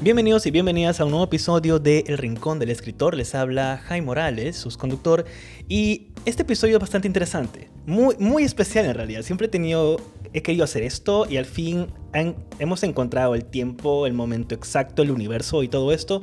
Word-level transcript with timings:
Bienvenidos 0.00 0.46
y 0.46 0.52
bienvenidas 0.52 1.00
a 1.00 1.04
un 1.04 1.10
nuevo 1.10 1.24
episodio 1.24 1.80
de 1.80 2.04
El 2.06 2.18
Rincón 2.18 2.60
del 2.60 2.70
Escritor. 2.70 3.16
Les 3.16 3.34
habla 3.34 3.82
Jaime 3.84 4.06
Morales, 4.06 4.56
sus 4.56 4.76
conductor. 4.76 5.24
Y 5.68 6.12
este 6.24 6.42
episodio 6.42 6.76
es 6.76 6.80
bastante 6.80 7.08
interesante. 7.08 7.68
Muy, 7.84 8.14
muy 8.20 8.44
especial 8.44 8.84
en 8.84 8.94
realidad. 8.94 9.22
Siempre 9.22 9.48
he 9.52 9.96
he 10.32 10.42
querido 10.42 10.62
hacer 10.62 10.84
esto 10.84 11.26
y 11.28 11.36
al 11.36 11.46
fin 11.46 11.88
hemos 12.60 12.84
encontrado 12.84 13.34
el 13.34 13.44
tiempo, 13.44 14.06
el 14.06 14.12
momento 14.12 14.54
exacto, 14.54 15.02
el 15.02 15.10
universo 15.10 15.64
y 15.64 15.68
todo 15.68 15.90
esto. 15.92 16.22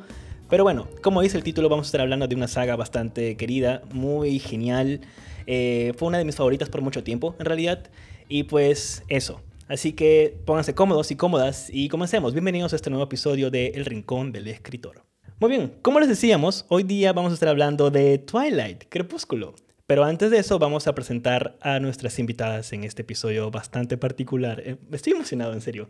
Pero 0.49 0.63
bueno, 0.63 0.87
como 1.01 1.21
dice 1.21 1.35
el 1.35 1.43
título, 1.43 1.67
vamos 1.67 1.87
a 1.87 1.89
estar 1.89 1.99
hablando 1.99 2.29
de 2.29 2.35
una 2.35 2.47
saga 2.47 2.77
bastante 2.77 3.35
querida, 3.35 3.81
muy 3.91 4.39
genial. 4.39 5.01
Eh, 5.47 5.91
fue 5.97 6.07
una 6.07 6.17
de 6.17 6.23
mis 6.23 6.37
favoritas 6.37 6.69
por 6.69 6.79
mucho 6.79 7.03
tiempo, 7.03 7.35
en 7.39 7.45
realidad. 7.45 7.83
Y 8.29 8.43
pues 8.43 9.03
eso. 9.09 9.41
Así 9.67 9.93
que 9.93 10.39
pónganse 10.45 10.75
cómodos 10.75 11.09
y 11.09 11.15
cómodas 11.15 11.69
y 11.71 11.89
comencemos. 11.89 12.33
Bienvenidos 12.33 12.73
a 12.73 12.75
este 12.75 12.91
nuevo 12.91 13.05
episodio 13.05 13.49
de 13.49 13.69
El 13.69 13.85
Rincón 13.85 14.31
del 14.31 14.47
Escritor. 14.47 15.03
Muy 15.39 15.49
bien, 15.49 15.73
como 15.81 15.99
les 15.99 16.07
decíamos, 16.07 16.65
hoy 16.69 16.83
día 16.83 17.13
vamos 17.13 17.31
a 17.31 17.33
estar 17.33 17.49
hablando 17.49 17.89
de 17.89 18.19
Twilight, 18.19 18.83
Crepúsculo. 18.89 19.55
Pero 19.87 20.03
antes 20.03 20.29
de 20.29 20.37
eso 20.37 20.59
vamos 20.59 20.87
a 20.87 20.93
presentar 20.93 21.57
a 21.61 21.79
nuestras 21.79 22.19
invitadas 22.19 22.73
en 22.73 22.83
este 22.83 23.01
episodio 23.01 23.49
bastante 23.49 23.97
particular. 23.97 24.61
Eh, 24.63 24.77
estoy 24.91 25.13
emocionado, 25.13 25.53
en 25.53 25.61
serio. 25.61 25.89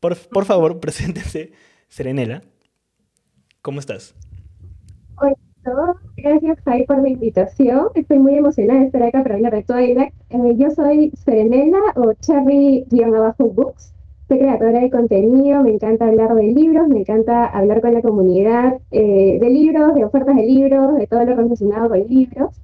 Por, 0.00 0.16
favor, 0.46 0.80
preséntense. 0.80 1.52
Serenela, 1.88 2.42
¿cómo 3.60 3.78
estás? 3.78 4.14
Hola 5.16 5.34
Gracias, 6.16 6.58
Jai, 6.64 6.84
por 6.86 7.00
la 7.02 7.08
invitación. 7.08 7.88
Estoy 7.94 8.18
muy 8.18 8.34
emocionada 8.36 8.80
de 8.80 8.86
estar 8.86 9.02
acá 9.02 9.22
para 9.22 9.36
hablar 9.36 9.52
de 9.52 9.62
Twilight. 9.62 10.12
Eh, 10.30 10.56
yo 10.56 10.70
soy 10.70 11.12
Serenela 11.24 11.78
o 11.94 12.12
Cherry-Books. 12.14 13.92
Soy 14.28 14.38
creadora 14.38 14.80
de 14.80 14.90
contenido, 14.90 15.62
me 15.62 15.74
encanta 15.74 16.06
hablar 16.06 16.34
de 16.34 16.44
libros, 16.44 16.88
me 16.88 17.00
encanta 17.00 17.46
hablar 17.46 17.80
con 17.80 17.94
la 17.94 18.02
comunidad 18.02 18.80
eh, 18.90 19.38
de 19.40 19.50
libros, 19.50 19.94
de 19.94 20.04
ofertas 20.04 20.36
de 20.36 20.46
libros, 20.46 20.96
de 20.96 21.06
todo 21.06 21.24
lo 21.24 21.36
relacionado 21.36 21.88
con 21.90 22.06
libros. 22.08 22.54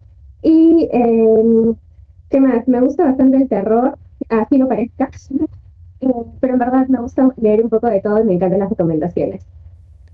Y, 0.42 0.88
em, 0.92 1.74
¿qué 2.30 2.40
más? 2.40 2.66
Me 2.66 2.80
gusta 2.80 3.04
bastante 3.04 3.36
el 3.36 3.48
terror, 3.48 3.98
así 4.28 4.58
no 4.58 4.68
parezca. 4.68 5.10
Eh, 6.00 6.06
pero 6.38 6.52
en 6.52 6.60
verdad 6.60 6.86
me 6.86 7.00
gusta 7.00 7.28
leer 7.42 7.60
un 7.60 7.70
poco 7.70 7.88
de 7.88 8.00
todo 8.00 8.20
y 8.20 8.24
me 8.24 8.34
encantan 8.34 8.60
las 8.60 8.70
recomendaciones. 8.70 9.44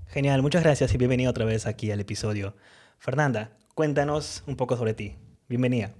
Genial, 0.07 0.41
muchas 0.41 0.63
gracias 0.63 0.91
y 0.95 0.97
bienvenido 0.97 1.29
otra 1.29 1.45
vez 1.45 1.67
aquí 1.67 1.91
al 1.91 1.99
episodio. 1.99 2.55
Fernanda, 2.97 3.51
cuéntanos 3.73 4.43
un 4.47 4.55
poco 4.55 4.77
sobre 4.77 4.93
ti. 4.93 5.15
Bienvenida. 5.47 5.93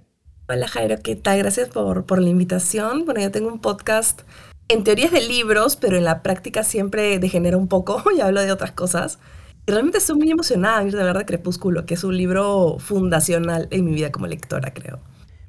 Hola 0.48 0.68
Jairo, 0.68 0.96
¿qué 1.02 1.16
tal? 1.16 1.38
Gracias 1.38 1.68
por, 1.68 2.06
por 2.06 2.20
la 2.20 2.28
invitación. 2.28 3.04
Bueno, 3.04 3.20
yo 3.20 3.30
tengo 3.30 3.48
un 3.48 3.60
podcast 3.60 4.22
en 4.68 4.84
teorías 4.84 5.12
de 5.12 5.20
libros, 5.20 5.76
pero 5.76 5.96
en 5.96 6.04
la 6.04 6.22
práctica 6.22 6.64
siempre 6.64 7.18
degenera 7.18 7.56
un 7.56 7.68
poco 7.68 8.02
y 8.16 8.20
hablo 8.20 8.42
de 8.42 8.52
otras 8.52 8.72
cosas. 8.72 9.18
Y 9.66 9.72
realmente 9.72 9.98
estoy 9.98 10.16
muy 10.16 10.30
emocionada 10.30 10.84
de 10.84 10.98
hablar 11.00 11.18
de 11.18 11.24
Crepúsculo, 11.24 11.86
que 11.86 11.94
es 11.94 12.04
un 12.04 12.16
libro 12.16 12.78
fundacional 12.78 13.66
en 13.70 13.84
mi 13.84 13.94
vida 13.94 14.12
como 14.12 14.26
lectora, 14.26 14.72
creo. 14.72 15.00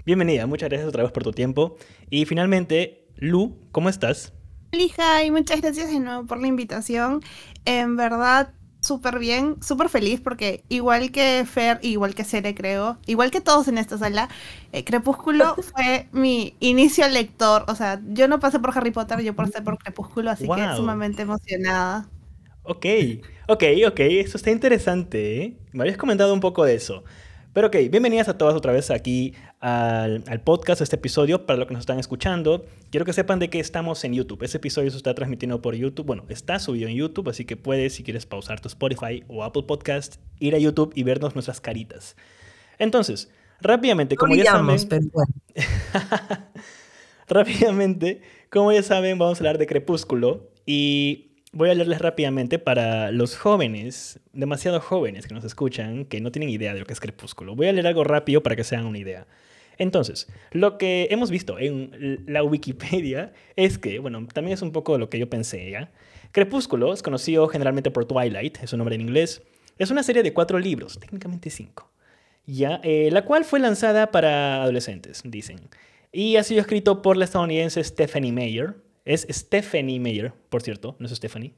Bienvenida, 0.06 0.48
muchas 0.48 0.70
gracias 0.70 0.90
otra 0.90 1.04
vez 1.04 1.12
por 1.12 1.24
tu 1.24 1.32
tiempo. 1.32 1.78
Y 2.10 2.26
finalmente, 2.26 3.08
Lu, 3.18 3.58
¿cómo 3.72 3.90
estás? 3.90 4.34
Lija, 4.72 5.24
y 5.24 5.32
muchas 5.32 5.62
gracias 5.62 5.92
de 5.92 6.00
nuevo 6.00 6.26
por 6.26 6.40
la 6.40 6.48
invitación. 6.48 7.22
En 7.66 7.96
verdad, 7.96 8.54
súper 8.88 9.20
bien, 9.20 9.62
súper 9.62 9.90
feliz 9.90 10.22
porque 10.22 10.64
igual 10.70 11.12
que 11.12 11.46
Fer, 11.46 11.80
igual 11.82 12.16
que 12.16 12.24
Sere 12.24 12.56
creo, 12.56 12.98
igual 13.06 13.30
que 13.32 13.42
todos 13.42 13.68
en 13.68 13.78
esta 13.78 13.98
sala, 13.98 14.30
eh, 14.72 14.84
Crepúsculo 14.84 15.56
fue 15.76 16.08
mi 16.14 16.56
inicio 16.60 17.08
lector. 17.10 17.66
O 17.68 17.76
sea, 17.76 18.02
yo 18.08 18.28
no 18.28 18.40
pasé 18.40 18.60
por 18.60 18.76
Harry 18.78 18.92
Potter, 18.92 19.20
yo 19.22 19.36
pasé 19.36 19.62
por 19.62 19.78
Crepúsculo, 19.78 20.32
así 20.32 20.48
que 20.48 20.76
sumamente 20.76 21.24
emocionada. 21.24 22.08
Ok, 22.64 22.86
ok, 23.48 23.64
ok, 23.88 24.00
eso 24.00 24.38
está 24.38 24.52
interesante. 24.52 25.44
¿eh? 25.44 25.58
Me 25.74 25.84
habías 25.84 25.98
comentado 25.98 26.34
un 26.34 26.40
poco 26.40 26.64
de 26.64 26.76
eso. 26.76 27.04
Pero 27.54 27.68
ok, 27.68 27.76
bienvenidas 27.90 28.30
a 28.30 28.38
todas 28.38 28.56
otra 28.56 28.72
vez 28.72 28.92
aquí 28.92 29.34
al, 29.60 30.42
podcast, 30.44 30.82
a 30.82 30.84
este 30.84 30.96
episodio. 30.96 31.46
Para 31.46 31.58
los 31.58 31.68
que 31.68 31.74
nos 31.74 31.82
están 31.82 32.00
escuchando, 32.00 32.66
quiero 32.92 33.06
que 33.06 33.14
sepan 33.14 33.40
de 33.40 33.50
que 33.50 33.60
estamos 33.60 34.04
en 34.04 34.14
YouTube. 34.14 34.44
Ese 34.44 34.58
episodio 34.58 34.92
se 34.92 34.98
está 34.98 35.14
transmitiendo 35.14 35.62
por 35.62 35.76
YouTube. 35.76 36.06
Bueno, 36.06 36.26
está 36.30 36.60
subido 36.60 36.90
en 36.90 36.96
YouTube, 36.96 37.30
así 37.30 37.46
que 37.46 37.58
puedes, 37.58 37.94
si 37.94 38.04
quieres 38.04 38.26
pausar 38.26 38.60
tu 38.60 38.68
Spotify 38.68 39.24
o 39.28 39.44
Apple 39.44 39.64
Podcast, 39.64 40.18
ir 40.40 40.56
a 40.56 40.60
YouTube 40.60 40.92
y 40.96 41.04
vernos 41.04 41.36
nuestras 41.36 41.62
caritas. 41.62 42.16
Entonces, 42.80 43.32
rápidamente, 43.62 44.16
como 44.16 44.36
ya 44.36 44.46
saben... 44.46 45.12
rápidamente, 47.28 48.22
como 48.50 48.72
ya 48.72 48.84
saben, 48.84 49.18
vamos 49.18 49.38
a 49.38 49.42
hablar 49.42 49.58
de 49.58 49.68
Crepúsculo. 49.68 50.52
Y 50.66 51.37
voy 51.58 51.72
a 51.72 51.74
leerles 51.74 52.00
rápidamente 52.00 52.60
para 52.60 53.12
los 53.12 53.36
jóvenes, 53.36 54.20
demasiado 54.32 54.80
jóvenes 54.80 55.26
que 55.26 55.34
nos 55.34 55.44
escuchan, 55.44 56.06
que 56.06 56.22
no 56.22 56.32
tienen 56.32 56.50
idea 56.50 56.76
de 56.76 56.80
lo 56.80 56.86
que 56.86 56.94
es 56.94 57.00
Crepúsculo. 57.00 57.56
Voy 57.56 57.68
a 57.68 57.74
leer 57.74 57.88
algo 57.88 58.04
rápido 58.04 58.44
para 58.44 58.56
que 58.56 58.64
se 58.64 58.76
hagan 58.76 58.88
una 58.88 59.00
idea. 59.00 59.26
Entonces, 59.80 60.28
lo 60.52 60.78
que 60.78 61.08
hemos 61.10 61.32
visto 61.32 61.58
en 61.58 62.24
la 62.28 62.44
Wikipedia 62.44 63.34
es 63.56 63.80
que, 63.80 63.98
bueno, 63.98 64.26
también 64.32 64.54
es 64.54 64.62
un 64.62 64.72
poco 64.72 65.00
lo 65.00 65.10
que 65.10 65.18
yo 65.18 65.32
pensé, 65.32 65.72
¿ya? 65.72 65.92
Crepúsculo 66.32 66.94
es 66.94 67.02
conocido 67.02 67.48
generalmente 67.48 67.90
por 67.90 68.06
Twilight, 68.06 68.60
es 68.62 68.70
su 68.70 68.78
nombre 68.78 68.94
en 68.94 69.02
inglés. 69.02 69.42
Es 69.80 69.90
una 69.90 70.04
serie 70.04 70.22
de 70.22 70.34
cuatro 70.34 70.60
libros, 70.60 71.00
técnicamente 71.00 71.50
cinco, 71.50 71.90
¿ya? 72.46 72.82
Eh, 72.84 73.10
la 73.12 73.26
cual 73.26 73.46
fue 73.46 73.60
lanzada 73.60 74.12
para 74.12 74.62
adolescentes, 74.62 75.24
dicen. 75.26 75.60
Y 76.12 76.36
ha 76.36 76.44
sido 76.44 76.62
escrito 76.62 77.02
por 77.02 77.18
la 77.18 77.26
estadounidense 77.26 77.84
Stephanie 77.84 78.32
Meyer, 78.32 78.76
es 79.08 79.26
Stephanie 79.30 80.00
Meyer, 80.00 80.34
por 80.50 80.62
cierto, 80.62 80.96
no 81.00 81.08
es 81.08 81.14
Stephanie. 81.14 81.54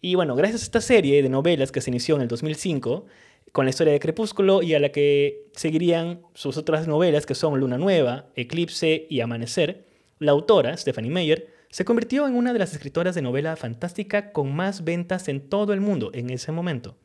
Y 0.00 0.14
bueno, 0.14 0.34
gracias 0.34 0.62
a 0.62 0.64
esta 0.64 0.80
serie 0.80 1.22
de 1.22 1.28
novelas 1.28 1.72
que 1.72 1.80
se 1.80 1.90
inició 1.90 2.16
en 2.16 2.22
el 2.22 2.28
2005, 2.28 3.06
con 3.52 3.64
la 3.64 3.70
historia 3.70 3.92
de 3.92 4.00
Crepúsculo 4.00 4.62
y 4.62 4.74
a 4.74 4.80
la 4.80 4.90
que 4.90 5.48
seguirían 5.52 6.20
sus 6.34 6.56
otras 6.56 6.86
novelas 6.88 7.26
que 7.26 7.34
son 7.34 7.58
Luna 7.60 7.78
Nueva, 7.78 8.26
Eclipse 8.34 9.06
y 9.08 9.20
Amanecer, 9.20 9.86
la 10.18 10.32
autora, 10.32 10.76
Stephanie 10.76 11.10
Meyer, 11.10 11.54
se 11.70 11.84
convirtió 11.84 12.26
en 12.26 12.34
una 12.34 12.52
de 12.52 12.58
las 12.58 12.72
escritoras 12.72 13.14
de 13.14 13.22
novela 13.22 13.56
fantástica 13.56 14.32
con 14.32 14.54
más 14.54 14.84
ventas 14.84 15.28
en 15.28 15.40
todo 15.48 15.72
el 15.72 15.80
mundo 15.80 16.10
en 16.14 16.30
ese 16.30 16.52
momento. 16.52 16.96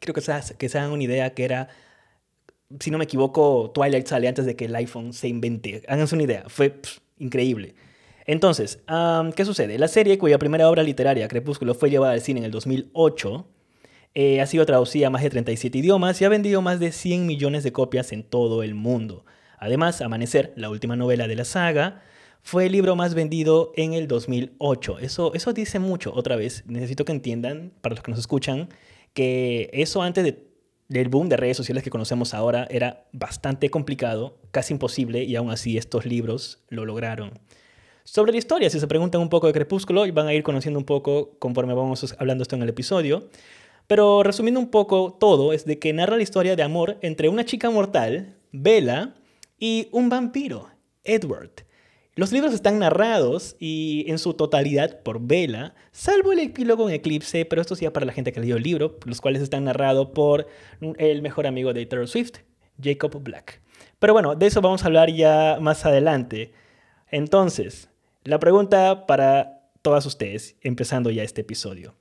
Creo 0.00 0.14
que 0.14 0.20
se, 0.20 0.32
que 0.56 0.66
hagan 0.66 0.92
una 0.92 1.02
idea 1.02 1.34
que 1.34 1.44
era, 1.44 1.68
si 2.80 2.90
no 2.90 2.98
me 2.98 3.04
equivoco, 3.04 3.70
Twilight 3.74 4.06
sale 4.06 4.28
antes 4.28 4.46
de 4.46 4.56
que 4.56 4.64
el 4.64 4.74
iPhone 4.74 5.12
se 5.12 5.28
invente. 5.28 5.82
Háganse 5.88 6.14
una 6.14 6.24
idea, 6.24 6.44
fue 6.48 6.80
increíble. 7.18 7.74
Entonces, 8.26 8.80
¿qué 9.36 9.44
sucede? 9.44 9.78
La 9.78 9.88
serie, 9.88 10.18
cuya 10.18 10.38
primera 10.38 10.68
obra 10.68 10.82
literaria, 10.82 11.28
Crepúsculo, 11.28 11.74
fue 11.74 11.90
llevada 11.90 12.12
al 12.12 12.20
cine 12.20 12.40
en 12.40 12.44
el 12.44 12.50
2008, 12.50 13.46
eh, 14.14 14.40
ha 14.40 14.46
sido 14.46 14.66
traducida 14.66 15.06
a 15.06 15.10
más 15.10 15.22
de 15.22 15.30
37 15.30 15.78
idiomas 15.78 16.20
y 16.20 16.24
ha 16.24 16.28
vendido 16.28 16.60
más 16.60 16.78
de 16.80 16.92
100 16.92 17.26
millones 17.26 17.64
de 17.64 17.72
copias 17.72 18.12
en 18.12 18.22
todo 18.22 18.62
el 18.62 18.74
mundo. 18.74 19.24
Además, 19.58 20.02
Amanecer, 20.02 20.52
la 20.56 20.68
última 20.68 20.96
novela 20.96 21.28
de 21.28 21.36
la 21.36 21.44
saga, 21.44 22.02
fue 22.42 22.66
el 22.66 22.72
libro 22.72 22.96
más 22.96 23.14
vendido 23.14 23.72
en 23.76 23.94
el 23.94 24.08
2008. 24.08 24.98
Eso, 24.98 25.32
eso 25.34 25.52
dice 25.52 25.78
mucho, 25.78 26.12
otra 26.14 26.36
vez, 26.36 26.64
necesito 26.66 27.04
que 27.04 27.12
entiendan, 27.12 27.72
para 27.80 27.94
los 27.94 28.02
que 28.02 28.10
nos 28.10 28.20
escuchan, 28.20 28.68
que 29.14 29.70
eso 29.72 30.02
antes 30.02 30.34
del 30.88 31.08
boom 31.08 31.28
de 31.28 31.36
redes 31.36 31.56
sociales 31.56 31.82
que 31.82 31.90
conocemos 31.90 32.34
ahora 32.34 32.66
era 32.70 33.06
bastante 33.12 33.70
complicado, 33.70 34.38
casi 34.50 34.74
imposible, 34.74 35.22
y 35.22 35.36
aún 35.36 35.50
así 35.50 35.78
estos 35.78 36.04
libros 36.04 36.64
lo 36.68 36.84
lograron. 36.84 37.38
Sobre 38.04 38.32
la 38.32 38.38
historia, 38.38 38.68
si 38.68 38.80
se 38.80 38.88
preguntan 38.88 39.20
un 39.20 39.28
poco 39.28 39.46
de 39.46 39.52
Crepúsculo, 39.52 40.10
van 40.12 40.26
a 40.26 40.34
ir 40.34 40.42
conociendo 40.42 40.78
un 40.78 40.84
poco 40.84 41.36
conforme 41.38 41.74
vamos 41.74 42.14
hablando 42.18 42.42
esto 42.42 42.56
en 42.56 42.62
el 42.62 42.68
episodio. 42.68 43.28
Pero 43.86 44.22
resumiendo 44.22 44.58
un 44.60 44.70
poco 44.70 45.16
todo, 45.18 45.52
es 45.52 45.64
de 45.64 45.78
que 45.78 45.92
narra 45.92 46.16
la 46.16 46.22
historia 46.22 46.56
de 46.56 46.62
amor 46.62 46.98
entre 47.02 47.28
una 47.28 47.44
chica 47.44 47.70
mortal, 47.70 48.36
Bella, 48.50 49.14
y 49.58 49.88
un 49.92 50.08
vampiro, 50.08 50.68
Edward. 51.04 51.64
Los 52.14 52.32
libros 52.32 52.52
están 52.52 52.80
narrados 52.80 53.56
y 53.60 54.04
en 54.08 54.18
su 54.18 54.34
totalidad 54.34 55.02
por 55.02 55.20
Bella, 55.20 55.74
salvo 55.92 56.32
el 56.32 56.40
epílogo 56.40 56.88
en 56.88 56.96
Eclipse, 56.96 57.44
pero 57.44 57.62
esto 57.62 57.76
sí 57.76 57.88
para 57.88 58.04
la 58.04 58.12
gente 58.12 58.32
que 58.32 58.40
leyó 58.40 58.56
el 58.56 58.64
libro, 58.64 58.98
los 59.06 59.20
cuales 59.20 59.40
están 59.40 59.64
narrados 59.64 60.08
por 60.08 60.48
el 60.98 61.22
mejor 61.22 61.46
amigo 61.46 61.72
de 61.72 61.86
Taylor 61.86 62.08
Swift, 62.08 62.38
Jacob 62.82 63.22
Black. 63.22 63.62
Pero 63.98 64.12
bueno, 64.12 64.34
de 64.34 64.46
eso 64.46 64.60
vamos 64.60 64.82
a 64.82 64.86
hablar 64.86 65.10
ya 65.12 65.58
más 65.60 65.86
adelante. 65.86 66.52
Entonces, 67.10 67.88
la 68.24 68.38
pregunta 68.38 69.06
para 69.06 69.68
todas 69.82 70.06
ustedes, 70.06 70.56
empezando 70.62 71.10
ya 71.10 71.22
este 71.22 71.40
episodio. 71.40 71.94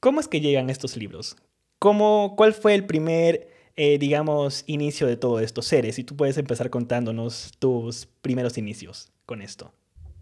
¿Cómo 0.00 0.20
es 0.20 0.28
que 0.28 0.40
llegan 0.40 0.70
estos 0.70 0.96
libros? 0.96 1.36
¿Cómo, 1.78 2.34
¿Cuál 2.36 2.54
fue 2.54 2.74
el 2.74 2.86
primer, 2.86 3.48
eh, 3.76 3.98
digamos, 3.98 4.64
inicio 4.66 5.06
de 5.06 5.16
todo 5.16 5.40
esto? 5.40 5.62
Ceres, 5.62 5.94
si 5.94 6.04
tú 6.04 6.16
puedes 6.16 6.38
empezar 6.38 6.70
contándonos 6.70 7.52
tus 7.58 8.06
primeros 8.20 8.58
inicios 8.58 9.12
con 9.26 9.42
esto. 9.42 9.72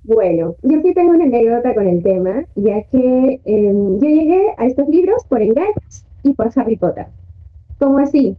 Bueno, 0.05 0.55
yo 0.63 0.81
sí 0.83 0.95
tengo 0.95 1.11
una 1.11 1.25
anécdota 1.25 1.75
con 1.75 1.87
el 1.87 2.03
tema, 2.03 2.45
ya 2.55 2.83
que 2.85 3.41
em, 3.45 3.99
yo 3.99 4.09
llegué 4.09 4.55
a 4.57 4.67
estos 4.67 4.89
libros 4.89 5.25
por 5.29 5.43
engaños 5.43 6.05
y 6.23 6.35
por 6.35 6.51
Harry 6.57 6.77
Potter. 6.77 7.07
¿Cómo 7.79 7.99
así? 7.99 8.37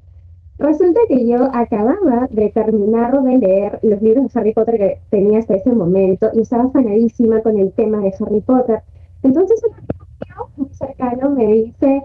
Resulta 0.59 0.99
que 1.07 1.25
yo 1.25 1.49
acababa 1.53 2.27
de 2.31 2.49
terminar 2.49 3.23
de 3.23 3.37
leer 3.37 3.79
los 3.81 4.01
libros 4.01 4.31
de 4.31 4.39
Harry 4.39 4.53
Potter 4.53 4.77
que 4.77 4.99
tenía 5.09 5.39
hasta 5.39 5.55
ese 5.55 5.71
momento 5.71 6.29
y 6.33 6.41
estaba 6.41 6.69
fanadísima 6.69 7.41
con 7.41 7.57
el 7.57 7.71
tema 7.71 7.99
de 7.99 8.13
Harry 8.19 8.41
Potter. 8.41 8.81
Entonces, 9.23 9.61
tío 9.61 10.49
muy 10.57 10.69
cercano 10.73 11.29
me 11.31 11.47
dice, 11.47 12.03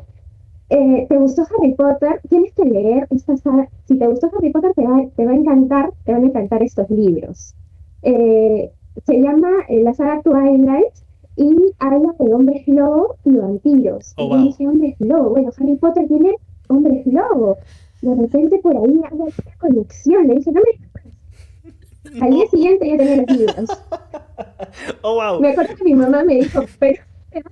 eh, 0.68 1.06
¿te 1.08 1.18
gustó 1.18 1.42
Harry 1.42 1.74
Potter? 1.74 2.20
Tienes 2.28 2.52
que 2.52 2.64
leer 2.64 3.08
esta 3.10 3.36
saga. 3.36 3.68
Si 3.86 3.98
te 3.98 4.06
gustó 4.06 4.30
Harry 4.36 4.50
Potter, 4.50 4.72
te 4.74 4.86
va, 4.86 5.02
te 5.16 5.26
va 5.26 5.32
a 5.32 5.36
encantar, 5.36 5.92
te 6.04 6.12
van 6.12 6.22
a 6.22 6.26
encantar 6.26 6.62
estos 6.62 6.88
libros. 6.90 7.56
Eh, 8.02 8.70
se 9.04 9.20
llama 9.20 9.50
eh, 9.68 9.82
la 9.82 9.94
saga 9.94 10.22
Twilight 10.22 10.94
y 11.36 11.56
habla 11.80 12.14
de 12.20 12.32
hombres 12.32 12.68
lobo 12.68 13.16
y 13.24 13.36
vampiros. 13.36 14.14
Oh, 14.16 14.22
y 14.22 14.28
yo 14.28 14.36
wow. 14.36 14.44
dije, 14.44 14.68
hombres 14.68 14.94
lobo. 15.00 15.30
Bueno, 15.30 15.50
Harry 15.58 15.74
Potter 15.74 16.06
tiene 16.06 16.36
hombres 16.68 17.04
lobo. 17.06 17.58
De 18.04 18.14
repente 18.14 18.58
por 18.58 18.76
ahí 18.76 19.00
hay 19.10 19.14
una 19.18 19.32
conexión. 19.58 20.26
Le 20.28 20.34
dije, 20.36 20.52
no 20.52 20.60
me 20.60 22.20
Al 22.20 22.30
día 22.30 22.46
siguiente 22.48 22.88
ya 22.88 22.96
tenía 22.98 23.16
los 23.26 23.36
libros. 23.38 23.70
Oh, 25.02 25.14
wow. 25.14 25.40
Me 25.40 25.50
acuerdo 25.50 25.76
que 25.76 25.84
mi 25.84 25.94
mamá 25.94 26.24
me 26.24 26.34
dijo, 26.34 26.62
pero, 26.78 27.02
pero- 27.30 27.48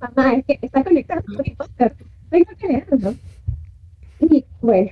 mamá, 0.00 0.34
es 0.34 0.44
que 0.44 0.58
está 0.60 0.84
conectado 0.84 1.22
con 1.24 1.36
Harry 1.36 1.54
Potter, 1.54 1.94
tengo 2.30 2.50
que 2.58 2.68
leerlo. 2.68 3.14
Y 4.20 4.44
bueno, 4.60 4.90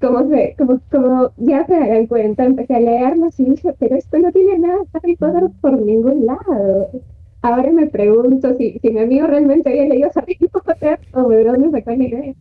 como, 0.00 0.28
se, 0.30 0.54
como, 0.56 0.80
como 0.90 1.32
ya 1.36 1.66
se 1.66 1.74
darán 1.78 2.06
cuenta, 2.06 2.44
empecé 2.44 2.76
a 2.76 2.80
leerlos 2.80 3.38
y 3.38 3.44
dije, 3.44 3.74
pero 3.78 3.96
esto 3.96 4.18
no 4.18 4.32
tiene 4.32 4.58
nada 4.58 4.78
de 4.78 4.88
Harry 4.94 5.16
Potter 5.16 5.50
por 5.60 5.80
ningún 5.80 6.24
lado. 6.26 6.90
Ahora 7.42 7.70
me 7.70 7.86
pregunto 7.86 8.54
si, 8.56 8.78
si 8.78 8.90
mi 8.90 9.00
amigo 9.00 9.26
realmente 9.26 9.68
había 9.68 9.84
leído 9.86 10.10
Harry 10.14 10.38
Potter 10.50 11.00
o 11.12 11.22
dónde 11.22 11.70
sacó 11.70 11.90
la 11.90 12.04
idea. 12.04 12.34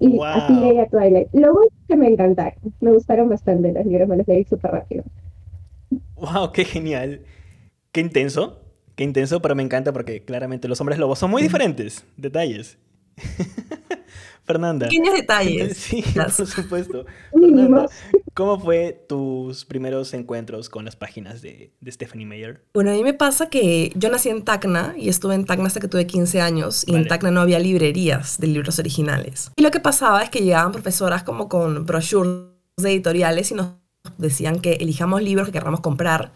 Y 0.00 0.08
Wow. 0.16 0.24
así 0.24 0.52
leía 0.54 0.86
Twilight. 0.88 1.28
Lo 1.32 1.52
bueno 1.52 1.68
es 1.68 1.86
que 1.88 1.96
me 1.96 2.08
encantaron, 2.08 2.58
me 2.80 2.92
gustaron 2.92 3.28
bastante 3.28 3.72
los 3.72 3.84
libros, 3.86 4.08
me 4.08 4.16
los 4.16 4.28
leí 4.28 4.44
súper 4.44 4.70
rápido. 4.70 5.04
Wow, 6.16 6.52
qué 6.52 6.64
genial. 6.64 7.22
Qué 7.92 8.00
intenso. 8.00 8.60
Qué 8.94 9.04
intenso, 9.04 9.40
pero 9.40 9.54
me 9.54 9.62
encanta 9.62 9.92
porque 9.92 10.24
claramente 10.24 10.66
los 10.68 10.80
hombres 10.80 10.98
lobos 10.98 11.18
son 11.18 11.30
muy 11.30 11.42
diferentes. 11.42 12.04
Detalles. 12.16 12.78
Fernanda. 14.48 14.88
Pequeños 14.88 15.14
detalles. 15.14 15.76
Sí, 15.88 16.04
por 16.14 16.46
supuesto. 16.46 17.06
Fernanda. 17.32 17.86
¿cómo 18.34 18.58
fue 18.58 19.04
tus 19.08 19.64
primeros 19.64 20.14
encuentros 20.14 20.68
con 20.68 20.84
las 20.84 20.96
páginas 20.96 21.42
de, 21.42 21.72
de 21.80 21.92
Stephanie 21.92 22.24
Meyer? 22.24 22.64
Bueno, 22.72 22.90
a 22.90 22.94
mí 22.94 23.02
me 23.02 23.12
pasa 23.12 23.48
que 23.48 23.92
yo 23.94 24.10
nací 24.10 24.28
en 24.28 24.44
Tacna 24.44 24.94
y 24.96 25.08
estuve 25.08 25.34
en 25.34 25.44
Tacna 25.44 25.66
hasta 25.66 25.80
que 25.80 25.88
tuve 25.88 26.06
15 26.06 26.40
años 26.40 26.84
y 26.86 26.92
Vale. 26.92 27.02
en 27.02 27.08
Tacna 27.08 27.30
no 27.30 27.40
había 27.40 27.58
librerías 27.58 28.38
de 28.38 28.46
libros 28.46 28.78
originales. 28.78 29.50
Y 29.56 29.62
lo 29.62 29.70
que 29.70 29.80
pasaba 29.80 30.22
es 30.22 30.30
que 30.30 30.40
llegaban 30.40 30.72
profesoras 30.72 31.24
como 31.24 31.48
con 31.48 31.84
brochures 31.84 32.46
de 32.76 32.92
editoriales 32.92 33.50
y 33.50 33.54
nos 33.54 33.72
decían 34.16 34.60
que 34.60 34.74
elijamos 34.74 35.20
libros 35.22 35.46
que 35.46 35.52
queramos 35.52 35.80
comprar. 35.80 36.32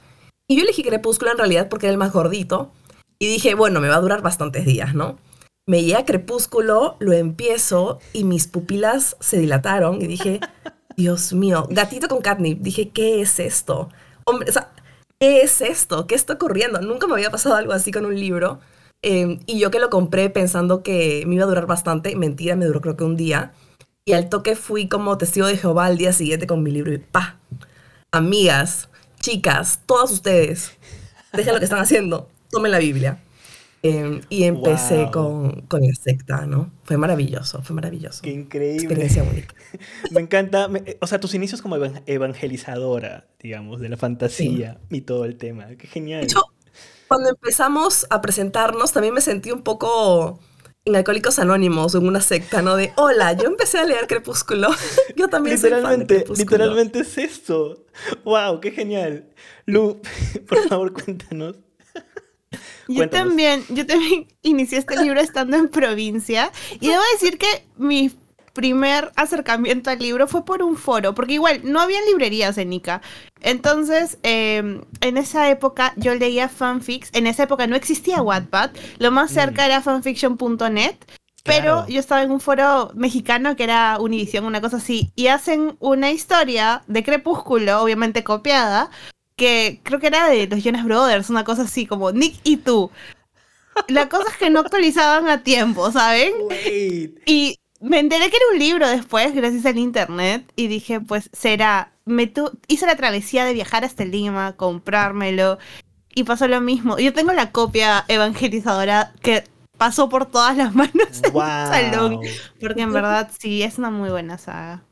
Y 0.49 0.57
yo 0.57 0.63
elegí 0.63 0.83
Crepúsculo 0.83 1.31
en 1.31 1.39
realidad 1.39 1.69
porque 1.69 1.87
era 1.87 1.93
el 1.93 1.99
más 1.99 2.13
gordito 2.13 2.73
y 3.19 3.29
dije, 3.29 3.55
bueno, 3.55 3.81
me 3.81 3.89
va 3.89 3.97
a 3.97 4.01
durar 4.01 4.23
bastantes 4.23 4.67
días, 4.67 4.95
¿no? 4.95 5.19
Me 5.67 5.85
llega 5.85 6.05
Crepúsculo, 6.05 6.97
lo 6.99 7.13
empiezo 7.13 8.01
y 8.13 8.25
mis 8.25 8.49
pupilas 8.49 9.17
se 9.21 9.39
dilataron 9.39 10.03
y 10.03 10.09
dije, 10.09 10.41
Dios 10.97 11.33
mío, 11.33 11.69
gatito 11.71 12.09
con 12.09 12.21
catnip. 12.21 12.61
Dije, 12.61 12.89
¿qué 12.89 13.21
es 13.21 13.39
esto? 13.39 13.89
Hombre, 14.25 14.51
o 14.51 14.53
sea, 14.53 14.73
¿qué 15.21 15.43
es 15.43 15.61
esto? 15.61 16.07
¿Qué 16.09 16.17
está 16.17 16.33
ocurriendo? 16.35 16.81
Nunca 16.81 17.07
me 17.07 17.15
había 17.15 17.31
pasado 17.31 17.55
algo 17.55 17.73
así 17.73 17.93
con 17.93 18.07
un 18.07 18.19
libro. 18.19 18.59
Eh, 19.03 19.39
y 19.47 19.59
yo 19.59 19.71
que 19.71 19.79
lo 19.79 19.91
compré 19.91 20.31
pensando 20.31 20.83
que 20.83 21.25
me 21.27 21.37
iba 21.37 21.45
a 21.45 21.49
durar 21.49 21.67
bastante, 21.67 22.15
mentira, 22.17 22.57
me 22.57 22.67
duró 22.67 22.81
creo 22.81 22.97
que 22.97 23.05
un 23.05 23.17
día. 23.17 23.53
Y 24.05 24.15
al 24.15 24.29
toque 24.29 24.57
fui 24.57 24.89
como 24.89 25.17
testigo 25.17 25.47
de 25.47 25.57
Jehová 25.57 25.87
al 25.87 25.97
día 25.97 26.13
siguiente 26.13 26.49
con 26.49 26.63
mi 26.65 26.73
libro 26.73 26.93
y 26.93 26.99
pa, 26.99 27.39
amigas, 28.11 28.89
chicas, 29.21 29.81
todas 29.87 30.11
ustedes, 30.11 30.73
dejen 31.33 31.55
lo 31.55 31.61
que 31.61 31.67
están 31.67 31.79
haciendo, 31.79 32.29
tomen 32.51 32.73
la 32.73 32.79
Biblia. 32.79 33.23
Eh, 33.85 34.21
y 34.29 34.45
empecé 34.45 35.03
Wow. 35.05 35.11
con, 35.11 35.61
con 35.63 35.81
la 35.83 35.93
secta, 35.95 36.47
¿no? 36.47 36.71
Fue 36.85 36.97
maravilloso, 36.97 37.63
fue 37.63 37.75
maravilloso. 37.75 38.23
Qué 38.23 38.31
increíble. 38.31 38.77
Experiencia 38.85 39.25
única. 39.25 39.55
Me 40.13 40.21
encanta. 40.21 40.69
me- 40.69 40.83
eh, 40.87 40.99
o 41.01 41.07
sea, 41.09 41.19
tus 41.19 41.35
inicios 41.35 41.61
como 41.63 41.77
evan- 41.77 42.03
evangelizadora, 42.07 43.27
digamos, 43.41 43.81
de 43.81 43.89
la 43.89 43.97
fantasía 43.97 44.79
y 44.91 45.01
todo 45.01 45.25
el 45.25 45.37
tema. 45.37 45.67
Qué 45.77 45.89
genial. 45.89 46.21
De 46.21 46.27
hecho, 46.27 46.43
cuando 47.09 47.31
empezamos 47.31 48.07
a 48.11 48.21
presentarnos, 48.21 48.93
también 48.93 49.15
me 49.15 49.21
sentí 49.21 49.51
un 49.51 49.63
poco 49.63 50.39
en 50.85 50.97
Alcohólicos 50.97 51.39
Anónimos, 51.39 51.95
en 51.97 52.07
una 52.07 52.21
secta, 52.21 52.63
¿no? 52.63 52.77
De, 52.77 52.93
hola, 52.97 53.33
yo 53.35 53.45
empecé 53.47 53.79
a 53.79 53.85
leer 53.85 54.07
Crepúsculo. 54.07 54.69
yo 55.17 55.29
también 55.29 55.59
soy 55.59 55.71
fan 55.71 55.81
de 55.81 55.83
literalmente, 55.83 56.15
Crepúsculo". 56.17 56.51
literalmente 56.59 56.99
es 57.01 57.19
esto. 57.19 57.85
Wow, 58.25 58.61
qué 58.61 58.71
genial. 58.71 59.29
Lu, 59.67 60.01
por 60.49 60.69
favor, 60.69 60.93
cuéntanos. 60.93 61.57
Yo 62.89 63.09
también, 63.09 63.65
yo 63.71 63.87
también 63.87 64.27
inicié 64.43 64.79
este 64.79 65.03
libro 65.03 65.21
estando 65.21 65.57
en 65.57 65.69
provincia 65.69 66.51
y 66.81 66.89
debo 66.89 67.03
decir 67.15 67.39
que 67.39 67.67
mi 67.77 68.11
primer 68.53 69.11
acercamiento 69.17 69.89
al 69.89 69.99
libro 69.99 70.29
fue 70.29 70.45
por 70.45 70.63
un 70.63 70.77
foro, 70.77 71.15
porque 71.15 71.33
igual 71.35 71.61
no 71.65 71.81
había 71.81 72.01
librerías 72.03 72.59
en 72.59 72.73
Ica. 72.73 73.01
Entonces, 73.41 74.19
eh, 74.23 74.81
en 75.01 75.17
esa 75.17 75.49
época 75.49 75.95
yo 75.97 76.15
leía 76.15 76.49
fanfics, 76.51 77.09
en 77.15 77.27
esa 77.27 77.45
época 77.45 77.67
no 77.67 77.77
existía 77.77 78.21
Wattpad, 78.21 78.71
lo 78.99 79.11
más 79.11 79.31
cerca 79.31 79.63
Mm. 79.63 79.67
era 79.67 79.81
fanfiction.net, 79.81 80.97
pero 81.45 81.63
Claro. 81.63 81.89
yo 81.89 81.99
estaba 81.99 82.23
en 82.23 82.31
un 82.31 82.41
foro 82.41 82.91
mexicano 82.95 83.57
que 83.57 83.65
era 83.65 83.97
Univision, 83.99 84.45
una 84.45 84.61
cosa 84.61 84.77
así, 84.77 85.13
y 85.17 85.29
hacen 85.29 85.77
una 85.81 86.11
historia 86.11 86.83
de 86.87 87.03
Crepúsculo, 87.03 87.83
obviamente 87.83 88.23
copiada, 88.23 88.91
que 89.43 89.81
creo 89.83 89.99
que 89.99 90.07
era 90.07 90.29
de 90.29 90.47
los 90.47 90.63
Jonas 90.63 90.85
Brothers, 90.85 91.29
una 91.31 91.43
cosa 91.43 91.63
así, 91.63 91.85
como 91.87 92.13
Nick 92.13 92.37
y 92.45 92.59
tú. 92.59 92.91
La 93.89 94.09
cosa 94.09 94.31
es 94.31 94.37
que 94.37 94.51
no 94.51 94.61
actualizaban 94.61 95.29
a 95.29 95.43
tiempo, 95.43 95.91
¿saben? 95.91 96.33
Wait. 96.49 97.19
Y 97.27 97.57
me 97.81 97.99
enteré 97.99 98.31
que 98.31 98.37
era 98.37 98.47
un 98.53 98.59
libro 98.61 98.89
después, 98.89 99.35
gracias 99.35 99.67
al 99.67 99.79
internet, 99.79 100.45
y 100.55 100.69
dije, 100.69 101.01
pues 101.01 101.29
será. 101.33 101.89
Me 102.05 102.27
tu- 102.27 102.51
hice 102.69 102.87
la 102.87 102.97
travesía 102.97 103.45
de 103.45 103.55
viajar 103.55 103.85
hasta 103.85 104.05
Lima, 104.05 104.53
comprármelo, 104.57 105.59
y 106.15 106.25
pasó 106.25 106.47
lo 106.47 106.61
mismo. 106.61 106.99
Yo 106.99 107.13
tengo 107.13 107.33
la 107.33 107.51
copia 107.51 108.05
evangelizadora 108.09 109.13
que 109.23 109.45
pasó 109.79 110.09
por 110.09 110.27
todas 110.27 110.57
las 110.57 110.75
manos 110.75 110.93
en 111.25 111.33
Wow. 111.33 111.43
el 111.43 111.69
salón, 111.91 112.21
porque 112.61 112.83
en 112.83 112.93
verdad 112.93 113.31
sí, 113.41 113.63
es 113.63 113.79
una 113.79 113.91
muy 113.91 114.11
buena 114.11 114.39
saga. 114.39 114.85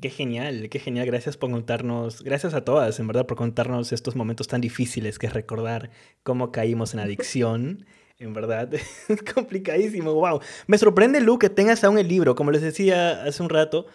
Qué 0.00 0.08
genial, 0.08 0.68
qué 0.70 0.78
genial. 0.78 1.06
Gracias 1.06 1.36
por 1.36 1.50
contarnos, 1.50 2.22
gracias 2.22 2.54
a 2.54 2.64
todas, 2.64 3.00
en 3.00 3.08
verdad, 3.08 3.26
por 3.26 3.36
contarnos 3.36 3.92
estos 3.92 4.14
momentos 4.14 4.46
tan 4.46 4.60
difíciles 4.60 5.18
que 5.18 5.26
es 5.26 5.32
recordar 5.32 5.90
cómo 6.22 6.52
caímos 6.52 6.94
en 6.94 7.00
adicción. 7.00 7.86
En 8.18 8.32
verdad, 8.32 8.72
es 9.08 9.22
complicadísimo. 9.34 10.14
Wow. 10.14 10.40
Me 10.68 10.78
sorprende, 10.78 11.20
Lu, 11.20 11.38
que 11.38 11.50
tengas 11.50 11.82
aún 11.82 11.98
el 11.98 12.06
libro. 12.06 12.36
Como 12.36 12.52
les 12.52 12.62
decía 12.62 13.24
hace 13.24 13.42
un 13.42 13.48
rato, 13.48 13.86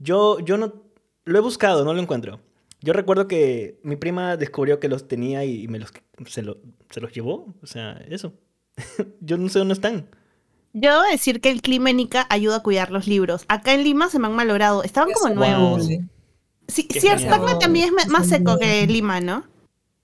yo, 0.00 0.40
yo 0.40 0.56
no 0.56 0.82
lo 1.24 1.38
he 1.38 1.42
buscado, 1.42 1.84
no 1.84 1.94
lo 1.94 2.00
encuentro. 2.02 2.40
Yo 2.80 2.92
recuerdo 2.92 3.28
que 3.28 3.78
mi 3.84 3.94
prima 3.96 4.36
descubrió 4.36 4.80
que 4.80 4.88
los 4.88 5.06
tenía 5.06 5.44
y 5.44 5.68
me 5.68 5.78
los, 5.78 5.92
se, 6.26 6.42
lo- 6.42 6.58
se 6.90 7.00
los 7.00 7.12
llevó. 7.12 7.54
O 7.62 7.66
sea, 7.66 7.92
eso. 8.10 8.32
yo 9.20 9.36
no 9.38 9.48
sé 9.48 9.60
dónde 9.60 9.74
están. 9.74 10.08
Yo 10.74 10.90
debo 10.90 11.02
decir 11.10 11.40
que 11.40 11.50
el 11.50 11.62
clima 11.62 11.90
en 11.90 12.00
Ica 12.00 12.26
ayuda 12.28 12.56
a 12.56 12.62
cuidar 12.62 12.90
los 12.90 13.06
libros. 13.06 13.44
Acá 13.48 13.72
en 13.74 13.84
Lima 13.84 14.10
se 14.10 14.18
me 14.18 14.26
han 14.26 14.34
malogrado, 14.34 14.82
estaban 14.82 15.12
como 15.12 15.32
nuevos. 15.34 15.86
wow. 15.88 16.00
Sí, 16.66 16.88
sí. 16.90 17.08
Tacna 17.08 17.58
también 17.60 17.90
es 17.98 18.08
más 18.08 18.26
seco 18.26 18.58
que 18.58 18.86
Lima, 18.86 19.20
¿no? 19.20 19.44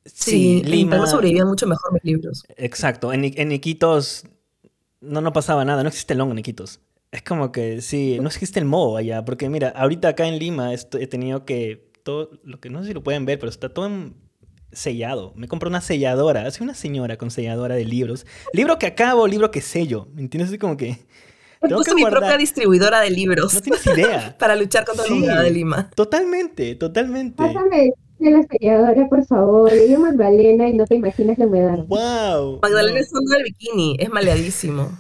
Sí, 0.04 0.62
Lima 0.64 1.06
sobrevivían 1.06 1.48
mucho 1.48 1.66
mejor 1.66 1.92
mis 1.92 2.04
libros. 2.04 2.44
Exacto, 2.56 3.12
en, 3.12 3.24
en 3.24 3.52
Iquitos 3.52 4.24
no, 5.00 5.20
no 5.20 5.32
pasaba 5.32 5.64
nada, 5.64 5.82
no 5.82 5.88
existe 5.88 6.14
el 6.14 6.20
hongo 6.20 6.32
en 6.32 6.38
Iquitos. 6.38 6.80
Es 7.10 7.22
como 7.22 7.50
que 7.50 7.80
sí, 7.80 8.18
no 8.20 8.28
existe 8.28 8.60
el 8.60 8.66
moho 8.66 8.96
allá, 8.96 9.24
porque 9.24 9.48
mira, 9.48 9.70
ahorita 9.70 10.08
acá 10.08 10.28
en 10.28 10.38
Lima 10.38 10.72
he 10.72 11.06
tenido 11.08 11.44
que, 11.44 11.90
todo, 12.04 12.30
lo 12.44 12.60
que 12.60 12.70
no 12.70 12.80
sé 12.82 12.88
si 12.88 12.94
lo 12.94 13.02
pueden 13.02 13.26
ver, 13.26 13.38
pero 13.38 13.50
está 13.50 13.68
todo 13.74 13.86
en- 13.86 14.14
sellado. 14.72 15.32
Me 15.36 15.48
compré 15.48 15.68
una 15.68 15.80
selladora, 15.80 16.46
así 16.46 16.62
una 16.62 16.74
señora 16.74 17.16
con 17.16 17.30
selladora 17.30 17.74
de 17.74 17.84
libros. 17.84 18.26
Libro 18.52 18.78
que 18.78 18.86
acabo, 18.86 19.26
libro 19.26 19.50
que 19.50 19.60
sello, 19.60 20.08
¿me 20.14 20.22
entiendes? 20.22 20.48
Así 20.50 20.58
como 20.58 20.76
que... 20.76 20.90
He 21.62 21.68
Tengo 21.68 21.76
puesto 21.76 21.90
que 21.92 21.96
mi 21.96 22.02
guardar- 22.02 22.20
propia 22.20 22.38
distribuidora 22.38 23.00
de 23.00 23.10
libros 23.10 23.52
No 23.52 23.60
tienes 23.60 23.86
idea. 23.86 24.34
para 24.38 24.56
luchar 24.56 24.84
contra 24.86 25.04
Sí. 25.04 25.10
la 25.10 25.16
humedad 25.16 25.42
de 25.42 25.50
Lima. 25.50 25.90
Totalmente, 25.94 26.74
totalmente. 26.74 27.36
Pásame 27.36 27.90
de 28.18 28.30
la 28.30 28.42
selladora, 28.44 29.08
por 29.10 29.26
favor. 29.26 29.70
Yo 29.88 30.00
Magdalena 30.00 30.68
y 30.68 30.72
no 30.74 30.86
te 30.86 30.94
imaginas 30.94 31.36
la 31.38 31.46
humedad. 31.46 31.78
¡Wow! 31.86 32.60
Magdalena 32.62 33.00
es 33.00 33.10
fondo 33.10 33.30
del 33.34 33.42
bikini, 33.44 33.96
es 33.98 34.08
maleadísimo. 34.08 34.90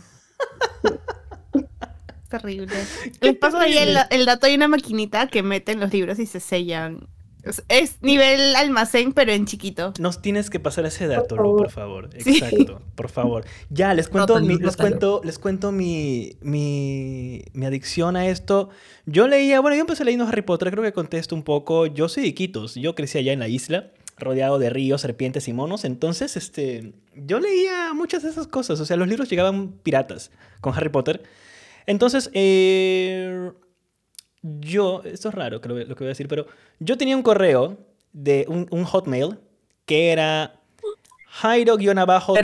Terrible. 2.28 2.74
Les 3.20 3.36
paso 3.36 3.58
ahí 3.58 3.76
el, 3.76 3.96
el 4.10 4.24
dato, 4.24 4.46
hay 4.46 4.54
una 4.54 4.68
maquinita 4.68 5.26
que 5.26 5.42
meten 5.42 5.80
los 5.80 5.92
libros 5.92 6.18
y 6.18 6.26
se 6.26 6.38
sellan. 6.40 7.08
Es, 7.42 7.62
es 7.68 7.96
nivel 8.02 8.54
almacén, 8.56 9.12
pero 9.12 9.32
en 9.32 9.46
chiquito. 9.46 9.92
Nos 9.98 10.20
tienes 10.22 10.50
que 10.50 10.60
pasar 10.60 10.84
ese 10.86 11.06
dato, 11.06 11.36
Por 11.36 11.44
Lu, 11.46 11.56
por 11.56 11.70
favor. 11.70 12.10
Sí. 12.18 12.38
Exacto, 12.38 12.82
por 12.94 13.08
favor. 13.08 13.44
Ya, 13.70 13.94
les 13.94 14.08
cuento, 14.08 14.34
Nótalo, 14.34 14.46
mi, 14.46 14.62
les 14.62 14.76
cuento, 14.76 15.20
les 15.24 15.38
cuento 15.38 15.72
mi, 15.72 16.36
mi, 16.40 17.42
mi 17.52 17.66
adicción 17.66 18.16
a 18.16 18.26
esto. 18.28 18.68
Yo 19.06 19.26
leía, 19.28 19.60
bueno, 19.60 19.74
yo 19.76 19.80
empecé 19.82 20.04
leyendo 20.04 20.26
Harry 20.26 20.42
Potter, 20.42 20.70
creo 20.70 20.82
que 20.84 20.92
contesto 20.92 21.34
un 21.34 21.42
poco. 21.42 21.86
Yo 21.86 22.08
soy 22.08 22.24
de 22.24 22.28
Iquitos, 22.30 22.74
yo 22.74 22.94
crecí 22.94 23.18
allá 23.18 23.32
en 23.32 23.40
la 23.40 23.48
isla. 23.48 23.90
rodeado 24.18 24.58
de 24.58 24.68
ríos, 24.68 25.00
serpientes 25.00 25.48
y 25.48 25.52
monos. 25.54 25.84
Entonces, 25.84 26.36
este, 26.36 26.92
yo 27.14 27.40
leía 27.40 27.94
muchas 27.94 28.22
de 28.22 28.28
esas 28.28 28.46
cosas. 28.46 28.78
O 28.78 28.84
sea, 28.84 28.96
los 28.98 29.08
libros 29.08 29.30
llegaban 29.30 29.72
piratas 29.82 30.30
con 30.60 30.74
Harry 30.74 30.90
Potter. 30.90 31.22
Entonces, 31.86 32.30
eh, 32.34 33.50
yo, 34.42 35.02
esto 35.04 35.28
es 35.28 35.34
raro 35.34 35.60
que 35.60 35.68
lo, 35.68 35.78
lo 35.78 35.94
que 35.94 36.04
voy 36.04 36.06
a 36.06 36.08
decir, 36.08 36.28
pero 36.28 36.46
yo 36.78 36.96
tenía 36.96 37.16
un 37.16 37.22
correo 37.22 37.78
de 38.12 38.46
un, 38.48 38.66
un 38.70 38.84
hotmail 38.84 39.38
que 39.86 40.12
era 40.12 40.60
jairo-abajo 41.30 42.34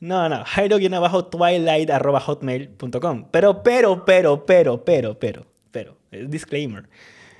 no, 0.00 0.28
no, 0.28 0.44
jairo-twilight.hotmail.com. 0.44 3.26
Pero, 3.30 3.62
pero, 3.62 4.04
pero, 4.04 4.44
pero, 4.44 4.84
pero, 4.84 5.18
pero, 5.18 5.46
pero, 5.70 5.96
eh, 6.10 6.26
disclaimer. 6.28 6.90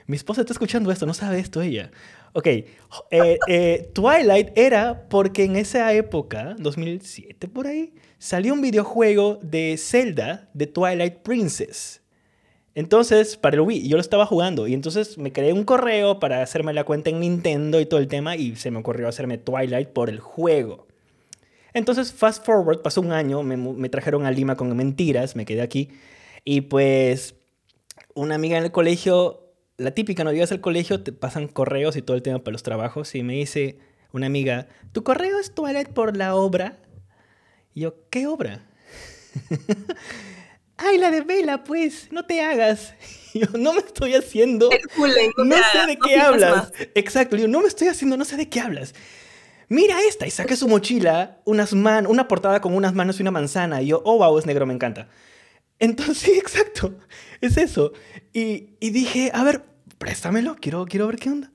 Mi 0.07 0.17
esposa 0.17 0.41
está 0.43 0.53
escuchando 0.53 0.91
esto, 0.91 1.07
no 1.07 1.15
sabe 1.15 1.39
esto 1.39 1.63
ella. 1.63 1.91
Ok, 2.33 2.47
eh, 2.47 2.67
eh, 3.49 3.91
Twilight 3.93 4.57
era 4.57 5.09
porque 5.09 5.43
en 5.45 5.57
esa 5.57 5.93
época, 5.93 6.55
2007 6.59 7.49
por 7.49 7.67
ahí, 7.67 7.93
salió 8.19 8.55
un 8.55 8.63
videojuego 8.63 9.41
de 9.43 9.77
Zelda 9.77 10.49
de 10.55 10.69
Twilight 10.69 11.17
Princess. 11.23 12.01
Entonces, 12.81 13.37
para 13.37 13.57
el 13.57 13.61
Wii, 13.61 13.87
yo 13.87 13.99
lo 13.99 14.01
estaba 14.01 14.25
jugando 14.25 14.67
y 14.67 14.73
entonces 14.73 15.19
me 15.19 15.35
creé 15.35 15.53
un 15.53 15.65
correo 15.65 16.19
para 16.19 16.43
hacerme 16.43 16.73
la 16.73 16.85
cuenta 16.85 17.11
en 17.11 17.21
Nintendo 17.21 17.79
y 17.79 17.85
todo 17.85 18.01
el 18.01 18.09
tema 18.09 18.37
y 18.37 18.57
se 18.57 18.71
me 18.71 18.79
ocurrió 18.79 19.07
hacerme 19.07 19.37
Twilight 19.37 19.91
por 19.91 20.09
el 20.09 20.19
juego. 20.19 20.89
Entonces, 21.75 22.11
fast 22.11 22.43
forward, 22.43 22.81
pasó 22.81 23.03
un 23.03 23.13
año, 23.13 23.43
me, 23.43 23.59
me 23.59 23.91
trajeron 23.91 24.25
a 24.25 24.31
Lima 24.31 24.57
con 24.57 24.75
mentiras, 24.75 25.37
me 25.37 25.45
quedé 25.45 25.61
aquí 25.61 25.91
y 26.43 26.63
pues 26.63 27.35
una 28.15 28.37
amiga 28.37 28.57
en 28.57 28.65
el 28.65 28.73
colegio, 28.73 29.53
la 29.77 29.91
típica, 29.91 30.25
no 30.25 30.33
llegas 30.33 30.51
al 30.51 30.63
colegio, 30.63 31.03
te 31.03 31.13
pasan 31.13 31.49
correos 31.49 31.97
y 31.97 32.03
todo 32.03 32.17
el 32.17 32.23
tema 32.23 32.39
para 32.39 32.53
los 32.53 32.63
trabajos 32.63 33.15
y 33.15 33.23
me 33.23 33.35
dice 33.35 33.79
una 34.11 34.25
amiga, 34.25 34.69
¿tu 34.93 35.05
correo 35.05 35.39
es 35.39 35.55
Twilight 35.55 35.91
por 35.91 36.17
la 36.17 36.35
obra? 36.35 36.79
Y 37.75 37.81
yo, 37.81 38.09
¿qué 38.09 38.27
obra? 38.27 38.65
Ay, 40.83 40.99
la 40.99 41.11
de 41.11 41.21
Vela, 41.21 41.63
pues, 41.65 42.09
no 42.11 42.25
te 42.25 42.41
hagas. 42.41 42.95
Y 43.35 43.41
yo, 43.41 43.47
no 43.59 43.73
me 43.73 43.81
estoy 43.81 44.15
haciendo. 44.15 44.71
Hercules, 44.73 45.31
No 45.37 45.57
sé 45.57 45.63
hagas, 45.63 45.87
de 45.87 45.97
no 45.97 46.01
qué 46.07 46.11
digas 46.13 46.27
hablas. 46.29 46.57
más. 46.57 46.73
Exacto, 46.95 47.37
digo, 47.37 47.49
no 47.49 47.61
me 47.61 47.69
estoy 47.69 47.89
haciendo, 47.89 48.17
no 48.17 48.25
sé 48.25 48.37
de 48.37 48.49
qué 48.49 48.61
hablas. 48.61 48.95
Mira 49.69 50.01
esta, 50.09 50.27
y 50.27 50.31
saca 50.31 50.57
su 50.57 50.67
mochila, 50.67 51.41
unas 51.45 51.75
man 51.75 52.07
una 52.09 52.27
portada 52.27 52.61
con 52.61 52.75
unas 52.75 52.93
manos 52.95 53.19
y 53.19 53.23
una 53.23 53.31
manzana. 53.31 53.83
Y 53.83 53.87
yo, 53.89 54.03
oh, 54.05 54.19
wow, 54.19 54.37
es 54.39 54.47
negro, 54.47 54.67
me 54.67 54.75
encanta. 54.75 55.09
Entonces, 55.79 56.19
sí, 56.19 56.33
exacto, 56.33 56.99
es 57.41 57.57
eso. 57.57 57.93
Y, 58.33 58.71
y 58.81 58.91
dije, 58.91 59.31
a 59.33 59.45
ver, 59.45 59.63
préstamelo, 59.99 60.57
quiero, 60.61 60.87
quiero 60.87 61.07
ver 61.07 61.17
qué 61.17 61.31
onda. 61.31 61.53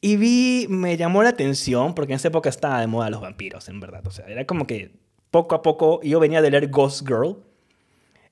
Y 0.00 0.16
vi, 0.16 0.66
me 0.68 0.96
llamó 0.96 1.22
la 1.22 1.30
atención, 1.30 1.94
porque 1.94 2.12
en 2.12 2.16
esa 2.16 2.28
época 2.28 2.48
estaba 2.50 2.80
de 2.80 2.86
moda 2.86 3.08
los 3.08 3.20
vampiros, 3.20 3.68
en 3.68 3.80
verdad. 3.80 4.06
O 4.06 4.10
sea, 4.10 4.26
era 4.26 4.46
como 4.46 4.66
que 4.66 4.92
poco 5.30 5.54
a 5.54 5.62
poco, 5.62 6.00
yo 6.02 6.20
venía 6.20 6.42
de 6.42 6.50
leer 6.50 6.68
Ghost 6.68 7.06
Girl. 7.06 7.36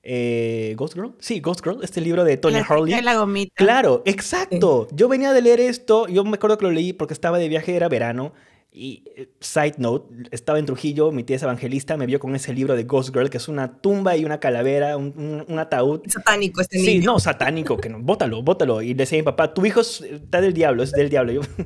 Eh, 0.03 0.73
¿Ghost 0.77 0.95
Girl? 0.95 1.13
Sí, 1.19 1.39
Ghost 1.39 1.63
Girl, 1.63 1.79
este 1.81 2.01
libro 2.01 2.25
de 2.25 2.39
chica 2.39 2.65
Hurley. 2.69 3.01
la 3.01 3.15
gomita. 3.15 3.53
Claro, 3.55 4.03
exacto. 4.05 4.87
Yo 4.91 5.07
venía 5.07 5.31
de 5.31 5.41
leer 5.41 5.61
esto, 5.61 6.07
yo 6.07 6.25
me 6.25 6.35
acuerdo 6.35 6.57
que 6.57 6.65
lo 6.65 6.71
leí 6.71 6.91
porque 6.91 7.13
estaba 7.13 7.37
de 7.37 7.47
viaje, 7.47 7.75
era 7.75 7.87
verano. 7.87 8.33
Y, 8.75 9.03
eh, 9.15 9.29
side 9.39 9.75
note, 9.77 10.11
estaba 10.31 10.57
en 10.57 10.65
Trujillo, 10.65 11.11
mi 11.11 11.23
tía 11.23 11.35
es 11.35 11.43
evangelista, 11.43 11.95
me 11.95 12.07
vio 12.07 12.19
con 12.19 12.35
ese 12.35 12.53
libro 12.55 12.75
de 12.75 12.85
Ghost 12.85 13.13
Girl, 13.13 13.29
que 13.29 13.37
es 13.37 13.47
una 13.47 13.77
tumba 13.77 14.17
y 14.17 14.25
una 14.25 14.39
calavera, 14.39 14.97
un, 14.97 15.13
un- 15.15 15.45
un 15.47 15.59
ataúd. 15.59 16.01
Satánico 16.07 16.59
este 16.59 16.79
Sí, 16.79 16.95
niño. 16.95 17.11
no, 17.13 17.19
satánico, 17.19 17.77
que 17.77 17.89
no, 17.89 17.99
bótalo, 17.99 18.41
bótalo. 18.41 18.81
Y 18.81 18.87
le 18.89 18.95
decía 18.95 19.19
a 19.19 19.21
mi 19.21 19.25
papá, 19.25 19.53
tu 19.53 19.63
hijo 19.63 19.81
es- 19.81 20.01
está 20.01 20.41
del 20.41 20.53
diablo, 20.53 20.81
es 20.81 20.91
del 20.91 21.09
diablo. 21.09 21.33
Yo, 21.33 21.41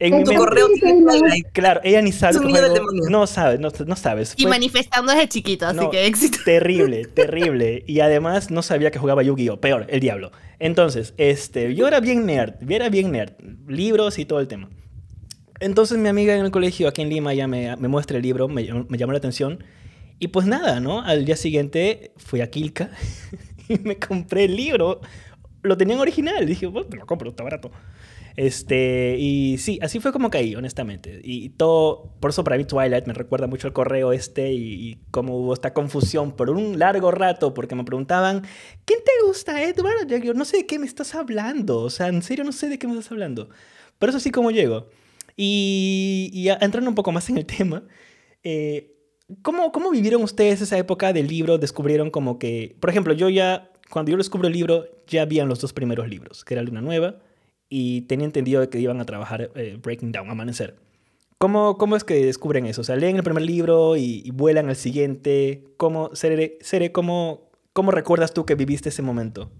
en 0.00 0.14
En 0.14 0.18
mi 0.18 0.24
Tu 0.24 0.30
mente- 0.30 0.36
correo 0.36 0.66
claro, 1.52 1.80
ella 1.84 2.02
ni 2.02 2.10
sabe 2.10 2.32
Es 2.32 2.38
un 2.40 2.46
niño 2.48 2.60
del 2.62 2.74
demonio. 2.74 3.02
No 3.08 3.26
sabe, 3.28 3.58
no, 3.58 3.68
no 3.86 3.94
sabes. 3.94 4.34
Y 4.36 4.42
Fue- 4.42 4.50
manifestando 4.50 5.12
desde 5.12 5.28
chiquito, 5.28 5.66
así 5.66 5.76
no, 5.76 5.90
que 5.90 6.06
éxito. 6.06 6.38
Terrible, 6.44 7.04
terrible. 7.04 7.84
Y 7.86 8.00
además 8.00 8.50
no 8.50 8.62
sabía 8.62 8.90
que 8.90 8.98
jugaba 8.98 9.22
Yu-Gi-Oh! 9.22 9.60
Peor, 9.60 9.86
el 9.88 10.00
diablo. 10.00 10.32
Entonces, 10.58 11.14
este, 11.18 11.74
yo 11.76 11.86
era 11.86 12.00
bien 12.00 12.26
nerd, 12.26 12.54
yo 12.60 12.74
era 12.74 12.88
bien 12.88 13.12
nerd. 13.12 13.32
Libros 13.68 14.18
y 14.18 14.24
todo 14.24 14.40
el 14.40 14.48
tema. 14.48 14.68
Entonces 15.62 15.96
mi 15.96 16.08
amiga 16.08 16.34
en 16.34 16.44
el 16.44 16.50
colegio 16.50 16.88
aquí 16.88 17.02
en 17.02 17.08
Lima 17.08 17.34
ya 17.34 17.46
me, 17.46 17.76
me 17.76 17.88
muestra 17.88 18.16
el 18.16 18.22
libro, 18.22 18.48
me, 18.48 18.68
me 18.88 18.98
llamó 18.98 19.12
la 19.12 19.18
atención. 19.18 19.62
Y 20.18 20.28
pues 20.28 20.46
nada, 20.46 20.80
¿no? 20.80 21.02
Al 21.02 21.24
día 21.24 21.36
siguiente 21.36 22.12
fui 22.16 22.40
a 22.40 22.50
Kilka 22.50 22.90
y 23.68 23.78
me 23.78 23.98
compré 23.98 24.44
el 24.44 24.56
libro. 24.56 25.00
Lo 25.62 25.76
tenían 25.76 26.00
original. 26.00 26.46
Dije, 26.46 26.66
bueno, 26.66 26.88
te 26.88 26.96
lo 26.96 27.06
compro, 27.06 27.30
está 27.30 27.42
barato. 27.42 27.70
Este, 28.36 29.16
y 29.18 29.58
sí, 29.58 29.78
así 29.82 30.00
fue 30.00 30.12
como 30.12 30.30
caí, 30.30 30.54
honestamente. 30.54 31.20
Y 31.22 31.50
todo, 31.50 32.14
por 32.20 32.30
eso 32.30 32.42
para 32.44 32.56
mí 32.56 32.64
Twilight 32.64 33.06
me 33.06 33.14
recuerda 33.14 33.46
mucho 33.46 33.66
al 33.68 33.72
correo 33.72 34.12
este 34.12 34.52
y, 34.52 34.90
y 34.90 34.98
cómo 35.10 35.36
hubo 35.36 35.54
esta 35.54 35.74
confusión 35.74 36.32
por 36.32 36.50
un 36.50 36.78
largo 36.78 37.10
rato 37.10 37.54
porque 37.54 37.74
me 37.74 37.84
preguntaban, 37.84 38.42
¿quién 38.84 39.00
te 39.04 39.26
gusta, 39.26 39.62
Edward? 39.62 40.06
Yo 40.22 40.34
no 40.34 40.44
sé 40.44 40.58
de 40.58 40.66
qué 40.66 40.78
me 40.78 40.86
estás 40.86 41.14
hablando, 41.14 41.80
o 41.80 41.90
sea, 41.90 42.08
en 42.08 42.22
serio 42.22 42.44
no 42.44 42.52
sé 42.52 42.68
de 42.68 42.78
qué 42.78 42.86
me 42.86 42.94
estás 42.94 43.12
hablando. 43.12 43.48
Pero 43.98 44.10
eso 44.10 44.20
sí 44.20 44.30
como 44.30 44.50
llego. 44.50 44.88
Y, 45.36 46.30
y 46.32 46.48
entrando 46.48 46.88
un 46.88 46.94
poco 46.94 47.12
más 47.12 47.28
en 47.30 47.38
el 47.38 47.46
tema, 47.46 47.84
eh, 48.42 48.94
¿cómo, 49.42 49.72
¿cómo 49.72 49.90
vivieron 49.90 50.22
ustedes 50.22 50.60
esa 50.60 50.78
época 50.78 51.12
del 51.12 51.28
libro? 51.28 51.58
Descubrieron 51.58 52.10
como 52.10 52.38
que, 52.38 52.76
por 52.80 52.90
ejemplo, 52.90 53.12
yo 53.14 53.28
ya, 53.28 53.70
cuando 53.90 54.10
yo 54.10 54.18
descubro 54.18 54.48
el 54.48 54.54
libro, 54.54 54.86
ya 55.06 55.22
habían 55.22 55.48
los 55.48 55.60
dos 55.60 55.72
primeros 55.72 56.08
libros, 56.08 56.44
que 56.44 56.54
era 56.54 56.62
Luna 56.62 56.80
Nueva 56.80 57.16
y 57.74 58.02
tenía 58.02 58.26
entendido 58.26 58.68
que 58.68 58.78
iban 58.78 59.00
a 59.00 59.06
trabajar 59.06 59.50
eh, 59.54 59.78
Breaking 59.82 60.12
Down, 60.12 60.28
Amanecer. 60.28 60.76
¿Cómo, 61.38 61.78
¿Cómo 61.78 61.96
es 61.96 62.04
que 62.04 62.26
descubren 62.26 62.66
eso? 62.66 62.82
O 62.82 62.84
sea, 62.84 62.96
leen 62.96 63.16
el 63.16 63.22
primer 63.22 63.44
libro 63.44 63.96
y, 63.96 64.30
vuelan 64.30 64.68
al 64.68 64.76
siguiente. 64.76 65.64
¿Cómo, 65.78 66.14
Sere, 66.14 66.58
Sere, 66.60 66.92
¿cómo, 66.92 67.50
¿cómo 67.72 67.90
recuerdas 67.90 68.34
tú 68.34 68.44
que 68.44 68.56
viviste 68.56 68.90
ese 68.90 69.00
momento? 69.00 69.50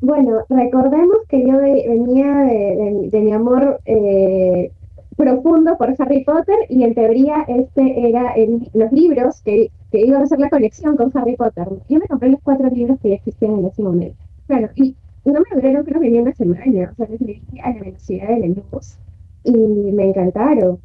Bueno, 0.00 0.44
recordemos 0.48 1.18
que 1.28 1.46
yo 1.46 1.58
venía 1.58 2.26
de, 2.44 3.20
mi 3.20 3.32
amor 3.32 3.80
eh, 3.84 4.72
profundo 5.16 5.76
por 5.76 5.94
Harry 5.98 6.24
Potter 6.24 6.56
y 6.70 6.84
en 6.84 6.94
teoría 6.94 7.44
este 7.48 8.08
era 8.08 8.32
el- 8.32 8.70
los 8.72 8.90
libros 8.92 9.42
que, 9.42 9.70
que 9.90 10.00
iban 10.06 10.22
a 10.22 10.26
ser 10.26 10.38
la 10.38 10.48
colección 10.48 10.96
con 10.96 11.10
Harry 11.14 11.36
Potter. 11.36 11.66
Yo 11.88 11.98
me 11.98 12.06
compré 12.08 12.30
los 12.30 12.40
cuatro 12.42 12.68
libros 12.70 12.98
que 13.00 13.10
ya 13.10 13.14
existían 13.16 13.58
en 13.58 13.66
ese 13.66 13.82
momento. 13.82 14.16
Claro, 14.46 14.70
y 14.74 14.96
no 15.24 15.34
me 15.40 15.60
duraron 15.60 15.84
creo 15.84 16.00
que 16.00 16.08
ni 16.10 16.18
una 16.18 16.32
semana, 16.32 16.90
o 16.92 16.94
sea, 16.94 17.06
los 17.08 17.20
leí 17.20 17.42
a 17.62 17.70
la 17.74 17.80
velocidad 17.80 18.28
de 18.28 18.38
la 18.40 18.46
luz 18.72 18.98
y 19.44 19.52
me 19.52 20.04
encantaron. 20.08 20.80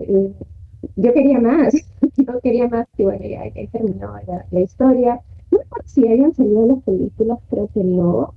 Yo 0.95 1.13
quería 1.13 1.39
más, 1.39 1.73
yo 2.17 2.39
quería 2.41 2.67
más 2.67 2.87
y 2.97 3.03
bueno, 3.03 3.25
ya 3.25 3.41
ahí 3.41 3.67
terminó 3.67 4.13
la, 4.51 4.59
historia. 4.61 5.21
No 5.51 5.59
me 5.59 5.63
acuerdo 5.63 5.83
si 5.87 6.07
habían 6.07 6.33
salido 6.33 6.65
las 6.67 6.83
películas, 6.83 7.39
creo 7.49 7.69
que 7.73 7.83
no. 7.83 8.33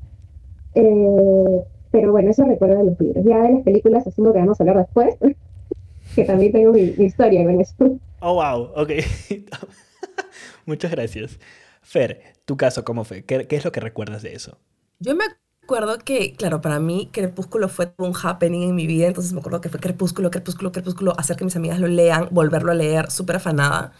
Eh, 0.79 1.65
pero 1.91 2.13
bueno, 2.13 2.31
eso 2.31 2.45
recuerdo 2.45 2.79
de 2.79 2.85
los 2.85 3.01
libros. 3.01 3.25
Ya 3.25 3.43
de 3.43 3.53
las 3.55 3.63
películas 3.63 4.07
asumo 4.07 4.33
que 4.33 4.39
vamos 4.39 4.61
a 4.61 4.63
hablar 4.63 4.79
después, 4.79 5.17
que 6.15 6.25
también 6.25 6.53
tengo 6.53 6.73
mi, 6.73 6.95
mi 6.97 7.05
historia 7.07 7.45
con 7.45 7.61
eso. 7.61 7.75
Oh, 8.21 8.35
wow, 8.35 8.71
ok. 8.77 8.91
Muchas 10.67 10.91
gracias. 10.91 11.39
Fer, 11.83 12.21
tu 12.45 12.57
caso, 12.57 12.85
¿cómo 12.85 13.05
fue? 13.05 13.25
¿Qué, 13.25 13.47
qué 13.47 13.57
es 13.57 13.65
lo 13.65 13.73
que 13.73 13.81
recuerdas 13.81 14.23
de 14.23 14.35
eso? 14.35 14.59
Yo 15.01 15.17
me 15.17 15.25
acuerdo 15.63 15.99
que, 15.99 16.35
claro, 16.35 16.61
para 16.61 16.79
mí 16.79 17.09
Crepúsculo 17.13 17.69
fue 17.69 17.93
un 17.99 18.13
happening 18.15 18.69
en 18.69 18.75
mi 18.75 18.87
vida, 18.87 19.07
entonces 19.07 19.33
me 19.33 19.41
acuerdo 19.41 19.61
que 19.61 19.69
fue 19.69 19.81
Crepúsculo, 19.81 20.31
Crepúsculo, 20.31 20.71
Crepúsculo, 20.71 21.15
hacer 21.19 21.37
que 21.37 21.45
mis 21.45 21.57
amigas 21.57 21.81
lo 21.81 21.89
lean, 21.89 22.29
volverlo 22.31 22.73
a 22.73 22.75
leer, 22.75 23.11
súper 23.11 23.37
afanada. 23.37 23.93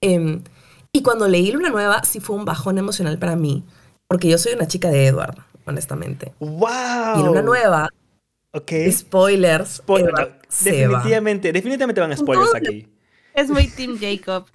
Em, 0.00 0.42
y 0.92 1.02
cuando 1.02 1.28
leí 1.28 1.52
Luna 1.52 1.70
Nueva, 1.70 2.02
sí 2.04 2.20
fue 2.20 2.36
un 2.36 2.44
bajón 2.44 2.78
emocional 2.78 3.18
para 3.18 3.36
mí, 3.36 3.64
porque 4.06 4.28
yo 4.28 4.38
soy 4.38 4.54
una 4.54 4.66
chica 4.66 4.88
de 4.90 5.06
Edward, 5.06 5.36
honestamente. 5.66 6.32
¡Wow! 6.40 6.68
Y 7.20 7.22
Luna 7.24 7.42
Nueva, 7.42 7.88
Ok. 8.52 8.72
spoilers, 8.90 9.76
Spoiler, 9.76 10.10
Edward 10.10 10.38
se 10.48 10.70
va. 10.86 10.98
definitivamente, 10.98 11.52
definitivamente 11.52 12.00
van 12.00 12.12
a 12.12 12.16
spoilers 12.16 12.54
aquí. 12.54 12.88
Es 13.34 13.50
muy 13.50 13.66
Team 13.68 13.98
Jacob, 14.00 14.46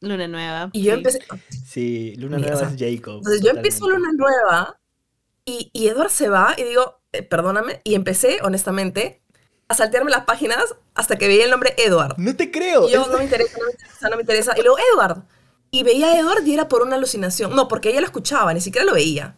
Luna 0.00 0.26
Nueva. 0.28 0.70
Y 0.72 0.82
yo 0.84 0.92
Sí. 0.92 0.98
empecé, 0.98 1.18
Sí, 1.66 2.14
Luna 2.16 2.36
Mira, 2.38 2.52
Nueva 2.52 2.68
o 2.68 2.70
es 2.74 2.78
Jacob. 2.78 3.16
Entonces 3.18 3.42
yo 3.42 3.50
empiezo. 3.50 3.88
Luna 3.88 4.08
Nueva 4.14 4.78
y, 5.44 5.70
y 5.72 5.88
Edward 5.88 6.10
se 6.10 6.28
va 6.28 6.54
y 6.56 6.62
digo, 6.64 7.00
eh, 7.12 7.22
perdóname, 7.22 7.80
y 7.84 7.94
empecé, 7.94 8.38
honestamente, 8.42 9.22
a 9.68 9.74
saltearme 9.74 10.10
las 10.10 10.24
páginas 10.24 10.74
hasta 10.94 11.16
que 11.16 11.28
veía 11.28 11.44
el 11.44 11.50
nombre 11.50 11.74
Edward. 11.78 12.14
No 12.18 12.34
te 12.36 12.50
creo. 12.50 12.88
Y 12.88 12.92
yo, 12.92 13.02
es- 13.02 13.08
no 13.08 13.18
me 13.18 13.24
interesa, 13.24 13.58
no 13.58 13.64
me 13.66 13.72
interesa, 13.72 14.08
no 14.10 14.16
me 14.16 14.22
interesa. 14.22 14.54
Y 14.58 14.62
luego, 14.62 14.76
Edward. 14.94 15.22
Y 15.70 15.82
veía 15.84 16.08
a 16.12 16.18
Edward 16.18 16.46
y 16.46 16.52
era 16.54 16.68
por 16.68 16.82
una 16.82 16.96
alucinación. 16.96 17.54
No, 17.56 17.68
porque 17.68 17.88
ella 17.90 18.00
lo 18.00 18.06
escuchaba, 18.06 18.52
ni 18.52 18.60
siquiera 18.60 18.84
lo 18.86 18.92
veía. 18.92 19.36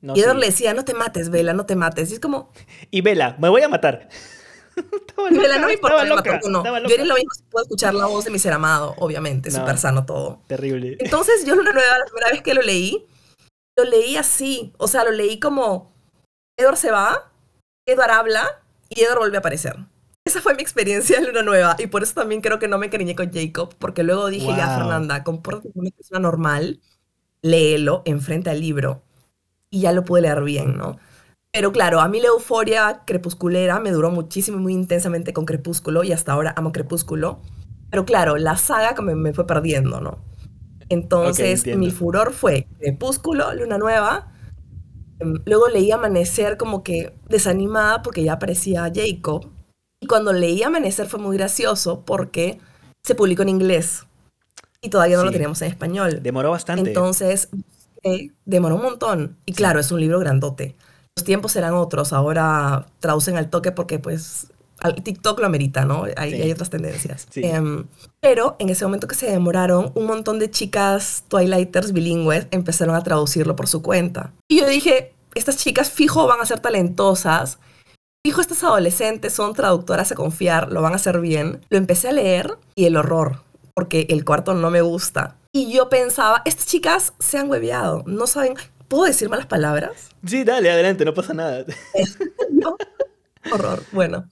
No, 0.00 0.14
y 0.16 0.20
Edward 0.20 0.36
sí. 0.36 0.40
le 0.40 0.46
decía, 0.46 0.74
no 0.74 0.84
te 0.84 0.94
mates, 0.94 1.28
Vela, 1.30 1.52
no 1.52 1.66
te 1.66 1.74
mates. 1.76 2.10
Y 2.10 2.14
es 2.14 2.20
como, 2.20 2.52
Y 2.90 3.00
Vela, 3.00 3.36
me 3.38 3.48
voy 3.48 3.62
a 3.62 3.68
matar. 3.68 4.08
estaba 4.76 5.28
Vela, 5.30 5.58
no 5.58 5.66
me 5.66 5.72
importa, 5.74 6.04
me 6.04 6.14
mató 6.14 6.30
o 6.44 6.48
no. 6.50 6.64
Yo 6.64 6.94
haría 6.94 7.04
lo 7.04 7.14
mismo 7.14 7.30
si 7.34 7.42
puedo 7.50 7.64
escuchar 7.64 7.94
la 7.94 8.06
voz 8.06 8.24
de 8.24 8.30
mi 8.30 8.38
ser 8.38 8.52
amado, 8.52 8.94
obviamente, 8.98 9.50
No. 9.50 9.58
súper 9.58 9.78
sano 9.78 10.06
todo. 10.06 10.40
Terrible. 10.46 10.96
Entonces, 11.00 11.44
yo 11.44 11.54
Luna 11.56 11.72
Nueva, 11.72 11.98
la 11.98 12.04
primera 12.04 12.30
vez 12.30 12.42
que 12.42 12.54
lo 12.54 12.62
leí, 12.62 13.06
lo 13.76 13.84
leí 13.84 14.16
así. 14.16 14.72
O 14.78 14.86
sea, 14.88 15.04
lo 15.04 15.10
leí 15.10 15.40
como, 15.40 15.92
Edward 16.56 16.76
se 16.76 16.90
va, 16.92 17.32
Edward 17.86 18.10
habla 18.10 18.62
y 18.88 19.02
Edward 19.02 19.18
vuelve 19.18 19.36
a 19.36 19.40
aparecer. 19.40 19.76
esa 20.24 20.40
fue 20.42 20.54
mi 20.54 20.62
experiencia 20.62 21.16
en 21.18 21.24
Luna 21.26 21.42
Nueva 21.42 21.74
y 21.78 21.86
por 21.88 22.02
eso 22.02 22.12
también 22.14 22.40
creo 22.42 22.58
que 22.58 22.68
no 22.68 22.76
me 22.78 22.86
encariñé 22.86 23.16
con 23.16 23.32
Jacob, 23.32 23.74
porque 23.78 24.02
luego 24.02 24.28
dije, 24.28 24.46
ya 24.56 24.66
Wow. 24.68 24.76
Fernanda, 24.78 25.24
compórtate 25.24 25.72
como 25.72 25.82
una 25.82 25.90
persona 25.90 26.20
normal, 26.20 26.80
léelo 27.42 28.02
enfrente 28.04 28.50
al 28.50 28.60
libro 28.60 29.02
y 29.70 29.80
ya 29.82 29.92
lo 29.92 30.04
pude 30.04 30.22
leer 30.22 30.42
bien, 30.42 30.76
¿no? 30.76 30.98
Pero 31.52 31.72
claro, 31.72 32.00
a 32.00 32.08
mí 32.08 32.20
la 32.20 32.28
euforia 32.28 33.02
crepusculera 33.06 33.80
me 33.80 33.90
duró 33.90 34.10
muchísimo 34.10 34.58
y 34.58 34.62
muy 34.62 34.74
intensamente 34.74 35.32
con 35.32 35.46
Crepúsculo 35.46 36.04
y 36.04 36.12
hasta 36.12 36.32
ahora 36.32 36.54
amo 36.56 36.72
Crepúsculo. 36.72 37.40
Pero 37.90 38.04
claro, 38.04 38.36
la 38.36 38.56
saga 38.56 39.00
me, 39.02 39.14
me 39.14 39.32
fue 39.32 39.46
perdiendo, 39.46 40.00
¿no? 40.00 40.18
Entonces, 40.88 41.66
mi 41.76 41.90
furor 41.90 42.32
fue 42.32 42.66
Crepúsculo, 42.78 43.52
Luna 43.54 43.78
Nueva. 43.78 44.32
em, 45.20 45.38
Luego 45.46 45.68
leí 45.68 45.90
Amanecer 45.90 46.56
como 46.56 46.82
que 46.82 47.14
desanimada 47.28 48.02
porque 48.02 48.22
ya 48.22 48.34
aparecía 48.34 48.90
Jacob. 48.94 49.46
Y 50.00 50.06
cuando 50.06 50.32
leí 50.32 50.62
Amanecer 50.62 51.06
fue 51.08 51.20
muy 51.20 51.36
gracioso 51.36 52.04
porque 52.04 52.58
se 53.02 53.14
publicó 53.14 53.42
en 53.42 53.48
inglés 53.48 54.06
y 54.80 54.90
todavía 54.90 55.16
no 55.16 55.24
lo 55.24 55.30
teníamos 55.32 55.60
en 55.62 55.68
español. 55.68 56.20
Demoró 56.22 56.50
bastante. 56.50 56.90
Entonces, 56.90 57.48
demoró 58.44 58.76
un 58.76 58.82
montón. 58.82 59.36
Y 59.46 59.52
claro, 59.52 59.80
es 59.80 59.90
un 59.92 60.00
libro 60.00 60.18
grandote. 60.18 60.76
Los 61.16 61.24
tiempos 61.24 61.56
eran 61.56 61.74
otros. 61.74 62.12
Ahora 62.12 62.86
traducen 63.00 63.36
al 63.36 63.50
toque 63.50 63.72
porque, 63.72 63.98
pues, 63.98 64.48
al 64.80 64.94
TikTok 65.02 65.40
lo 65.40 65.46
amerita, 65.46 65.84
¿no? 65.84 66.04
Hay, 66.16 66.30
Sí. 66.32 66.42
hay 66.42 66.52
otras 66.52 66.70
tendencias. 66.70 67.26
Sí. 67.30 67.42
Em, 67.44 67.86
pero 68.20 68.56
en 68.60 68.68
ese 68.68 68.84
momento 68.84 69.08
que 69.08 69.16
se 69.16 69.26
demoraron, 69.30 69.90
un 69.96 70.06
montón 70.06 70.38
de 70.38 70.50
chicas 70.50 71.24
Twilighters 71.28 71.92
bilingües 71.92 72.46
empezaron 72.52 72.94
a 72.94 73.02
traducirlo 73.02 73.56
por 73.56 73.66
su 73.66 73.82
cuenta. 73.82 74.32
Y 74.48 74.60
yo 74.60 74.68
dije, 74.68 75.14
estas 75.34 75.56
chicas 75.56 75.90
fijo 75.90 76.26
van 76.28 76.40
a 76.40 76.46
ser 76.46 76.60
talentosas. 76.60 77.58
Fijo, 78.24 78.40
estas 78.40 78.62
adolescentes 78.62 79.32
son 79.32 79.54
traductoras 79.54 80.12
a 80.12 80.14
confiar, 80.14 80.70
lo 80.72 80.82
van 80.82 80.92
a 80.92 80.96
hacer 80.96 81.20
bien. 81.20 81.60
Lo 81.70 81.78
empecé 81.78 82.08
a 82.08 82.12
leer 82.12 82.58
y 82.76 82.84
el 82.84 82.96
horror, 82.96 83.42
porque 83.74 84.06
el 84.10 84.24
cuarto 84.24 84.54
no 84.54 84.70
me 84.70 84.82
gusta. 84.82 85.36
Y 85.52 85.72
yo 85.72 85.88
pensaba, 85.88 86.42
estas 86.44 86.66
chicas 86.66 87.14
se 87.18 87.38
han 87.38 87.48
hueveado, 87.50 88.02
no 88.06 88.26
saben, 88.26 88.54
¿puedo 88.88 89.04
decir 89.04 89.28
malas 89.28 89.46
palabras? 89.46 90.10
Sí, 90.26 90.44
dale, 90.44 90.70
adelante, 90.70 91.04
no 91.04 91.14
pasa 91.14 91.32
nada. 91.34 91.64
No. 92.50 92.76
Horror. 93.50 93.82
Bueno. 93.92 94.28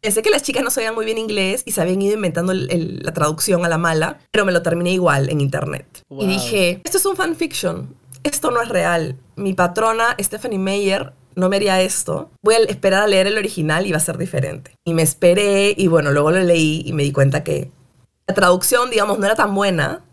Pensé 0.00 0.20
que 0.22 0.28
las 0.30 0.42
chicas 0.42 0.62
no 0.62 0.70
sabían 0.70 0.94
muy 0.94 1.06
bien 1.06 1.16
inglés 1.16 1.62
y 1.64 1.72
se 1.72 1.80
habían 1.80 2.00
ido 2.02 2.14
inventando 2.14 2.52
el- 2.52 2.70
el- 2.70 3.00
la 3.02 3.12
traducción 3.14 3.64
a 3.64 3.68
la 3.70 3.78
mala, 3.78 4.18
pero 4.30 4.44
me 4.44 4.52
lo 4.52 4.60
terminé 4.62 4.90
igual 4.92 5.30
en 5.30 5.40
internet. 5.40 5.86
Wow. 6.10 6.22
Y 6.24 6.26
dije, 6.26 6.80
esto 6.84 6.98
es 6.98 7.06
un 7.06 7.16
fanfiction, 7.16 7.94
esto 8.22 8.50
no 8.50 8.60
es 8.60 8.68
real. 8.68 9.16
Mi 9.36 9.54
patrona, 9.54 10.14
Stephanie 10.20 10.58
Meyer, 10.58 11.14
no 11.36 11.48
me 11.48 11.56
haría 11.56 11.80
esto. 11.80 12.30
Voy 12.42 12.54
a 12.54 12.58
esperar 12.58 13.02
a 13.02 13.06
leer 13.06 13.26
el 13.28 13.38
original 13.38 13.86
y 13.86 13.92
va 13.92 13.96
a 13.96 14.00
ser 14.00 14.18
diferente. 14.18 14.72
Y 14.84 14.92
me 14.92 15.02
esperé 15.02 15.74
y 15.76 15.86
bueno, 15.88 16.12
luego 16.12 16.30
lo 16.32 16.40
leí 16.42 16.82
y 16.84 16.92
me 16.92 17.02
di 17.02 17.10
cuenta 17.12 17.42
que 17.42 17.70
la 18.26 18.34
traducción, 18.34 18.90
digamos, 18.90 19.18
no 19.18 19.24
era 19.24 19.34
tan 19.34 19.54
buena, 19.54 20.03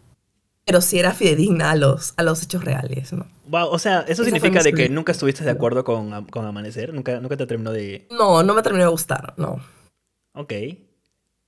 pero 0.71 0.79
sí 0.79 0.97
era 0.97 1.13
fidedigna 1.13 1.71
a 1.71 1.75
los, 1.75 2.13
a 2.15 2.23
los 2.23 2.41
hechos 2.43 2.63
reales, 2.63 3.11
¿no? 3.11 3.27
Wow, 3.47 3.67
o 3.67 3.77
sea, 3.77 4.05
eso 4.07 4.23
significa 4.23 4.63
de 4.63 4.71
que 4.71 4.87
nunca 4.87 5.11
estuviste 5.11 5.43
de 5.43 5.49
acuerdo 5.49 5.83
con, 5.83 6.25
con 6.27 6.45
Amanecer, 6.45 6.93
nunca, 6.93 7.19
nunca 7.19 7.35
te 7.35 7.45
terminó 7.45 7.73
de... 7.73 8.07
No, 8.09 8.41
no 8.41 8.53
me 8.53 8.61
terminó 8.61 8.85
de 8.85 8.89
gustar, 8.89 9.33
no. 9.35 9.61
Ok. 10.31 10.53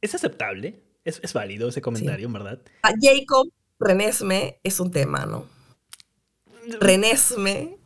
Es 0.01 0.13
aceptable, 0.13 0.83
es, 1.05 1.21
es 1.23 1.31
válido 1.31 1.69
ese 1.69 1.79
comentario, 1.79 2.27
en 2.27 2.33
verdad. 2.33 2.59
A 2.81 2.89
Jacob 2.99 3.49
Renesme 3.79 4.59
es 4.61 4.81
un 4.81 4.91
tema, 4.91 5.25
¿no? 5.25 5.45
Renesme 6.81 7.77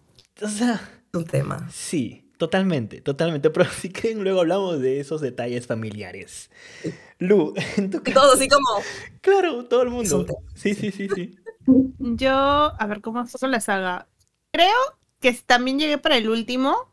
O 0.41 0.47
sea, 0.47 0.81
es 1.13 1.19
un 1.19 1.25
tema. 1.25 1.69
sí, 1.71 2.31
totalmente, 2.39 2.99
totalmente. 3.01 3.49
Pero 3.51 3.69
si 3.69 3.91
quieren, 3.91 4.23
luego 4.23 4.39
hablamos 4.39 4.81
de 4.81 4.99
esos 4.99 5.21
detalles 5.21 5.67
familiares. 5.67 6.49
Lu, 7.19 7.53
en 7.77 7.89
tu 7.89 7.99
todo 8.01 8.33
así 8.33 8.47
como, 8.47 8.67
Claro, 9.21 9.65
todo 9.65 9.83
el 9.83 9.89
mundo. 9.89 10.25
Sí, 10.55 10.73
sí, 10.73 10.91
sí, 10.91 11.09
sí. 11.13 11.37
Yo, 11.99 12.33
a 12.33 12.85
ver, 12.87 13.01
¿cómo 13.01 13.23
pasó 13.23 13.47
la 13.47 13.59
saga? 13.59 14.07
Creo 14.51 14.75
que 15.19 15.33
también 15.33 15.79
llegué 15.79 15.97
para 15.97 16.17
el 16.17 16.29
último. 16.29 16.91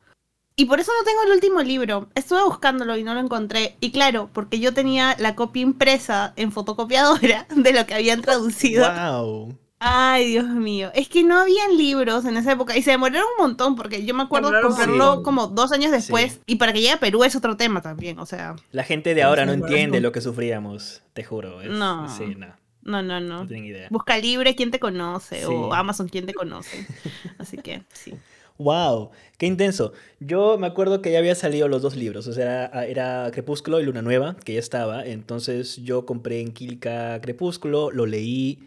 Y 0.57 0.66
por 0.66 0.79
eso 0.79 0.92
no 0.96 1.05
tengo 1.05 1.22
el 1.25 1.33
último 1.33 1.62
libro. 1.62 2.09
Estuve 2.14 2.44
buscándolo 2.44 2.96
y 2.96 3.03
no 3.03 3.12
lo 3.14 3.20
encontré. 3.20 3.77
Y 3.81 3.90
claro, 3.90 4.31
porque 4.33 4.61
yo 4.61 4.72
tenía 4.72 5.16
la 5.18 5.35
copia 5.35 5.62
impresa 5.62 6.33
en 6.37 6.53
fotocopiadora 6.53 7.46
de 7.57 7.72
lo 7.72 7.87
que 7.87 7.94
habían 7.94 8.22
traducido. 8.22 8.88
Wow. 8.88 9.59
Ay, 9.87 10.29
Dios 10.29 10.47
mío. 10.47 10.90
Es 10.94 11.09
que 11.11 11.23
no 11.25 11.38
habían 11.38 11.77
libros 11.77 12.25
en 12.25 12.38
esa 12.38 12.53
época. 12.53 12.75
Y 12.77 12.83
se 12.83 12.92
demoraron 12.92 13.27
un 13.38 13.42
montón, 13.49 13.77
porque 13.77 14.05
yo 14.07 14.14
me 14.14 14.23
acuerdo 14.23 14.51
comprarlo 14.62 15.16
sí. 15.16 15.23
como 15.23 15.49
dos 15.49 15.73
años 15.73 15.90
después. 15.92 16.33
Sí. 16.33 16.40
Y 16.47 16.57
para 16.57 16.73
que 16.73 16.81
llegue 16.81 16.92
a 16.94 17.01
Perú 17.01 17.23
es 17.23 17.37
otro 17.37 17.57
tema 17.59 17.83
también. 17.83 18.18
O 18.18 18.25
sea, 18.25 18.57
La 18.73 18.85
gente 18.85 19.14
de 19.14 19.23
ahora 19.23 19.44
no 19.44 19.53
entiende 19.53 20.01
lo 20.01 20.11
que 20.11 20.23
sufríamos, 20.23 21.03
te 21.12 21.23
juro. 21.23 21.61
es- 21.61 21.70
No. 21.70 22.09
Sí, 22.09 22.35
no, 22.35 22.47
no, 22.83 23.03
no, 23.03 23.20
no 23.20 23.40
no. 23.42 23.47
tienen 23.47 23.66
idea. 23.66 23.88
Busca 23.90 24.16
Libre, 24.16 24.55
¿quién 24.55 24.70
te 24.70 24.81
conoce? 24.81 25.40
Sí. 25.40 25.44
O 25.47 25.75
Amazon, 25.75 26.09
¿quién 26.09 26.25
te 26.25 26.33
conoce? 26.33 26.87
Así 27.38 27.59
que, 27.59 27.83
sí. 27.92 28.14
Wow, 28.57 29.11
qué 29.37 29.47
intenso. 29.47 29.92
Yo 30.20 30.57
me 30.59 30.68
acuerdo 30.68 31.03
que 31.03 31.11
ya 31.11 31.18
había 31.18 31.35
salido 31.35 31.66
los 31.68 31.83
dos 31.83 31.97
libros, 31.97 32.27
o 32.29 32.33
sea, 32.33 32.66
era, 32.66 32.87
era 32.87 33.31
Crepúsculo 33.33 33.81
y 33.81 33.85
Luna 33.85 34.01
Nueva, 34.01 34.37
que 34.44 34.55
ya 34.55 34.61
estaba. 34.61 35.05
Entonces 35.05 35.77
yo 35.83 36.07
compré 36.07 36.40
en 36.40 36.53
Kilka 36.53 37.20
Crepúsculo, 37.20 37.90
lo 37.90 38.07
leí, 38.07 38.61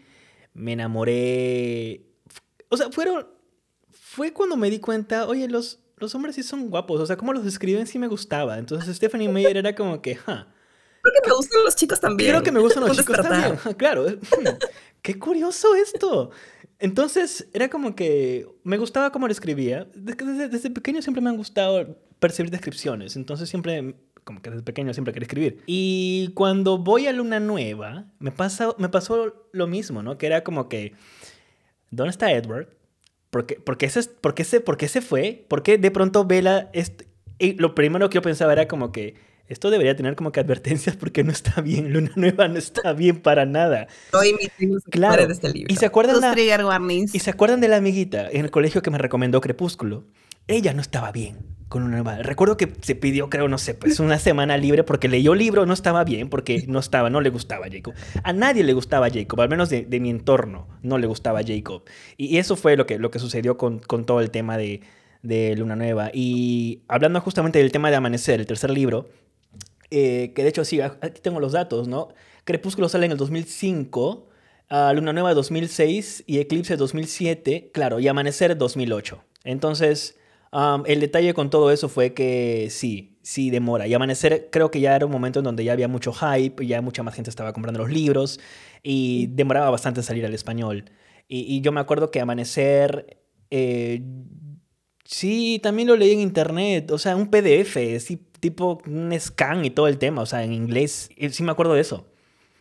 me 0.58 0.72
enamoré. 0.72 2.06
O 2.68 2.76
sea, 2.76 2.90
fueron. 2.90 3.26
Fue 3.90 4.32
cuando 4.32 4.56
me 4.56 4.68
di 4.70 4.80
cuenta, 4.80 5.26
oye, 5.26 5.48
los, 5.48 5.80
los 5.96 6.14
hombres 6.14 6.34
sí 6.34 6.42
son 6.42 6.70
guapos, 6.70 7.00
o 7.00 7.06
sea, 7.06 7.16
cómo 7.16 7.32
los 7.32 7.44
describen 7.44 7.86
sí 7.86 7.98
me 7.98 8.08
gustaba. 8.08 8.58
Entonces 8.58 8.96
Stephanie 8.96 9.28
Meyer 9.28 9.56
era 9.56 9.74
como 9.74 10.02
que, 10.02 10.16
ja. 10.16 10.52
creo 11.02 11.14
que 11.22 11.28
me 11.30 11.34
gustan 11.36 11.64
los 11.64 11.76
chicos 11.76 12.00
también. 12.00 12.30
Creo 12.30 12.42
que 12.42 12.52
me 12.52 12.60
gustan 12.60 12.84
los 12.86 12.96
chicos 12.96 13.16
despertar. 13.16 13.56
también. 13.58 13.76
Claro. 13.78 14.06
Hmm, 14.08 14.46
Qué 15.02 15.18
curioso 15.18 15.74
esto. 15.74 16.30
Entonces, 16.80 17.48
era 17.52 17.68
como 17.70 17.94
que 17.94 18.46
me 18.64 18.78
gustaba 18.78 19.10
cómo 19.12 19.26
lo 19.26 19.32
escribía. 19.32 19.88
Desde, 19.94 20.24
desde- 20.24 20.48
desde 20.48 20.70
pequeño 20.70 21.02
siempre 21.02 21.20
me 21.20 21.30
han 21.30 21.36
gustado 21.36 21.96
percibir 22.18 22.50
descripciones. 22.50 23.14
Entonces, 23.16 23.48
siempre, 23.48 23.94
como 24.28 24.42
que 24.42 24.50
desde 24.50 24.62
pequeño 24.62 24.92
siempre 24.92 25.14
quería 25.14 25.24
escribir. 25.24 25.62
Y 25.64 26.32
cuando 26.34 26.76
voy 26.76 27.06
a 27.06 27.12
Luna 27.14 27.40
Nueva, 27.40 28.04
me, 28.18 28.30
pasa, 28.30 28.74
me 28.76 28.90
pasó 28.90 29.48
lo 29.52 29.66
mismo, 29.66 30.02
¿no? 30.02 30.18
Que 30.18 30.26
era 30.26 30.44
como 30.44 30.68
que, 30.68 30.92
¿dónde 31.90 32.10
está 32.10 32.30
Edward? 32.30 32.68
¿Por 33.30 33.46
qué, 33.46 33.54
por 33.54 33.78
qué 33.78 33.88
se, 33.88 34.02
por 34.02 34.34
qué 34.34 34.44
se, 34.44 34.60
por 34.60 34.76
qué 34.76 34.86
se 34.86 35.00
fue? 35.00 35.46
¿Por 35.48 35.62
qué 35.62 35.78
de 35.78 35.90
pronto 35.90 36.26
Vela... 36.26 36.70
lo 37.56 37.74
primero 37.74 38.10
que 38.10 38.16
yo 38.16 38.22
pensaba 38.22 38.52
era 38.52 38.68
como 38.68 38.92
que 38.92 39.14
esto 39.46 39.70
debería 39.70 39.96
tener 39.96 40.14
como 40.14 40.30
que 40.30 40.40
advertencias 40.40 40.94
porque 40.96 41.24
no 41.24 41.32
está 41.32 41.62
bien. 41.62 41.90
Luna 41.94 42.10
Nueva 42.14 42.48
no 42.48 42.58
está 42.58 42.92
bien 42.92 43.22
para 43.22 43.46
nada. 43.46 43.88
Hoy 44.12 44.34
mis 44.34 44.84
Claro. 44.90 45.26
de 45.26 45.32
este 45.32 45.48
libro. 45.50 45.72
¿Y 45.72 45.76
se 45.76 45.86
acuerdan 45.86 46.20
la, 46.20 46.34
y 46.38 47.18
se 47.18 47.30
acuerdan 47.30 47.62
de 47.62 47.68
la 47.68 47.76
amiguita 47.78 48.28
en 48.30 48.44
el 48.44 48.50
colegio 48.50 48.82
que 48.82 48.90
me 48.90 48.98
recomendó 48.98 49.40
Crepúsculo? 49.40 50.04
Ella 50.48 50.74
no 50.74 50.80
estaba 50.80 51.12
bien 51.12 51.46
con 51.68 51.82
Luna 51.82 51.96
Nueva. 51.96 52.16
Recuerdo 52.22 52.56
que 52.56 52.72
se 52.80 52.94
pidió, 52.94 53.28
creo, 53.28 53.48
no 53.48 53.58
sé, 53.58 53.74
pues 53.74 54.00
una 54.00 54.18
semana 54.18 54.56
libre 54.56 54.82
porque 54.84 55.06
leyó 55.06 55.34
libro, 55.34 55.66
no 55.66 55.74
estaba 55.74 56.02
bien 56.04 56.30
porque 56.30 56.64
no 56.66 56.78
estaba, 56.78 57.10
no 57.10 57.20
le 57.20 57.30
gustaba 57.30 57.66
a 57.66 57.70
Jacob. 57.70 57.94
A 58.22 58.32
nadie 58.32 58.64
le 58.64 58.72
gustaba 58.72 59.10
Jacob, 59.10 59.40
al 59.40 59.48
menos 59.48 59.68
de, 59.68 59.86
mi 60.00 60.10
entorno, 60.10 60.66
no 60.82 60.98
le 60.98 61.06
gustaba 61.06 61.42
Jacob. 61.46 61.82
Y, 62.16 62.26
y 62.26 62.38
eso 62.38 62.56
fue 62.56 62.76
lo 62.76 62.86
que, 62.86 62.98
lo 62.98 63.10
que 63.10 63.18
sucedió 63.18 63.56
con, 63.58 63.78
con 63.78 64.06
todo 64.06 64.20
el 64.20 64.30
tema 64.30 64.56
de, 64.56 64.80
de 65.22 65.54
Luna 65.56 65.76
Nueva. 65.76 66.10
Y 66.12 66.82
hablando 66.88 67.20
justamente 67.20 67.58
del 67.58 67.72
tema 67.72 67.90
de 67.90 67.96
Amanecer, 67.96 68.40
el 68.40 68.46
tercer 68.46 68.70
libro, 68.70 69.08
eh, 69.90 70.32
que 70.34 70.42
de 70.42 70.48
hecho 70.48 70.64
sí, 70.64 70.80
aquí 70.80 71.20
tengo 71.22 71.40
los 71.40 71.52
datos, 71.52 71.88
¿no? 71.88 72.08
Crepúsculo 72.44 72.88
sale 72.88 73.06
en 73.06 73.12
el 73.12 73.18
2005, 73.18 74.28
ah, 74.70 74.92
Luna 74.94 75.12
Nueva 75.12 75.34
2006 75.34 76.24
y 76.26 76.38
Eclipse 76.38 76.76
2007, 76.76 77.70
claro, 77.72 78.00
y 78.00 78.08
Amanecer 78.08 78.56
2008. 78.56 79.22
Entonces, 79.44 80.18
am, 80.52 80.82
el 80.86 81.00
detalle 81.00 81.34
con 81.34 81.50
todo 81.50 81.70
eso 81.70 81.88
fue 81.88 82.14
que 82.14 82.68
sí, 82.70 83.18
sí 83.22 83.50
demora. 83.50 83.86
Y 83.86 83.94
Amanecer 83.94 84.48
creo 84.50 84.70
que 84.70 84.80
ya 84.80 84.96
era 84.96 85.06
un 85.06 85.12
momento 85.12 85.40
en 85.40 85.44
donde 85.44 85.64
ya 85.64 85.72
había 85.72 85.88
mucho 85.88 86.12
hype, 86.12 86.66
ya 86.66 86.80
mucha 86.82 87.02
más 87.02 87.14
gente 87.14 87.30
estaba 87.30 87.52
comprando 87.52 87.80
los 87.80 87.90
libros 87.90 88.40
y 88.82 89.28
demoraba 89.28 89.70
bastante 89.70 90.02
salir 90.02 90.24
al 90.26 90.34
español. 90.34 90.90
Y, 91.28 91.40
y 91.56 91.60
yo 91.60 91.72
me 91.72 91.80
acuerdo 91.80 92.10
que 92.10 92.20
Amanecer... 92.20 93.18
eh, 93.50 94.02
Sí, 95.04 95.58
también 95.62 95.88
lo 95.88 95.96
leí 95.96 96.12
en 96.12 96.20
internet, 96.20 96.90
o 96.90 96.98
sea, 96.98 97.16
un 97.16 97.30
PDF, 97.30 97.98
sí, 98.00 98.16
tipo 98.40 98.80
un 98.86 99.18
scan 99.18 99.64
y 99.64 99.70
todo 99.70 99.88
el 99.88 99.96
tema, 99.98 100.20
o 100.22 100.26
sea, 100.26 100.44
en 100.44 100.52
inglés, 100.52 101.10
sí 101.30 101.42
me 101.42 101.50
acuerdo 101.52 101.72
de 101.74 101.80
eso. 101.80 102.06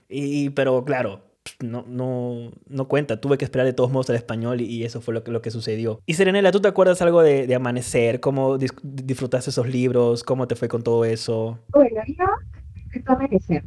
Y, 0.10 0.52
pero 0.52 0.86
claro, 0.86 1.24
no, 1.64 1.86
no, 1.88 2.52
no 2.68 2.88
cuenta, 2.88 3.20
tuve 3.22 3.38
que 3.38 3.46
esperar 3.46 3.66
de 3.66 3.74
todos 3.74 3.92
modos 3.92 4.10
al 4.10 4.16
español 4.16 4.62
y, 4.62 4.66
y 4.66 4.84
eso 4.84 5.02
fue 5.02 5.14
lo 5.14 5.24
que, 5.24 5.32
lo 5.32 5.42
que 5.42 5.52
sucedió. 5.52 6.02
Y 6.06 6.14
Serenela, 6.14 6.52
¿tú 6.52 6.60
te 6.60 6.68
acuerdas 6.68 7.02
algo 7.02 7.22
de, 7.22 7.48
de 7.48 7.56
Amanecer? 7.56 8.20
¿Cómo 8.20 8.58
dis- 8.58 8.78
disfrutaste 8.84 9.50
esos 9.50 9.68
libros? 9.68 10.24
¿Cómo 10.24 10.48
te 10.48 10.56
fue 10.56 10.68
con 10.68 10.84
todo 10.84 11.06
eso? 11.06 11.60
Bueno, 11.70 12.02
yo 12.08 12.26
empecé 12.76 13.04
a 13.08 13.14
amanecer. 13.14 13.64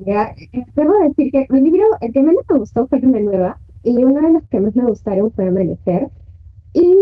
Ya, 0.00 0.34
eh, 0.36 0.64
debo 0.76 0.92
decir 1.08 1.32
que 1.32 1.46
mi 1.50 1.60
libro, 1.62 1.86
el 2.00 2.12
que 2.12 2.22
menos 2.22 2.44
me 2.48 2.58
gustó 2.58 2.86
fue 2.86 3.00
Luna 3.00 3.20
Nueva, 3.20 3.60
y 3.82 3.96
uno 4.04 4.20
de 4.20 4.32
los 4.34 4.42
que 4.48 4.60
más 4.60 4.76
me 4.76 4.84
gustaron 4.84 5.32
fue 5.32 5.48
Amanecer. 5.48 6.08
Y 6.72 6.94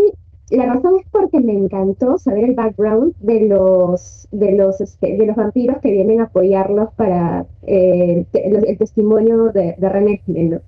la 0.49 0.65
razón 0.65 0.93
es 0.99 1.05
porque 1.11 1.41
me 1.41 1.53
encantó 1.53 2.17
saber 2.17 2.45
el 2.45 2.55
background 2.55 3.15
de 3.19 3.47
los, 3.47 4.27
de 4.31 4.53
los, 4.53 4.79
este, 4.79 5.17
de 5.17 5.25
los 5.25 5.35
vampiros 5.35 5.79
que 5.81 5.91
vienen 5.91 6.21
a 6.21 6.25
apoyarlos 6.25 6.93
para 6.93 7.45
eh, 7.63 8.25
el, 8.33 8.77
testimonio 8.77 9.51
de, 9.51 9.75
de 9.77 9.89
René 9.89 10.21
¿no? 10.27 10.61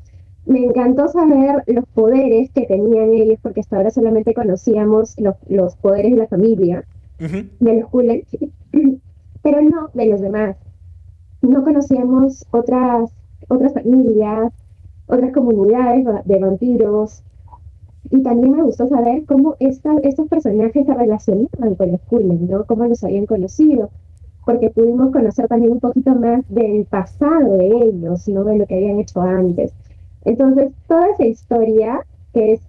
Me 0.46 0.64
encantó 0.64 1.08
saber 1.08 1.64
los 1.68 1.86
poderes 1.94 2.50
que 2.52 2.66
tenían 2.66 3.14
ellos, 3.14 3.38
porque 3.42 3.60
hasta 3.62 3.78
ahora 3.78 3.92
solamente 3.92 4.34
conocíamos 4.34 5.16
los, 5.20 5.36
los 5.48 5.76
poderes 5.76 6.12
de 6.12 6.18
la 6.18 6.28
familia, 6.28 6.86
de 7.20 7.74
los 7.80 7.90
Cullen, 7.90 8.24
pero 9.44 9.62
no 9.62 9.90
de 9.94 10.06
los 10.08 10.22
demás. 10.22 10.58
No 11.42 11.64
conocíamos 11.64 12.46
otras, 12.52 13.12
otras 13.48 13.74
familias, 13.74 14.52
otras 15.08 15.32
comunidades 15.34 16.06
de 16.26 16.40
vampiros, 16.40 17.24
y 18.12 18.24
también 18.24 18.56
me 18.56 18.64
gustó 18.64 18.88
saber 18.88 19.26
cómo 19.26 19.56
esta, 19.60 19.96
estos 20.04 20.28
personajes 20.28 20.86
se 20.86 20.94
relacionaban 20.94 21.76
con 21.76 21.92
los 21.92 22.02
Cullen, 22.02 22.48
¿no? 22.50 22.66
Cómo 22.66 22.86
los 22.86 23.04
habían 23.04 23.28
conocido, 23.28 23.92
porque 24.46 24.72
pudimos 24.72 25.12
conocer 25.12 25.48
también 25.48 25.74
un 25.74 25.80
poquito 25.80 26.16
más 26.16 26.44
del 26.50 26.86
pasado 26.86 27.58
de 27.58 27.68
ellos, 27.68 28.28
¿no? 28.28 28.44
De 28.44 28.58
lo 28.58 28.66
que 28.66 28.76
habían 28.76 29.00
hecho 29.00 29.22
antes. 29.22 29.74
Entonces, 30.26 30.72
toda 30.88 31.08
esa 31.10 31.26
historia, 31.26 32.06
que 32.34 32.54
es 32.54 32.62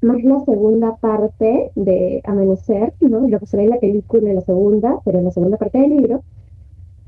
más 0.00 0.22
la 0.22 0.40
segunda 0.40 0.96
parte 0.96 1.70
de 1.74 2.22
Amanecer, 2.24 2.94
¿no? 3.00 3.28
Lo 3.28 3.38
que 3.40 3.46
se 3.46 3.56
ve 3.58 3.64
en 3.64 3.70
la 3.70 3.80
película 3.80 4.30
en 4.30 4.36
la 4.36 4.42
segunda, 4.42 4.98
pero 5.04 5.18
en 5.18 5.24
la 5.24 5.30
segunda 5.30 5.58
parte 5.58 5.78
del 5.78 5.90
libro, 5.90 6.22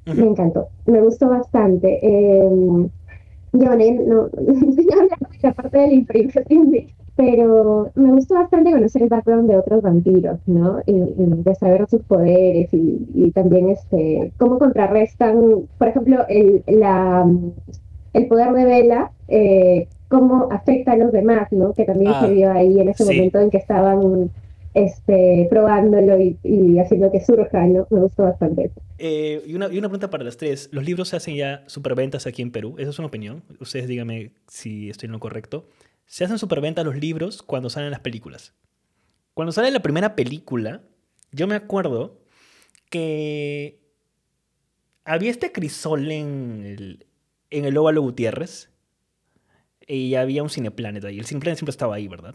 me 0.04 0.26
encantó, 0.26 0.68
me 0.86 1.00
gustó 1.00 1.28
bastante. 1.28 2.00
Eh, 2.02 2.88
yo, 3.52 3.76
no, 3.76 3.76
no, 3.76 4.30
la 5.42 5.52
parte 5.52 5.78
de 5.78 5.86
la 5.86 5.94
imprimación 5.94 6.72
pero 7.20 7.92
me 7.96 8.12
gustó 8.12 8.32
bastante 8.32 8.70
conocer 8.70 9.02
el 9.02 9.10
background 9.10 9.50
de 9.50 9.58
otros 9.58 9.82
vampiros, 9.82 10.38
¿no? 10.46 10.80
Y, 10.86 10.94
de 10.96 11.54
saber 11.54 11.86
sus 11.86 12.00
poderes 12.04 12.70
y, 12.72 13.30
también 13.32 13.68
este, 13.68 14.32
cómo 14.38 14.58
contrarrestan, 14.58 15.68
por 15.76 15.88
ejemplo, 15.88 16.24
el, 16.30 16.62
la, 16.66 17.30
el 18.14 18.26
poder 18.26 18.52
de 18.54 18.64
Vela, 18.64 19.12
eh, 19.28 19.86
cómo 20.08 20.48
afecta 20.50 20.92
a 20.92 20.96
los 20.96 21.12
demás, 21.12 21.52
¿no? 21.52 21.74
Que 21.74 21.84
también 21.84 22.12
se 22.12 22.26
ah, 22.26 22.28
vio 22.28 22.52
ahí 22.52 22.80
en 22.80 22.88
ese 22.88 23.04
momento 23.04 23.38
en 23.38 23.50
que 23.50 23.58
estaban 23.58 24.30
este, 24.72 25.46
probándolo 25.50 26.18
y, 26.18 26.78
haciendo 26.78 27.12
que 27.12 27.22
surja, 27.22 27.66
¿no? 27.66 27.86
Me 27.90 28.00
gustó 28.00 28.22
bastante 28.22 28.70
eh, 28.96 29.42
y, 29.46 29.54
una, 29.54 29.66
y, 29.66 29.76
una, 29.76 29.88
pregunta 29.88 30.08
para 30.08 30.24
las 30.24 30.38
tres. 30.38 30.70
¿Los 30.72 30.86
libros 30.86 31.08
se 31.08 31.16
hacen 31.16 31.34
ya 31.36 31.64
superventas 31.66 32.26
aquí 32.26 32.40
en 32.40 32.50
Perú? 32.50 32.76
¿Esa 32.78 32.88
es 32.88 32.98
una 32.98 33.08
opinión? 33.08 33.42
Ustedes 33.60 33.88
díganme 33.88 34.30
si 34.46 34.88
estoy 34.88 35.08
en 35.08 35.12
lo 35.12 35.20
correcto 35.20 35.66
se 36.10 36.24
hacen 36.24 36.40
superventa 36.40 36.82
los 36.82 36.96
libros 36.96 37.40
cuando 37.40 37.70
salen 37.70 37.92
las 37.92 38.00
películas. 38.00 38.52
Cuando 39.32 39.52
sale 39.52 39.70
la 39.70 39.80
primera 39.80 40.16
película, 40.16 40.82
yo 41.30 41.46
me 41.46 41.54
acuerdo 41.54 42.18
que 42.90 43.78
había 45.04 45.30
este 45.30 45.52
crisol 45.52 46.10
en 46.10 46.64
el, 46.66 47.06
en 47.50 47.64
el 47.64 47.76
Óvalo 47.78 48.02
Gutiérrez 48.02 48.70
y 49.86 50.16
había 50.16 50.42
un 50.42 50.50
Cineplanet 50.50 51.04
ahí. 51.04 51.20
El 51.20 51.26
Cineplanet 51.26 51.58
siempre 51.58 51.70
estaba 51.70 51.94
ahí, 51.94 52.08
¿verdad? 52.08 52.34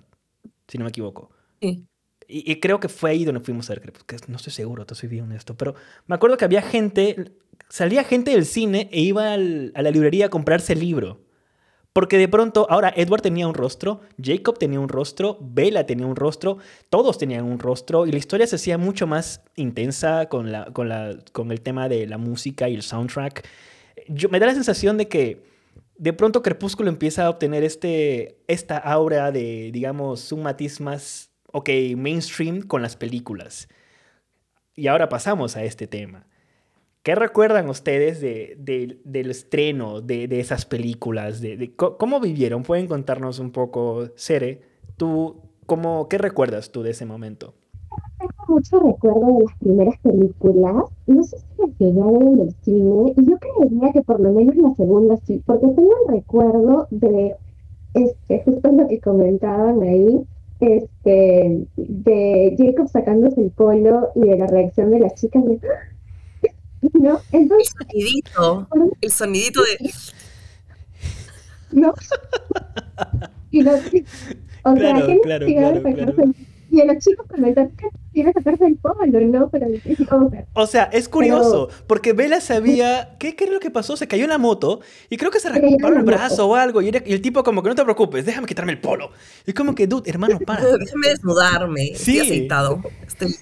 Si 0.70 0.78
no 0.78 0.86
me 0.86 0.90
equivoco. 0.90 1.32
Sí. 1.60 1.86
Y, 2.30 2.62
creo 2.62 2.80
que 2.80 2.88
fue 2.88 3.12
ahí 3.12 3.26
donde 3.26 3.42
fuimos 3.42 3.70
a 3.70 3.76
ver, 3.76 3.92
que 3.92 4.16
no 4.30 4.38
estoy 4.38 4.54
seguro, 4.54 4.86
te 4.86 4.96
soy 4.96 5.10
bien 5.10 5.26
honesto, 5.26 5.58
pero 5.58 5.76
me 6.08 6.16
acuerdo 6.16 6.38
que 6.38 6.46
había 6.46 6.62
gente, 6.62 7.34
salía 7.68 8.06
gente 8.06 8.32
del 8.32 8.46
cine 8.46 8.90
e 8.94 9.02
iba 9.02 9.34
a 9.34 9.38
la 9.38 9.92
librería 9.92 10.28
a 10.28 10.30
comprarse 10.30 10.72
el 10.74 10.80
libro. 10.80 11.25
Porque 11.96 12.18
de 12.18 12.28
pronto, 12.28 12.68
ahora 12.70 12.92
Edward 12.94 13.22
tenía 13.22 13.48
un 13.48 13.54
rostro, 13.54 14.02
Jacob 14.22 14.60
tenía 14.60 14.82
un 14.82 14.90
rostro, 14.90 15.38
Bella 15.40 15.86
tenía 15.86 16.06
un 16.06 16.18
rostro, 16.18 16.58
todos 16.90 17.18
tenían 17.18 17.46
un 17.46 17.58
rostro 17.58 18.06
y 18.06 18.12
la 18.12 18.18
historia 18.18 18.46
se 18.48 18.58
hacía 18.58 18.78
mucho 18.78 19.08
más 19.08 19.42
intensa 19.56 20.28
con, 20.28 20.52
la, 20.52 20.66
con, 20.74 20.90
la, 20.90 21.18
con 21.32 21.54
el 21.54 21.62
tema 21.62 21.88
de 21.88 22.06
la 22.06 22.18
música 22.18 22.68
y 22.68 22.76
el 22.76 22.82
soundtrack. 22.82 23.48
Yo, 24.10 24.28
me 24.28 24.42
da 24.42 24.48
la 24.48 24.54
sensación 24.54 24.98
de 24.98 25.08
que 25.08 25.46
de 25.96 26.12
pronto 26.12 26.42
Crepúsculo 26.42 26.90
empieza 26.90 27.28
a 27.28 27.30
obtener 27.30 27.64
este, 27.64 28.40
esta 28.50 28.78
aura 28.78 29.32
de, 29.32 29.70
digamos, 29.72 30.34
un 30.34 30.44
matiz 30.44 30.82
más, 30.82 31.30
ok, 31.54 31.70
mainstream 31.96 32.64
con 32.64 32.82
las 32.82 32.98
películas. 32.98 33.70
Y 34.76 34.88
ahora 34.88 35.08
pasamos 35.08 35.56
a 35.56 35.64
este 35.64 35.88
tema. 35.88 36.28
¿Qué 37.06 37.14
recuerdan 37.14 37.70
ustedes 37.70 38.20
de, 38.20 38.58
del 39.04 39.30
estreno 39.30 40.02
de, 40.02 40.28
esas 40.40 40.66
películas? 40.66 41.40
De, 41.40 41.72
¿Cómo 41.76 42.20
vivieron? 42.20 42.64
¿Pueden 42.64 42.88
contarnos 42.88 43.38
un 43.38 43.52
poco, 43.52 44.08
Sere? 44.16 44.62
¿Tú, 44.98 45.36
cómo, 45.68 46.10
¿Qué 46.10 46.18
recuerdas 46.18 46.72
tú 46.72 46.82
de 46.82 46.90
ese 46.90 47.06
momento? 47.06 47.54
Tengo 48.18 48.34
mucho 48.48 48.80
recuerdo 48.80 49.38
de 49.38 49.44
las 49.44 49.58
primeras 49.60 50.00
películas. 50.00 50.76
No 51.06 51.22
sé 51.22 51.38
si 51.38 51.62
las 51.62 51.78
ver 51.78 52.24
en 52.24 52.40
el 52.40 52.56
cine. 52.64 53.14
Y 53.16 53.30
yo 53.30 53.38
creería 53.38 53.94
que 53.94 54.02
por 54.02 54.20
lo 54.20 54.34
menos 54.34 54.56
la 54.56 54.74
segunda 54.74 55.16
sí, 55.28 55.44
porque 55.46 55.68
tengo 55.68 55.92
el 56.08 56.16
recuerdo 56.16 56.88
de, 56.90 57.36
este, 57.94 58.42
justo 58.46 58.72
lo 58.72 58.88
que 58.88 59.00
comentaban 59.00 59.84
ahí, 59.84 60.26
este, 60.60 61.68
de 61.78 62.56
Jacob 62.58 62.88
sacándose 62.88 63.42
el 63.42 63.52
polo 63.52 64.10
y 64.16 64.22
de 64.22 64.38
la 64.40 64.48
reacción 64.48 64.90
de 64.90 65.02
las 65.02 65.14
chicas 65.14 65.46
de 65.46 65.60
¿no? 66.94 67.22
Entonces, 67.32 67.74
el 67.80 67.88
sonidito, 67.88 68.68
el 69.02 69.12
sonidito 69.12 69.62
de... 69.62 69.92
¿No? 71.72 71.94
Y 73.52 73.62
los, 73.62 73.80
o 74.64 74.74
claro, 74.74 75.06
sea, 75.06 75.18
claro, 75.22 75.46
claro, 75.46 75.82
claro. 75.82 76.34
Y 76.72 76.82
a 76.82 76.86
los 76.86 76.98
chicos 76.98 77.26
comentan 77.30 77.70
que 77.78 77.88
tiene 78.12 78.34
que 78.34 78.40
sacarse 78.40 78.66
el 78.66 78.78
polo, 78.78 79.06
¿no? 79.06 79.50
Pero, 79.50 79.68
o 80.54 80.68
sea, 80.68 80.84
es 80.86 81.08
curioso, 81.08 81.70
porque 81.88 82.14
Vela 82.14 82.42
sabía, 82.42 83.16
¿qué, 83.20 83.36
¿qué 83.36 83.46
es 83.46 83.50
lo 83.50 83.60
que 83.60 83.70
pasó? 83.70 83.96
Se 83.96 84.08
cayó 84.08 84.24
en 84.24 84.32
la 84.32 84.38
moto 84.38 84.82
y 85.10 85.18
creo 85.18 85.32
que 85.32 85.40
se 85.40 85.48
arrancó 85.48 85.88
el 85.88 86.04
brazo 86.04 86.48
o 86.48 86.56
algo. 86.56 86.82
Y, 86.82 86.90
el 86.90 87.22
tipo 87.22 87.44
como 87.44 87.62
que 87.64 87.70
no 87.70 87.76
te 87.76 87.84
preocupes, 87.84 88.26
déjame 88.26 88.48
quitarme 88.48 88.74
el 88.74 88.82
polo. 88.82 89.12
Y 89.46 89.54
como 89.54 89.76
que, 89.76 89.88
dude, 89.88 90.10
hermano, 90.10 90.40
para. 90.46 90.66
Déjame 90.78 91.10
desnudarme, 91.10 91.86
sí. 91.96 92.18
estoy 92.18 92.20
aceitado. 92.20 92.82
Estoy... 93.08 93.36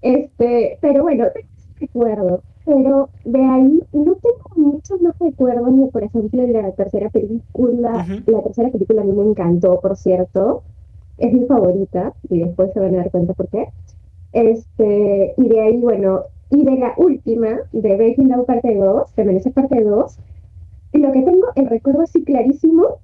Este, 0.00 0.78
pero 0.80 1.02
bueno, 1.02 1.26
recuerdo, 1.82 2.42
pero 2.64 3.10
de 3.24 3.44
ahí 3.44 3.82
no 3.92 4.14
tengo 4.14 4.50
muchos 4.56 5.00
más 5.00 5.18
recuerdos, 5.18 5.72
ni 5.72 5.86
por 5.88 6.04
ejemplo 6.04 6.46
la 6.46 6.72
tercera 6.72 7.10
película, 7.10 8.06
la 8.26 8.42
tercera 8.42 8.70
película 8.70 9.02
a 9.02 9.04
mí 9.04 9.12
me 9.12 9.30
encantó, 9.30 9.80
por 9.80 9.96
cierto, 9.96 10.62
es 11.18 11.32
mi 11.32 11.44
favorita, 11.46 12.14
y 12.28 12.40
después 12.40 12.72
se 12.72 12.80
van 12.80 12.94
a 12.94 12.98
dar 12.98 13.10
cuenta 13.10 13.34
por 13.34 13.48
qué. 13.48 13.68
Este, 14.32 15.34
y 15.36 15.48
de 15.48 15.60
ahí, 15.60 15.76
bueno, 15.78 16.22
y 16.50 16.64
de 16.64 16.76
la 16.78 16.94
última, 16.96 17.60
de 17.72 17.96
Breaking 17.96 18.28
Down 18.28 18.44
parte 18.46 18.74
2, 18.74 19.14
de 19.16 19.24
Menezes 19.24 19.52
parte 19.52 19.82
2, 19.82 20.18
lo 20.94 21.12
que 21.12 21.22
tengo 21.22 21.46
el 21.56 21.66
recuerdo 21.66 22.02
así 22.02 22.22
clarísimo 22.22 22.98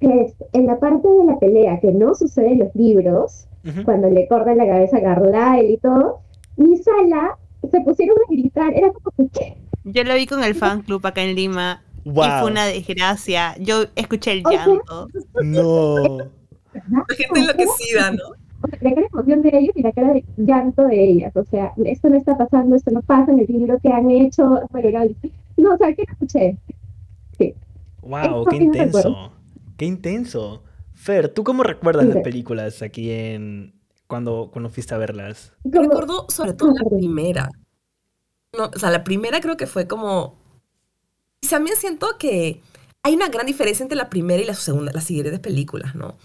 es 0.00 0.34
en 0.52 0.66
la 0.66 0.78
parte 0.78 1.08
de 1.08 1.24
la 1.24 1.38
pelea 1.38 1.80
que 1.80 1.92
no 1.92 2.14
sucede 2.14 2.52
en 2.52 2.58
los 2.60 2.74
libros, 2.74 3.48
cuando 3.84 4.08
le 4.08 4.28
cortan 4.28 4.58
la 4.58 4.66
cabeza 4.66 4.98
a 4.98 5.02
Carlyle 5.02 5.70
y 5.70 5.76
todo, 5.78 6.20
mi 6.56 6.76
sala 6.76 7.36
se 7.70 7.80
pusieron 7.80 8.16
a 8.16 8.32
gritar, 8.32 8.72
era 8.74 8.92
como 8.92 9.30
que, 9.30 9.56
Yo 9.84 10.04
lo 10.04 10.14
vi 10.14 10.26
con 10.26 10.42
el 10.42 10.54
fan 10.54 10.82
club 10.82 11.06
acá 11.06 11.22
en 11.22 11.34
Lima 11.34 11.82
y 12.04 12.10
fue 12.10 12.50
una 12.50 12.66
desgracia. 12.66 13.56
Yo 13.58 13.84
escuché 13.96 14.32
el 14.32 14.42
llanto. 14.44 15.08
no. 15.42 16.18
La 16.72 17.04
gente 17.16 17.40
enloquecida, 17.40 18.12
¿no? 18.12 18.24
La 18.80 18.90
cara 18.90 19.02
de 19.02 19.08
emoción 19.12 19.42
de 19.42 19.50
ellos 19.52 19.76
y 19.76 19.82
la 19.82 19.92
cara 19.92 20.12
de 20.12 20.24
llanto 20.36 20.84
de 20.84 21.04
ellas. 21.04 21.36
O 21.36 21.44
sea, 21.44 21.72
esto 21.84 22.08
no 22.08 22.16
está 22.16 22.36
pasando, 22.36 22.76
esto 22.76 22.90
no 22.90 23.02
pasa 23.02 23.32
en 23.32 23.40
el 23.40 23.46
libro 23.48 23.78
que 23.80 23.88
han 23.88 24.10
hecho. 24.10 24.42
no, 24.42 25.74
o 25.74 25.76
sea, 25.76 25.94
¿qué 25.94 26.04
escuché? 26.08 26.56
Sí. 27.38 27.54
Wow, 28.02 28.46
qué 28.46 28.56
intenso. 28.56 29.32
Qué 29.76 29.84
intenso. 29.84 30.62
Fer, 30.92 31.28
¿tú 31.28 31.44
cómo 31.44 31.62
recuerdas 31.62 32.06
las 32.06 32.18
películas 32.18 32.82
aquí 32.82 33.10
en, 33.10 33.74
cuando, 34.06 34.50
cuando 34.52 34.70
fuiste 34.70 34.94
a 34.94 34.98
verlas? 34.98 35.52
recuerdo 35.64 36.26
sobre 36.28 36.52
todo 36.52 36.72
la 36.72 36.88
primera. 36.88 37.48
No, 38.56 38.70
o 38.74 38.78
sea, 38.78 38.90
la 38.90 39.04
primera 39.04 39.40
creo 39.40 39.56
que 39.56 39.66
fue 39.66 39.86
como... 39.86 40.38
Y 41.40 41.48
también 41.48 41.76
siento 41.76 42.16
que 42.18 42.62
hay 43.02 43.14
una 43.14 43.28
gran 43.28 43.46
diferencia 43.46 43.82
entre 43.82 43.96
la 43.96 44.10
primera 44.10 44.42
y 44.42 44.46
la 44.46 44.54
segunda, 44.54 44.92
las 44.92 45.04
siguientes 45.04 45.38
películas, 45.38 45.94
¿no? 45.94 46.16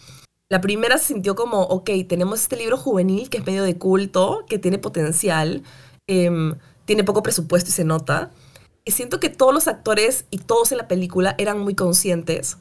La 0.49 0.61
primera 0.61 0.97
se 0.97 1.13
sintió 1.13 1.35
como, 1.35 1.61
ok, 1.61 1.89
tenemos 2.09 2.41
este 2.41 2.57
libro 2.57 2.77
juvenil 2.77 3.29
que 3.29 3.37
es 3.37 3.45
medio 3.45 3.63
de 3.63 3.77
culto, 3.77 4.45
que 4.49 4.59
tiene 4.59 4.79
potencial, 4.79 5.63
em, 6.07 6.55
tiene 6.85 7.03
poco 7.03 7.23
presupuesto 7.23 7.69
y 7.69 7.73
se 7.73 7.85
nota. 7.85 8.31
Y 8.83 8.91
siento 8.91 9.19
que 9.19 9.29
todos 9.29 9.53
los 9.53 9.67
actores 9.67 10.25
y 10.29 10.39
todos 10.39 10.71
en 10.71 10.79
la 10.79 10.87
película 10.87 11.35
eran 11.37 11.59
muy 11.59 11.75
conscientes 11.75 12.57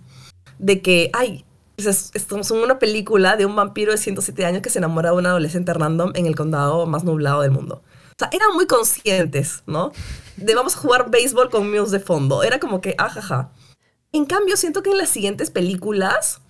de 0.58 0.82
que, 0.82 1.10
ay, 1.14 1.44
estamos 1.86 2.50
en 2.50 2.58
una 2.58 2.78
película 2.78 3.36
de 3.36 3.46
un 3.46 3.54
vampiro 3.56 3.92
de 3.92 3.98
107 3.98 4.44
años 4.44 4.62
que 4.62 4.70
se 4.70 4.78
enamora 4.78 5.10
de 5.10 5.16
un 5.16 5.26
adolescente 5.26 5.72
random 5.74 6.12
en 6.14 6.26
el 6.26 6.36
condado 6.36 6.86
más 6.86 7.04
nublado 7.04 7.42
del 7.42 7.50
mundo. 7.50 7.82
O 7.84 8.14
sea, 8.18 8.28
eran 8.32 8.52
muy 8.54 8.66
conscientes, 8.66 9.62
¿no? 9.66 9.92
De 10.36 10.54
vamos 10.54 10.76
a 10.76 10.78
jugar 10.78 11.10
béisbol 11.10 11.50
con 11.50 11.70
Muse 11.70 11.92
de 11.98 12.00
fondo. 12.04 12.42
Era 12.42 12.60
como 12.60 12.80
que, 12.80 12.94
ajaja. 12.98 13.50
En 14.12 14.24
cambio, 14.26 14.56
siento 14.56 14.82
que 14.82 14.90
en 14.90 14.98
las 14.98 15.08
siguientes 15.08 15.50
películas 15.50 16.40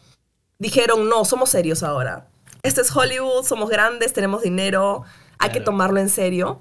dijeron, 0.58 1.08
no, 1.08 1.24
somos 1.24 1.50
serios 1.50 1.82
ahora. 1.82 2.26
Este 2.62 2.80
es 2.80 2.94
Hollywood, 2.94 3.44
somos 3.44 3.70
grandes, 3.70 4.12
tenemos 4.12 4.42
dinero, 4.42 5.04
hay 5.38 5.48
que 5.50 5.58
Claro. 5.58 5.66
tomarlo 5.72 6.00
en 6.00 6.08
serio. 6.08 6.60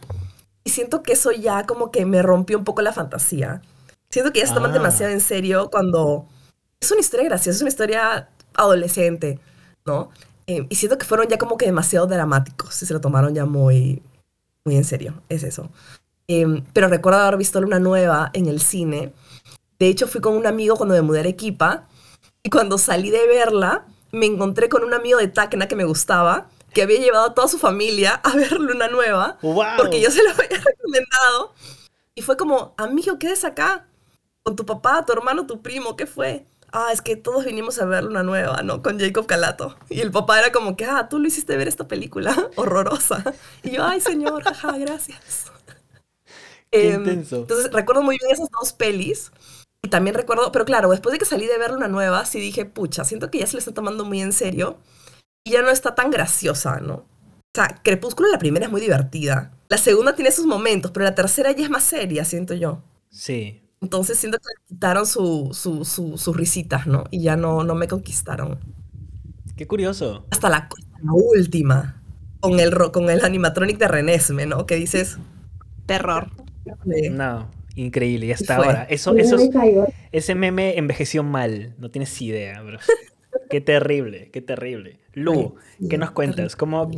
Y 0.63 0.69
siento 0.71 1.03
que 1.03 1.13
eso 1.13 1.31
ya 1.31 1.65
como 1.65 1.91
que 1.91 2.05
me 2.05 2.21
rompió 2.21 2.57
un 2.57 2.63
poco 2.63 2.81
la 2.81 2.93
fantasía. 2.93 3.61
Siento 4.09 4.31
que 4.31 4.39
ya 4.39 4.47
se 4.47 4.53
toman 4.53 4.71
Ah. 4.71 4.73
demasiado 4.75 5.11
en 5.11 5.21
serio 5.21 5.69
cuando 5.71 6.27
es 6.79 6.91
una 6.91 7.01
historia 7.01 7.25
graciosa, 7.27 7.55
es 7.57 7.61
una 7.61 7.69
historia 7.69 8.29
adolescente, 8.59 9.39
¿no? 9.85 10.09
Eh, 10.47 10.65
y 10.69 10.75
siento 10.75 10.97
que 10.97 11.05
fueron 11.05 11.27
ya 11.27 11.37
como 11.37 11.57
que 11.57 11.65
demasiado 11.65 12.07
dramáticos 12.07 12.81
y 12.81 12.85
se 12.85 12.93
lo 12.93 13.01
tomaron 13.01 13.35
ya 13.35 13.45
muy, 13.45 14.01
muy 14.65 14.75
en 14.75 14.83
serio, 14.83 15.21
es 15.29 15.43
eso. 15.43 15.69
Em, 16.27 16.63
pero 16.73 16.87
recuerdo 16.87 17.19
haber 17.19 17.37
visto 17.37 17.59
una 17.59 17.79
nueva 17.79 18.29
en 18.33 18.47
el 18.47 18.61
cine. 18.61 19.13
De 19.79 19.87
hecho, 19.87 20.07
fui 20.07 20.21
con 20.21 20.35
un 20.35 20.45
amigo 20.45 20.75
cuando 20.75 20.95
me 20.95 21.01
mudé 21.01 21.19
a 21.19 21.21
Arequipa 21.21 21.87
y 22.43 22.49
cuando 22.49 22.77
salí 22.77 23.09
de 23.09 23.25
verla, 23.27 23.85
me 24.11 24.25
encontré 24.25 24.69
con 24.69 24.83
un 24.83 24.93
amigo 24.93 25.19
de 25.19 25.27
Tacna 25.27 25.67
que 25.67 25.75
me 25.75 25.85
gustaba, 25.85 26.49
que 26.73 26.83
había 26.83 26.99
llevado 26.99 27.27
a 27.27 27.33
toda 27.33 27.47
su 27.47 27.57
familia 27.57 28.13
a 28.23 28.35
ver 28.35 28.53
Luna 28.53 28.87
Nueva, 28.87 29.37
¡Wow! 29.41 29.65
porque 29.77 30.01
yo 30.01 30.11
se 30.11 30.23
lo 30.23 30.29
había 30.33 30.59
recomendado. 30.63 31.53
Y 32.15 32.21
fue 32.21 32.37
como, 32.37 32.73
amigo, 32.77 33.17
¿qué 33.17 33.31
es 33.31 33.45
acá? 33.45 33.87
Con 34.43 34.55
tu 34.55 34.65
papá, 34.65 35.05
tu 35.05 35.13
hermano, 35.13 35.45
tu 35.45 35.61
primo, 35.61 35.95
¿qué 35.95 36.05
fue? 36.05 36.45
Ah, 36.71 36.89
es 36.93 37.01
que 37.01 37.15
todos 37.15 37.45
vinimos 37.45 37.79
a 37.79 37.85
ver 37.85 38.03
Luna 38.03 38.23
Nueva, 38.23 38.61
¿no? 38.63 38.81
Con 38.83 38.99
Jacob 38.99 39.25
Calato. 39.25 39.75
Y 39.89 40.01
el 40.01 40.11
papá 40.11 40.39
era 40.39 40.51
como 40.51 40.77
que, 40.77 40.85
ah, 40.85 41.09
tú 41.09 41.19
lo 41.19 41.27
hiciste 41.27 41.57
ver 41.57 41.67
esta 41.67 41.87
película 41.87 42.35
horrorosa. 42.55 43.23
Y 43.63 43.71
yo, 43.71 43.83
ay, 43.83 44.01
señor, 44.01 44.43
jaja, 44.43 44.77
gracias. 44.77 45.51
Qué 46.71 46.91
Em, 46.91 47.01
intenso. 47.01 47.37
Entonces 47.37 47.71
recuerdo 47.71 48.03
muy 48.03 48.17
bien 48.19 48.31
esas 48.31 48.49
dos 48.51 48.73
pelis. 48.73 49.31
Y 49.81 49.89
también 49.89 50.15
recuerdo, 50.15 50.51
pero 50.51 50.65
claro, 50.65 50.89
después 50.91 51.13
de 51.13 51.19
que 51.19 51.25
salí 51.25 51.47
de 51.47 51.57
ver 51.57 51.71
una 51.71 51.87
nueva, 51.87 52.25
sí 52.25 52.39
dije, 52.39 52.65
pucha, 52.65 53.03
siento 53.05 53.31
que 53.31 53.39
ya 53.39 53.47
se 53.47 53.53
le 53.53 53.59
está 53.59 53.73
tomando 53.73 54.05
muy 54.05 54.21
en 54.21 54.33
serio. 54.33 54.77
Y 55.45 55.51
ya 55.51 55.61
no 55.61 55.69
está 55.69 55.95
tan 55.95 56.11
graciosa, 56.11 56.79
¿no? 56.81 56.95
O 56.95 57.05
sea, 57.55 57.81
Crepúsculo 57.83 58.29
la 58.29 58.39
primera 58.39 58.65
es 58.65 58.71
muy 58.71 58.81
divertida. 58.81 59.51
La 59.69 59.77
segunda 59.77 60.15
tiene 60.15 60.31
sus 60.31 60.45
momentos, 60.45 60.91
pero 60.91 61.05
la 61.05 61.15
tercera 61.15 61.51
ya 61.51 61.63
es 61.63 61.69
más 61.69 61.83
seria, 61.83 62.25
siento 62.25 62.53
yo. 62.53 62.83
Sí. 63.09 63.61
Entonces 63.81 64.17
siento 64.17 64.37
que 64.39 64.45
le 64.59 64.67
quitaron 64.67 65.05
su, 65.05 65.49
su- 65.53 65.85
su- 65.85 66.17
sus 66.17 66.35
risitas, 66.35 66.85
¿no? 66.87 67.05
Y 67.11 67.21
ya 67.21 67.37
no, 67.37 67.63
no 67.63 67.75
me 67.75 67.87
conquistaron. 67.87 68.59
Qué 69.55 69.67
curioso. 69.67 70.25
Hasta 70.31 70.49
la, 70.49 70.67
la 71.03 71.13
última, 71.13 72.01
con 72.41 72.59
el, 72.59 72.73
con 72.91 73.09
el 73.09 73.23
animatronic 73.23 73.77
de 73.77 73.87
Renesme, 73.87 74.45
¿no? 74.45 74.65
Que 74.65 74.75
dices... 74.75 75.17
Terror. 75.85 76.29
"Híjole". 76.65 77.09
No, 77.09 77.49
increíble. 77.75 78.27
Y 78.27 78.31
hasta 78.31 78.57
ahora. 78.57 78.83
Eso, 78.89 79.15
eso 79.15 79.37
es- 79.37 79.49
ese 80.11 80.35
meme 80.35 80.77
envejeció 80.77 81.23
mal. 81.23 81.73
No 81.79 81.89
tienes 81.89 82.21
idea, 82.21 82.61
bro. 82.61 82.79
Qué 83.49 83.61
terrible, 83.61 84.29
qué 84.31 84.41
terrible. 84.41 84.99
Lu, 85.13 85.55
Sí, 85.79 85.87
¿qué 85.89 85.97
nos 85.97 86.11
cuentas? 86.11 86.55
¿Cómo. 86.55 86.89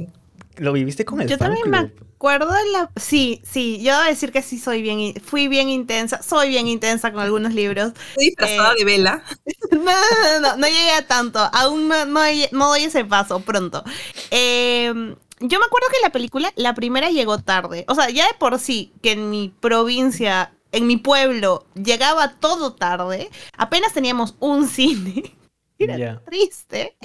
Lo 0.57 0.73
viviste 0.73 1.05
con 1.05 1.21
el 1.21 1.27
Yo 1.27 1.37
fan 1.37 1.47
también 1.47 1.69
me 1.69 1.77
acuerdo 2.15 2.51
de 2.53 2.69
la... 2.71 2.91
Sí, 2.95 3.41
sí, 3.43 3.81
yo 3.81 3.93
debo 3.93 4.05
decir 4.09 4.31
que 4.31 4.41
sí 4.41 4.59
soy 4.59 4.81
bien... 4.81 5.13
Fui 5.23 5.47
bien 5.47 5.69
intensa, 5.69 6.21
soy 6.21 6.49
bien 6.49 6.67
intensa 6.67 7.11
con 7.11 7.21
algunos 7.21 7.53
libros. 7.53 7.93
Estoy 8.09 8.25
disfrazada 8.25 8.73
Eh, 8.73 8.75
de 8.79 8.85
vela. 8.85 9.23
No, 9.71 9.79
no, 9.81 9.91
no, 10.33 10.39
no, 10.41 10.57
no 10.57 10.67
llegué 10.67 10.91
a 10.91 11.07
tanto. 11.07 11.39
Aún 11.53 11.87
no, 11.87 12.05
no, 12.05 12.21
no 12.51 12.67
doy 12.67 12.83
ese 12.83 13.05
paso 13.05 13.39
pronto. 13.41 13.83
Eh, 14.29 14.93
yo 15.39 15.59
me 15.59 15.65
acuerdo 15.65 15.87
que 15.91 16.01
la 16.03 16.11
película, 16.11 16.51
la 16.55 16.75
primera 16.75 17.09
llegó 17.09 17.39
tarde. 17.39 17.85
O 17.87 17.95
sea, 17.95 18.09
ya 18.09 18.27
de 18.27 18.33
por 18.37 18.59
sí, 18.59 18.93
que 19.01 19.13
en 19.13 19.29
mi 19.31 19.53
provincia, 19.59 20.53
en 20.71 20.85
mi 20.87 20.97
pueblo, 20.97 21.65
llegaba 21.73 22.35
todo 22.39 22.73
tarde. 22.73 23.29
Apenas 23.57 23.93
teníamos 23.93 24.35
un 24.39 24.67
cine. 24.69 25.35
Era 25.83 25.97
Ya. 25.97 26.21
triste. 26.25 26.97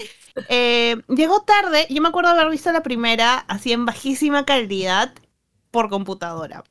Eh, 0.48 0.96
llegó 1.08 1.42
tarde. 1.42 1.86
Yo 1.90 2.02
me 2.02 2.08
acuerdo 2.08 2.30
haber 2.30 2.48
visto 2.50 2.70
la 2.72 2.82
primera 2.82 3.38
así 3.48 3.72
en 3.72 3.86
bajísima 3.86 4.44
calidad 4.44 5.12
por 5.70 5.88
computadora. 5.88 6.64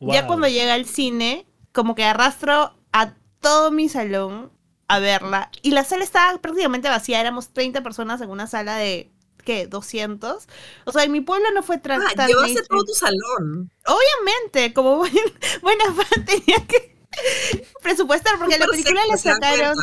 Ya 0.00 0.20
Wow. 0.22 0.26
cuando 0.26 0.48
llega 0.48 0.74
al 0.74 0.86
cine, 0.86 1.46
como 1.72 1.94
que 1.94 2.04
arrastro 2.04 2.74
a 2.92 3.14
todo 3.40 3.70
mi 3.70 3.88
salón 3.88 4.50
a 4.88 4.98
verla. 4.98 5.50
Y 5.62 5.70
la 5.70 5.84
sala 5.84 6.04
estaba 6.04 6.36
prácticamente 6.38 6.88
vacía. 6.88 7.20
Éramos 7.20 7.48
30 7.52 7.82
personas 7.82 8.20
en 8.20 8.28
una 8.30 8.46
sala 8.46 8.76
de, 8.76 9.10
¿qué? 9.44 9.66
200. 9.66 10.46
O 10.84 10.92
sea, 10.92 11.04
en 11.04 11.12
mi 11.12 11.20
pueblo 11.22 11.46
no 11.54 11.62
fue 11.62 11.76
Ah, 11.76 11.80
tan 11.80 12.02
llevaste 12.28 12.32
mainstream. 12.54 12.66
todo 12.68 12.84
tu 12.84 12.92
salón. 12.94 13.70
Obviamente, 13.86 14.74
como 14.74 14.96
buen- 14.96 15.12
buena 15.62 15.84
fan 15.94 16.24
tenía 16.26 16.66
que 16.66 16.93
presupuestar 17.82 18.38
porque 18.38 18.58
la 18.58 18.66
película 18.66 19.00
la 19.08 19.16
sacaron... 19.16 19.76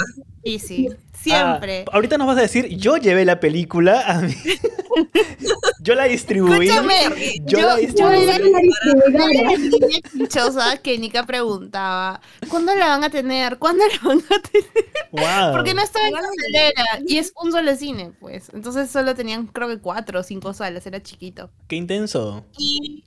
Y 0.44 0.58
sí, 0.58 0.90
siempre. 1.22 1.86
Ah, 1.88 1.92
ahorita 1.94 2.18
nos 2.18 2.26
vas 2.26 2.38
a 2.38 2.42
decir, 2.42 2.68
yo 2.76 2.98
llevé 2.98 3.26
la 3.26 3.40
película 3.40 4.02
a 4.08 4.22
mí. 4.22 4.34
yo 5.82 5.94
la 5.94 6.06
distribuí. 6.06 6.68
Escúchame, 6.68 7.42
yo, 7.46 7.60
yo- 7.60 7.68
la 7.68 7.76
yo 7.76 7.82
distribuí. 7.82 8.26
La 8.26 8.62
distribuidora. 8.62 10.78
Que 10.84 10.98
Nika 10.98 11.26
preguntaba, 11.26 12.22
¿cuándo 12.50 12.74
la 12.74 12.88
van 12.88 13.04
a 13.04 13.10
tener? 13.10 13.60
¿Cuándo 13.60 13.84
la 13.86 14.08
van 14.08 14.20
a 14.20 14.42
tener? 14.42 14.70
Wow. 15.12 15.52
Porque 15.52 15.74
no 15.74 15.84
estaba 15.84 16.08
en 16.08 16.14
cartelera 16.14 17.02
y 17.06 17.18
es 17.18 17.34
un 17.42 17.52
solo 17.52 17.76
cine, 17.76 18.14
pues. 18.20 18.50
Entonces 18.54 18.90
solo 18.90 19.14
tenían 19.14 19.48
creo 19.48 19.68
que 19.68 19.80
cuatro 19.80 20.22
o 20.22 20.24
cinco 20.24 20.54
salas, 20.54 20.86
era 20.88 21.04
chiquito. 21.04 21.52
Qué 21.68 21.76
intenso. 21.76 22.46
Y 22.58 23.04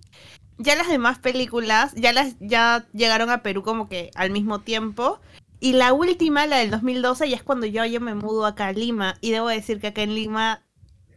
ya 0.58 0.76
las 0.76 0.88
demás 0.88 1.18
películas 1.18 1.92
ya 1.94 2.12
las 2.12 2.36
ya 2.40 2.86
llegaron 2.92 3.30
a 3.30 3.42
Perú 3.42 3.62
como 3.62 3.88
que 3.88 4.10
al 4.14 4.30
mismo 4.30 4.60
tiempo. 4.60 5.20
Y 5.60 5.72
la 5.72 5.92
última, 5.94 6.46
la 6.46 6.58
del 6.58 6.70
2012, 6.70 7.30
ya 7.30 7.36
es 7.36 7.42
cuando 7.42 7.64
yo, 7.66 7.84
yo 7.86 8.00
me 8.00 8.14
mudo 8.14 8.44
acá 8.44 8.66
a 8.66 8.72
Lima. 8.72 9.14
Y 9.22 9.30
debo 9.30 9.48
decir 9.48 9.80
que 9.80 9.86
acá 9.88 10.02
en 10.02 10.14
Lima 10.14 10.62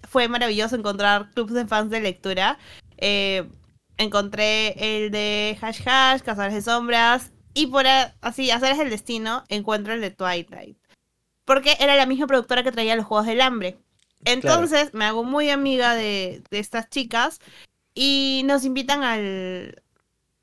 fue 0.07 0.29
maravilloso 0.29 0.75
encontrar 0.75 1.31
clubs 1.31 1.53
de 1.53 1.67
fans 1.67 1.91
de 1.91 1.99
lectura. 1.99 2.57
Eh, 2.97 3.49
encontré 3.97 4.75
el 4.77 5.11
de 5.11 5.57
Hash 5.61 5.81
Hash, 5.85 6.21
Cazadores 6.21 6.53
de 6.53 6.61
Sombras. 6.61 7.31
Y 7.53 7.67
por 7.67 7.85
así, 8.21 8.49
hacer 8.51 8.79
el 8.79 8.89
destino, 8.89 9.43
encuentro 9.49 9.93
el 9.93 10.01
de 10.01 10.11
Twilight. 10.11 10.77
Porque 11.43 11.75
era 11.79 11.95
la 11.95 12.05
misma 12.05 12.27
productora 12.27 12.63
que 12.63 12.71
traía 12.71 12.95
los 12.95 13.05
Juegos 13.05 13.27
del 13.27 13.41
Hambre. 13.41 13.77
Entonces 14.23 14.93
me 14.93 15.05
hago 15.05 15.23
muy 15.23 15.49
amiga 15.49 15.93
de, 15.93 16.41
de 16.49 16.59
estas 16.59 16.89
chicas 16.89 17.39
y 17.97 18.43
nos 18.45 18.63
invitan 18.63 19.03
al. 19.03 19.81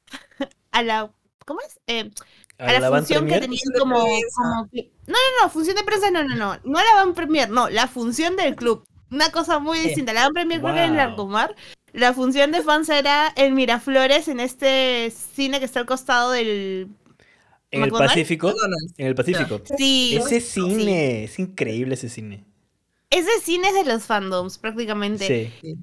a 0.73 0.83
la. 0.83 1.11
¿Cómo 1.47 1.61
es? 1.61 1.79
Eh, 1.87 2.11
a 2.59 2.73
la, 2.81 2.89
función 2.89 3.27
que 3.27 3.41
tenían 3.41 3.63
como, 3.79 4.03
prensa. 4.03 4.43
como 4.43 4.69
que- 4.71 4.91
No, 5.07 5.13
no, 5.15 5.45
no, 5.45 5.51
función 5.51 5.77
de 5.77 5.85
prensa, 5.85 6.11
no, 6.11 6.25
no, 6.25 6.35
no. 6.37 6.57
No 6.65 6.79
la 6.79 6.95
van 6.95 7.15
premier, 7.15 7.51
no, 7.51 7.69
la 7.69 7.87
función 7.89 8.37
del 8.37 8.57
club. 8.57 8.87
Una 9.11 9.31
cosa 9.31 9.59
muy 9.59 9.79
Sí. 9.79 9.87
distinta. 9.89 10.13
La 10.13 10.23
van 10.25 10.33
premier 10.33 10.61
creo 10.61 10.73
que 10.73 10.79
era 10.79 10.87
en 10.87 10.95
Wow. 10.95 10.99
Larcomar. 10.99 11.55
La 11.93 12.13
función 12.13 12.51
de 12.51 12.63
fans 12.63 12.89
era 12.89 13.33
en 13.37 13.55
Miraflores, 13.55 14.27
en 14.29 14.41
este 14.41 15.13
cine 15.35 15.59
que 15.61 15.65
está 15.67 15.79
al 15.81 15.87
costado 15.87 16.31
del. 16.33 16.89
En 17.71 17.83
el. 17.85 17.91
Pacífico. 17.91 18.53
En 18.97 19.07
el 19.07 19.15
Pacífico. 19.15 19.61
Sí, 19.77 20.17
Ese 20.17 20.41
sí. 20.41 20.61
cine, 20.61 21.25
es 21.25 21.39
increíble 21.39 21.95
ese 21.95 22.09
cine. 22.09 22.45
Ese 23.11 23.31
cine 23.43 23.69
es 23.69 23.75
de 23.75 23.85
los 23.85 24.05
fandoms, 24.05 24.59
prácticamente. 24.59 25.53
Sí. 25.61 25.77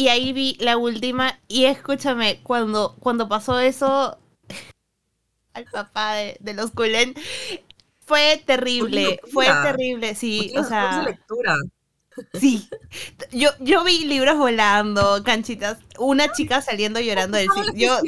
Y 0.00 0.08
ahí 0.08 0.32
vi 0.32 0.56
la 0.60 0.78
última. 0.78 1.38
Y 1.46 1.66
escúchame, 1.66 2.40
cuando, 2.42 2.96
cuando 3.00 3.28
pasó 3.28 3.60
eso 3.60 4.18
al 5.52 5.64
papá 5.66 6.14
de, 6.14 6.38
de 6.40 6.54
los 6.54 6.70
Cullen, 6.70 7.14
fue 8.06 8.42
terrible. 8.46 9.20
Fue 9.30 9.44
Fue 9.44 9.62
terrible, 9.62 10.14
sí. 10.14 10.54
O 10.56 10.64
sea, 10.64 11.02
lectura. 11.02 11.54
sí. 12.32 12.66
Yo, 13.30 13.50
yo 13.58 13.84
vi 13.84 14.06
libros 14.06 14.38
volando, 14.38 15.22
canchitas. 15.22 15.80
Una 15.98 16.32
chica 16.32 16.62
saliendo 16.62 16.98
llorando 16.98 17.36
del 17.36 17.50
cine. 17.50 17.66
Yo, 17.74 17.98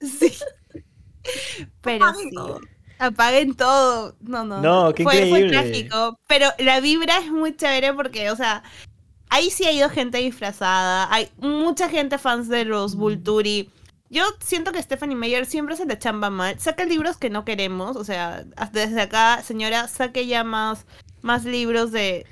sí. 0.00 0.34
Pero 1.82 2.04
Apaguen 2.04 2.30
sí. 2.30 2.34
todo. 2.34 2.60
Apaguen 2.98 3.54
todo. 3.54 4.16
No, 4.22 4.44
no. 4.44 4.60
No, 4.60 4.92
qué 4.92 5.04
fue, 5.04 5.28
fue 5.28 5.40
increíble. 5.42 5.52
trágico. 5.52 6.18
Pero 6.26 6.48
la 6.58 6.80
vibra 6.80 7.18
es 7.18 7.30
muy 7.30 7.56
chévere 7.56 7.94
porque, 7.94 8.28
o 8.32 8.34
sea, 8.34 8.64
ahí 9.32 9.50
sí 9.50 9.64
ha 9.64 9.72
ido 9.72 9.88
gente 9.88 10.18
disfrazada. 10.18 11.12
Hay 11.12 11.30
mucha 11.38 11.88
gente 11.88 12.18
fans 12.18 12.48
de 12.48 12.64
los 12.66 12.94
Vulturi. 12.94 13.70
Yo 14.10 14.24
siento 14.40 14.72
que 14.72 14.82
Stephanie 14.82 15.16
Meyer 15.16 15.46
siempre 15.46 15.74
se 15.74 15.86
le 15.86 15.98
chamba 15.98 16.28
mal. 16.28 16.60
Saca 16.60 16.84
libros 16.84 17.16
que 17.16 17.30
no 17.30 17.46
queremos. 17.46 17.96
O 17.96 18.04
sea, 18.04 18.44
desde 18.72 19.00
acá, 19.00 19.42
señora, 19.42 19.88
saque 19.88 20.26
ya 20.26 20.44
más, 20.44 20.84
más 21.22 21.44
libros 21.44 21.92
de. 21.92 22.26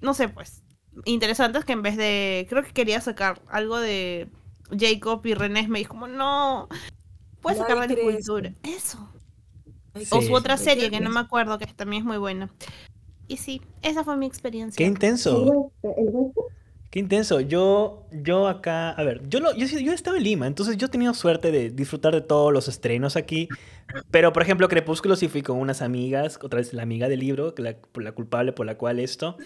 No 0.00 0.14
sé, 0.14 0.28
pues. 0.28 0.62
Interesantes 1.04 1.64
que 1.64 1.72
en 1.72 1.82
vez 1.82 1.96
de. 1.96 2.46
Creo 2.48 2.62
que 2.62 2.72
quería 2.72 3.00
sacar 3.00 3.42
algo 3.48 3.80
de 3.80 4.28
Jacob 4.78 5.26
y 5.26 5.34
René. 5.34 5.66
Me 5.66 5.80
dijo, 5.80 5.94
como, 5.94 6.06
no. 6.06 6.68
Puedes 7.40 7.58
sacar 7.58 7.88
de 7.88 8.00
cultura. 8.00 8.52
Eso. 8.62 9.10
Sí. 9.96 10.06
O 10.10 10.22
su 10.22 10.32
otra 10.32 10.56
serie 10.56 10.88
que 10.90 11.00
no 11.00 11.10
me 11.10 11.20
acuerdo, 11.20 11.58
que 11.58 11.66
también 11.66 12.02
es 12.02 12.06
muy 12.06 12.18
buena. 12.18 12.48
Y 13.28 13.36
sí, 13.38 13.60
esa 13.82 14.04
fue 14.04 14.16
mi 14.16 14.26
experiencia. 14.26 14.76
Qué 14.76 14.84
intenso. 14.84 15.70
el. 15.82 16.32
Qué 16.90 17.00
intenso. 17.00 17.40
Yo, 17.40 18.06
yo 18.12 18.46
acá, 18.46 18.90
a 18.90 19.02
ver, 19.02 19.28
yo, 19.28 19.40
lo, 19.40 19.52
yo, 19.56 19.66
yo 19.66 19.92
estaba 19.92 20.16
en 20.16 20.22
Lima, 20.22 20.46
entonces 20.46 20.76
yo 20.76 20.86
he 20.86 20.90
tenido 20.90 21.12
suerte 21.12 21.50
de 21.50 21.70
disfrutar 21.70 22.14
de 22.14 22.20
todos 22.20 22.52
los 22.52 22.68
estrenos 22.68 23.16
aquí. 23.16 23.48
Pero, 24.12 24.32
por 24.32 24.42
ejemplo, 24.42 24.68
Crepúsculo 24.68 25.16
sí 25.16 25.26
fui 25.26 25.42
con 25.42 25.58
unas 25.58 25.82
amigas, 25.82 26.38
otra 26.40 26.58
vez 26.58 26.72
la 26.72 26.82
amiga 26.82 27.08
del 27.08 27.20
libro, 27.20 27.54
que 27.54 27.62
la, 27.62 27.76
la 27.96 28.12
culpable 28.12 28.52
por 28.52 28.66
la 28.66 28.78
cual 28.78 29.00
esto. 29.00 29.36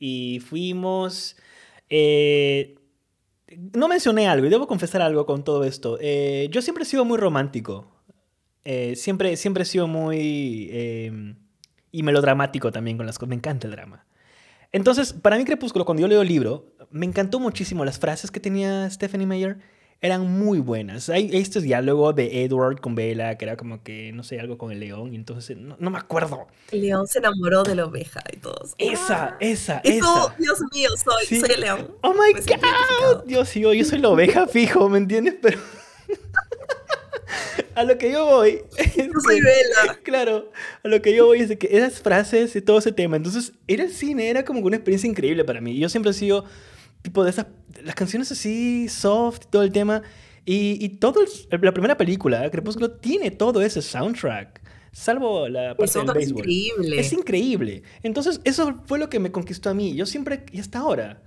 Y 0.00 0.40
fuimos. 0.40 1.36
Eh, 1.88 2.74
no 3.72 3.86
mencioné 3.88 4.26
algo 4.26 4.46
y 4.46 4.50
debo 4.50 4.66
confesar 4.66 5.00
algo 5.00 5.24
con 5.24 5.44
todo 5.44 5.64
esto. 5.64 5.98
Eh, 6.00 6.48
yo 6.50 6.62
siempre 6.62 6.82
he 6.82 6.86
sido 6.86 7.04
muy 7.04 7.18
romántico. 7.18 7.92
Eh, 8.64 8.96
siempre, 8.96 9.36
siempre 9.36 9.62
he 9.62 9.66
sido 9.66 9.86
muy... 9.86 10.68
y 11.92 12.02
melodramático 12.02 12.70
también 12.72 12.96
con 12.96 13.06
las 13.06 13.18
cosas. 13.18 13.30
Me 13.30 13.36
encanta 13.36 13.66
el 13.66 13.72
drama. 13.72 14.04
Entonces, 14.72 15.12
para 15.12 15.36
mí 15.38 15.44
Crepúsculo, 15.44 15.84
cuando 15.84 16.02
yo 16.02 16.08
leo 16.08 16.22
el 16.22 16.28
libro, 16.28 16.66
me 16.90 17.06
encantó 17.06 17.40
muchísimo 17.40 17.84
las 17.84 17.98
frases 17.98 18.30
que 18.30 18.40
tenía 18.40 18.88
Stephanie 18.90 19.26
Meyer. 19.26 19.58
Eran 20.00 20.30
muy 20.30 20.60
buenas. 20.60 21.08
Hay 21.08 21.28
estos 21.32 21.64
diálogos 21.64 22.14
de 22.14 22.44
Edward 22.44 22.78
con 22.80 22.94
Bella, 22.94 23.36
que 23.36 23.44
era 23.46 23.56
como 23.56 23.82
que, 23.82 24.12
no 24.12 24.22
sé, 24.22 24.38
algo 24.38 24.56
con 24.56 24.70
el 24.70 24.78
león, 24.78 25.12
y 25.12 25.16
entonces, 25.16 25.56
no, 25.56 25.76
no 25.80 25.90
me 25.90 25.98
acuerdo. 25.98 26.46
El 26.70 26.82
león 26.82 27.08
se 27.08 27.18
enamoró 27.18 27.64
de 27.64 27.74
la 27.74 27.86
oveja 27.86 28.20
y 28.32 28.36
todos. 28.36 28.74
Esa, 28.78 29.24
¡Ah! 29.24 29.36
esa, 29.40 29.80
Y 29.82 29.98
tú, 29.98 30.06
esa. 30.06 30.34
Dios 30.38 30.60
mío, 30.72 30.90
soy, 31.02 31.26
Sí. 31.26 31.40
soy 31.40 31.50
el 31.52 31.60
león. 31.62 31.96
Oh 32.02 32.12
my 32.12 32.18
Me 32.20 32.30
identificado. 32.30 32.74
god, 33.16 33.24
Dios 33.24 33.56
mío, 33.56 33.72
yo 33.72 33.84
soy 33.84 33.98
la 33.98 34.10
oveja 34.10 34.46
fijo, 34.46 34.88
¿me 34.88 34.98
entiendes? 34.98 35.34
Pero 35.42 35.58
a 37.74 37.84
lo 37.84 37.98
que 37.98 38.10
yo 38.12 38.24
voy, 38.26 38.60
Yo 38.96 39.20
soy 39.24 39.40
Bella. 39.40 39.98
claro, 40.02 40.50
a 40.82 40.88
lo 40.88 41.00
que 41.02 41.14
yo 41.14 41.26
voy 41.26 41.40
es 41.40 41.48
de 41.48 41.58
que 41.58 41.68
esas 41.76 42.00
frases 42.00 42.54
y 42.56 42.60
todo 42.62 42.78
ese 42.78 42.92
tema, 42.92 43.16
entonces 43.16 43.52
ir 43.66 43.80
al 43.82 43.90
cine 43.90 44.28
era 44.30 44.44
como 44.44 44.60
una 44.60 44.76
experiencia 44.76 45.08
increíble 45.08 45.44
para 45.44 45.60
mí. 45.60 45.78
Yo 45.78 45.88
siempre 45.88 46.10
he 46.10 46.14
sido 46.14 46.44
tipo 47.02 47.22
de 47.24 47.30
esas, 47.30 47.46
las 47.84 47.94
canciones 47.94 48.30
así, 48.32 48.88
soft, 48.88 49.46
todo 49.50 49.62
el 49.62 49.72
tema, 49.72 50.02
y, 50.44 50.82
y 50.84 50.88
todo, 50.90 51.20
el- 51.20 51.60
la 51.62 51.72
primera 51.72 51.96
película, 51.96 52.50
Crepúsculo, 52.50 52.90
tiene 52.92 53.30
todo 53.30 53.60
ese 53.62 53.82
soundtrack, 53.82 54.60
salvo 54.92 55.48
la 55.48 55.70
El 55.72 55.76
parte 55.76 55.82
del 55.82 55.88
soundtrack 55.90 56.16
es 56.22 56.32
béisbol. 56.32 56.40
increíble. 56.50 57.00
Es 57.00 57.12
increíble. 57.12 57.82
Entonces, 58.02 58.40
eso 58.44 58.82
fue 58.86 58.98
lo 58.98 59.10
que 59.10 59.18
me 59.20 59.30
conquistó 59.30 59.70
a 59.70 59.74
mí. 59.74 59.94
Yo 59.94 60.06
siempre, 60.06 60.44
y 60.52 60.58
hasta 60.60 60.78
ahora, 60.78 61.22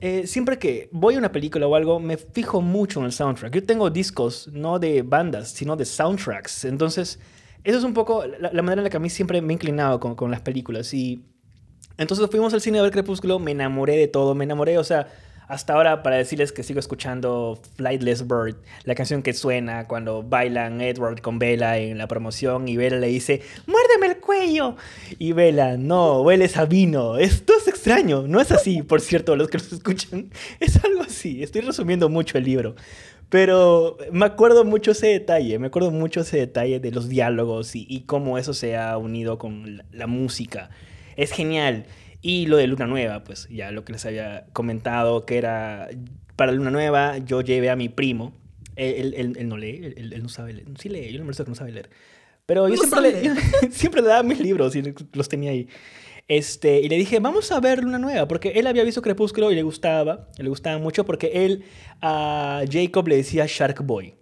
eh, 0.00 0.26
siempre 0.26 0.58
que 0.58 0.88
voy 0.92 1.16
a 1.16 1.18
una 1.18 1.32
película 1.32 1.66
o 1.66 1.74
algo, 1.74 1.98
me 1.98 2.16
fijo 2.16 2.60
mucho 2.60 3.00
en 3.00 3.06
el 3.06 3.12
soundtrack. 3.12 3.54
Yo 3.54 3.64
tengo 3.64 3.90
discos, 3.90 4.48
no 4.52 4.78
de 4.78 5.02
bandas, 5.02 5.50
sino 5.50 5.76
de 5.76 5.84
soundtracks. 5.84 6.64
Entonces, 6.64 7.18
eso 7.64 7.78
es 7.78 7.84
un 7.84 7.94
poco 7.94 8.24
la, 8.26 8.50
manera 8.62 8.80
en 8.80 8.84
la 8.84 8.90
que 8.90 8.96
a 8.96 9.00
mí 9.00 9.10
siempre 9.10 9.42
me 9.42 9.52
he 9.52 9.54
inclinado 9.54 9.98
con, 9.98 10.14
con 10.14 10.30
las 10.30 10.40
películas. 10.40 10.94
Y 10.94 11.24
entonces 11.96 12.28
fuimos 12.30 12.54
al 12.54 12.60
cine 12.60 12.78
a 12.78 12.90
Crepúsculo, 12.90 13.40
me 13.40 13.50
enamoré 13.50 13.96
de 13.96 14.06
todo, 14.06 14.34
me 14.34 14.44
enamoré, 14.44 14.78
o 14.78 14.84
sea, 14.84 15.08
hasta 15.48 15.72
ahora 15.72 16.02
para 16.02 16.16
decirles 16.16 16.52
que 16.52 16.62
sigo 16.62 16.78
escuchando 16.78 17.58
Flightless 17.76 18.28
Bird, 18.28 18.56
la 18.84 18.94
canción 18.94 19.22
que 19.22 19.32
suena 19.32 19.88
cuando 19.88 20.22
bailan 20.22 20.82
Edward 20.82 21.22
con 21.22 21.38
Bella 21.38 21.78
en 21.78 21.96
la 21.96 22.06
promoción 22.06 22.68
y 22.68 22.76
Bella 22.76 22.98
le 22.98 23.08
dice, 23.08 23.40
muérdeme 23.66 24.08
el 24.08 24.20
cuello. 24.20 24.76
Y 25.18 25.32
Bella, 25.32 25.78
no, 25.78 26.20
hueles 26.20 26.58
a 26.58 26.66
vino. 26.66 27.16
Esto 27.16 27.54
es 27.56 27.66
extraño, 27.66 28.28
no 28.28 28.40
es 28.40 28.52
así, 28.52 28.82
por 28.82 29.00
cierto, 29.00 29.36
los 29.36 29.48
que 29.48 29.58
los 29.58 29.72
escuchan. 29.72 30.30
Es 30.60 30.82
algo 30.84 31.02
así, 31.02 31.42
estoy 31.42 31.62
resumiendo 31.62 32.08
mucho 32.08 32.36
el 32.36 32.44
libro. 32.44 32.74
Pero 33.30 33.96
me 34.12 34.26
acuerdo 34.26 34.64
mucho 34.64 34.90
ese 34.90 35.08
detalle, 35.08 35.58
me 35.58 35.68
acuerdo 35.68 35.90
mucho 35.90 36.20
ese 36.20 36.38
detalle 36.38 36.80
de 36.80 36.90
los 36.90 37.08
diálogos 37.08 37.74
y, 37.74 38.02
cómo 38.06 38.38
eso 38.38 38.54
se 38.54 38.76
ha 38.76 38.96
unido 38.98 39.38
con 39.38 39.82
la 39.92 40.06
música. 40.06 40.70
Es 41.16 41.32
genial. 41.32 41.86
Y 42.20 42.46
lo 42.46 42.56
de 42.56 42.66
Luna 42.66 42.86
Nueva, 42.86 43.22
pues 43.24 43.48
ya 43.48 43.70
lo 43.70 43.84
que 43.84 43.92
les 43.92 44.04
había 44.04 44.46
comentado, 44.52 45.24
que 45.24 45.38
era 45.38 45.88
para 46.36 46.52
Luna 46.52 46.70
Nueva, 46.70 47.18
yo 47.18 47.40
llevé 47.42 47.70
a 47.70 47.76
mi 47.76 47.88
primo. 47.88 48.34
Él, 48.76 49.14
él- 49.14 49.36
él- 49.36 49.48
no 49.48 49.56
lee, 49.56 49.80
él, 49.96 50.12
él- 50.12 50.22
no 50.22 50.28
sabe 50.28 50.52
leer. 50.52 50.66
Sí 50.78 50.88
lee, 50.88 51.12
yo 51.12 51.18
no 51.20 51.24
me 51.24 51.32
que 51.32 51.42
no 51.44 51.54
sabe 51.54 51.72
leer. 51.72 51.90
Pero 52.46 52.68
yo 52.68 52.76
No 52.76 52.82
siempre 52.82 53.00
le, 53.12 53.70
siempre 53.70 54.02
le 54.02 54.08
daba 54.08 54.22
mis 54.22 54.40
libros 54.40 54.74
y 54.76 54.82
los 55.12 55.28
tenía 55.28 55.50
ahí. 55.50 55.68
Este, 56.28 56.80
y 56.80 56.88
le 56.88 56.96
dije, 56.96 57.20
vamos 57.20 57.50
a 57.52 57.60
ver 57.60 57.82
Luna 57.82 57.98
Nueva, 57.98 58.28
porque 58.28 58.50
él 58.50 58.66
había 58.66 58.84
visto 58.84 59.00
Crepúsculo 59.02 59.50
y 59.50 59.54
le 59.54 59.62
gustaba, 59.62 60.28
le 60.38 60.48
gustaba 60.48 60.78
mucho 60.78 61.04
porque 61.06 61.44
él 61.44 61.64
a 62.02 62.62
Jacob 62.70 63.08
le 63.08 63.16
decía 63.16 63.46
Shark 63.48 63.82
Boy. 63.84 64.14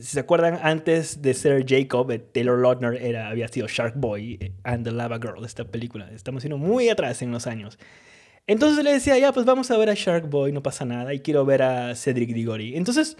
Si 0.00 0.06
se 0.12 0.20
acuerdan, 0.20 0.60
antes 0.62 1.22
de 1.22 1.34
ser 1.34 1.64
Jacob, 1.66 2.10
eh, 2.12 2.18
Taylor 2.18 2.58
Lautner 2.58 2.94
era, 3.02 3.28
había 3.28 3.48
sido 3.48 3.66
Shark 3.66 3.94
Boy 3.96 4.38
eh, 4.40 4.52
and 4.62 4.84
the 4.84 4.92
Lava 4.92 5.18
Girl, 5.18 5.44
esta 5.44 5.64
película. 5.64 6.08
Estamos 6.12 6.42
yendo 6.42 6.56
muy 6.56 6.88
atrás 6.88 7.20
en 7.22 7.32
los 7.32 7.46
años. 7.46 7.78
Entonces 8.46 8.84
le 8.84 8.92
decía, 8.92 9.18
ya, 9.18 9.32
pues 9.32 9.44
vamos 9.44 9.70
a 9.70 9.76
ver 9.76 9.90
a 9.90 9.94
Shark 9.94 10.30
Boy, 10.30 10.52
no 10.52 10.62
pasa 10.62 10.84
nada, 10.84 11.12
y 11.12 11.20
quiero 11.20 11.44
ver 11.44 11.62
a 11.62 11.94
Cedric 11.96 12.32
Diggory. 12.32 12.76
Entonces, 12.76 13.16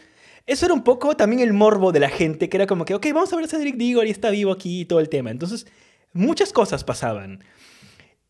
eso 0.47 0.67
era 0.67 0.75
un 0.75 0.85
poco 0.85 1.17
también 1.17 1.43
el 1.43 1.53
morbo 1.53 1.93
de 1.93 2.01
la 2.01 2.09
gente, 2.09 2.49
que 2.49 2.57
era 2.57 2.67
como 2.67 2.85
que, 2.85 2.95
ok, 2.95 3.07
vamos 3.13 3.33
a 3.33 3.37
ver 3.37 3.45
a 3.45 3.49
Cedric 3.49 3.77
Diggory, 3.77 4.11
está 4.11 4.31
vivo 4.31 4.53
aquí 4.53 4.81
y 4.81 4.85
todo 4.85 5.01
el 5.01 5.09
tema. 5.09 5.31
Entonces, 5.31 5.67
muchas 6.13 6.53
cosas 6.53 6.85
pasaban. 6.85 7.45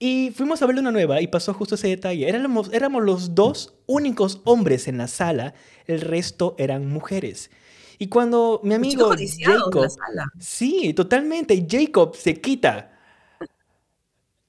Y 0.00 0.32
fuimos 0.34 0.62
a 0.62 0.66
ver 0.66 0.76
una 0.76 0.90
nueva 0.90 1.20
y 1.20 1.26
pasó 1.26 1.52
justo 1.54 1.74
ese 1.74 1.88
detalle. 1.88 2.28
Éramos, 2.28 2.72
éramos 2.72 3.04
los 3.04 3.34
dos 3.34 3.74
únicos 3.86 4.40
hombres 4.44 4.88
en 4.88 4.98
la 4.98 5.06
sala, 5.06 5.54
el 5.86 6.00
resto 6.00 6.54
eran 6.58 6.88
mujeres. 6.88 7.50
Y 7.98 8.08
cuando 8.08 8.60
mi 8.62 8.74
amigo 8.74 9.10
Jacob 9.40 9.82
la 9.82 9.90
sala. 9.90 10.24
Sí, 10.38 10.94
totalmente. 10.94 11.54
Y 11.54 11.66
Jacob 11.68 12.14
se 12.16 12.40
quita 12.40 12.92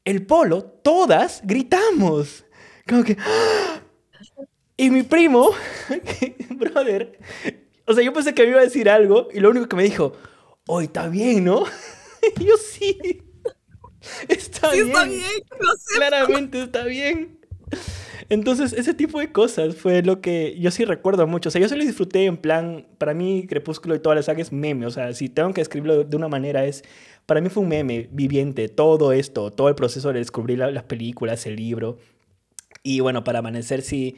el 0.06 0.26
polo, 0.26 0.64
todas 0.64 1.42
gritamos. 1.44 2.46
Como 2.88 3.04
que. 3.04 3.18
¡ah! 3.20 3.82
Y 4.78 4.90
mi 4.92 5.04
primo, 5.04 5.52
brother, 6.52 7.20
o 7.86 7.94
sea, 7.94 8.02
yo 8.02 8.14
pensé 8.14 8.34
que 8.34 8.44
me 8.44 8.50
iba 8.52 8.60
a 8.62 8.64
decir 8.64 8.90
algo 8.90 9.28
y 9.34 9.42
lo 9.42 9.50
único 9.50 9.68
que 9.68 9.76
me 9.76 9.84
dijo, 9.84 10.14
hoy 10.68 10.86
está 10.86 11.08
bien, 11.10 11.44
¿no? 11.44 11.66
Y 12.40 12.46
yo 12.46 12.56
sí. 12.58 13.24
Está 14.28 14.72
Sí, 14.72 14.84
bien. 14.84 14.88
está 14.90 15.04
bien. 15.06 15.24
Claramente 15.96 16.64
está 16.64 16.84
bien. 16.86 17.39
Entonces, 18.30 18.74
ese 18.74 18.94
tipo 18.94 19.20
de 19.20 19.32
cosas 19.32 19.76
fue 19.76 20.04
lo 20.04 20.22
que 20.22 20.56
yo 20.60 20.70
sí 20.72 20.86
recuerdo 20.86 21.26
mucho. 21.26 21.50
O 21.50 21.52
sea, 21.52 21.60
yo 21.62 21.68
se 21.68 21.76
lo 21.76 21.84
disfruté 21.84 22.26
en 22.26 22.38
plan, 22.38 22.88
para 23.00 23.14
mí 23.16 23.48
Crepúsculo 23.48 23.96
y 23.96 24.00
toda 24.00 24.16
la 24.16 24.22
saga 24.24 24.42
es 24.42 24.52
meme. 24.52 24.86
O 24.86 24.92
sea, 24.92 25.14
si 25.14 25.30
tengo 25.30 25.52
que 25.54 25.62
escribirlo 25.62 26.04
de 26.04 26.16
una 26.16 26.28
manera 26.28 26.64
es, 26.66 26.84
para 27.26 27.42
mí 27.42 27.50
fue 27.50 27.64
un 27.64 27.70
meme 27.70 28.08
viviente, 28.12 28.70
todo 28.70 29.14
esto, 29.14 29.52
todo 29.52 29.68
el 29.70 29.76
proceso 29.76 30.14
de 30.14 30.20
descubrir 30.20 30.60
la- 30.60 30.70
las 30.72 30.84
películas, 30.84 31.46
el 31.48 31.56
libro. 31.56 31.98
Y 32.84 33.00
bueno, 33.02 33.24
para 33.24 33.40
amanecer 33.40 33.82
sí, 33.82 34.18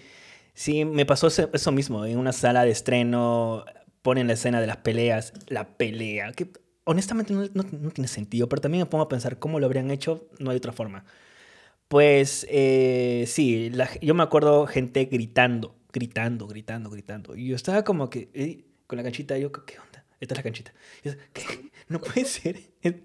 sí 0.54 0.86
me 0.86 1.06
pasó 1.06 1.28
eso 1.28 1.72
mismo. 1.72 2.06
En 2.06 2.18
una 2.18 2.34
sala 2.34 2.66
de 2.66 2.72
estreno 2.72 3.66
ponen 4.02 4.28
la 4.28 4.34
escena 4.34 4.62
de 4.62 4.68
las 4.68 4.78
peleas, 4.78 5.34
la 5.48 5.78
pelea, 5.78 6.32
que 6.34 6.50
honestamente 6.86 7.34
no, 7.34 7.44
no- 7.54 7.64
no 7.72 7.92
tiene 7.92 8.08
sentido, 8.08 8.50
pero 8.50 8.62
también 8.62 8.82
me 8.84 8.86
pongo 8.88 9.04
a 9.06 9.10
pensar 9.10 9.40
cómo 9.40 9.60
lo 9.60 9.66
habrían 9.68 9.92
hecho, 9.92 10.28
no 10.40 10.52
hay 10.52 10.58
otra 10.58 10.74
forma. 10.74 11.06
Pues 11.92 12.48
eh, 12.50 13.26
sí, 13.28 13.70
la- 13.70 13.90
yo 14.00 14.14
me 14.14 14.24
acuerdo 14.24 14.66
gente 14.66 15.04
gritando, 15.12 15.76
gritando, 15.92 16.48
gritando, 16.48 16.90
gritando. 16.90 17.36
Y 17.36 17.48
yo 17.48 17.56
estaba 17.58 17.84
como 17.84 18.10
que 18.10 18.30
eh, 18.34 18.64
con 18.88 18.96
la 18.96 19.04
canchita, 19.04 19.38
yo, 19.38 19.52
¿qué 19.52 19.78
onda? 19.78 20.06
Esta 20.22 20.34
es 20.36 20.38
la 20.38 20.44
canchita. 20.44 20.74
Yo, 21.04 21.12
¿qué? 21.34 21.44
No 21.90 22.00
puede 22.00 22.24
ser. 22.24 22.62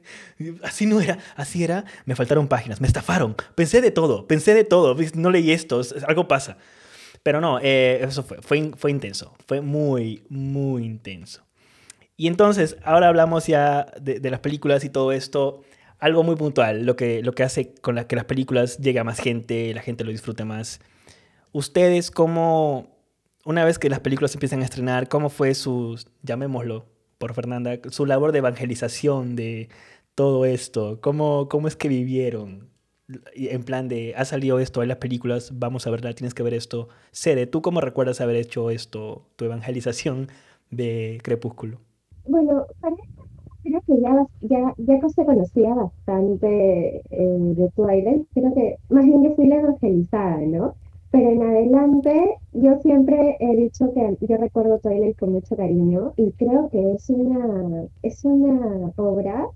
Así 0.62 0.86
no 0.86 1.00
era, 1.00 1.18
así 1.34 1.64
era. 1.64 1.84
Me 2.04 2.14
faltaron 2.14 2.46
páginas, 2.46 2.80
me 2.80 2.86
estafaron. 2.86 3.34
Pensé 3.56 3.80
de 3.80 3.90
todo, 3.90 4.28
pensé 4.28 4.54
de 4.54 4.62
todo. 4.62 4.96
No 5.14 5.32
leí 5.32 5.50
esto, 5.50 5.80
es- 5.80 6.04
algo 6.04 6.28
pasa. 6.28 6.56
Pero 7.24 7.40
no, 7.40 7.58
eh, 7.60 8.04
eso 8.04 8.22
fue, 8.22 8.40
fue, 8.40 8.70
fue 8.76 8.92
intenso. 8.92 9.34
Fue 9.48 9.62
muy, 9.62 10.22
muy 10.28 10.84
intenso. 10.84 11.44
Y 12.16 12.28
entonces, 12.28 12.76
ahora 12.84 13.08
hablamos 13.08 13.48
ya 13.48 13.92
de, 14.00 14.20
de 14.20 14.30
las 14.30 14.40
películas 14.40 14.84
y 14.84 14.90
todo 14.90 15.10
esto. 15.10 15.62
Algo 15.98 16.22
muy 16.22 16.36
puntual, 16.36 16.84
lo 16.84 16.94
que, 16.94 17.22
lo 17.22 17.32
que 17.32 17.42
hace 17.42 17.74
con 17.74 17.94
la, 17.94 18.06
que 18.06 18.16
las 18.16 18.26
películas 18.26 18.78
llegue 18.78 18.98
a 18.98 19.04
más 19.04 19.18
gente, 19.18 19.72
la 19.74 19.80
gente 19.80 20.04
lo 20.04 20.10
disfrute 20.10 20.44
más. 20.44 20.80
Ustedes, 21.52 22.10
¿cómo, 22.10 22.88
una 23.44 23.64
vez 23.64 23.78
que 23.78 23.88
las 23.88 24.00
películas 24.00 24.34
empiezan 24.34 24.60
a 24.60 24.64
estrenar, 24.64 25.08
cómo 25.08 25.30
fue 25.30 25.54
su, 25.54 25.98
llamémoslo 26.22 26.84
por 27.16 27.32
Fernanda, 27.32 27.78
su 27.90 28.04
labor 28.04 28.32
de 28.32 28.38
evangelización 28.38 29.36
de 29.36 29.70
todo 30.14 30.44
esto? 30.44 31.00
¿Cómo, 31.00 31.48
cómo 31.48 31.66
es 31.66 31.76
que 31.76 31.88
vivieron? 31.88 32.68
En 33.34 33.62
plan 33.62 33.88
de, 33.88 34.14
ha 34.16 34.24
salido 34.24 34.58
esto 34.58 34.82
en 34.82 34.88
las 34.88 34.98
películas, 34.98 35.52
vamos 35.54 35.86
a 35.86 35.90
verla, 35.90 36.12
tienes 36.12 36.34
que 36.34 36.42
ver 36.42 36.54
esto. 36.54 36.88
Sede, 37.12 37.46
¿tú 37.46 37.62
cómo 37.62 37.80
recuerdas 37.80 38.20
haber 38.20 38.36
hecho 38.36 38.68
esto, 38.68 39.26
tu 39.36 39.46
evangelización 39.46 40.28
de 40.70 41.20
Crepúsculo? 41.22 41.80
Bueno, 42.26 42.66
para 42.80 42.96
esto 42.96 43.15
creo 43.66 43.80
que 43.86 44.00
ya, 44.00 44.26
ya, 44.42 44.74
ya 44.78 45.08
se 45.08 45.24
conocía 45.24 45.74
bastante 45.74 47.02
eh, 47.10 47.38
de 47.56 47.70
Twilight. 47.74 48.26
Creo 48.34 48.54
que 48.54 48.76
más 48.88 49.04
bien 49.04 49.24
yo 49.24 49.34
fui 49.34 49.46
la 49.46 49.56
evangelizada, 49.56 50.38
¿no? 50.40 50.74
Pero 51.10 51.30
en 51.30 51.42
adelante 51.42 52.36
yo 52.52 52.78
siempre 52.80 53.36
he 53.40 53.56
dicho 53.56 53.92
que 53.94 54.16
yo 54.20 54.36
recuerdo 54.36 54.78
Twilight 54.78 55.18
con 55.18 55.32
mucho 55.32 55.56
cariño 55.56 56.12
y 56.16 56.32
creo 56.32 56.68
que 56.70 56.92
es 56.92 57.08
una, 57.10 57.84
es 58.02 58.24
una 58.24 58.92
obra 58.96 59.48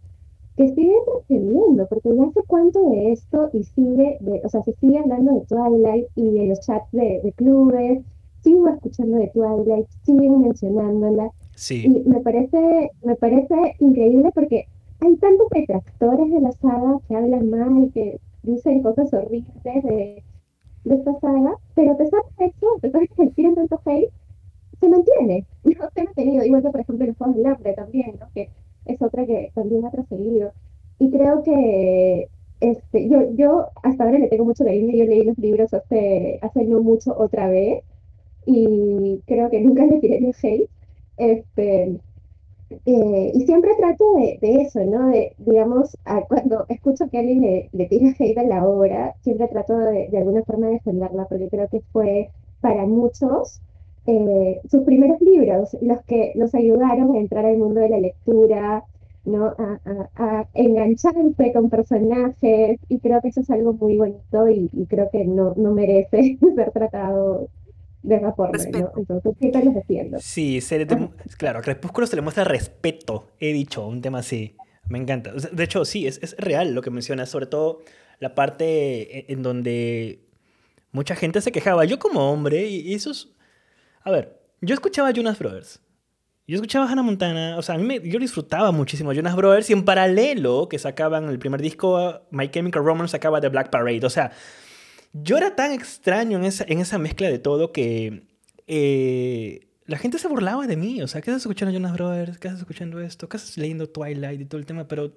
que 0.56 0.68
sigue 0.68 0.94
entreteniendo, 1.28 1.86
porque 1.88 2.14
ya 2.14 2.24
hace 2.24 2.40
cuánto 2.46 2.90
de 2.90 3.12
esto 3.12 3.50
y 3.52 3.64
sigue, 3.64 4.18
de, 4.20 4.40
o 4.44 4.48
sea, 4.48 4.62
se 4.62 4.72
sigue 4.74 4.98
hablando 4.98 5.34
de 5.34 5.46
Twilight 5.46 6.06
y 6.16 6.38
en 6.38 6.48
los 6.50 6.60
chats 6.60 6.90
de, 6.92 7.20
de 7.22 7.32
clubes, 7.32 8.04
sigo 8.42 8.68
escuchando 8.68 9.18
de 9.18 9.28
Twilight, 9.28 9.86
siguen 10.02 10.40
mencionándola. 10.40 11.30
Sí, 11.60 11.84
Y 11.84 11.90
me 12.08 12.20
parece, 12.20 12.90
me 13.02 13.16
parece 13.16 13.76
increíble 13.80 14.30
porque 14.34 14.66
hay 15.00 15.16
tantos 15.16 15.48
detractores 15.50 16.30
de 16.30 16.40
la 16.40 16.52
saga 16.52 16.98
que 17.06 17.16
hablan 17.16 17.50
mal, 17.50 17.90
que 17.92 18.18
dicen 18.42 18.82
cosas 18.82 19.12
horribles 19.12 19.62
de, 19.64 20.22
de 20.84 20.94
esta 20.94 21.18
saga, 21.20 21.54
pero 21.74 21.92
a 21.92 21.98
pesar 21.98 22.22
de 22.38 22.46
eso, 22.46 22.66
a 22.76 22.80
pesar 22.80 23.00
de 23.02 23.08
que 23.08 23.26
tienen 23.32 23.56
tanto 23.56 23.80
hate, 23.84 24.10
se 24.80 24.88
mantiene, 24.88 25.46
no 25.64 25.90
se 25.94 26.00
ha 26.00 26.04
mantenido, 26.04 26.44
igual 26.44 26.62
que 26.62 26.70
por 26.70 26.80
ejemplo 26.80 27.06
los 27.06 27.16
Juegos 27.18 27.36
del 27.36 27.46
Hambre 27.46 27.74
también, 27.74 28.16
¿no? 28.20 28.28
que 28.34 28.50
es 28.86 29.02
otra 29.02 29.26
que 29.26 29.52
también 29.54 29.84
ha 29.86 29.90
trascendido. 29.90 30.52
Y 30.98 31.10
creo 31.10 31.42
que 31.42 32.28
este, 32.60 33.08
yo, 33.08 33.32
yo 33.34 33.68
hasta 33.82 34.04
ahora 34.04 34.18
le 34.18 34.28
tengo 34.28 34.44
mucho 34.46 34.64
cariño, 34.64 34.94
yo 34.96 35.04
leí 35.04 35.24
los 35.24 35.38
libros 35.38 35.74
hace, 35.74 36.38
hace 36.42 36.64
no 36.64 36.82
mucho 36.82 37.16
otra 37.18 37.48
vez 37.48 37.84
y 38.46 39.22
creo 39.26 39.50
que 39.50 39.60
nunca 39.60 39.86
le 39.86 40.00
tiré 40.00 40.18
el 40.18 40.34
hate. 40.42 40.70
Este, 41.20 42.00
eh, 42.86 43.32
y 43.34 43.46
siempre 43.46 43.74
trato 43.76 44.04
de, 44.16 44.38
de, 44.40 44.62
eso, 44.62 44.80
¿no? 44.84 45.08
De, 45.08 45.34
digamos, 45.38 45.96
cuando 46.28 46.66
escucho 46.68 47.08
que 47.10 47.18
alguien 47.18 47.40
le, 47.42 47.68
le 47.72 47.86
tira 47.86 48.14
hate 48.18 48.38
a 48.38 48.42
la 48.44 48.66
obra, 48.66 49.14
siempre 49.22 49.48
trato 49.48 49.76
de, 49.78 50.08
de 50.10 50.18
alguna 50.18 50.42
forma 50.44 50.68
defenderla, 50.68 51.26
porque 51.28 51.48
creo 51.48 51.68
que 51.68 51.80
fue 51.92 52.30
para 52.60 52.86
muchos 52.86 53.60
eh, 54.06 54.60
sus 54.70 54.82
primeros 54.84 55.20
libros 55.20 55.76
los 55.80 56.00
que 56.06 56.32
los 56.36 56.54
ayudaron 56.54 57.14
a 57.14 57.18
entrar 57.18 57.44
al 57.46 57.58
mundo 57.58 57.80
de 57.80 57.88
la 57.90 58.00
lectura, 58.00 58.84
¿no? 59.24 59.46
A, 59.46 59.80
a, 59.84 60.40
a 60.40 60.48
engancharse 60.54 61.52
con 61.52 61.70
personajes, 61.70 62.78
y 62.88 62.98
creo 63.00 63.20
que 63.20 63.28
eso 63.28 63.40
es 63.40 63.50
algo 63.50 63.72
muy 63.74 63.96
bonito 63.98 64.48
y, 64.48 64.70
y 64.72 64.86
creo 64.86 65.10
que 65.10 65.24
no, 65.24 65.54
no 65.56 65.72
merece 65.72 66.38
ser 66.56 66.70
tratado 66.72 67.48
de 68.02 68.16
esa 68.16 68.32
forma, 68.32 68.56
¿no? 68.72 68.92
Entonces 68.96 69.32
siempre 69.38 69.64
los 69.64 69.74
defiendo. 69.74 70.18
Sí, 70.20 70.60
se 70.60 70.78
le 70.78 70.86
claro, 71.38 71.58
a 71.58 71.62
Crepúsculo 71.62 72.06
se 72.06 72.16
le 72.16 72.22
muestra 72.22 72.44
respeto, 72.44 73.28
he 73.38 73.52
dicho, 73.52 73.86
un 73.86 74.00
tema 74.00 74.18
así. 74.20 74.56
Me 74.88 74.98
encanta. 74.98 75.32
De 75.32 75.64
hecho, 75.64 75.84
sí, 75.84 76.06
es, 76.06 76.18
es 76.22 76.36
real 76.38 76.74
lo 76.74 76.82
que 76.82 76.90
mencionas, 76.90 77.28
sobre 77.28 77.46
todo 77.46 77.80
la 78.18 78.34
parte 78.34 79.18
e- 79.18 79.32
en 79.32 79.42
donde 79.42 80.20
mucha 80.92 81.14
gente 81.14 81.40
se 81.40 81.52
quejaba. 81.52 81.84
Yo 81.84 81.98
como 81.98 82.32
hombre, 82.32 82.66
y 82.66 82.80
y 82.90 82.94
eso 82.94 83.10
es... 83.12 83.28
A 84.02 84.10
ver, 84.10 84.40
yo 84.60 84.74
escuchaba 84.74 85.08
a 85.08 85.12
Jonas 85.12 85.38
Brothers. 85.38 85.80
Yo 86.48 86.56
escuchaba 86.56 86.86
a 86.86 86.90
Hannah 86.90 87.02
Montana, 87.04 87.56
o 87.58 87.62
sea, 87.62 87.76
a 87.76 87.78
mí 87.78 87.84
me- 87.84 88.00
yo 88.08 88.18
disfrutaba 88.18 88.72
muchísimo 88.72 89.12
a 89.12 89.14
Jonas 89.14 89.36
Brothers 89.36 89.70
y 89.70 89.72
en 89.74 89.84
paralelo 89.84 90.68
que 90.68 90.80
sacaban 90.80 91.28
el 91.28 91.38
primer 91.38 91.62
disco, 91.62 92.22
My 92.32 92.48
Chemical 92.50 92.82
Romance 92.84 93.12
sacaba 93.12 93.40
The 93.40 93.50
Black 93.50 93.70
Parade. 93.70 94.04
O 94.04 94.10
sea, 94.10 94.32
yo 95.12 95.36
era 95.36 95.56
tan 95.56 95.72
extraño 95.72 96.38
en 96.38 96.44
esa, 96.44 96.64
en 96.68 96.80
esa 96.80 96.98
mezcla 96.98 97.28
de 97.28 97.38
todo 97.38 97.72
que 97.72 98.24
eh, 98.66 99.68
la 99.86 99.98
gente 99.98 100.18
se 100.18 100.28
burlaba 100.28 100.66
de 100.66 100.76
mí. 100.76 101.02
O 101.02 101.08
sea, 101.08 101.20
¿qué 101.20 101.30
estás 101.30 101.42
escuchando 101.42 101.72
Jonas 101.72 101.92
Brothers? 101.92 102.38
¿Qué 102.38 102.48
estás 102.48 102.60
escuchando 102.60 103.00
esto? 103.00 103.28
¿Qué 103.28 103.36
estás 103.36 103.56
leyendo 103.56 103.88
Twilight 103.88 104.40
y 104.40 104.44
todo 104.44 104.58
el 104.58 104.66
tema? 104.66 104.86
Pero 104.86 105.12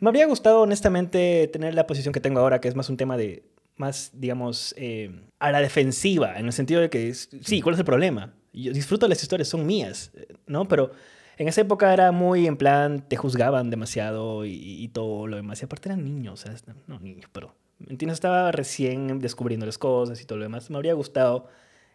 me 0.00 0.08
habría 0.08 0.26
gustado, 0.26 0.62
honestamente, 0.62 1.48
tener 1.52 1.74
la 1.74 1.86
posición 1.86 2.12
que 2.12 2.20
tengo 2.20 2.40
ahora, 2.40 2.60
que 2.60 2.68
es 2.68 2.74
más 2.74 2.90
un 2.90 2.96
tema 2.96 3.16
de, 3.16 3.44
más, 3.76 4.10
digamos, 4.14 4.74
eh, 4.76 5.10
a 5.38 5.52
la 5.52 5.60
defensiva, 5.60 6.38
en 6.38 6.46
el 6.46 6.52
sentido 6.52 6.80
de 6.80 6.90
que, 6.90 7.14
sí, 7.14 7.60
¿cuál 7.60 7.74
es 7.74 7.78
el 7.78 7.84
problema? 7.84 8.34
Yo 8.52 8.72
disfruto 8.72 9.08
las 9.08 9.22
historias, 9.22 9.48
son 9.48 9.66
mías, 9.66 10.12
¿no? 10.46 10.66
Pero 10.66 10.90
en 11.38 11.48
esa 11.48 11.60
época 11.60 11.92
era 11.92 12.12
muy 12.12 12.46
en 12.46 12.56
plan, 12.56 13.08
te 13.08 13.16
juzgaban 13.16 13.70
demasiado 13.70 14.44
y, 14.44 14.52
y 14.54 14.88
todo 14.88 15.26
lo 15.26 15.36
demás. 15.36 15.60
Y 15.62 15.64
aparte 15.64 15.88
eran 15.88 16.04
niños, 16.04 16.44
o 16.44 16.52
sea, 16.52 16.74
no 16.86 17.00
niños, 17.00 17.30
pero, 17.32 17.48
¿me 17.48 17.63
entiendes? 17.80 18.14
Estaba 18.16 18.52
recién 18.52 19.18
descubriendo 19.18 19.66
las 19.66 19.78
cosas 19.78 20.20
y 20.20 20.24
todo 20.24 20.38
lo 20.38 20.44
demás. 20.44 20.70
Me 20.70 20.76
habría 20.76 20.94
gustado, 20.94 21.48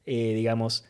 eh, 0.06 0.34
digamos, 0.34 0.86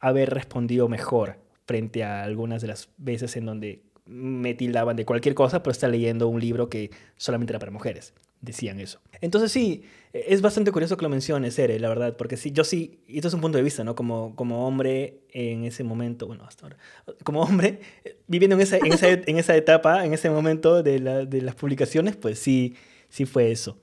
haber 0.00 0.30
respondido 0.30 0.88
mejor 0.88 1.38
frente 1.66 2.04
a 2.04 2.22
algunas 2.22 2.62
de 2.62 2.68
las 2.68 2.88
veces 2.98 3.36
en 3.36 3.46
donde 3.46 3.82
me 4.06 4.54
tildaban 4.54 4.96
de 4.96 5.06
cualquier 5.06 5.34
cosa, 5.34 5.62
pero 5.62 5.72
está 5.72 5.88
leyendo 5.88 6.28
un 6.28 6.40
libro 6.40 6.68
que 6.68 6.90
solamente 7.16 7.52
era 7.52 7.58
para 7.58 7.72
mujeres. 7.72 8.12
Decían 8.40 8.78
eso. 8.78 9.00
Entonces 9.22 9.50
sí, 9.50 9.84
es 10.12 10.42
bastante 10.42 10.70
curioso 10.70 10.98
que 10.98 11.02
lo 11.04 11.08
menciones, 11.08 11.58
Ere, 11.58 11.80
la 11.80 11.88
verdad, 11.88 12.14
porque 12.18 12.36
sí, 12.36 12.52
yo 12.52 12.62
sí, 12.62 13.00
y 13.08 13.16
esto 13.16 13.28
es 13.28 13.34
un 13.34 13.40
punto 13.40 13.56
de 13.56 13.64
vista, 13.64 13.84
¿no? 13.84 13.94
Como, 13.94 14.36
como 14.36 14.66
hombre 14.66 15.22
en 15.30 15.64
ese 15.64 15.82
momento, 15.82 16.26
bueno, 16.26 16.44
hasta 16.44 16.66
ahora, 16.66 16.76
como 17.24 17.40
hombre, 17.40 17.80
eh, 18.04 18.18
viviendo 18.26 18.56
en 18.56 18.62
esa, 18.62 18.76
en 18.76 18.92
esa, 18.92 19.08
en 19.08 19.38
esa 19.38 19.56
etapa, 19.56 20.04
en 20.04 20.12
ese 20.12 20.28
momento 20.28 20.82
de, 20.82 20.98
la, 20.98 21.24
de 21.24 21.40
las 21.40 21.54
publicaciones, 21.54 22.16
pues 22.16 22.38
sí, 22.38 22.76
sí 23.08 23.24
fue 23.24 23.50
eso. 23.50 23.78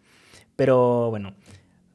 Pero 0.61 1.09
bueno, 1.09 1.33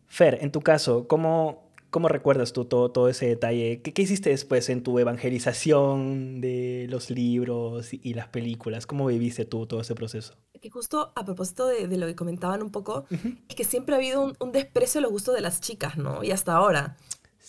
Fer, 0.08 0.38
en 0.40 0.50
tu 0.50 0.60
caso, 0.60 1.06
¿cómo, 1.06 1.70
cómo 1.90 2.08
recuerdas 2.08 2.52
tú 2.52 2.64
todo, 2.64 2.90
todo 2.90 3.08
ese 3.08 3.28
detalle? 3.28 3.80
¿Qué, 3.80 3.92
¿Qué, 3.92 4.02
hiciste 4.02 4.30
después 4.30 4.68
en 4.70 4.82
tu 4.82 4.98
evangelización 4.98 6.40
de 6.40 6.88
los 6.90 7.08
libros 7.08 7.94
y, 7.94 8.00
y, 8.02 8.14
las 8.14 8.26
películas? 8.26 8.88
¿Cómo 8.88 9.06
viviste 9.06 9.44
tú 9.44 9.68
todo 9.68 9.82
ese 9.82 9.94
proceso? 9.94 10.34
Que 10.60 10.68
justo 10.68 11.12
a 11.14 11.24
propósito 11.24 11.68
de, 11.68 11.86
de 11.86 11.96
lo 11.96 12.08
que 12.08 12.16
comentaban 12.16 12.60
un 12.60 12.72
poco, 12.72 13.04
uh 13.08 13.14
-huh. 13.14 13.38
es 13.48 13.54
que 13.54 13.62
siempre 13.62 13.94
ha 13.94 13.98
habido 13.98 14.20
un, 14.20 14.36
un, 14.40 14.50
desprecio 14.50 14.98
a 14.98 15.02
los 15.02 15.12
gustos 15.12 15.36
de 15.36 15.42
las 15.42 15.60
chicas, 15.60 15.96
¿no? 15.96 16.24
Y 16.24 16.32
hasta 16.32 16.56
ahora. 16.56 16.96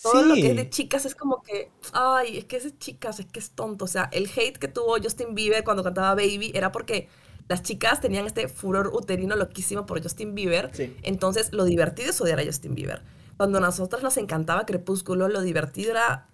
Todo 0.00 0.22
sí. 0.22 0.28
lo 0.28 0.34
que 0.36 0.50
es 0.50 0.56
de 0.56 0.70
chicas 0.70 1.04
es 1.04 1.16
como 1.16 1.42
que, 1.42 1.72
ay, 1.94 2.38
es 2.38 2.44
que 2.44 2.58
es 2.58 2.62
de 2.62 2.78
chicas, 2.78 3.18
es 3.18 3.26
que 3.26 3.40
es 3.40 3.50
tonto. 3.50 3.86
O 3.86 3.88
sea, 3.88 4.08
el 4.12 4.30
hate 4.36 4.56
que 4.56 4.68
tuvo 4.68 4.96
Justin 5.02 5.34
Bieber 5.34 5.64
cuando 5.64 5.82
cantaba 5.82 6.14
Baby 6.14 6.52
era 6.54 6.70
porque 6.70 7.08
las 7.48 7.62
chicas 7.62 8.00
tenían 8.00 8.26
este 8.26 8.48
furor 8.48 8.90
uterino 8.92 9.36
loquísimo 9.36 9.86
por 9.86 10.02
Justin 10.02 10.34
Bieber. 10.34 10.70
Sí. 10.72 10.96
Entonces, 11.02 11.52
lo 11.52 11.64
divertido 11.64 12.10
es 12.10 12.20
odiar 12.20 12.40
a 12.40 12.44
Justin 12.44 12.74
Bieber. 12.74 13.02
Cuando 13.36 13.58
a 13.58 13.60
nosotras 13.60 14.02
nos 14.02 14.16
encantaba 14.16 14.66
Crepúsculo, 14.66 15.28
lo 15.28 15.42
divertido 15.42 15.92
era 15.92 16.28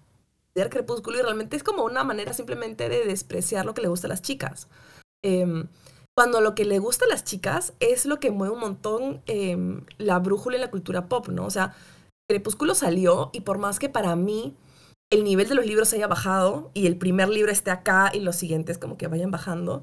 odiar 0.54 0.70
Crepúsculo 0.70 1.18
y 1.18 1.22
realmente 1.22 1.56
es 1.56 1.62
como 1.62 1.84
una 1.84 2.04
manera 2.04 2.32
simplemente 2.32 2.88
de 2.88 3.04
despreciar 3.04 3.66
lo 3.66 3.74
que 3.74 3.82
le 3.82 3.88
gusta 3.88 4.06
a 4.06 4.10
las 4.10 4.22
chicas. 4.22 4.68
Eh, 5.22 5.64
cuando 6.16 6.40
lo 6.40 6.54
que 6.54 6.64
le 6.64 6.78
gusta 6.78 7.06
a 7.06 7.08
las 7.08 7.24
chicas 7.24 7.74
es 7.80 8.06
lo 8.06 8.20
que 8.20 8.30
mueve 8.30 8.54
un 8.54 8.60
montón 8.60 9.22
eh, 9.26 9.56
la 9.98 10.20
brújula 10.20 10.56
en 10.56 10.62
la 10.62 10.70
cultura 10.70 11.08
pop, 11.08 11.28
¿no? 11.28 11.44
O 11.44 11.50
sea, 11.50 11.74
Crepúsculo 12.28 12.74
salió 12.74 13.30
y 13.32 13.40
por 13.40 13.58
más 13.58 13.78
que 13.78 13.88
para 13.88 14.14
mí 14.14 14.54
el 15.10 15.24
nivel 15.24 15.48
de 15.48 15.56
los 15.56 15.66
libros 15.66 15.92
haya 15.92 16.06
bajado 16.06 16.70
y 16.72 16.86
el 16.86 16.96
primer 16.96 17.28
libro 17.28 17.50
esté 17.50 17.70
acá 17.70 18.10
y 18.14 18.20
los 18.20 18.36
siguientes 18.36 18.78
como 18.78 18.96
que 18.96 19.08
vayan 19.08 19.30
bajando, 19.30 19.82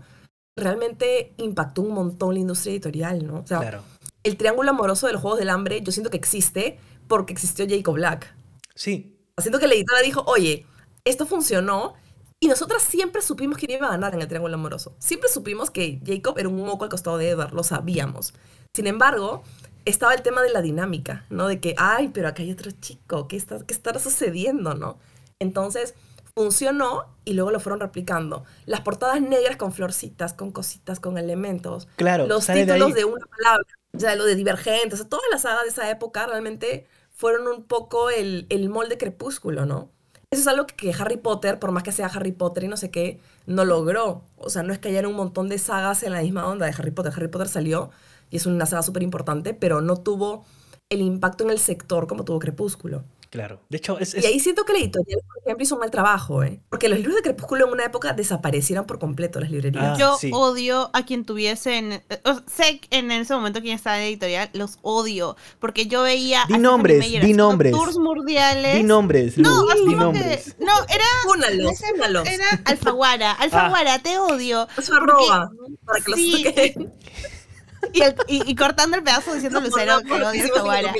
realmente 0.55 1.33
impactó 1.37 1.81
un 1.81 1.93
montón 1.93 2.33
la 2.33 2.39
industria 2.39 2.73
editorial, 2.73 3.25
¿no? 3.25 3.39
O 3.39 3.47
sea, 3.47 3.59
claro. 3.59 3.83
el 4.23 4.37
triángulo 4.37 4.69
amoroso 4.69 5.07
de 5.07 5.13
los 5.13 5.21
Juegos 5.21 5.39
del 5.39 5.49
Hambre 5.49 5.81
yo 5.81 5.91
siento 5.91 6.09
que 6.09 6.17
existe 6.17 6.79
porque 7.07 7.33
existió 7.33 7.65
Jacob 7.67 7.95
Black. 7.95 8.33
Sí. 8.75 9.17
Siento 9.37 9.59
que 9.59 9.67
la 9.67 9.73
editora 9.73 10.01
dijo, 10.01 10.23
oye, 10.27 10.65
esto 11.03 11.25
funcionó 11.25 11.95
y 12.39 12.47
nosotras 12.47 12.81
siempre 12.81 13.21
supimos 13.21 13.57
quién 13.57 13.71
iba 13.71 13.87
a 13.87 13.91
ganar 13.91 14.13
en 14.13 14.21
el 14.21 14.27
triángulo 14.27 14.55
amoroso. 14.55 14.95
Siempre 14.99 15.29
supimos 15.29 15.69
que 15.69 16.01
Jacob 16.05 16.37
era 16.37 16.49
un 16.49 16.55
moco 16.55 16.83
al 16.83 16.89
costado 16.89 17.17
de 17.17 17.29
Edward, 17.29 17.53
lo 17.53 17.63
sabíamos. 17.63 18.33
Sin 18.73 18.87
embargo, 18.87 19.43
estaba 19.85 20.13
el 20.13 20.21
tema 20.21 20.41
de 20.41 20.49
la 20.49 20.61
dinámica, 20.61 21.25
¿no? 21.29 21.47
De 21.47 21.59
que, 21.59 21.75
ay, 21.77 22.09
pero 22.13 22.27
acá 22.27 22.43
hay 22.43 22.51
otro 22.51 22.71
chico, 22.71 23.27
¿qué, 23.27 23.37
está, 23.37 23.59
qué 23.65 23.73
estará 23.73 23.99
sucediendo, 23.99 24.73
no? 24.73 24.97
Entonces, 25.39 25.95
funcionó 26.33 27.05
y 27.25 27.33
luego 27.33 27.51
lo 27.51 27.59
fueron 27.59 27.79
replicando. 27.79 28.43
Las 28.65 28.81
portadas 28.81 29.21
negras 29.21 29.57
con 29.57 29.71
florcitas, 29.71 30.33
con 30.33 30.51
cositas, 30.51 30.99
con 30.99 31.17
elementos. 31.17 31.87
Claro, 31.95 32.27
Los 32.27 32.47
títulos 32.47 32.93
de, 32.93 33.01
de, 33.01 33.05
una 33.05 33.25
palabra, 33.25 33.65
o 33.93 33.99
sea, 33.99 34.15
lo 34.15 34.25
de 34.25 34.35
Divergente, 34.35 34.95
o 34.95 34.97
sea, 34.97 35.07
todas 35.07 35.25
las 35.31 35.41
sagas 35.43 35.63
de 35.63 35.69
esa 35.69 35.89
época 35.89 36.25
realmente 36.27 36.87
fueron 37.13 37.47
un 37.47 37.63
poco 37.63 38.09
el, 38.09 38.47
el 38.49 38.69
molde 38.69 38.97
crepúsculo, 38.97 39.65
¿no? 39.65 39.91
Eso 40.31 40.41
es 40.41 40.47
algo 40.47 40.65
que 40.65 40.93
Harry 40.93 41.17
Potter, 41.17 41.59
por 41.59 41.71
más 41.71 41.83
que 41.83 41.91
sea 41.91 42.07
Harry 42.07 42.31
Potter 42.31 42.63
y 42.63 42.67
no 42.69 42.77
sé 42.77 42.89
qué, 42.89 43.19
no 43.47 43.65
logró. 43.65 44.23
O 44.37 44.49
sea, 44.49 44.63
no 44.63 44.71
es 44.71 44.79
que 44.79 44.87
haya 44.87 45.05
un 45.05 45.13
montón 45.13 45.49
de 45.49 45.57
sagas 45.57 46.03
en 46.03 46.13
la 46.13 46.21
misma 46.21 46.47
onda 46.47 46.65
de 46.65 46.71
Harry 46.71 46.91
Potter. 46.91 47.11
Harry 47.13 47.27
Potter 47.27 47.49
salió 47.49 47.91
y 48.29 48.37
es 48.37 48.45
una 48.45 48.65
saga 48.65 48.81
súper 48.81 49.03
importante, 49.03 49.53
pero 49.53 49.81
no 49.81 49.97
tuvo 49.97 50.45
el 50.89 51.01
impacto 51.01 51.43
en 51.43 51.49
el 51.49 51.59
sector 51.59 52.07
como 52.07 52.23
tuvo 52.23 52.39
Crepúsculo. 52.39 53.03
Claro. 53.31 53.61
De 53.69 53.77
hecho, 53.77 53.97
es, 53.97 54.13
es... 54.13 54.25
Y 54.25 54.27
ahí 54.27 54.41
siento 54.41 54.65
que 54.65 54.73
la 54.73 54.79
editorial, 54.79 55.21
por 55.25 55.41
ejemplo, 55.41 55.63
hizo 55.63 55.75
un 55.75 55.79
mal 55.79 55.89
trabajo, 55.89 56.43
¿eh? 56.43 56.59
Porque 56.69 56.89
los 56.89 56.97
libros 56.99 57.15
de 57.15 57.21
Crepúsculo 57.21 57.65
en 57.65 57.71
una 57.71 57.85
época 57.85 58.11
desaparecieron 58.11 58.85
por 58.85 58.99
completo 58.99 59.39
las 59.39 59.49
librerías. 59.49 59.95
Ah, 59.95 59.97
Yo 59.97 60.17
sí. 60.17 60.31
odio 60.33 60.89
a 60.91 61.05
quien 61.05 61.23
tuviesen... 61.23 62.03
O 62.25 62.33
sea, 62.33 62.43
sé 62.45 62.81
en 62.89 63.09
ese 63.09 63.33
momento 63.33 63.61
quién 63.61 63.73
estaba 63.75 63.95
en 63.95 64.01
la 64.03 64.07
editorial, 64.09 64.49
los 64.51 64.79
odio. 64.81 65.37
Porque 65.59 65.87
yo 65.87 66.03
veía... 66.03 66.43
Di 66.49 66.57
nombres, 66.57 67.09
di 67.09 67.31
nombres. 67.33 67.71
Tours 67.71 67.97
mundiales. 67.97 68.75
Di 68.75 68.83
nombres, 68.83 69.37
No, 69.37 69.63
Luz, 69.63 69.75
di 69.75 69.79
como 69.85 69.95
nombres. 69.95 70.53
que... 70.53 70.65
No, 70.65 70.73
era... 70.89 71.05
Únalo, 71.29 71.71
únalo. 71.95 72.23
Era 72.25 72.61
Alfaguara. 72.65 73.31
Alfaguara, 73.39 73.93
ah. 73.93 74.03
te 74.03 74.17
odio. 74.17 74.67
Eso 74.77 74.93
arroba, 74.93 75.49
para 75.85 76.03
que 76.03 76.13
sí. 76.15 76.43
los 76.43 76.53
toquen. 76.53 76.93
Y, 77.93 78.01
el, 78.01 78.15
y, 78.27 78.49
y, 78.49 78.55
cortando 78.55 78.95
el 78.95 79.03
pedazo 79.03 79.33
diciendo 79.33 79.59
a 79.59 79.61
Lucero 79.61 79.99
que 80.01 80.13
odia 80.13 80.43
esta 80.43 80.61
vara. 80.61 80.93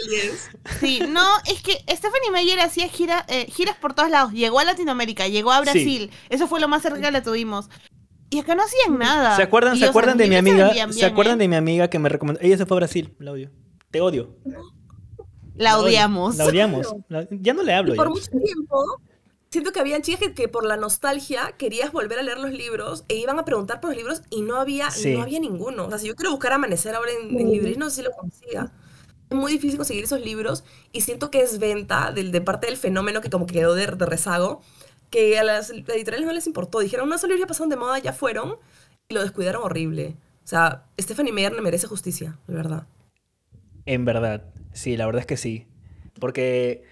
Sí, 0.79 1.01
no, 1.07 1.25
es 1.45 1.61
que 1.61 1.73
Stephanie 1.87 2.31
Meyer 2.31 2.59
hacía 2.59 2.87
gira, 2.87 3.25
eh, 3.27 3.45
giras 3.49 3.77
por 3.77 3.93
todos 3.93 4.09
lados. 4.09 4.33
Llegó 4.33 4.59
a 4.59 4.63
Latinoamérica, 4.63 5.27
llegó 5.27 5.51
a 5.51 5.61
Brasil. 5.61 6.09
Sí. 6.11 6.17
Eso 6.29 6.47
fue 6.47 6.59
lo 6.59 6.67
más 6.67 6.81
cerca 6.81 6.99
que 6.99 7.11
la 7.11 7.23
tuvimos. 7.23 7.69
Y 8.29 8.39
acá 8.39 8.55
no 8.55 8.63
hacían 8.63 8.97
nada. 8.97 9.35
¿Se 9.35 9.43
acuerdan, 9.43 9.75
y, 9.75 9.79
¿se 9.79 9.85
acuerdan 9.85 10.17
de 10.17 10.27
mi 10.27 10.35
amiga? 10.35 10.71
Bien, 10.71 10.93
¿Se 10.93 11.05
acuerdan 11.05 11.35
¿eh? 11.35 11.43
de 11.43 11.47
mi 11.49 11.55
amiga 11.55 11.89
que 11.89 11.99
me 11.99 12.09
recomendó? 12.09 12.41
Ella 12.41 12.57
se 12.57 12.65
fue 12.65 12.77
a 12.77 12.79
Brasil, 12.79 13.13
la 13.19 13.31
odio. 13.31 13.51
Te 13.91 14.01
odio. 14.01 14.37
La, 15.55 15.73
la 15.73 15.79
odiamos. 15.79 16.35
La 16.37 16.45
odiamos. 16.45 16.95
La, 17.09 17.27
ya 17.29 17.53
no 17.53 17.61
le 17.61 17.73
hablo. 17.73 17.93
Y 17.93 17.97
por 17.97 18.07
ya. 18.07 18.13
mucho 18.13 18.31
tiempo 18.31 19.01
siento 19.51 19.71
que 19.71 19.79
había 19.79 20.01
chicas 20.01 20.19
que, 20.19 20.33
que, 20.33 20.47
por 20.47 20.65
la 20.65 20.77
nostalgia 20.77 21.53
querías 21.57 21.91
volver 21.91 22.19
a 22.19 22.23
leer 22.23 22.39
los 22.39 22.51
libros 22.51 23.03
e 23.09 23.15
iban 23.15 23.37
a 23.37 23.45
preguntar 23.45 23.81
por 23.81 23.89
los 23.89 23.97
libros 23.97 24.21
y 24.29 24.41
no 24.41 24.55
había, 24.55 24.89
sí. 24.89 25.13
no 25.13 25.21
había 25.21 25.39
ninguno. 25.39 25.85
O 25.85 25.89
sea, 25.89 25.99
si 25.99 26.07
yo 26.07 26.15
quiero 26.15 26.31
buscar 26.31 26.53
Amanecer 26.53 26.95
ahora 26.95 27.11
en, 27.11 27.37
en 27.37 27.51
librería, 27.51 27.77
no 27.77 27.89
sé 27.89 27.97
si 27.97 28.01
lo 28.03 28.11
consiga. 28.11 28.71
es 29.29 29.37
muy 29.37 29.51
difícil 29.51 29.77
conseguir 29.77 30.05
esos 30.05 30.21
libros 30.21 30.63
y 30.91 31.01
siento 31.01 31.29
que 31.29 31.41
es 31.41 31.59
venta 31.59 32.11
del, 32.11 32.31
de 32.31 32.41
parte 32.41 32.67
del 32.67 32.77
fenómeno 32.77 33.21
que 33.21 33.29
como 33.29 33.45
que 33.45 33.53
quedó 33.53 33.75
de, 33.75 33.87
de 33.87 34.05
rezago, 34.05 34.61
que 35.09 35.37
a 35.37 35.43
las 35.43 35.69
editoriales 35.69 36.25
no 36.25 36.33
les 36.33 36.47
importó. 36.47 36.79
Dijeron, 36.79 37.09
no, 37.09 37.15
esos 37.15 37.27
libros 37.27 37.41
ya 37.41 37.47
pasaron 37.47 37.69
de 37.69 37.75
moda, 37.75 37.99
ya 37.99 38.13
fueron, 38.13 38.55
y 39.09 39.13
lo 39.13 39.21
descuidaron 39.21 39.63
horrible. 39.63 40.15
O 40.43 40.47
sea, 40.47 40.85
Stephanie 40.99 41.33
Meyer 41.33 41.53
le 41.53 41.61
merece 41.61 41.87
justicia, 41.87 42.39
de 42.47 42.55
verdad. 42.55 42.87
En 43.85 44.05
verdad, 44.05 44.45
sí, 44.73 44.95
la 44.95 45.05
verdad 45.05 45.21
es 45.21 45.27
que 45.27 45.37
sí. 45.37 45.67
Porque 46.19 46.83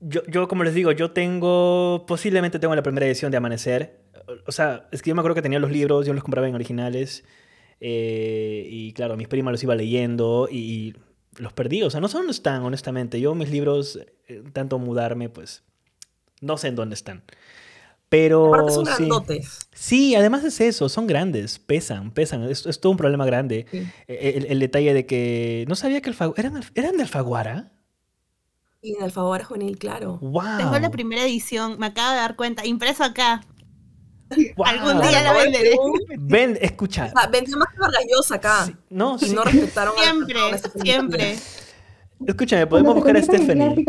yo, 0.00 0.22
yo, 0.26 0.48
como 0.48 0.64
les 0.64 0.74
digo, 0.74 0.92
yo 0.92 1.10
tengo, 1.10 2.04
posiblemente 2.06 2.58
tengo 2.58 2.74
la 2.74 2.82
primera 2.82 3.06
edición 3.06 3.30
de 3.30 3.36
Amanecer. 3.36 4.00
O 4.46 4.52
sea, 4.52 4.88
es 4.92 5.02
que 5.02 5.10
yo 5.10 5.14
me 5.14 5.20
acuerdo 5.20 5.34
que 5.36 5.42
tenía 5.42 5.58
los 5.58 5.70
libros, 5.70 6.06
yo 6.06 6.12
los 6.14 6.22
compraba 6.22 6.48
en 6.48 6.54
originales. 6.54 7.24
eh, 7.80 8.66
y 8.70 8.92
claro, 8.92 9.16
mis 9.16 9.28
primas 9.28 9.52
los 9.52 9.62
iba 9.62 9.74
leyendo 9.74 10.48
y, 10.50 10.94
los 11.38 11.52
perdí. 11.52 11.82
O 11.82 11.90
sea, 11.90 12.00
no 12.00 12.08
sé 12.08 12.16
dónde 12.18 12.32
están, 12.32 12.62
honestamente. 12.62 13.20
Yo 13.20 13.34
mis 13.34 13.50
libros, 13.50 13.98
eh, 14.26 14.42
tanto 14.52 14.78
mudarme, 14.78 15.28
pues 15.28 15.62
no 16.40 16.56
sé 16.58 16.68
en 16.68 16.74
dónde 16.76 16.94
están. 16.94 17.22
Pero 18.08 18.54
Aparte 18.54 18.72
son 18.72 18.86
sí. 18.86 18.92
grandotes. 18.96 19.58
Sí, 19.72 20.14
además 20.14 20.42
es 20.44 20.60
eso, 20.60 20.88
son 20.88 21.06
grandes, 21.06 21.58
pesan, 21.58 22.10
pesan. 22.10 22.42
Es, 22.44 22.64
es 22.66 22.80
todo 22.80 22.90
un 22.92 22.96
problema 22.98 23.26
grande. 23.26 23.66
Sí. 23.70 23.78
Eh, 24.08 24.34
El, 24.36 24.46
el 24.46 24.58
detalle 24.60 24.94
de 24.94 25.06
que 25.06 25.64
no 25.68 25.74
sabía 25.76 26.00
que 26.00 26.08
Alfaguara, 26.10 26.48
¿eran, 26.48 26.64
¿eran 26.74 26.96
de 26.96 27.02
Alfaguara? 27.02 27.72
Y 28.80 28.94
en 28.96 29.02
Alfaguara 29.02 29.44
Juvenil, 29.44 29.76
claro. 29.78 30.18
¡Wow! 30.20 30.42
Tengo 30.58 30.78
la 30.78 30.90
primera 30.90 31.22
edición, 31.22 31.78
me 31.78 31.86
acabo 31.86 32.10
de 32.10 32.16
dar 32.16 32.36
cuenta, 32.36 32.64
impreso 32.64 33.02
acá. 33.02 33.42
¡Wow! 34.56 34.66
algún 34.66 35.00
día 35.00 35.22
la 35.22 35.32
venderé. 35.32 35.74
Ven, 36.18 36.58
escucha. 36.60 37.06
O 37.06 37.18
sea, 37.20 37.28
vendió 37.28 37.56
más 37.56 37.68
que 37.72 37.80
Vargas 37.80 38.32
acá. 38.32 38.66
Sí, 38.66 38.76
no, 38.90 39.16
Y 39.20 39.26
sí. 39.26 39.34
no 39.34 39.42
respetaron 39.42 39.94
a- 39.98 40.02
Siempre, 40.02 40.38
a 40.40 40.58
siempre. 40.58 41.36
Escúchame, 42.26 42.66
podemos 42.66 42.94
buscar 42.94 43.16
a 43.16 43.22
Stephanie. 43.22 43.84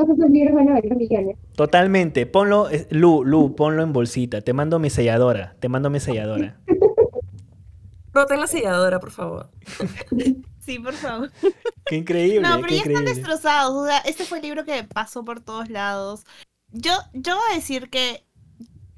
Totalmente. 1.55 2.25
Ponlo, 2.25 2.69
eh, 2.69 2.87
Lu, 2.91 3.23
Lu, 3.23 3.55
ponlo 3.55 3.83
en 3.83 3.91
bolsita. 3.91 4.41
Te 4.41 4.53
mando 4.53 4.79
mi 4.79 4.89
selladora. 4.89 5.55
Te 5.59 5.67
mando 5.69 5.89
mi 5.89 5.99
selladora. 5.99 6.59
Roten 8.13 8.39
la 8.39 8.47
selladora, 8.47 8.99
por 8.99 9.11
favor. 9.11 9.49
Sí, 10.69 10.77
por 10.77 10.93
favor. 10.93 11.31
Qué 11.87 11.95
increíble. 11.95 12.47
No, 12.47 12.57
pero 12.57 12.67
qué 12.67 12.75
ya 12.75 12.81
están 12.81 12.91
increíble. 13.01 13.15
destrozados. 13.15 13.73
O 13.75 13.87
sea, 13.87 13.97
este 13.99 14.23
fue 14.23 14.37
el 14.37 14.43
libro 14.43 14.65
que 14.65 14.83
pasó 14.83 15.25
por 15.25 15.41
todos 15.41 15.67
lados. 15.69 16.25
Yo, 16.71 16.91
yo 17.13 17.35
voy 17.37 17.43
a 17.51 17.55
decir 17.55 17.89
que 17.89 18.23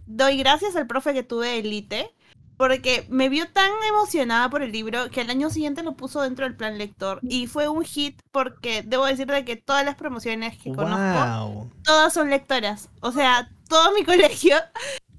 doy 0.06 0.36
gracias 0.38 0.76
al 0.76 0.86
profe 0.88 1.14
que 1.14 1.24
tuve 1.24 1.48
de 1.48 1.60
Elite, 1.60 2.14
porque 2.58 3.06
me 3.10 3.30
vio 3.30 3.50
tan 3.54 3.72
emocionada 3.88 4.50
por 4.50 4.64
el 4.64 4.74
libro 4.74 5.10
que 5.12 5.22
al 5.22 5.30
año 5.30 5.50
siguiente 5.50 5.82
lo 5.82 5.96
puso 5.96 6.22
dentro 6.22 6.44
del 6.44 6.58
plan 6.58 6.78
lector. 6.78 7.22
Y 7.24 7.48
fue 7.48 7.70
un 7.70 7.86
hit 7.86 8.20
porque 8.34 8.84
debo 8.84 9.06
decir 9.06 9.28
de 9.28 9.46
que 9.46 9.56
todas 9.56 9.86
las 9.86 9.96
promociones 9.96 10.58
que 10.58 10.74
conozco, 10.74 11.46
Wow. 11.46 11.72
todas 11.86 12.14
son 12.14 12.30
lectoras. 12.30 12.90
O 13.00 13.14
sea, 13.14 13.50
todo 13.70 13.94
mi 13.94 14.04
colegio, 14.04 14.58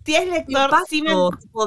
si 0.05 0.15
es 0.17 0.29
lector, 0.29 0.71
sí 0.87 1.01
me, 1.01 1.13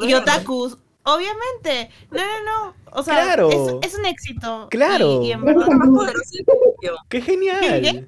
y 0.07 0.13
otakus. 0.13 0.77
Obviamente. 1.05 1.89
No, 2.11 2.17
no, 2.17 2.43
no. 2.43 2.75
O 2.91 3.03
sea, 3.03 3.15
Claro. 3.23 3.49
es, 3.81 3.91
es 3.93 3.97
un 3.99 4.05
éxito. 4.05 4.67
Claro. 4.71 5.21
Y, 5.21 5.27
y 5.27 5.31
en 5.33 5.43
verdad. 5.45 5.67
más 5.67 5.89
poderosa 5.89 6.31
del 6.33 6.45
colegio. 6.45 6.97
¡Qué 7.09 7.21
genial! 7.21 7.81
¿Qué? 7.81 8.07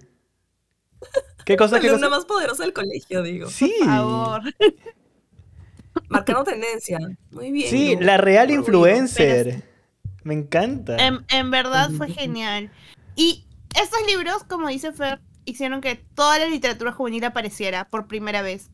¿Qué 1.46 1.58
cosa? 1.58 1.76
La 1.76 1.82
¿Qué 1.82 1.88
alumna 1.90 2.08
cosa? 2.08 2.18
más 2.18 2.26
poderosa 2.26 2.64
del 2.64 2.74
colegio, 2.74 3.22
digo. 3.24 3.50
Sí. 3.50 3.74
Por 3.80 3.88
favor. 3.88 4.42
Marcando 6.10 6.44
tendencia. 6.44 7.00
Muy 7.32 7.52
bien. 7.52 7.70
Sí, 7.70 7.96
la 8.00 8.18
real 8.18 8.48
Muy 8.48 8.58
influencer. 8.58 9.64
Me 10.24 10.34
encanta. 10.34 10.98
En, 10.98 11.26
en 11.30 11.52
verdad 11.52 11.90
fue 11.92 12.10
genial. 12.10 12.72
Y 13.16 13.46
estos 13.82 14.00
libros, 14.08 14.44
como 14.44 14.68
dice 14.68 14.92
Fer, 14.92 15.20
hicieron 15.46 15.82
que 15.82 15.96
toda 15.96 16.40
la 16.40 16.46
literatura 16.48 16.92
juvenil 16.92 17.24
apareciera 17.26 17.90
por 17.90 18.08
primera 18.08 18.42
vez. 18.42 18.70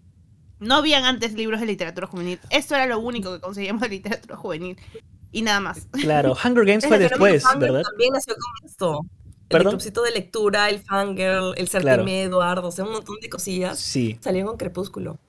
No 0.60 0.76
habían 0.76 1.04
antes 1.06 1.34
libros 1.34 1.60
de 1.60 1.66
literatura 1.66 2.08
juvenil. 2.08 2.40
Esto 2.50 2.76
era 2.76 2.86
lo 2.86 3.00
único 3.00 3.34
que 3.34 3.40
conseguíamos 3.42 3.82
de 3.82 3.90
literatura 3.90 4.36
juvenil. 4.38 4.78
Y 5.32 5.42
nada 5.42 5.60
más. 5.60 5.88
Claro, 5.92 6.36
Hunger 6.44 6.66
Games 6.66 6.86
fue 6.88 7.00
después, 7.00 7.44
¿verdad? 7.58 7.82
También 7.84 8.14
nació 8.14 8.36
con 8.36 8.70
esto. 8.70 9.00
El 9.50 9.64
clubcito 9.64 10.02
de 10.02 10.12
lectura, 10.12 10.70
el 10.70 10.80
fangirl, 10.80 11.54
el 11.58 11.70
Claro. 11.70 12.04
Certime 12.06 12.24
Eduardo, 12.24 12.68
o 12.68 12.72
sea, 12.72 12.86
un 12.86 12.94
montón 12.94 13.18
de 13.22 13.30
cosillas. 13.30 13.80
Sí. 13.80 14.18
Salieron 14.22 14.48
con 14.50 14.58
Crepúsculo. 14.58 15.20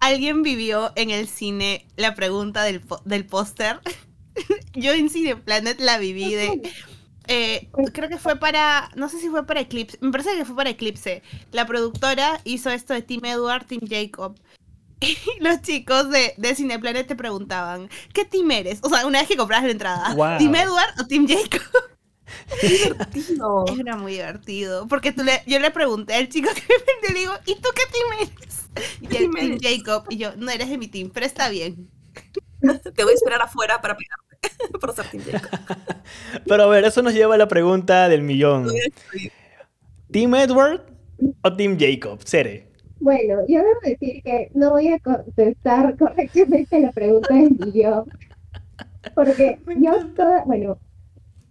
Alguien 0.00 0.42
vivió 0.42 0.92
en 0.96 1.10
el 1.10 1.26
cine 1.26 1.86
la 1.96 2.14
pregunta 2.14 2.62
del, 2.62 2.82
del 3.04 3.26
póster. 3.26 3.80
Yo 4.74 4.92
en 4.92 5.10
Cineplanet 5.10 5.80
la 5.80 5.98
viví 5.98 6.34
de... 6.34 6.62
eh, 7.26 7.68
creo 7.92 8.08
que 8.08 8.18
fue 8.18 8.36
para, 8.36 8.90
no 8.94 9.08
sé 9.08 9.18
si 9.18 9.28
fue 9.28 9.46
para 9.46 9.60
Eclipse, 9.60 9.98
me 10.00 10.10
parece 10.10 10.36
que 10.36 10.44
fue 10.44 10.56
para 10.56 10.70
Eclipse. 10.70 11.22
La 11.50 11.66
productora 11.66 12.40
hizo 12.44 12.70
esto 12.70 12.94
de 12.94 13.02
Team 13.02 13.24
Edward, 13.24 13.66
Team 13.66 13.82
Jacob. 13.88 14.36
Y 15.02 15.18
los 15.40 15.60
chicos 15.62 16.10
de, 16.10 16.34
de 16.36 16.54
Cineplanet 16.54 17.06
te 17.06 17.16
preguntaban, 17.16 17.88
¿qué 18.12 18.24
team 18.24 18.50
eres? 18.50 18.78
O 18.82 18.88
sea, 18.88 19.06
una 19.06 19.20
vez 19.20 19.28
que 19.28 19.36
compras 19.36 19.62
la 19.64 19.70
entrada, 19.70 20.14
Wow. 20.14 20.38
¿Team 20.38 20.54
Edward 20.54 21.00
o 21.00 21.06
Team 21.06 21.26
Jacob? 21.28 21.62
Divertido. 22.62 23.64
Era 23.80 23.96
muy 23.96 24.12
divertido, 24.12 24.86
porque 24.88 25.12
tú 25.12 25.22
le, 25.24 25.42
yo 25.46 25.58
le 25.58 25.70
pregunté 25.70 26.14
al 26.14 26.28
chico 26.28 26.48
que 26.54 26.62
me 26.62 26.76
vendió, 26.78 27.08
le 27.12 27.18
digo, 27.20 27.32
¿y 27.46 27.60
tú 27.60 27.68
qué 27.74 27.82
team 27.92 28.28
eres? 28.30 28.68
Y 29.00 29.06
¿Qué 29.06 29.18
él, 29.24 29.30
team? 29.30 29.58
Jacob, 29.60 30.06
y 30.08 30.16
yo, 30.18 30.34
no 30.36 30.50
eres 30.50 30.68
de 30.70 30.78
mi 30.78 30.88
team, 30.88 31.10
pero 31.12 31.26
está 31.26 31.48
bien. 31.48 31.90
Te 32.94 33.04
voy 33.04 33.12
a 33.12 33.14
esperar 33.16 33.42
afuera 33.42 33.80
para 33.80 33.96
pegarte. 33.96 34.78
por 34.80 34.94
ser 34.94 35.06
Team 35.08 35.24
Jacob. 35.24 35.50
Pero 36.46 36.62
a 36.62 36.66
ver, 36.66 36.84
eso 36.84 37.02
nos 37.02 37.12
lleva 37.14 37.34
a 37.34 37.38
la 37.38 37.48
pregunta 37.48 38.08
del 38.08 38.22
millón. 38.22 38.68
¿Team 40.10 40.34
Edward 40.34 40.82
o 41.42 41.52
Team 41.56 41.76
Jacob? 41.78 42.20
Sere. 42.24 42.71
Bueno, 43.02 43.40
yo 43.48 43.58
debo 43.58 43.80
decir 43.82 44.22
que 44.22 44.48
no 44.54 44.70
voy 44.70 44.86
a 44.86 45.00
contestar 45.00 45.96
correctamente 45.98 46.78
la 46.78 46.92
pregunta 46.92 47.34
del 47.34 47.58
millón. 47.58 48.04
Porque 49.16 49.58
yo 49.80 50.06
toda, 50.14 50.44
bueno, 50.44 50.78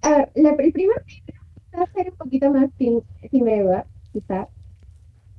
a 0.01 0.09
ver, 0.11 0.31
la, 0.35 0.51
el 0.51 0.71
primer 0.71 1.03
libro 1.05 1.41
va 1.77 1.83
a 1.83 1.91
ser 1.91 2.11
un 2.11 2.17
poquito 2.17 2.51
más 2.51 2.69
Edward, 2.79 3.85
quizás. 4.13 4.47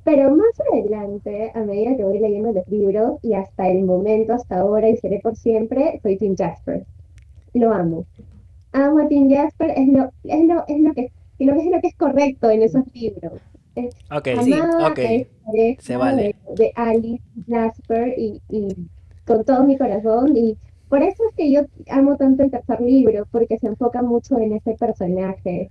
Pero 0.05 0.37
más 0.37 0.53
adelante, 0.71 1.51
a 1.55 1.61
medida 1.61 1.97
que 1.97 2.05
voy 2.05 2.19
leyendo 2.19 2.53
los 2.53 2.69
libros 2.69 3.19
y 3.23 3.33
hasta 3.33 3.71
el 3.71 3.83
momento, 3.85 4.35
hasta 4.35 4.59
ahora 4.59 4.91
y 4.91 4.99
seré 4.99 5.21
por 5.21 5.35
siempre, 5.37 5.99
soy 6.03 6.19
Team 6.19 6.37
Jasper. 6.37 6.87
Lo 7.55 7.73
amo. 7.73 8.07
Amo 8.73 8.99
a 9.01 9.09
Team 9.09 9.31
Jasper, 9.31 9.71
es 9.77 9.89
lo, 9.89 10.13
es 10.25 10.45
lo, 10.45 10.65
es 10.69 10.81
lo 10.81 10.93
que, 10.93 11.13
lo 11.39 11.55
que 11.55 11.61
es 11.61 11.71
lo 11.73 11.81
que 11.81 11.89
es 11.89 11.97
correcto 11.97 12.51
en 12.51 12.63
esos 12.63 12.85
libros. 12.93 13.41
Es 13.75 13.95
Ok, 14.11 14.29
Sí, 14.45 14.53
ok. 14.53 15.79
Se 15.81 15.97
vale. 15.97 16.37
De, 16.49 16.55
de 16.65 16.73
Alice 16.77 17.23
Jasper 17.49 18.15
y, 18.19 18.41
y 18.49 18.69
con 19.27 19.45
todo 19.45 19.65
mi 19.65 19.77
corazón 19.79 20.37
y 20.37 20.57
por 20.89 21.03
eso 21.03 21.23
es 21.31 21.35
que 21.37 21.51
yo 21.51 21.63
amo 21.89 22.17
tanto 22.17 22.43
el 22.43 22.51
tercer 22.51 22.81
libro 22.83 23.27
porque 23.31 23.59
se 23.59 23.67
enfoca 23.69 24.03
mucho 24.03 24.39
en 24.39 24.53
ese 24.55 24.75
personaje 24.75 25.69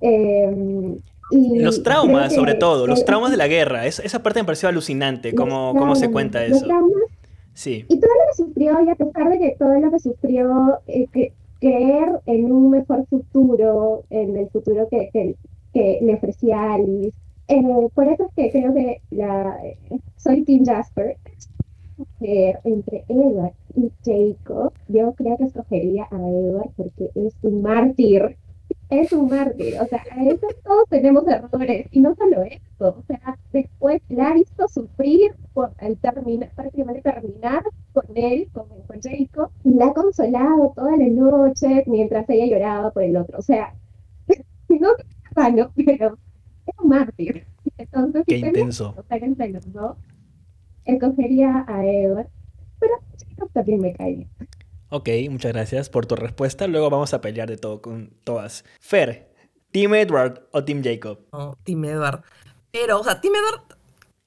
Eh, 0.00 0.96
y 1.30 1.58
Los 1.62 1.82
traumas, 1.82 2.28
que 2.30 2.36
sobre 2.36 2.54
todo, 2.54 2.86
los 2.86 3.04
traumas 3.04 3.30
de 3.30 3.36
la 3.36 3.48
guerra. 3.48 3.86
Es- 3.86 3.98
esa 3.98 4.22
parte 4.22 4.40
me 4.40 4.46
pareció 4.46 4.68
alucinante, 4.68 5.34
cómo, 5.34 5.74
cómo 5.78 5.94
se 5.96 6.10
cuenta 6.10 6.46
los 6.46 6.58
eso. 6.58 6.66
traumas 6.66 7.02
Sí, 7.54 7.84
y 7.88 7.98
todo 8.00 8.10
lo 8.10 8.30
que 8.30 8.36
sufrió, 8.44 8.80
y 8.82 8.88
a 8.90 8.94
pesar 8.94 9.28
de 9.30 9.38
que 9.38 9.56
todo 9.58 9.78
lo 9.80 9.90
que 9.90 9.98
sufrió, 9.98 10.78
eh, 10.86 11.06
que- 11.12 11.32
creer 11.60 12.20
en 12.26 12.52
un 12.52 12.70
mejor 12.70 13.04
futuro, 13.08 14.04
en 14.10 14.36
el 14.36 14.48
futuro 14.50 14.86
que, 14.88 15.10
que, 15.12 15.34
que 15.72 15.98
le 16.02 16.14
ofrecía 16.14 16.74
Alice. 16.74 17.16
Eh, 17.48 17.88
por 17.94 18.06
eso 18.08 18.26
es 18.26 18.34
que 18.34 18.50
creo 18.52 18.74
que 18.74 19.00
la, 19.10 19.58
soy 20.16 20.44
Team 20.44 20.64
Jasper. 20.64 21.16
Eh, 22.20 22.54
entre 22.62 23.04
Edward 23.08 23.54
y 23.74 23.90
Jacob, 24.04 24.72
yo 24.86 25.12
creo 25.14 25.36
que 25.36 25.44
escogería 25.44 26.06
a 26.10 26.16
Edward 26.16 26.70
porque 26.76 27.10
es 27.14 27.34
un 27.42 27.62
mártir. 27.62 28.36
Es 28.90 29.12
un 29.12 29.28
mártir. 29.28 29.74
O 29.80 29.86
sea, 29.86 30.02
a 30.12 30.24
veces 30.24 30.56
todos 30.62 30.88
tenemos 30.90 31.26
errores. 31.26 31.86
Y 31.90 32.00
no 32.00 32.14
solo 32.14 32.42
eso. 32.42 32.88
O 32.98 33.02
sea, 33.06 33.38
después 33.52 34.00
la 34.08 34.28
ha 34.28 34.34
visto 34.34 34.68
sufrir 34.68 35.34
por 35.54 35.72
al 35.78 35.96
terminar, 35.98 36.50
prácticamente 36.54 37.02
terminar 37.02 37.64
con 37.92 38.04
él, 38.14 38.48
con, 38.52 38.68
con 38.86 39.00
Jacob, 39.02 39.50
y 39.64 39.74
la 39.74 39.86
ha 39.86 39.94
consolado 39.94 40.72
toda 40.76 40.96
la 40.96 41.06
noche 41.06 41.84
mientras 41.86 42.28
ella 42.28 42.46
lloraba 42.46 42.90
por 42.92 43.02
el 43.02 43.16
otro. 43.16 43.38
O 43.38 43.42
sea, 43.42 43.74
no 44.68 44.90
es 44.96 45.36
malo, 45.36 45.72
pero 45.74 46.18
un 46.82 46.88
mártir. 46.88 47.46
Entonces, 47.76 48.24
qué 48.26 48.38
si 48.38 48.46
intenso. 48.46 48.94
entre 49.10 49.50
los 49.50 49.72
dos, 49.72 49.96
escogería 50.84 51.64
a 51.68 51.84
Edward, 51.84 52.28
pero 52.78 52.94
Jacob 53.18 53.50
también 53.52 53.80
me 53.80 53.92
cae 53.94 54.14
bien. 54.14 54.30
Ok, 54.90 55.08
muchas 55.30 55.52
gracias 55.52 55.90
por 55.90 56.06
tu 56.06 56.16
respuesta. 56.16 56.66
Luego 56.66 56.88
vamos 56.88 57.12
a 57.12 57.20
pelear 57.20 57.48
de 57.48 57.58
todo 57.58 57.82
con 57.82 58.14
todas. 58.24 58.64
Fer, 58.80 59.34
¿Team 59.70 59.94
Edward 59.94 60.48
o 60.52 60.64
Team 60.64 60.82
Jacob? 60.82 61.20
No, 61.32 61.58
Team 61.62 61.84
Edward. 61.84 62.22
Pero, 62.72 63.00
o 63.00 63.04
sea, 63.04 63.20
Team 63.20 63.34
Edward, 63.34 63.78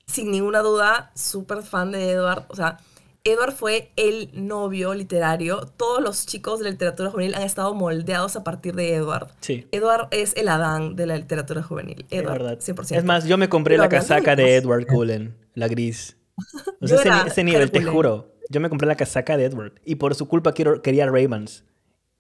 sin 0.06 0.32
ninguna 0.32 0.60
duda, 0.60 1.12
súper 1.16 1.64
fan 1.64 1.92
de 1.92 2.12
Edward. 2.12 2.46
O 2.50 2.56
sea, 2.56 2.78
Edward 3.24 3.54
fue 3.54 3.92
el 3.98 4.32
novio 4.34 4.94
literario. 4.96 5.68
Todos 5.78 6.02
los 6.02 6.26
chicos 6.26 6.60
de 6.60 6.66
la 6.66 6.72
literatura 6.72 7.12
juvenil 7.12 7.36
han 7.36 7.44
estado 7.44 7.74
moldeados 7.76 8.36
a 8.36 8.44
partir 8.44 8.74
de 8.76 8.96
Edward. 8.96 9.28
Sí. 9.42 9.68
Edward 9.72 10.08
es 10.12 10.36
el 10.38 10.48
Adán 10.48 10.96
de 10.96 11.06
la 11.06 11.18
literatura 11.18 11.62
juvenil. 11.62 12.06
Es 12.10 12.22
Edward, 12.22 12.42
verdad. 12.44 12.60
100%. 12.60 12.98
Es 12.98 13.04
más, 13.04 13.26
yo 13.26 13.38
me 13.38 13.48
compré 13.48 13.74
Pero 13.76 13.84
la 13.84 13.90
casaca 13.90 14.36
de 14.36 14.56
Edward 14.56 14.88
Cullen, 14.88 15.36
la 15.54 15.68
gris. 15.68 16.18
O 16.82 16.88
sea, 16.88 16.98
ese, 16.98 17.28
ese 17.28 17.44
nivel, 17.44 17.70
te 17.70 17.84
juro. 17.84 18.34
Yo 18.50 18.60
me 18.60 18.70
compré 18.70 18.88
la 18.88 18.96
casaca 18.96 19.38
de 19.38 19.46
Edward. 19.46 19.74
Y 19.86 19.96
por 19.96 20.16
su 20.16 20.28
culpa 20.28 20.54
quiero, 20.54 20.82
quería 20.82 21.06
Ravens. 21.06 21.64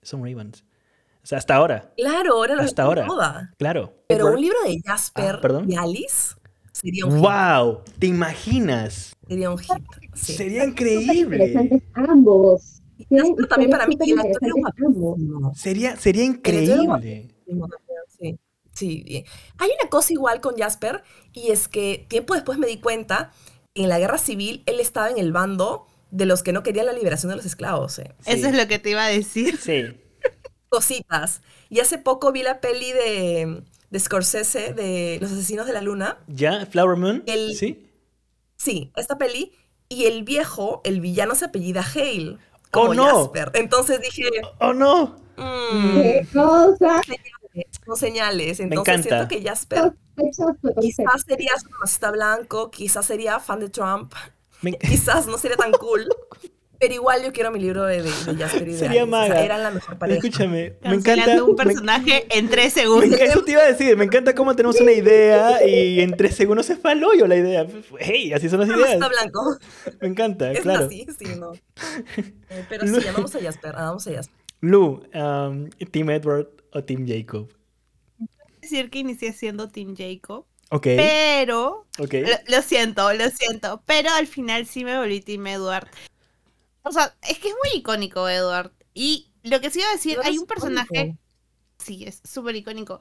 Son 0.03 0.23
Ravens. 0.23 0.63
O 1.23 1.25
sea, 1.25 1.39
hasta 1.39 1.55
ahora. 1.55 1.91
Claro, 1.97 2.45
era 2.45 2.55
la 2.55 2.63
Hasta 2.63 2.83
ahora. 2.83 3.05
moda. 3.05 3.53
Claro. 3.57 3.95
Pero 4.07 4.25
Edward- 4.27 4.35
un 4.35 4.41
libro 4.41 4.57
de 4.65 4.79
Jasper 4.85 5.39
Ah, 5.43 5.61
y 5.67 5.75
Alice 5.75 6.35
sería 6.81 7.05
un 7.05 7.13
hit. 7.13 7.21
¡Wow! 7.21 7.81
¿Te 7.99 8.07
imaginas? 8.07 9.13
Sería 9.27 9.49
un 9.49 9.57
hit. 9.57 9.83
Sí. 10.13 10.33
Sería 10.33 10.65
increíble. 10.65 11.81
ambos. 11.93 12.81
Jasper 13.09 13.47
también 13.47 13.71
para 13.71 13.87
mí. 13.87 13.97
Sería, 15.55 15.95
increíble. 16.23 17.29
Sí, 18.19 18.39
sí. 18.73 19.25
Hay 19.57 19.69
una 19.79 19.89
cosa 19.89 20.13
igual 20.13 20.41
con 20.41 20.55
Jasper, 20.57 21.03
y 21.33 21.51
es 21.51 21.67
que 21.67 22.05
tiempo 22.07 22.33
después 22.33 22.57
me 22.57 22.67
di 22.67 22.77
cuenta 22.79 23.31
que 23.73 23.83
en 23.83 23.89
la 23.89 23.99
guerra 23.99 24.17
civil 24.17 24.63
él 24.65 24.79
estaba 24.79 25.09
en 25.09 25.17
el 25.17 25.31
bando 25.31 25.87
de 26.11 26.25
los 26.25 26.43
que 26.43 26.51
no 26.51 26.61
querían 26.63 26.85
la 26.85 26.93
liberación 26.93 27.29
de 27.29 27.37
los 27.37 27.45
esclavos. 27.45 27.99
eh. 27.99 28.13
Sí. 28.19 28.31
Eso 28.31 28.47
es 28.47 28.55
lo 28.55 28.67
que 28.67 28.79
te 28.79 28.91
iba 28.91 29.05
a 29.05 29.09
decir. 29.09 29.57
Sí. 29.57 29.83
Cositas. 30.69 31.41
Y 31.69 31.79
hace 31.79 31.97
poco 31.97 32.31
vi 32.31 32.43
la 32.43 32.59
peli 32.59 32.91
de, 32.91 33.63
de 33.91 33.99
Scorsese, 33.99 34.73
de 34.73 35.19
Los 35.21 35.31
Asesinos 35.31 35.67
de 35.67 35.73
la 35.73 35.81
Luna. 35.81 36.17
¿Ya? 36.27 36.65
¿Flower 36.65 36.97
Moon? 36.97 37.23
El- 37.27 37.55
Sí. 37.55 37.87
Sí, 38.57 38.91
esta 38.95 39.17
peli. 39.17 39.51
Y 39.89 40.05
el 40.05 40.23
viejo, 40.23 40.81
el 40.85 41.01
villano 41.01 41.35
se 41.35 41.45
apellida 41.45 41.83
Hale. 41.83 42.37
Como 42.71 42.91
¡Oh, 42.91 42.93
no! 42.93 43.05
Jasper. 43.25 43.51
Entonces 43.55 43.99
dije, 44.01 44.23
¡Oh, 44.59 44.73
no! 44.73 45.17
mm, 45.37 46.01
Qué 46.01 46.27
cosa. 46.33 47.01
son 47.85 47.97
señales. 47.97 48.59
Me 48.59 48.65
Entonces 48.65 48.93
encanta. 49.05 49.09
siento 49.09 49.27
que 49.27 49.43
Jasper 49.49 49.93
quizás 50.79 51.23
sería 51.27 51.51
supremacista 51.59 52.11
blanco, 52.11 52.71
quizás 52.71 53.05
sería 53.05 53.39
fan 53.39 53.59
de 53.59 53.69
Trump, 53.69 54.13
Me- 54.61 54.77
quizás 54.77 55.25
no 55.27 55.37
sería 55.37 55.57
tan 55.57 55.71
cool. 55.73 56.07
Pero 56.81 56.93
igual 56.95 57.23
yo 57.23 57.31
quiero 57.31 57.51
mi 57.51 57.59
libro 57.59 57.83
de, 57.85 58.01
de, 58.01 58.09
de 58.09 58.35
Jasper 58.43 58.67
y 58.67 58.71
de 58.71 58.77
Sería 58.79 59.03
Alice. 59.03 59.15
O 59.15 59.19
sea, 59.21 59.29
maga. 59.29 59.45
eran 59.45 59.61
la 59.63 59.69
mejor 59.69 59.97
pareja. 59.99 60.17
Escúchame, 60.17 60.73
me 60.83 60.95
encanta. 60.95 61.43
un 61.43 61.51
me- 61.51 61.63
personaje 61.63 62.25
en 62.29 62.49
tres 62.49 62.73
segundos. 62.73 63.19
eso 63.21 63.43
te 63.43 63.51
iba 63.51 63.61
a 63.61 63.67
decir, 63.67 63.95
me 63.95 64.05
encanta 64.05 64.33
cómo 64.33 64.55
tenemos 64.55 64.81
una 64.81 64.91
idea 64.91 65.65
y 65.65 66.01
en 66.01 66.17
tres 66.17 66.35
segundos 66.35 66.65
se 66.65 66.75
fue 66.75 66.91
al 66.93 67.03
hoyo 67.03 67.27
la 67.27 67.35
idea. 67.35 67.67
¡Hey! 67.99 68.33
Así 68.33 68.49
son 68.49 68.61
las 68.61 68.69
ideas. 68.69 68.93
Supremacista 68.93 69.07
blanco. 69.09 69.57
Me 70.01 70.07
encanta, 70.07 70.51
Es 70.51 70.61
claro. 70.61 70.85
así, 70.87 71.05
sí, 71.19 71.25
no. 71.39 71.51
Eh, 72.49 72.65
pero 72.67 72.85
sí, 72.85 72.99
llamamos 72.99 73.33
a 73.35 73.39
Jasper, 73.41 73.75
amamos 73.75 74.07
a 74.07 74.13
Jasper. 74.15 74.35
Lu, 74.59 75.03
um, 75.13 75.69
¿Team 75.91 76.09
Edward 76.09 76.47
o 76.73 76.83
Team 76.83 77.05
Jacob? 77.07 77.47
decir 78.61 78.89
que 78.89 78.99
inicié 78.99 79.33
siendo 79.33 79.69
Team 79.69 79.95
Jacob, 79.97 80.45
Ok, 80.69 80.83
pero 80.95 81.85
ok. 81.99 82.13
lo, 82.13 82.55
lo 82.57 82.61
siento, 82.61 83.11
lo 83.13 83.29
siento, 83.29 83.81
pero 83.85 84.09
al 84.11 84.27
final 84.27 84.65
sí 84.65 84.83
me 84.85 84.97
volví 84.97 85.19
Team 85.21 85.45
Edward. 85.47 85.87
O 86.83 86.91
sea, 86.91 87.13
es 87.27 87.37
que 87.39 87.47
es 87.49 87.53
muy 87.63 87.79
icónico 87.79 88.27
Edward. 88.27 88.71
Y 88.93 89.27
lo 89.43 89.59
que 89.61 89.69
sí 89.69 89.79
iba 89.79 89.89
a 89.89 89.93
decir, 89.93 90.13
Edward 90.13 90.27
hay 90.27 90.37
un 90.37 90.45
personaje, 90.45 90.87
icónico. 90.93 91.17
sí, 91.77 92.03
es 92.05 92.21
súper 92.23 92.55
icónico. 92.55 92.99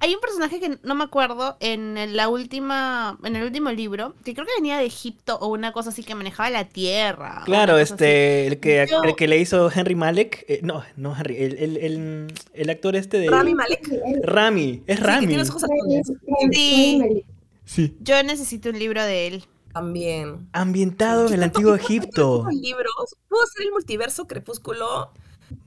Hay 0.00 0.14
un 0.14 0.20
personaje 0.20 0.60
que 0.60 0.78
no 0.82 0.94
me 0.94 1.04
acuerdo 1.04 1.56
en 1.60 1.96
el- 1.96 2.16
la 2.16 2.28
última, 2.28 3.18
en 3.24 3.36
el 3.36 3.44
último 3.44 3.70
libro, 3.70 4.14
que 4.24 4.34
creo 4.34 4.44
que 4.46 4.52
venía 4.56 4.78
de 4.78 4.84
Egipto 4.86 5.36
o 5.40 5.48
una 5.48 5.72
cosa 5.72 5.90
así 5.90 6.02
que 6.04 6.14
manejaba 6.14 6.50
la 6.50 6.64
tierra. 6.68 7.42
Claro, 7.44 7.74
así. 7.76 7.92
este, 7.92 8.46
el 8.48 8.60
que, 8.60 8.86
Yo- 8.90 9.02
el 9.02 9.14
que 9.16 9.28
le 9.28 9.38
hizo 9.38 9.70
Henry 9.74 9.94
Malek, 9.94 10.44
eh, 10.48 10.60
no, 10.62 10.82
no 10.96 11.16
Henry, 11.16 11.36
el, 11.36 11.58
el, 11.58 11.76
el, 11.78 12.34
el 12.54 12.70
actor 12.70 12.96
este 12.96 13.18
de... 13.18 13.28
Rami 13.30 13.54
Malek. 13.54 13.88
Rami, 14.24 14.82
es 14.86 14.96
Sí, 14.96 15.02
que 15.02 15.06
Rami. 15.08 15.26
tiene 15.26 15.38
los 15.42 15.50
ojos 15.50 15.64
azules. 15.64 16.12
Sí. 16.52 17.24
Sí. 17.64 17.96
Yo 18.00 18.22
necesito 18.22 18.70
un 18.70 18.78
libro 18.78 19.02
de 19.04 19.26
él. 19.26 19.44
También. 19.78 20.48
Ambientado 20.52 21.28
en 21.28 21.34
el 21.34 21.42
antiguo 21.44 21.74
Egipto. 21.74 22.44
Los 22.44 22.54
libros. 22.54 23.16
Pudo 23.28 23.46
ser 23.46 23.66
el 23.66 23.72
multiverso 23.72 24.26
Crepúsculo. 24.26 25.12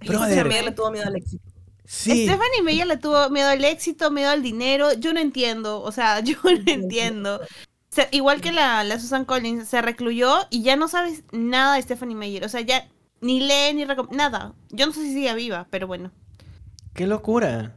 Brother. 0.05 0.47
Le 0.47 0.71
tuvo 0.71 0.91
miedo 0.91 1.05
al 1.07 1.15
éxito. 1.15 1.43
Sí. 1.85 2.25
Stephanie 2.25 2.61
Meyer 2.63 2.87
le 2.87 2.97
tuvo 2.97 3.29
miedo 3.29 3.49
al 3.49 3.63
éxito, 3.65 4.11
miedo 4.11 4.29
al 4.29 4.41
dinero. 4.41 4.93
Yo 4.93 5.13
no 5.13 5.19
entiendo, 5.19 5.81
o 5.81 5.91
sea, 5.91 6.19
yo 6.23 6.35
no 6.43 6.49
entiendo. 6.71 7.41
Igual 8.11 8.39
que 8.41 8.51
la, 8.51 8.83
la 8.83 8.99
Susan 8.99 9.25
Collins, 9.25 9.67
se 9.67 9.81
recluyó 9.81 10.35
y 10.49 10.63
ya 10.63 10.75
no 10.75 10.87
sabes 10.87 11.23
nada 11.31 11.75
de 11.75 11.81
Stephanie 11.81 12.15
Meyer. 12.15 12.45
O 12.45 12.49
sea, 12.49 12.61
ya 12.61 12.87
ni 13.19 13.39
lee 13.41 13.73
ni 13.73 13.83
recom- 13.85 14.11
nada. 14.11 14.53
Yo 14.69 14.85
no 14.85 14.93
sé 14.93 15.01
si 15.01 15.13
sigue 15.13 15.33
viva, 15.35 15.67
pero 15.69 15.87
bueno. 15.87 16.11
Qué 16.93 17.07
locura. 17.07 17.75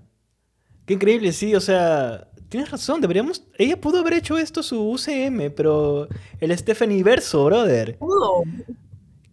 Qué 0.86 0.94
increíble, 0.94 1.32
sí, 1.32 1.54
o 1.54 1.60
sea, 1.60 2.28
tienes 2.54 2.70
razón, 2.70 3.00
deberíamos... 3.00 3.42
Ella 3.58 3.80
pudo 3.80 3.98
haber 3.98 4.12
hecho 4.12 4.38
esto 4.38 4.62
su 4.62 4.80
UCM, 4.90 5.50
pero 5.56 6.06
el 6.38 6.56
Stephanie 6.56 7.02
Verso, 7.02 7.44
brother. 7.46 7.98
Pudo, 7.98 8.44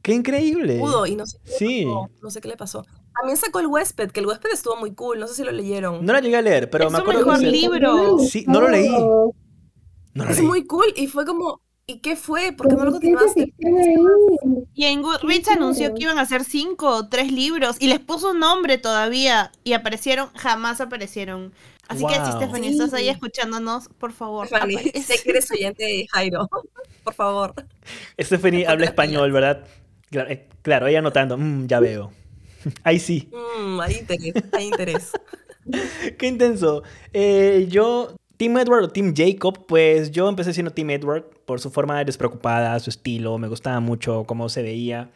Qué 0.02 0.14
increíble. 0.16 0.80
pudo. 0.80 1.06
Y 1.06 1.16
no 1.16 1.28
sé 1.28 1.38
qué 1.44 1.52
le 1.52 1.58
Sí. 1.60 1.86
pasó. 1.86 2.10
No 2.24 2.32
sé 2.32 2.42
qué 2.42 2.48
le 2.48 2.58
pasó. 2.58 2.86
También 3.16 3.38
sacó 3.38 3.60
el 3.60 3.68
huésped, 3.68 4.10
que 4.10 4.22
el 4.22 4.26
huésped 4.26 4.50
estuvo 4.52 4.76
muy 4.78 4.96
cool. 4.96 5.20
No 5.20 5.28
sé 5.28 5.36
si 5.36 5.44
lo 5.44 5.52
leyeron. 5.52 6.04
No 6.04 6.14
la 6.14 6.20
llegué 6.22 6.38
a 6.38 6.42
leer, 6.42 6.72
pero 6.72 6.88
Es 6.88 6.92
me 6.92 6.98
acuerdo 6.98 7.20
mejor 7.28 7.40
que... 7.40 7.46
se- 7.46 7.52
libro. 7.52 8.18
Sí, 8.18 8.44
no 8.48 8.60
lo 8.60 8.70
leí. 8.70 8.90
No 8.90 9.34
lo 10.16 10.24
es 10.32 10.38
leí. 10.40 10.48
muy 10.48 10.66
cool. 10.66 10.88
Y 10.96 11.06
fue 11.06 11.24
como, 11.24 11.62
¿y 11.92 12.00
qué 12.00 12.16
fue? 12.16 12.52
¿Por 12.54 12.68
qué 12.70 12.76
no 12.76 12.86
lo 12.86 12.92
continuaste? 12.92 13.54
Y 14.74 14.86
en 14.86 15.02
Goodreads 15.02 15.50
anunció 15.50 15.94
que 15.94 16.04
iban 16.04 16.18
a 16.18 16.22
hacer 16.22 16.44
cinco 16.44 16.90
o 16.90 17.08
tres 17.10 17.32
libros 17.32 17.76
y 17.80 17.88
les 17.88 18.00
puso 18.00 18.32
un 18.32 18.40
nombre 18.40 18.78
todavía. 18.78 19.52
Y 19.64 19.74
aparecieron, 19.74 20.30
jamás 20.36 20.82
aparecieron. 20.82 21.54
Así 21.88 22.06
que 22.06 22.14
si. 22.16 22.32
Stephanie 22.32 22.70
Sí. 22.70 22.76
estás 22.78 22.94
ahí 22.94 23.10
escuchándonos, 23.10 23.90
por 24.00 24.14
favor. 24.14 24.48
Aparece. 24.48 25.02
sé 25.02 25.22
que 25.24 25.32
eres 25.32 25.52
oyente 25.52 25.84
de 25.84 26.08
Jairo. 26.12 26.50
Por 27.04 27.16
favor. 27.16 27.56
Stephanie 28.20 28.68
habla 28.68 28.86
español, 28.86 29.32
¿verdad? 29.32 29.66
Claro, 30.12 30.30
eh, 30.30 30.48
claro, 30.62 30.86
ella 30.86 31.00
anotando. 31.00 31.36
"Mm, 31.36 31.66
ya 31.66 31.80
veo. 31.80 32.12
Ahí 32.84 33.00
sí. 33.00 33.28
Mm, 33.60 33.80
hay 33.82 33.96
interés, 33.98 34.34
hay 34.54 34.66
interés. 34.68 35.12
Qué 36.20 36.28
intenso. 36.28 36.84
Eh, 37.12 37.66
yo, 37.70 38.16
Team 38.42 38.58
Edward 38.58 38.86
o 38.86 38.90
Team 38.90 39.14
Jacob, 39.16 39.68
pues 39.68 40.10
yo 40.10 40.28
empecé 40.28 40.52
siendo 40.52 40.72
Team 40.72 40.90
Edward 40.90 41.26
por 41.46 41.60
su 41.60 41.70
forma 41.70 42.04
despreocupada, 42.04 42.80
su 42.80 42.90
estilo, 42.90 43.38
me 43.38 43.48
gustaba 43.48 43.80
mucho 43.82 44.24
cómo 44.24 44.50
se 44.50 44.64
veía. 44.64 45.12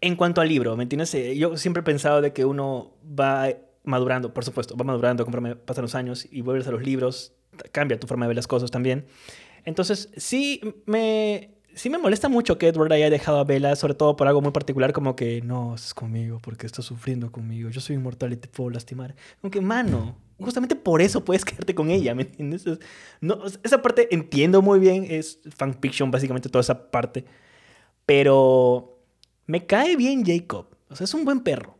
En 0.00 0.14
cuanto 0.14 0.40
al 0.40 0.48
libro, 0.48 0.76
¿me 0.76 0.84
entiendes? 0.84 1.12
Eh, 1.16 1.36
Yo 1.36 1.56
siempre 1.56 1.80
he 1.80 1.82
pensado 1.82 2.20
de 2.20 2.32
que 2.32 2.44
uno 2.44 2.92
va 3.04 3.48
madurando, 3.82 4.32
por 4.32 4.44
supuesto, 4.44 4.76
va 4.76 4.84
madurando 4.84 5.24
conforme 5.24 5.56
pasan 5.56 5.82
los 5.82 5.96
años 5.96 6.28
y 6.30 6.42
vuelves 6.42 6.68
a 6.68 6.70
los 6.70 6.84
libros, 6.84 7.32
cambia 7.72 7.98
tu 7.98 8.06
forma 8.06 8.26
de 8.26 8.28
ver 8.28 8.36
las 8.36 8.46
cosas 8.46 8.70
también. 8.70 9.04
Entonces, 9.64 10.08
sí 10.16 10.60
me, 10.86 11.51
sí 11.74 11.90
me 11.90 11.98
molesta 11.98 12.28
mucho 12.28 12.58
que 12.58 12.68
Edward 12.68 12.92
haya 12.92 13.10
dejado 13.10 13.38
a 13.38 13.44
Bella, 13.44 13.76
sobre 13.76 13.94
todo 13.94 14.16
por 14.16 14.26
algo 14.28 14.40
muy 14.40 14.52
particular, 14.52 14.92
como 14.92 15.16
que 15.16 15.40
no 15.42 15.74
estás 15.74 15.94
conmigo 15.94 16.38
porque 16.42 16.66
estás 16.66 16.84
sufriendo 16.84 17.32
conmigo. 17.32 17.70
Yo 17.70 17.80
soy 17.80 17.96
inmortal 17.96 18.32
y 18.32 18.36
te 18.36 18.48
puedo 18.48 18.70
lastimar. 18.70 19.14
Como 19.40 19.50
que, 19.50 19.60
mano, 19.60 20.16
justamente 20.40 20.76
por 20.76 21.02
eso 21.02 21.24
puedes 21.24 21.44
quedarte 21.46 21.74
con 21.74 21.90
ella, 21.90 22.14
¿me 22.14 22.22
entiendes? 22.22 22.66
Es- 22.66 22.78
no, 23.20 23.40
esa 23.62 23.82
parte 23.82 24.08
entiendo 24.14 24.62
muy 24.62 24.78
bien, 24.80 25.06
es 25.08 25.40
fanfiction, 25.56 26.10
básicamente 26.10 26.48
toda 26.48 26.60
esa 26.62 26.90
parte. 26.90 27.24
Pero 28.06 28.98
me 29.46 29.66
cae 29.66 29.96
bien 29.96 30.24
Jacob. 30.26 30.66
O 30.90 30.96
sea, 30.96 31.04
es 31.04 31.14
un 31.14 31.24
buen 31.24 31.40
perro. 31.40 31.78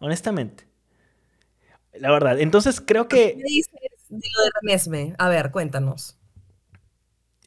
Honestamente. 0.00 0.66
La 1.94 2.10
verdad. 2.10 2.40
Entonces 2.40 2.80
creo 2.80 3.08
¿Qué 3.08 3.16
que. 3.16 3.42
dices 3.44 3.72
de 4.08 4.28
lo 4.36 4.44
de 4.44 4.50
Renesme? 4.62 5.14
A 5.18 5.28
ver, 5.28 5.50
cuéntanos. 5.50 6.16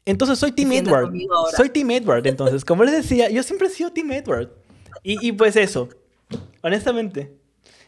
Entonces 0.04 0.38
soy 0.38 0.52
Team 0.52 0.72
Edward. 0.72 1.12
Soy 1.56 1.68
Team 1.70 1.90
Edward, 1.90 2.26
entonces. 2.26 2.64
Como 2.64 2.84
les 2.84 2.94
decía, 2.94 3.30
yo 3.30 3.42
siempre 3.42 3.68
he 3.68 3.70
sido 3.70 3.92
Team 3.92 4.10
Edward. 4.12 4.50
Y, 5.02 5.26
y 5.26 5.32
pues 5.32 5.56
eso. 5.56 5.88
Honestamente. 6.62 7.36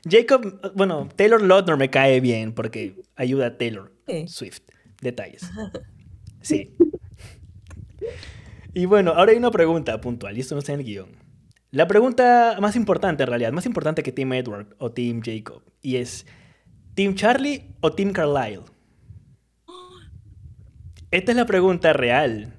Jacob, 0.08 0.72
bueno, 0.74 1.08
Taylor 1.14 1.40
Lautner 1.40 1.76
me 1.76 1.88
cae 1.88 2.20
bien 2.20 2.52
porque 2.52 3.02
ayuda 3.14 3.46
a 3.46 3.58
Taylor. 3.58 3.92
Swift. 4.26 4.62
Detalles. 5.00 5.42
Sí. 6.40 6.76
Y 8.74 8.86
bueno, 8.86 9.12
ahora 9.12 9.32
hay 9.32 9.38
una 9.38 9.50
pregunta 9.50 10.00
puntual, 10.00 10.36
y 10.36 10.40
esto 10.40 10.54
no 10.54 10.60
está 10.60 10.72
en 10.72 10.80
el 10.80 10.86
guion. 10.86 11.16
La 11.70 11.86
pregunta 11.86 12.56
más 12.60 12.74
importante, 12.74 13.22
en 13.22 13.28
realidad, 13.28 13.52
más 13.52 13.66
importante 13.66 14.02
que 14.02 14.12
Team 14.12 14.32
Edward 14.32 14.74
o 14.78 14.90
Team 14.90 15.22
Jacob, 15.24 15.62
y 15.82 15.96
es: 15.96 16.26
¿Team 16.94 17.14
Charlie 17.14 17.74
o 17.80 17.92
Team 17.92 18.12
Carlyle? 18.12 18.62
Esta 21.12 21.32
es 21.32 21.36
la 21.36 21.44
pregunta 21.46 21.92
real. 21.92 22.54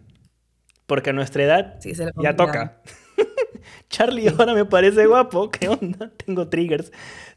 Porque 0.86 1.10
a 1.10 1.14
nuestra 1.14 1.44
edad 1.44 1.76
Sí, 1.82 1.96
se 1.96 2.06
le 2.06 2.12
ya 2.22 2.36
toca. 2.36 2.82
Charlie 3.90 4.28
ahora 4.30 4.54
me 4.54 4.64
parece 4.64 5.08
guapo. 5.08 5.50
¿Qué 5.52 5.68
onda? 5.68 6.12
Tengo 6.24 6.48
triggers. 6.48 6.92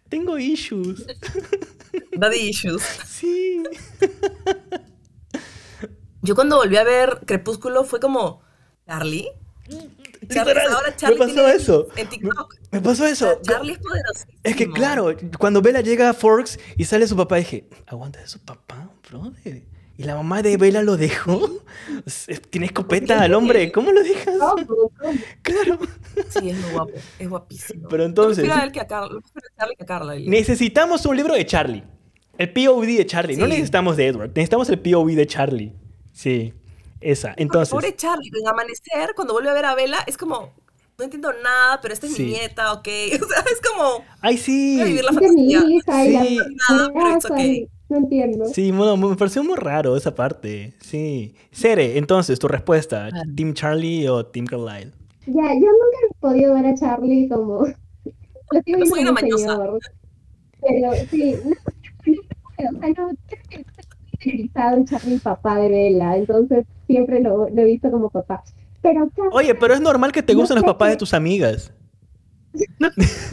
Tengo 0.08 0.38
issues. 0.38 1.06
Daddy 2.16 2.50
issues. 2.50 2.82
Sí. 3.06 3.62
Yo 6.20 6.34
cuando 6.34 6.56
volví 6.56 6.76
a 6.76 6.84
ver 6.84 7.20
Crepúsculo 7.26 7.84
fue 7.84 7.98
como, 7.98 8.42
¿Charlie? 8.86 9.28
Charlie, 10.28 10.54
Literal, 10.54 10.72
ahora 10.72 10.90
me 10.90 10.96
Charlie 10.96 11.18
pasó 11.18 11.34
tiene 11.34 11.52
eso. 11.52 11.88
En 11.96 12.08
TikTok. 12.08 12.54
Me 12.72 12.80
pasó 12.80 13.06
eso. 13.06 13.40
Charlie 13.42 13.72
es 13.72 13.78
poderosísimo. 13.78 14.40
Es 14.42 14.56
que 14.56 14.70
claro, 14.70 15.16
cuando 15.38 15.62
Bella 15.62 15.80
llega 15.80 16.10
a 16.10 16.14
Forks 16.14 16.58
y 16.76 16.84
sale 16.84 17.06
su 17.06 17.16
papá, 17.16 17.36
dije, 17.36 17.68
aguanta 17.86 18.20
de 18.20 18.26
su 18.26 18.44
papá, 18.44 18.90
brother. 19.08 19.75
Y 19.98 20.02
la 20.04 20.14
mamá 20.14 20.42
de 20.42 20.56
Bella 20.58 20.82
lo 20.82 20.96
dejó. 20.96 21.48
Es- 22.04 22.28
Tiene 22.50 22.66
escopeta 22.66 23.20
al 23.22 23.32
hombre, 23.34 23.72
¿cómo 23.72 23.92
lo 23.92 24.02
dejas? 24.02 24.34
Claro. 25.42 25.78
Sí, 26.28 26.50
es 26.50 26.58
muy 26.58 26.70
guapo. 26.72 26.92
Es 27.18 27.28
guapísimo. 27.28 27.88
Pero 27.88 28.04
entonces- 28.04 28.38
Yo 28.38 28.42
prefiero 28.44 28.62
a 28.62 28.64
él 28.66 28.72
que 28.72 28.80
a 28.80 28.86
Carla. 28.86 29.20
prefiero 29.20 29.48
a 29.54 29.58
Charlie 29.60 29.76
que 29.76 29.82
a 29.82 29.86
Carla. 29.86 30.14
Necesitamos 30.18 31.06
un 31.06 31.16
libro 31.16 31.34
de 31.34 31.46
Charlie. 31.46 31.84
El 32.38 32.52
POV 32.52 32.86
de 32.86 33.06
Charlie. 33.06 33.36
No 33.36 33.46
necesitamos 33.46 33.96
de 33.96 34.06
Edward. 34.08 34.28
Necesitamos 34.34 34.68
el 34.68 34.78
POV 34.80 35.14
de 35.14 35.26
Charlie. 35.26 35.72
Sí. 36.12 36.52
Esa. 37.00 37.34
Entonces. 37.36 37.70
Pobre 37.70 37.94
Charlie, 37.96 38.30
en 38.38 38.48
Amanecer, 38.48 39.12
cuando 39.14 39.32
vuelve 39.34 39.50
a 39.50 39.54
ver 39.54 39.64
a 39.66 39.74
Bella, 39.74 39.98
es 40.06 40.16
como, 40.16 40.52
no 40.98 41.04
entiendo 41.04 41.30
nada, 41.42 41.80
pero 41.80 41.94
esta 41.94 42.06
es 42.06 42.14
Sí. 42.14 42.22
mi 42.24 42.28
nieta, 42.32 42.72
ok. 42.72 42.88
O 43.22 43.28
sea, 43.28 43.44
es 43.52 43.60
como, 43.66 44.04
Ay, 44.20 44.36
sí. 44.38 44.74
voy 44.76 44.82
a 44.82 44.84
vivir 44.86 45.04
la 45.04 45.10
Es 45.10 45.16
fantasía. 45.16 45.60
Sí. 45.60 46.36
la 46.36 46.46
Nada, 46.76 46.90
pero 46.92 47.34
okay. 47.34 47.50
y 47.56 47.68
no 47.88 47.98
entiendo. 47.98 48.46
Sí, 48.46 48.72
bueno, 48.72 48.96
me 48.96 49.16
pareció 49.16 49.44
muy 49.44 49.56
raro 49.56 49.96
esa 49.96 50.14
parte. 50.14 50.74
Sí. 50.80 51.34
Sere, 51.52 51.98
entonces, 51.98 52.38
tu 52.38 52.48
respuesta: 52.48 53.08
Claro. 53.10 53.30
¿Team 53.34 53.54
Charlie 53.54 54.08
o 54.08 54.26
Team 54.26 54.46
Carlyle? 54.46 54.92
Ya, 55.26 55.54
yo 55.54 55.60
nunca 55.60 55.98
he 56.08 56.14
podido 56.20 56.54
ver 56.54 56.66
a 56.66 56.74
Charlie 56.74 57.28
como. 57.28 57.66
Lo 58.52 58.62
sigo 58.64 58.86
soy 58.86 59.02
una 59.02 59.12
mañosa. 59.12 59.58
Pero 60.60 60.92
sí, 61.10 61.34
no, 61.44 61.52
o 62.12 62.80
sea, 62.80 62.88
no, 62.88 63.10
creo 63.26 63.40
que 63.48 63.56
está 63.56 63.82
interiorizado 64.12 64.76
en 64.76 64.84
Charlie, 64.86 65.18
papá 65.18 65.58
de 65.58 65.68
Bella, 65.68 66.16
entonces 66.16 66.66
siempre 66.86 67.20
lo, 67.20 67.48
lo 67.48 67.62
he 67.62 67.64
visto 67.64 67.90
como 67.90 68.08
papá. 68.08 68.42
Pero 68.82 69.10
Oye, 69.32 69.54
pero 69.54 69.74
es 69.74 69.80
normal 69.80 70.12
que 70.12 70.22
te 70.22 70.32
No 70.32 70.40
gusten 70.40 70.56
los 70.56 70.64
papás 70.64 70.90
de 70.90 70.96
tus 70.96 71.12
amigas. 71.12 71.72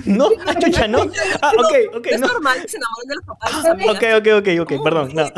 ¿No? 0.05 0.27
Ah, 0.47 0.55
chucha, 0.59 0.87
¿no? 0.87 0.99
Ah, 1.41 1.51
ok, 1.57 1.97
ok, 1.97 2.07
es 2.07 2.19
no. 2.21 2.27
normal 2.27 2.61
que 2.61 2.67
se 2.67 2.77
enamoren 2.77 3.07
de 3.07 3.15
los 3.15 3.25
papás 3.25 3.51
Ah. 3.53 3.75
Ok, 3.91 4.03
ok, 4.19 4.27
ok, 4.39 4.47
ok, 4.61 4.83
perdón. 4.83 5.09
No. 5.13 5.23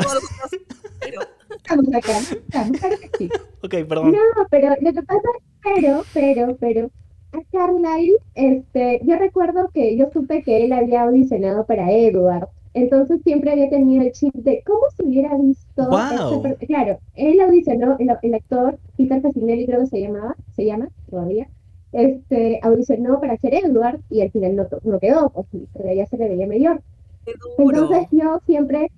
Ok, 3.62 3.74
perdón. 3.88 4.12
No, 4.12 4.18
pero 4.50 4.68
lo 4.80 4.92
que 4.92 5.02
pasa, 5.02 5.20
pero, 5.62 6.04
pero, 6.14 6.56
pero, 6.60 6.90
a 7.32 7.38
Carlyle, 7.50 8.16
este, 8.34 9.00
yo 9.02 9.16
recuerdo 9.16 9.68
que 9.74 9.96
yo 9.96 10.08
supe 10.12 10.42
que 10.42 10.64
él 10.64 10.72
había 10.72 11.02
audicionado 11.02 11.66
para 11.66 11.90
Edward, 11.90 12.48
entonces 12.74 13.20
siempre 13.24 13.50
había 13.52 13.68
tenido 13.70 14.04
el 14.04 14.12
chip 14.12 14.32
de 14.34 14.62
cómo 14.64 14.82
se 14.96 15.04
hubiera 15.04 15.36
visto. 15.36 15.82
Esta 15.82 16.42
per- 16.42 16.58
claro, 16.66 16.98
él 17.14 17.40
audicionó, 17.40 17.96
el, 17.98 18.10
el 18.22 18.34
actor 18.34 18.78
Peter 18.96 19.20
Facinelli 19.22 19.66
creo 19.66 19.80
que 19.80 19.86
se 19.86 20.00
llamaba, 20.00 20.36
se 20.54 20.64
llama 20.66 20.88
todavía, 21.10 21.48
este, 21.92 22.58
audicionó 22.62 23.20
para 23.20 23.36
ser 23.38 23.54
Edward 23.54 24.00
y 24.10 24.20
al 24.22 24.30
final 24.30 24.56
no, 24.56 24.66
to- 24.66 24.80
no 24.84 24.98
quedó, 24.98 25.30
pues, 25.30 25.46
pero 25.72 25.92
ya 25.94 26.06
se 26.06 26.16
le 26.18 26.28
veía 26.28 26.46
mayor. 26.46 26.82
Qué 27.24 27.32
duro. 27.58 27.78
Entonces 27.84 28.08
yo 28.12 28.40
siempre, 28.46 28.90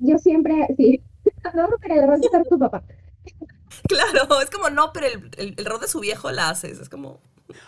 yo 0.00 0.18
siempre, 0.18 0.66
sí, 0.76 1.00
no, 1.54 1.68
pero 1.80 1.94
el 1.94 2.06
rol 2.08 2.20
de 2.20 2.28
ser 2.28 2.42
tu 2.48 2.58
papá. 2.58 2.82
Claro, 3.88 4.40
es 4.42 4.50
como, 4.50 4.70
no, 4.70 4.92
pero 4.92 5.06
el, 5.06 5.30
el, 5.38 5.54
el 5.56 5.64
rol 5.64 5.80
de 5.80 5.88
su 5.88 6.00
viejo 6.00 6.30
la 6.30 6.50
haces. 6.50 6.78
Es 6.80 6.88
como, 6.88 7.18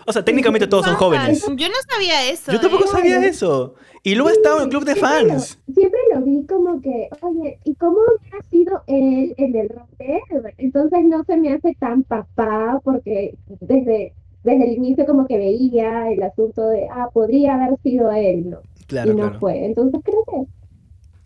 O 0.07 0.13
sea, 0.13 0.25
técnicamente 0.25 0.67
todos 0.67 0.85
son 0.87 0.95
jóvenes. 0.97 1.45
Yo 1.57 1.69
no 1.69 1.75
sabía 1.89 2.31
eso. 2.31 2.53
Yo 2.53 2.61
tampoco 2.61 2.85
¿eh? 2.85 2.89
sabía 2.89 3.25
eso. 3.27 3.75
Y 4.05 4.15
luego 4.17 4.31
estaba 4.31 4.57
en 4.59 4.63
el 4.65 4.69
club 4.69 4.85
de 4.85 4.95
Siempre 4.95 5.23
lo- 5.23 5.29
fans. 5.31 5.59
Siempre 5.73 6.01
lo 6.13 6.21
vi 6.23 6.45
como 6.47 6.81
que, 6.81 7.09
oye, 7.21 7.59
¿y 7.65 7.75
cómo 7.77 7.99
hubiera 8.19 8.45
sido 8.51 8.83
él 8.89 9.35
en 9.39 9.57
el 9.57 9.69
rol 9.69 9.87
de 9.99 10.21
Edward? 10.31 10.55
Entonces 10.59 11.05
no 11.05 11.23
se 11.25 11.37
me 11.37 11.53
hace 11.55 11.75
tan 11.79 12.03
papá 12.03 12.81
porque 12.85 13.37
desde, 13.61 14.13
desde 14.45 14.65
el 14.65 14.73
inicio 14.73 15.07
como 15.07 15.27
que 15.27 15.37
veía 15.39 16.11
el 16.11 16.23
asunto 16.23 16.67
de, 16.69 16.89
ah, 16.91 17.09
podría 17.13 17.55
haber 17.55 17.79
sido 17.83 18.11
él, 18.13 18.51
¿no? 18.51 18.59
Claro, 18.87 19.13
y 19.13 19.15
no 19.15 19.23
claro. 19.29 19.41
fue. 19.41 19.65
Entonces 19.65 20.01
creo 20.05 20.25
que, 20.25 20.47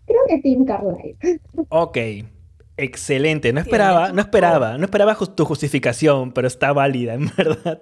creo 0.05 0.21
que 0.27 0.37
Tim 0.41 0.65
Carlyle. 0.65 1.17
Ok. 1.69 1.97
Excelente. 2.79 3.51
No 3.53 3.59
esperaba, 3.59 4.11
no 4.11 4.21
esperaba, 4.21 4.77
no 4.77 4.85
esperaba 4.85 5.15
jus- 5.15 5.35
tu 5.35 5.45
justificación, 5.45 6.31
pero 6.31 6.47
está 6.47 6.73
válida, 6.73 7.13
en 7.15 7.31
verdad. 7.35 7.79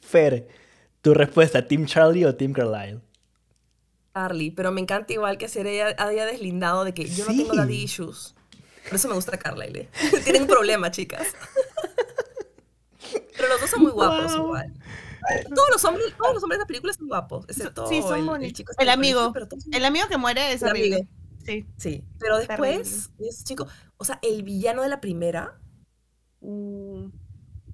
Fer, 0.00 0.48
tu 1.00 1.14
respuesta, 1.14 1.66
¿Team 1.66 1.86
Charlie 1.86 2.26
o 2.26 2.34
Team 2.34 2.52
Carlyle? 2.52 3.00
Charlie, 4.14 4.50
pero 4.50 4.72
me 4.72 4.80
encanta 4.82 5.12
igual 5.12 5.38
que 5.38 5.48
ser 5.48 5.66
ella 5.66 5.94
haya 5.96 6.26
deslindado 6.26 6.84
de 6.84 6.92
que 6.92 7.04
yo 7.04 7.24
no 7.24 7.34
tengo 7.34 7.54
daddy 7.54 7.82
issues. 7.84 8.34
Por 8.84 8.96
eso 8.96 9.08
me 9.08 9.14
gusta 9.14 9.38
Carlyle. 9.38 9.88
Tienen 10.24 10.42
un 10.42 10.48
problema, 10.48 10.90
chicas. 10.90 11.28
Pero 13.36 13.48
los 13.48 13.60
dos 13.60 13.70
son 13.70 13.82
muy 13.82 13.92
guapos 13.92 14.32
Wow. 14.36 14.44
igual. 14.46 14.74
Todos 15.54 15.68
los 15.72 15.84
hombres, 15.84 16.06
todos 16.16 16.34
los 16.34 16.42
hombres 16.42 16.58
de 16.58 16.62
la 16.62 16.66
película 16.66 16.92
son 16.92 17.06
guapos, 17.08 17.44
excepto 17.48 17.86
Sí, 17.86 18.00
son 18.02 18.36
el, 18.36 18.44
el 18.44 18.52
chico. 18.52 18.72
Amigo. 18.78 19.32
El 19.72 19.84
amigo 19.84 20.06
que 20.08 20.16
muere 20.16 20.52
es 20.52 20.62
el 20.62 20.68
horrible. 20.70 20.96
amigo. 20.96 21.08
Sí. 21.44 21.66
Sí, 21.76 22.04
pero 22.18 22.38
después, 22.38 23.10
ese 23.18 23.44
chico, 23.44 23.66
o 23.96 24.04
sea, 24.04 24.18
el 24.22 24.42
villano 24.42 24.82
de 24.82 24.88
la 24.88 25.00
primera, 25.00 25.58
Mm, 26.40 27.10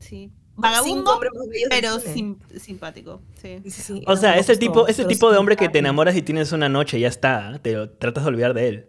sí. 0.00 0.32
Vagabundo, 0.56 1.20
pero 1.68 2.00
sim- 2.00 2.38
simpático. 2.58 3.20
Sí. 3.40 3.62
Sí, 3.70 4.02
O 4.06 4.16
sea, 4.16 4.36
ese 4.38 4.56
tipo, 4.56 4.88
ese 4.88 5.04
tipo 5.04 5.30
de 5.30 5.36
hombre 5.38 5.54
que 5.56 5.68
te 5.68 5.78
enamoras 5.80 6.16
y 6.16 6.22
tienes 6.22 6.50
una 6.52 6.68
noche 6.68 6.98
y 6.98 7.02
ya 7.02 7.08
está. 7.08 7.58
Te 7.62 7.72
lo- 7.74 7.90
tratas 7.90 8.24
de 8.24 8.28
olvidar 8.30 8.54
de 8.54 8.68
él. 8.68 8.88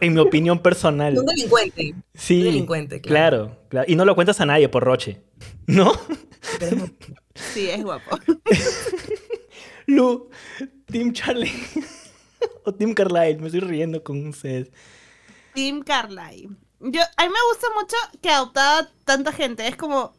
En 0.00 0.14
mi 0.14 0.20
opinión 0.20 0.60
personal. 0.60 1.18
Un 1.18 1.26
delincuente. 1.26 1.94
Sí. 2.14 2.38
un 2.38 2.44
delincuente, 2.44 3.00
claro. 3.00 3.46
Claro, 3.46 3.58
claro. 3.68 3.86
Y 3.90 3.96
no 3.96 4.04
lo 4.04 4.14
cuentas 4.14 4.40
a 4.40 4.46
nadie 4.46 4.68
por 4.68 4.84
Roche. 4.84 5.22
¿No? 5.66 5.92
Pero 6.58 6.88
Sí, 7.34 7.68
es 7.70 7.82
guapo. 7.82 8.18
Lu, 9.86 10.28
Team 10.86 11.12
Charlie 11.12 11.52
o 12.64 12.72
Team 12.74 12.94
Carlyle. 12.94 13.38
Me 13.38 13.46
estoy 13.46 13.60
riendo 13.60 14.02
con 14.02 14.26
ustedes. 14.26 14.70
Tim 15.54 15.82
Carlyle. 15.82 16.50
Yo, 16.80 17.00
a 17.16 17.22
mí 17.22 17.28
me 17.28 17.52
gusta 17.52 17.66
mucho 17.74 17.96
que 18.20 18.28
adoptaba 18.30 18.88
tanta 19.04 19.32
gente. 19.32 19.66
Es 19.66 19.76
como. 19.76 20.14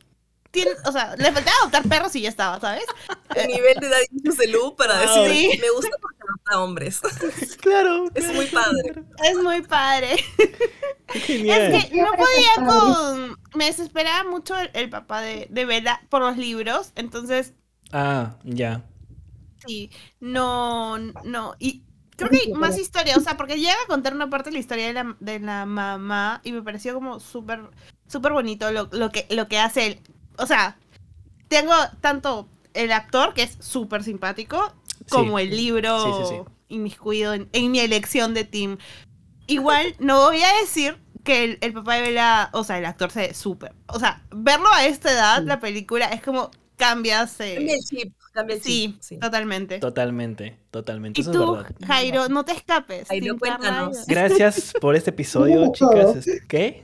Tiene- 0.53 0.71
o 0.85 0.91
sea, 0.91 1.15
le 1.17 1.31
faltaba 1.31 1.57
adoptar 1.61 1.83
perros 1.83 2.15
y 2.15 2.21
ya 2.21 2.29
estaba, 2.29 2.59
¿sabes? 2.61 2.85
el 3.35 3.47
nivel 3.47 3.75
de 3.81 3.89
daddy 3.89 4.05
issues 4.13 4.37
de 4.37 4.47
Lu 4.47 4.75
para 4.77 4.93
Wow. 5.03 5.23
decir, 5.25 5.51
Sí. 5.51 5.59
me 5.59 5.69
gusta 5.71 5.97
porque 6.01 6.19
adopta 6.27 6.63
hombres. 6.63 7.01
Claro. 7.61 8.05
Es 8.13 8.25
claro, 8.25 8.33
muy 8.35 8.45
padre. 8.47 9.03
Es 9.23 9.37
muy 9.37 9.61
padre. 9.63 10.15
Genial. 11.07 11.73
Es 11.73 11.85
que 11.85 11.95
no 12.01 12.11
podía 12.11 12.65
con. 12.67 13.37
Me 13.55 13.65
desesperaba 13.65 14.29
mucho 14.29 14.57
el, 14.59 14.69
el 14.73 14.89
papá 14.89 15.21
de, 15.21 15.47
de 15.49 15.65
Bella 15.65 16.01
por 16.09 16.21
los 16.21 16.37
libros. 16.37 16.91
Entonces, 16.95 17.53
Ah, 17.91 18.35
ya. 18.43 18.83
sí, 19.65 19.91
no, 20.19 20.97
no. 20.97 21.55
Y 21.59 21.83
creo 22.15 22.29
que 22.29 22.37
hay 22.37 22.53
más 22.53 22.77
historia. 22.77 23.15
O 23.17 23.21
sea, 23.21 23.37
porque 23.37 23.57
llega 23.57 23.73
a 23.83 23.87
contar 23.87 24.13
una 24.13 24.29
parte 24.29 24.49
de 24.49 24.53
la 24.55 24.59
historia 24.59 24.87
de 24.87 24.93
la, 24.93 25.15
de 25.19 25.39
la 25.39 25.65
mamá. 25.65 26.41
Y 26.43 26.51
me 26.51 26.61
pareció 26.63 26.93
como 26.93 27.19
súper, 27.19 27.61
súper 28.07 28.33
bonito 28.33 28.71
lo, 28.71 28.89
lo, 28.91 29.11
que, 29.11 29.25
lo 29.29 29.47
que 29.47 29.59
hace 29.59 29.85
él. 29.87 29.99
O 30.37 30.45
sea, 30.47 30.77
tengo 31.47 31.73
tanto 32.01 32.47
el 32.73 32.91
actor, 32.91 33.33
que 33.33 33.43
es 33.43 33.57
súper 33.59 34.03
simpático, 34.03 34.73
como 35.09 35.39
el 35.39 35.51
libro 35.55 35.99
Sí, 36.03 36.11
sí, 36.29 36.35
sí. 36.35 36.51
inmiscuido 36.69 37.33
en, 37.33 37.49
en 37.53 37.71
mi 37.71 37.79
elección 37.79 38.33
de 38.33 38.43
Tim. 38.45 38.77
Igual, 39.47 39.95
no 39.99 40.21
voy 40.27 40.41
a 40.41 40.53
decir 40.61 40.97
que 41.23 41.43
el, 41.43 41.57
el 41.61 41.73
papá 41.73 41.95
de 41.95 42.01
Bella, 42.01 42.49
o 42.53 42.63
sea, 42.63 42.77
el 42.79 42.85
actor 42.85 43.11
se 43.11 43.27
ve 43.27 43.33
súper. 43.33 43.73
O 43.87 43.99
sea, 43.99 44.23
verlo 44.31 44.67
a 44.73 44.85
esta 44.85 45.11
edad, 45.11 45.41
Sí. 45.41 45.45
la 45.45 45.59
película, 45.59 46.07
es 46.07 46.21
como 46.21 46.49
cambias. 46.77 47.35
Cambia 47.37 47.75
el 47.75 47.81
chip, 47.81 48.13
cambia 48.33 48.55
el 48.55 48.61
sí, 48.61 48.99
totalmente. 49.21 49.79
Totalmente, 49.79 50.57
totalmente. 50.71 51.21
Y 51.21 51.21
Eso 51.21 51.31
tú, 51.31 51.55
es 51.55 51.63
verdad. 51.63 51.75
Jairo, 51.85 52.29
no 52.29 52.43
te 52.43 52.51
escapes. 52.53 53.07
Jairo, 53.07 53.37
cuéntanos. 53.37 54.05
Gracias 54.07 54.73
por 54.81 54.95
este 54.95 55.11
episodio, 55.11 55.71
chicas. 55.71 56.25
¿Qué? 56.47 56.83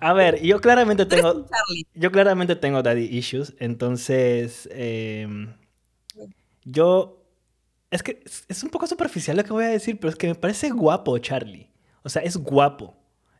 A 0.00 0.12
ver, 0.12 0.42
yo 0.42 0.60
claramente 0.60 1.06
tengo, 1.06 1.46
yo 1.94 2.12
claramente 2.12 2.56
tengo 2.56 2.82
daddy 2.82 3.04
issues, 3.04 3.54
entonces 3.58 4.68
em, 4.72 5.54
yo 6.64 7.24
es 7.90 8.02
que 8.02 8.20
es, 8.24 8.44
es 8.48 8.62
un 8.62 8.70
poco 8.70 8.86
superficial 8.86 9.36
lo 9.36 9.44
que 9.44 9.52
voy 9.52 9.64
a 9.64 9.68
decir, 9.68 9.98
pero 9.98 10.10
es 10.10 10.16
que 10.16 10.26
me 10.26 10.34
parece 10.34 10.70
guapo 10.70 11.16
Charlie. 11.18 11.70
O 12.02 12.08
sea, 12.08 12.22
es 12.22 12.36
guapo, 12.36 12.96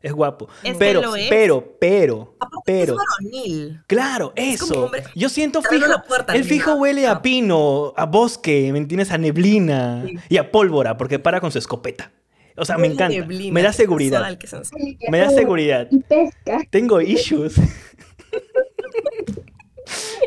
es 0.07 0.13
guapo. 0.13 0.47
Es 0.63 0.73
que 0.73 0.79
pero, 0.79 1.01
lo 1.01 1.15
es. 1.15 1.29
pero, 1.29 1.77
pero, 1.79 2.35
Aparte 2.39 2.57
pero, 2.65 2.93
es 2.93 2.99
varonil. 2.99 3.81
claro, 3.87 4.33
Es 4.35 4.59
como 4.59 4.73
eso. 4.73 4.85
hombre- 4.85 5.03
Yo 5.15 5.29
siento 5.29 5.61
fijo, 5.61 5.85
puerta, 6.07 6.33
el 6.35 6.43
fijo 6.43 6.73
huele 6.75 7.07
a 7.07 7.21
pino, 7.21 7.93
a 7.95 8.05
bosque, 8.05 8.69
¿me 8.71 8.79
entiendes? 8.79 9.11
A 9.11 9.17
neblina 9.17 10.03
Sí. 10.05 10.15
y 10.29 10.37
a 10.37 10.51
pólvora, 10.51 10.97
porque 10.97 11.19
para 11.19 11.39
con 11.41 11.51
su 11.51 11.59
escopeta. 11.59 12.11
O 12.59 12.65
sea, 12.65 12.77
me 12.79 12.87
encanta, 12.87 13.09
neblina, 13.09 13.53
me 13.53 13.61
da 13.61 13.71
seguridad. 13.71 14.17
sensual, 14.19 14.37
qué 14.39 14.47
sensual. 14.47 14.81
Me 15.09 15.19
da 15.19 15.29
seguridad. 15.29 15.87
Y 15.91 15.99
pesca. 15.99 16.59
Tengo 16.71 16.99
issues. 17.01 17.53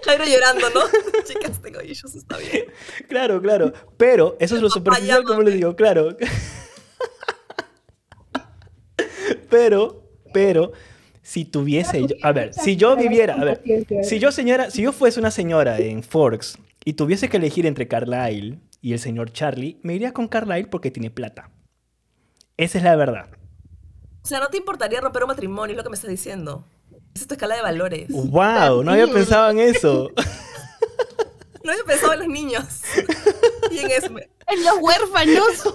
Jairo 0.05 0.25
llorando, 0.25 0.71
¿no? 0.71 0.81
Chicas, 1.25 1.61
tengo 1.61 1.83
issues, 1.83 2.15
está 2.15 2.39
bien. 2.39 2.65
claro, 3.09 3.41
claro. 3.43 3.73
Pero 3.97 4.37
eso 4.41 4.57
es 4.57 4.63
lo 4.63 4.71
superficial, 4.71 5.25
como 5.25 5.43
les 5.43 5.55
digo, 5.55 5.77
claro. 5.77 6.17
Pero, 9.51 10.03
pero, 10.33 10.73
si 11.23 11.45
tuviese, 11.45 12.01
yo- 12.07 12.17
a 12.23 12.33
ver, 12.33 12.55
si 12.55 12.77
yo 12.77 12.97
viviera, 12.97 13.35
a 13.35 13.45
ver, 13.45 13.63
si 14.03 14.19
yo 14.19 14.33
señora, 14.33 14.71
si 14.71 14.83
yo 14.83 14.93
fuese 14.93 15.21
una 15.21 15.31
señora 15.31 15.79
en 15.79 16.03
Forks 16.03 16.59
y 16.85 16.95
tuviese 16.95 17.29
que 17.29 17.37
elegir 17.37 17.67
entre 17.67 17.87
Carlyle 17.89 18.59
y 18.81 18.93
el 18.95 18.99
señor 18.99 19.33
Charlie, 19.33 19.79
me 19.83 19.95
iría 19.95 20.13
con 20.13 20.29
Carlyle 20.29 20.69
porque 20.69 20.91
tiene 20.91 21.11
plata. 21.11 21.51
Esa 22.57 22.79
es 22.79 22.85
la 22.85 22.97
verdad. 22.97 23.27
O 24.23 24.27
sea, 24.29 24.41
no 24.41 24.49
te 24.49 24.57
importaría 24.59 25.01
romper 25.01 25.23
un 25.25 25.29
matrimonio, 25.29 25.73
es 25.73 25.77
lo 25.77 25.83
que 25.83 25.91
me 25.91 25.95
estás 25.97 26.11
diciendo. 26.11 26.65
Es 27.15 27.27
tu 27.27 27.35
escala 27.35 27.57
de 27.57 27.63
valores. 27.63 28.09
Wow, 28.11 28.83
no 28.85 28.93
había 28.93 29.07
pensado 29.09 29.51
en 29.51 29.59
eso. 29.61 30.11
No 31.63 31.73
había 31.73 31.85
pensado 31.85 32.15
en 32.15 32.19
los 32.21 32.29
niños. 32.29 32.65
y 33.71 33.79
en 33.81 33.91
Esme. 33.91 34.31
En 34.57 34.65
los 34.65 34.75
huérfanos. 34.81 35.75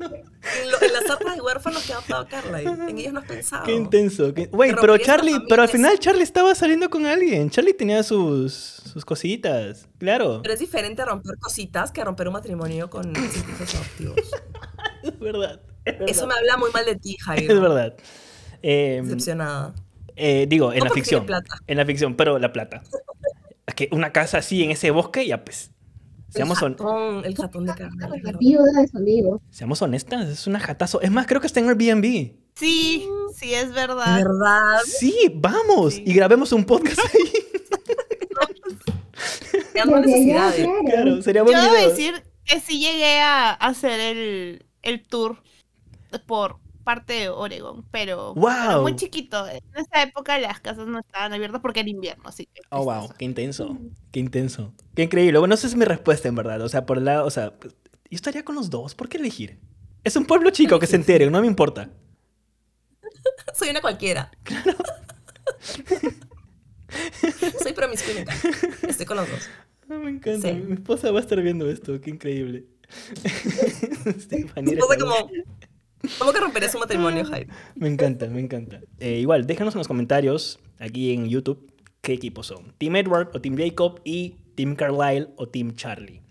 En, 0.00 0.70
lo- 0.70 0.80
en 0.82 0.92
las 0.92 1.04
zapas 1.06 1.34
de 1.36 1.40
huérfanos 1.42 1.82
que 1.84 1.92
ha 1.92 1.96
adoptado 1.96 2.28
Carla. 2.28 2.60
En 2.60 2.98
ellos 2.98 3.12
no 3.12 3.20
has 3.20 3.26
pensado. 3.26 3.64
Qué 3.64 3.72
intenso. 3.74 4.32
qué- 4.34 4.46
Güey, 4.46 4.74
pero 4.80 4.96
Charlie, 4.98 5.40
pero 5.48 5.62
al 5.62 5.68
final 5.68 5.98
Charlie 5.98 6.22
estaba 6.22 6.54
saliendo 6.54 6.88
con 6.90 7.04
alguien. 7.06 7.50
Charlie 7.50 7.74
tenía 7.74 8.02
sus, 8.02 8.52
sus 8.52 9.04
cositas, 9.04 9.88
claro. 9.98 10.40
Pero 10.42 10.54
es 10.54 10.60
diferente 10.60 11.04
romper 11.04 11.36
cositas 11.40 11.90
que 11.92 12.04
romper 12.04 12.28
un 12.28 12.34
matrimonio 12.34 12.88
con 12.90 13.14
sus 13.14 13.36
hijos 13.36 13.74
adoptivos. 13.74 14.16
Es 15.02 15.18
verdad. 15.20 15.60
Es 15.84 15.92
verdad. 15.98 16.08
Eso 16.08 16.26
me 16.26 16.34
habla 16.34 16.56
muy 16.56 16.70
mal 16.72 16.84
de 16.84 16.96
ti, 16.96 17.16
Jairo. 17.24 17.54
Es 17.54 17.60
verdad. 17.60 17.96
Eh, 18.62 19.00
Decepcionada. 19.04 19.72
eh, 20.16 20.46
digo, 20.48 20.72
en 20.72 20.80
No 20.80 20.86
la 20.86 20.90
ficción. 20.90 21.26
plata. 21.26 21.60
En 21.68 21.76
la 21.76 21.86
ficción, 21.86 22.16
pero 22.16 22.38
la 22.40 22.52
plata. 22.52 22.82
Es 23.66 23.74
que 23.74 23.88
una 23.92 24.12
casa 24.12 24.38
así 24.38 24.64
en 24.64 24.72
ese 24.72 24.90
bosque, 24.90 25.24
ya 25.26 25.44
pues. 25.44 25.70
Seamos, 26.28 26.60
el 26.62 26.70
jatón, 26.76 27.24
el 27.24 27.34
jatón 27.36 27.66
de 27.66 27.74
Carla. 27.74 28.08
La 28.22 28.32
viuda 28.32 28.80
de 28.80 28.88
su 28.88 28.98
amigo. 28.98 29.40
seamos 29.50 29.80
honestas, 29.82 30.28
es 30.28 30.46
una 30.46 30.60
jatazo. 30.60 31.00
Es 31.00 31.10
más, 31.10 31.26
creo 31.26 31.40
que 31.40 31.46
está 31.46 31.60
en 31.60 31.68
Airbnb. 31.68 32.32
Sí, 32.54 33.06
sí, 33.34 33.54
es 33.54 33.72
verdad. 33.72 34.16
¿Verdad? 34.16 34.78
Sí, 34.86 35.14
vamos. 35.34 35.94
Sí. 35.94 36.04
Y 36.06 36.14
grabemos 36.14 36.52
un 36.52 36.64
podcast 36.64 36.98
ahí. 37.00 37.32
Claro. 39.72 40.02
Claro, 40.86 41.22
sería 41.22 41.40
Yo 41.42 41.44
buen 41.44 41.60
debo 41.60 41.74
video. 41.74 41.88
decir 41.90 42.24
que 42.44 42.60
sí 42.60 42.80
llegué 42.80 43.20
a 43.20 43.52
hacer 43.52 44.00
el, 44.00 44.66
el 44.82 45.02
tour 45.06 45.36
por 46.26 46.58
parte 46.86 47.14
de 47.14 47.28
Oregon, 47.28 47.84
pero 47.90 48.32
¡Wow! 48.34 48.48
era 48.48 48.78
muy 48.78 48.94
chiquito. 48.94 49.48
En 49.48 49.60
esa 49.74 50.04
época 50.04 50.38
las 50.38 50.60
casas 50.60 50.86
no 50.86 51.00
estaban 51.00 51.32
abiertas 51.32 51.60
porque 51.60 51.80
era 51.80 51.88
invierno, 51.88 52.28
así 52.28 52.46
que. 52.46 52.62
Oh, 52.70 52.84
wow, 52.84 53.12
qué 53.18 53.24
intenso. 53.24 53.76
Qué 54.12 54.20
intenso. 54.20 54.72
Qué 54.94 55.02
increíble. 55.02 55.40
Bueno, 55.40 55.56
esa 55.56 55.66
es 55.66 55.74
mi 55.74 55.84
respuesta 55.84 56.28
en 56.28 56.36
verdad. 56.36 56.62
O 56.62 56.68
sea, 56.68 56.86
por 56.86 56.98
el 56.98 57.06
lado, 57.06 57.26
o 57.26 57.30
sea, 57.30 57.54
yo 57.60 57.68
estaría 58.12 58.44
con 58.44 58.54
los 58.54 58.70
dos. 58.70 58.94
¿Por 58.94 59.08
qué 59.08 59.18
elegir? 59.18 59.58
Es 60.04 60.14
un 60.14 60.26
pueblo 60.26 60.50
chico 60.50 60.78
que 60.78 60.86
se 60.86 60.94
entere, 61.00 61.28
no 61.28 61.40
me 61.40 61.48
importa. 61.48 61.90
Soy 63.54 63.70
una 63.70 63.80
cualquiera. 63.80 64.30
Soy 67.62 67.72
promiscuida. 67.72 68.32
Estoy 68.86 69.06
con 69.06 69.16
los 69.16 69.28
dos. 69.28 69.50
Ah, 69.90 69.98
me 69.98 70.10
encanta. 70.10 70.50
Sí. 70.50 70.54
Mi 70.54 70.74
esposa 70.74 71.10
va 71.10 71.18
a 71.18 71.22
estar 71.22 71.42
viendo 71.42 71.68
esto. 71.68 72.00
Qué 72.00 72.10
increíble. 72.10 72.66
La 74.54 74.96
como, 74.98 75.30
¿Cómo 76.18 76.32
que 76.32 76.40
romperías 76.40 76.74
un 76.74 76.80
matrimonio, 76.80 77.24
Jairo? 77.24 77.52
Me 77.74 77.88
encanta, 77.88 78.26
me 78.26 78.40
encanta. 78.40 78.80
Eh, 78.98 79.18
igual, 79.18 79.46
déjanos 79.46 79.74
en 79.74 79.78
los 79.78 79.88
comentarios 79.88 80.58
aquí 80.78 81.12
en 81.12 81.28
YouTube 81.28 81.72
qué 82.00 82.12
equipos 82.14 82.46
son. 82.46 82.72
Team 82.78 82.96
Edward 82.96 83.30
o 83.34 83.40
Team 83.40 83.56
Jacob 83.56 84.00
y 84.04 84.36
Team 84.54 84.76
Carlisle 84.76 85.28
o 85.36 85.48
Team 85.48 85.74
Charlie. 85.74 86.22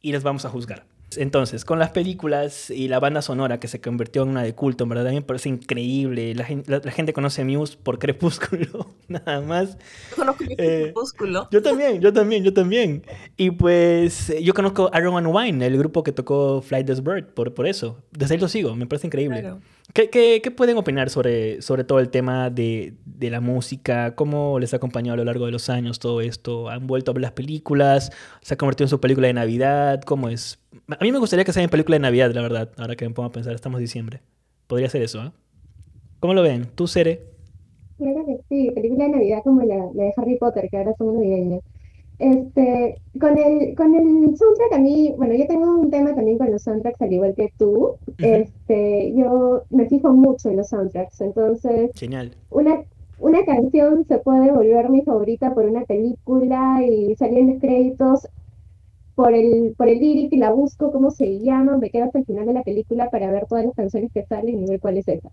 Y 0.00 0.12
les 0.12 0.22
vamos 0.22 0.44
a 0.44 0.48
juzgar. 0.48 0.86
Entonces, 1.16 1.64
con 1.64 1.78
las 1.78 1.90
películas 1.90 2.68
y 2.68 2.88
la 2.88 2.98
banda 2.98 3.22
sonora 3.22 3.60
que 3.60 3.68
se 3.68 3.80
convirtió 3.80 4.22
en 4.24 4.30
una 4.30 4.42
de 4.42 4.54
culto, 4.54 4.84
en 4.84 4.90
verdad, 4.90 5.06
a 5.06 5.10
mí 5.10 5.16
me 5.16 5.22
parece 5.22 5.48
increíble. 5.48 6.34
La, 6.34 6.44
gen- 6.44 6.64
la- 6.66 6.80
la 6.84 6.90
gente 6.90 7.12
conoce 7.12 7.42
a 7.42 7.44
Muse 7.44 7.76
por 7.80 7.98
Crepúsculo, 7.98 8.90
nada 9.08 9.40
más. 9.40 9.78
Yo 10.10 10.16
conozco 10.16 10.44
Eh, 10.58 10.82
crepúsculo. 10.84 11.48
Yo 11.52 11.62
también, 11.62 12.00
yo 12.00 12.12
también, 12.12 12.42
yo 12.44 12.52
también. 12.52 13.02
Y 13.36 13.52
pues 13.52 14.32
yo 14.42 14.52
conozco 14.52 14.90
Iron 14.98 15.16
and 15.16 15.28
Wine, 15.34 15.64
el 15.64 15.78
grupo 15.78 16.02
que 16.02 16.12
tocó 16.12 16.60
Flight 16.60 16.86
This 16.86 17.02
Bird, 17.02 17.26
por, 17.34 17.54
por 17.54 17.66
eso. 17.68 18.02
Desde 18.10 18.34
ahí 18.34 18.40
lo 18.40 18.48
sigo, 18.48 18.74
me 18.74 18.86
parece 18.86 19.06
increíble. 19.06 19.40
Claro. 19.40 19.60
¿Qué, 19.96 20.52
pueden 20.54 20.76
opinar 20.76 21.08
sobre, 21.08 21.62
sobre 21.62 21.82
todo 21.82 22.00
el 22.00 22.10
tema 22.10 22.50
de, 22.50 22.92
de 23.06 23.30
la 23.30 23.40
música? 23.40 24.14
¿Cómo 24.14 24.58
les 24.58 24.74
ha 24.74 24.76
acompañado 24.76 25.14
a 25.14 25.16
lo 25.16 25.24
largo 25.24 25.46
de 25.46 25.52
los 25.52 25.70
años 25.70 25.98
todo 25.98 26.20
esto? 26.20 26.68
¿Han 26.68 26.86
vuelto 26.86 27.12
a 27.12 27.14
ver 27.14 27.22
las 27.22 27.32
películas? 27.32 28.12
¿Se 28.42 28.52
ha 28.52 28.56
convertido 28.58 28.84
en 28.84 28.90
su 28.90 29.00
película 29.00 29.28
de 29.28 29.32
Navidad? 29.32 30.02
¿Cómo 30.02 30.28
es? 30.28 30.58
A 30.88 31.02
mí 31.02 31.12
me 31.12 31.18
gustaría 31.18 31.46
que 31.46 31.52
sea 31.54 31.62
mi 31.62 31.68
película 31.68 31.94
de 31.94 32.00
Navidad, 32.00 32.30
la 32.34 32.42
verdad, 32.42 32.70
ahora 32.76 32.94
que 32.94 33.08
me 33.08 33.14
pongo 33.14 33.30
a 33.30 33.32
pensar, 33.32 33.54
estamos 33.54 33.78
en 33.78 33.84
diciembre. 33.84 34.20
Podría 34.66 34.90
ser 34.90 35.00
eso, 35.00 35.18
¿ah? 35.20 35.32
¿Cómo 36.20 36.34
lo 36.34 36.42
ven? 36.42 36.66
¿Tú, 36.74 36.86
que 36.92 38.38
sí, 38.50 38.70
película 38.72 39.04
de 39.04 39.10
Navidad 39.12 39.38
como 39.44 39.62
la, 39.62 39.76
de 39.94 40.12
Harry 40.18 40.36
Potter, 40.36 40.68
que 40.70 40.76
ahora 40.76 40.92
somos 40.98 41.14
navideños. 41.14 41.62
Este, 42.18 42.96
con 43.20 43.36
el, 43.36 43.74
con 43.74 43.94
el 43.94 44.36
soundtrack 44.36 44.72
a 44.72 44.78
mí, 44.78 45.12
bueno, 45.18 45.34
yo 45.34 45.46
tengo 45.46 45.78
un 45.78 45.90
tema 45.90 46.14
también 46.14 46.38
con 46.38 46.50
los 46.50 46.62
soundtracks 46.62 47.02
al 47.02 47.12
igual 47.12 47.34
que 47.34 47.52
tú. 47.58 47.96
Este, 48.18 49.12
yo 49.14 49.64
me 49.70 49.86
fijo 49.86 50.12
mucho 50.12 50.48
en 50.48 50.56
los 50.56 50.68
soundtracks, 50.68 51.20
entonces 51.20 51.90
Genial. 51.94 52.34
una, 52.50 52.82
una 53.18 53.44
canción 53.44 54.04
se 54.06 54.18
puede 54.18 54.50
volver 54.50 54.88
mi 54.90 55.02
favorita 55.02 55.54
por 55.54 55.66
una 55.66 55.84
película 55.84 56.82
y 56.82 57.14
salir 57.16 57.38
en 57.40 57.48
los 57.52 57.60
créditos 57.60 58.28
por 59.14 59.34
el, 59.34 59.74
por 59.76 59.88
el 59.88 59.98
lyric 59.98 60.32
y 60.32 60.36
la 60.38 60.52
busco 60.52 60.92
cómo 60.92 61.10
se 61.10 61.38
llama, 61.40 61.78
me 61.78 61.90
quedo 61.90 62.04
hasta 62.04 62.18
el 62.18 62.26
final 62.26 62.46
de 62.46 62.52
la 62.54 62.62
película 62.62 63.10
para 63.10 63.30
ver 63.32 63.46
todas 63.46 63.64
las 63.64 63.74
canciones 63.74 64.10
que 64.12 64.24
salen 64.24 64.60
y 64.60 64.66
ver 64.66 64.80
cuál 64.80 64.98
es 64.98 65.08
esa. 65.08 65.30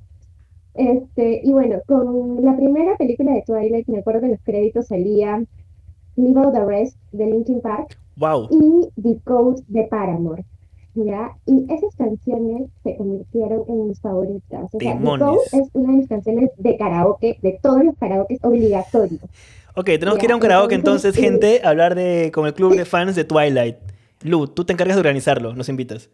Este, 0.73 1.41
y 1.43 1.51
bueno, 1.51 1.81
con 1.85 2.43
la 2.43 2.55
primera 2.55 2.97
película 2.97 3.33
de 3.33 3.43
Twilight, 3.43 3.87
me 3.87 3.99
acuerdo 3.99 4.21
que 4.21 4.29
los 4.29 4.41
créditos 4.43 4.87
salía 4.87 5.43
Leave 6.15 6.39
Out 6.39 6.53
the 6.53 6.65
Rest 6.65 6.97
de 7.11 7.25
Linkin 7.25 7.61
Park 7.61 7.97
¡Wow! 8.15 8.49
y 8.51 9.01
The 9.01 9.19
Code 9.23 9.61
de 9.67 9.83
Paramore. 9.83 10.45
¿Ya? 10.95 11.31
Y 11.47 11.65
esas 11.73 11.95
canciones 11.95 12.69
se 12.83 12.95
convirtieron 12.95 13.63
en 13.67 13.87
mis 13.87 13.99
favoritas. 13.99 14.69
O 14.71 14.79
sea, 14.79 14.93
The 14.93 14.99
Demonios. 14.99 15.37
Code 15.51 15.63
es 15.63 15.69
una 15.73 15.91
de 15.91 15.97
mis 15.97 16.07
canciones 16.07 16.51
de 16.57 16.77
karaoke, 16.77 17.39
de 17.41 17.59
todos 17.63 17.83
los 17.83 17.97
karaoke 17.97 18.37
obligatorio. 18.43 19.19
Ok, 19.75 19.85
tenemos 19.85 20.19
que 20.19 20.25
ir 20.25 20.31
a 20.31 20.35
un 20.35 20.41
karaoke 20.41 20.75
entonces, 20.75 21.17
entonces, 21.17 21.31
gente, 21.31 21.61
a 21.65 21.69
hablar 21.69 21.95
de 21.95 22.31
con 22.31 22.45
el 22.45 22.53
club 22.53 22.75
de 22.75 22.85
fans 22.85 23.15
de 23.15 23.23
Twilight. 23.23 23.77
Lu, 24.21 24.47
tú 24.47 24.65
te 24.65 24.73
encargas 24.73 24.95
de 24.95 24.99
organizarlo, 24.99 25.55
nos 25.55 25.67
invitas. 25.67 26.11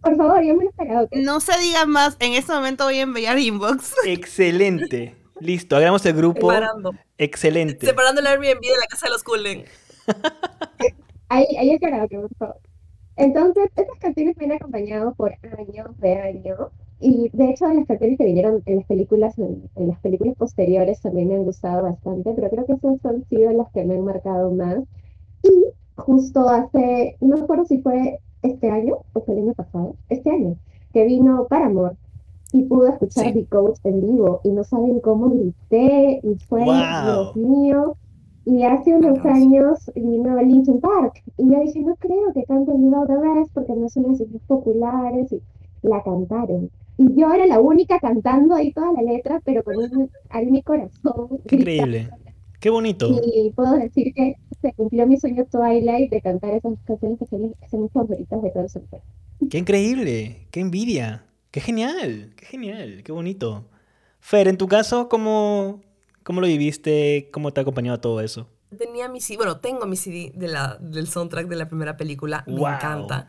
Por 0.00 0.16
favor, 0.16 0.42
llame 0.42 0.64
los 0.64 0.74
karaoke. 0.74 1.20
No 1.20 1.40
se 1.40 1.52
diga 1.60 1.84
más, 1.84 2.16
en 2.18 2.32
este 2.32 2.54
momento 2.54 2.84
voy 2.84 2.96
a 2.96 3.02
enviar 3.02 3.38
inbox. 3.38 3.92
Excelente. 4.06 5.19
Listo, 5.40 5.76
hagamos 5.76 6.04
el 6.06 6.14
grupo. 6.14 6.52
Separando. 6.52 6.92
Excelente. 7.18 7.86
Separando 7.86 8.20
el 8.20 8.26
Airbnb 8.26 8.60
de 8.60 8.78
la 8.80 8.86
casa 8.88 9.06
de 9.06 9.12
los 9.12 9.22
Cullen. 9.22 9.64
Ahí, 11.32 11.46
ahí 11.56 11.70
el 11.70 11.78
karaoke, 11.78 12.18
por 12.18 12.34
favor. 12.34 12.56
Entonces, 13.14 13.70
esas 13.76 13.96
canciones 14.00 14.36
me 14.36 14.46
han 14.46 14.52
acompañado 14.52 15.14
por 15.14 15.32
años 15.56 15.96
de 15.98 16.14
años. 16.16 16.58
Y 16.98 17.28
de 17.32 17.50
hecho, 17.50 17.68
las 17.68 17.86
canciones 17.86 18.18
que 18.18 18.24
vinieron 18.24 18.64
en 18.66 18.76
las 18.78 18.86
películas, 18.86 19.38
en, 19.38 19.70
en 19.76 19.88
las 19.88 20.00
películas 20.00 20.34
posteriores 20.36 21.00
también 21.00 21.28
me 21.28 21.36
han 21.36 21.44
gustado 21.44 21.84
bastante, 21.84 22.32
pero 22.34 22.50
creo 22.50 22.66
que 22.66 22.72
esas 22.72 23.04
han 23.04 23.24
sido 23.28 23.52
las 23.52 23.70
que 23.70 23.84
me 23.84 23.94
han 23.94 24.04
marcado 24.04 24.50
más. 24.50 24.80
Y 25.44 25.66
justo 25.94 26.48
hace, 26.48 27.16
no 27.20 27.36
me 27.36 27.42
acuerdo 27.42 27.64
si 27.64 27.78
fue 27.80 28.18
este 28.42 28.68
año 28.68 28.96
o 29.12 29.20
fue 29.20 29.34
el 29.34 29.42
año 29.42 29.54
pasado, 29.54 29.94
este 30.08 30.30
año, 30.30 30.56
que 30.92 31.04
vino 31.04 31.46
Paramore 31.48 31.96
y 32.52 32.62
pude 32.62 32.90
escuchar 32.90 33.26
Sí. 33.26 33.32
The 33.32 33.46
Coach 33.46 33.78
en 33.84 34.00
vivo 34.00 34.40
y 34.44 34.50
no 34.50 34.64
saben 34.64 35.00
cómo 35.00 35.30
grité 35.30 36.20
y 36.22 36.34
fue, 36.48 36.64
Wow. 36.64 36.74
Dios 36.74 37.36
mío. 37.36 37.96
Y 38.46 38.62
hace 38.62 38.94
unos 38.94 39.24
años 39.26 39.90
vino 39.94 40.40
Linkin 40.42 40.80
Park 40.80 41.22
y 41.36 41.50
yo 41.50 41.60
dije, 41.60 41.80
no 41.82 41.94
creo 41.96 42.32
que 42.34 42.44
canten 42.44 42.92
Out 42.94 43.06
the 43.08 43.16
Rest 43.16 43.52
porque 43.52 43.74
no 43.74 43.88
son 43.88 44.06
las 44.08 44.22
populares 44.46 45.30
y 45.32 45.40
la 45.82 46.02
cantaron. 46.02 46.70
Y 46.96 47.14
yo 47.14 47.32
era 47.32 47.46
la 47.46 47.60
única 47.60 47.98
cantando 48.00 48.54
ahí 48.54 48.72
toda 48.72 48.92
la 48.92 49.02
letra, 49.02 49.40
pero 49.44 49.62
con 49.62 49.76
un, 49.76 50.10
ahí 50.30 50.50
mi 50.50 50.62
corazón 50.62 51.40
Qué 51.46 51.56
increíble. 51.56 52.10
Qué 52.60 52.68
bonito. 52.68 53.08
Y 53.24 53.50
puedo 53.50 53.72
decir 53.76 54.12
que 54.14 54.36
se 54.60 54.72
cumplió 54.74 55.06
mi 55.06 55.18
sueño 55.18 55.46
Twilight 55.50 56.10
de 56.10 56.20
cantar 56.20 56.52
esas 56.54 56.74
canciones 56.84 57.18
que 57.18 57.26
son, 57.26 57.82
mis 57.82 57.92
favoritas 57.92 58.42
de 58.42 58.50
todo 58.50 58.62
el 58.64 58.68
soundtrack. 58.68 59.02
Qué 59.50 59.58
increíble. 59.58 60.46
Qué 60.50 60.60
envidia. 60.60 61.24
Qué 61.50 61.60
genial. 61.60 62.32
Qué 62.36 62.46
genial. 62.46 63.02
Qué 63.04 63.12
bonito. 63.12 63.64
Fer, 64.20 64.48
en 64.48 64.56
tu 64.58 64.68
caso, 64.68 65.08
¿cómo, 65.08 65.80
cómo 66.22 66.40
lo 66.40 66.46
viviste? 66.46 67.28
¿Cómo 67.32 67.52
te 67.52 67.60
ha 67.60 67.62
acompañado 67.62 67.98
todo 68.00 68.20
eso? 68.20 68.46
Tenía 68.76 69.08
mi 69.08 69.20
CD, 69.20 69.36
bueno, 69.38 69.58
tengo 69.58 69.84
mi 69.86 69.96
CD 69.96 70.32
de 70.34 70.46
la, 70.46 70.76
del 70.80 71.08
soundtrack 71.08 71.48
de 71.48 71.56
la 71.56 71.66
primera 71.68 71.96
película. 71.96 72.44
Me 72.46 72.54
Wow. 72.56 72.68
encanta. 72.68 73.28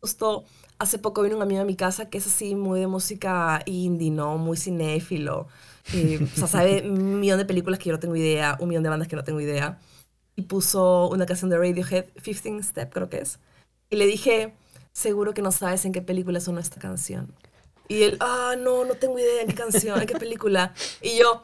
Justo 0.00 0.44
hace 0.78 0.98
poco 0.98 1.22
vino 1.22 1.36
un 1.36 1.42
amigo 1.42 1.62
a 1.62 1.64
mi 1.64 1.76
casa 1.76 2.10
que 2.10 2.18
es 2.18 2.26
así 2.26 2.54
muy 2.56 2.80
de 2.80 2.88
música 2.88 3.62
indie, 3.66 4.10
¿no? 4.10 4.36
Muy 4.36 4.56
cinéfilo. 4.56 5.46
Eh, 5.94 6.18
o 6.22 6.36
sea, 6.36 6.48
sabe 6.48 6.82
un 6.90 7.20
millón 7.20 7.38
de 7.38 7.44
películas 7.46 7.78
que 7.78 7.86
yo 7.86 7.92
no 7.92 8.00
tengo 8.00 8.16
idea, 8.16 8.58
un 8.60 8.68
millón 8.68 8.82
de 8.82 8.90
bandas 8.90 9.08
que 9.08 9.16
no 9.16 9.24
tengo 9.24 9.40
idea. 9.40 9.78
Y 10.36 10.42
puso 10.42 11.08
una 11.08 11.24
canción 11.24 11.50
de 11.50 11.56
Radiohead, 11.58 12.06
15 12.22 12.62
Step 12.62 12.92
creo 12.92 13.08
que 13.08 13.18
es. 13.20 13.38
Y 13.90 13.96
le 13.96 14.06
dije, 14.06 14.54
seguro 14.92 15.32
que 15.34 15.42
no 15.42 15.52
sabes 15.52 15.84
en 15.84 15.92
qué 15.92 16.02
película 16.02 16.40
sonó 16.40 16.58
esta 16.60 16.80
canción. 16.80 17.32
Y 17.88 18.02
él, 18.02 18.16
ah, 18.20 18.54
no, 18.58 18.84
no 18.84 18.94
tengo 18.94 19.18
idea 19.18 19.42
en 19.42 19.48
qué 19.48 19.54
canción, 19.54 20.00
en 20.00 20.06
qué 20.06 20.14
película. 20.16 20.72
Y 21.02 21.18
yo, 21.18 21.42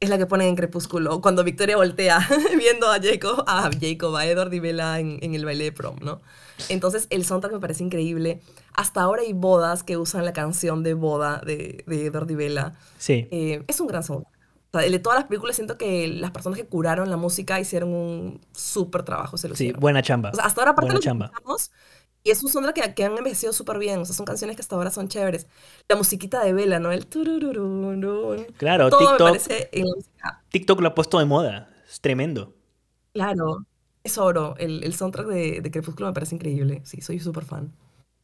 es 0.00 0.08
la 0.08 0.16
que 0.18 0.26
ponen 0.26 0.48
en 0.48 0.56
Crepúsculo, 0.56 1.20
cuando 1.20 1.44
Victoria 1.44 1.76
voltea 1.76 2.26
viendo 2.58 2.90
a 2.90 2.98
Jacob, 3.00 3.44
a 3.46 3.70
Jacob, 3.78 4.16
a 4.16 4.26
Edward 4.26 4.52
y 4.54 4.60
Bella 4.60 4.98
en, 4.98 5.18
en 5.22 5.34
el 5.34 5.44
baile 5.44 5.64
de 5.64 5.72
prom, 5.72 5.96
¿no? 6.00 6.20
Entonces 6.68 7.06
el 7.10 7.24
soundtrack 7.24 7.52
me 7.54 7.60
parece 7.60 7.82
increíble. 7.84 8.40
Hasta 8.74 9.02
ahora 9.02 9.22
hay 9.22 9.32
bodas 9.32 9.82
que 9.82 9.96
usan 9.96 10.24
la 10.24 10.32
canción 10.32 10.82
de 10.82 10.94
boda 10.94 11.40
de, 11.44 11.84
de 11.86 12.06
Edward 12.06 12.30
y 12.30 12.34
Bella. 12.34 12.74
Sí. 12.98 13.28
Eh, 13.30 13.64
es 13.66 13.80
un 13.80 13.86
gran 13.88 14.02
soundtrack. 14.04 14.32
O 14.72 14.78
sea, 14.78 14.88
de 14.88 14.98
todas 15.00 15.18
las 15.18 15.26
películas 15.26 15.56
siento 15.56 15.76
que 15.76 16.06
las 16.06 16.30
personas 16.30 16.56
que 16.58 16.64
curaron 16.66 17.10
la 17.10 17.16
música 17.16 17.58
hicieron 17.58 17.92
un 17.92 18.40
súper 18.52 19.02
trabajo, 19.02 19.36
se 19.36 19.48
lo 19.48 19.56
Sí, 19.56 19.64
hicieron. 19.64 19.80
buena 19.80 20.00
chamba. 20.02 20.30
O 20.30 20.34
sea, 20.34 20.44
hasta 20.44 20.60
ahora 20.60 20.70
aparte 20.72 20.86
buena 20.92 20.98
lo 20.98 21.00
chamba. 21.02 21.32
Y 22.22 22.30
es 22.30 22.42
un 22.42 22.50
soundtrack 22.50 22.74
que, 22.88 22.94
que 22.94 23.04
han 23.04 23.16
envejecido 23.16 23.52
súper 23.52 23.78
bien. 23.78 24.00
O 24.00 24.04
sea, 24.04 24.14
son 24.14 24.26
canciones 24.26 24.56
que 24.56 24.62
hasta 24.62 24.76
ahora 24.76 24.90
son 24.90 25.08
chéveres. 25.08 25.46
La 25.88 25.96
musiquita 25.96 26.44
de 26.44 26.52
Bella, 26.52 26.78
¿no? 26.78 26.92
El. 26.92 27.06
Claro, 27.06 28.90
Todo 28.90 29.00
me 29.00 29.06
TikTok, 29.06 29.18
parece 29.28 29.68
en 29.72 29.86
la 29.86 29.94
música. 29.94 30.42
TikTok 30.50 30.80
lo 30.80 30.88
ha 30.88 30.94
puesto 30.94 31.18
de 31.18 31.24
moda. 31.24 31.70
Es 31.88 32.00
tremendo. 32.00 32.54
Claro, 33.12 33.66
es 34.04 34.18
oro. 34.18 34.54
El, 34.58 34.84
el 34.84 34.94
soundtrack 34.94 35.26
de, 35.26 35.60
de 35.60 35.70
Crepúsculo 35.70 36.08
me 36.08 36.12
parece 36.14 36.34
increíble. 36.34 36.82
Sí, 36.84 37.00
soy 37.00 37.20
súper 37.20 37.44
fan. 37.44 37.72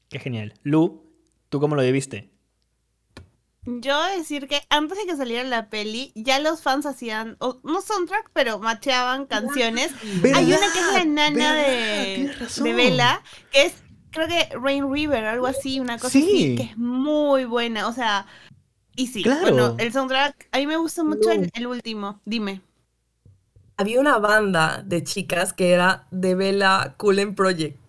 Qué 0.09 0.19
genial. 0.19 0.55
Lu, 0.63 1.03
¿tú 1.49 1.59
cómo 1.61 1.75
lo 1.75 1.83
viviste? 1.83 2.31
Yo 3.69 3.97
voy 3.97 4.13
a 4.13 4.17
decir 4.17 4.47
que 4.47 4.61
antes 4.71 4.97
de 4.97 5.07
que 5.07 5.17
saliera 5.17 5.43
la 5.43 5.69
peli, 5.71 6.13
ya 6.15 6.39
los 6.39 6.63
fans 6.63 6.87
hacían, 6.87 7.37
o- 7.41 7.59
no 7.65 7.81
soundtrack, 7.83 8.31
pero 8.33 8.61
macheaban 8.61 9.27
canciones. 9.27 9.91
Hay 10.37 10.45
una 10.47 10.73
que 10.73 10.79
es 10.79 10.93
la 10.93 11.05
nana 11.05 11.53
de, 11.55 12.31
de 12.63 12.73
Bella, 12.75 13.23
que 13.51 13.63
es, 13.67 13.75
creo 14.17 14.29
que 14.29 14.49
Rain 14.59 14.93
River, 14.93 15.25
algo 15.25 15.47
así, 15.47 15.79
una 15.81 15.97
cosa 15.99 16.11
Sí. 16.11 16.25
así, 16.25 16.57
que 16.57 16.63
es 16.65 16.77
muy 16.79 17.45
buena. 17.45 17.87
O 17.89 17.93
sea, 17.93 18.27
y 18.97 19.07
sí, 19.07 19.23
Claro. 19.23 19.41
bueno, 19.43 19.75
el 19.79 19.93
soundtrack, 19.93 20.49
a 20.53 20.59
mí 20.59 20.67
me 20.67 20.77
gusta 20.77 21.05
mucho 21.05 21.31
el, 21.31 21.43
No. 21.43 21.49
el 21.55 21.67
último, 21.69 22.21
dime. 22.25 22.63
Había 23.77 24.01
una 24.01 24.19
banda 24.19 24.83
de 24.85 25.05
chicas 25.05 25.53
que 25.53 25.71
era 25.73 26.07
de 26.11 26.35
Bella 26.35 26.95
Cullen 26.97 27.35
Project. 27.35 27.86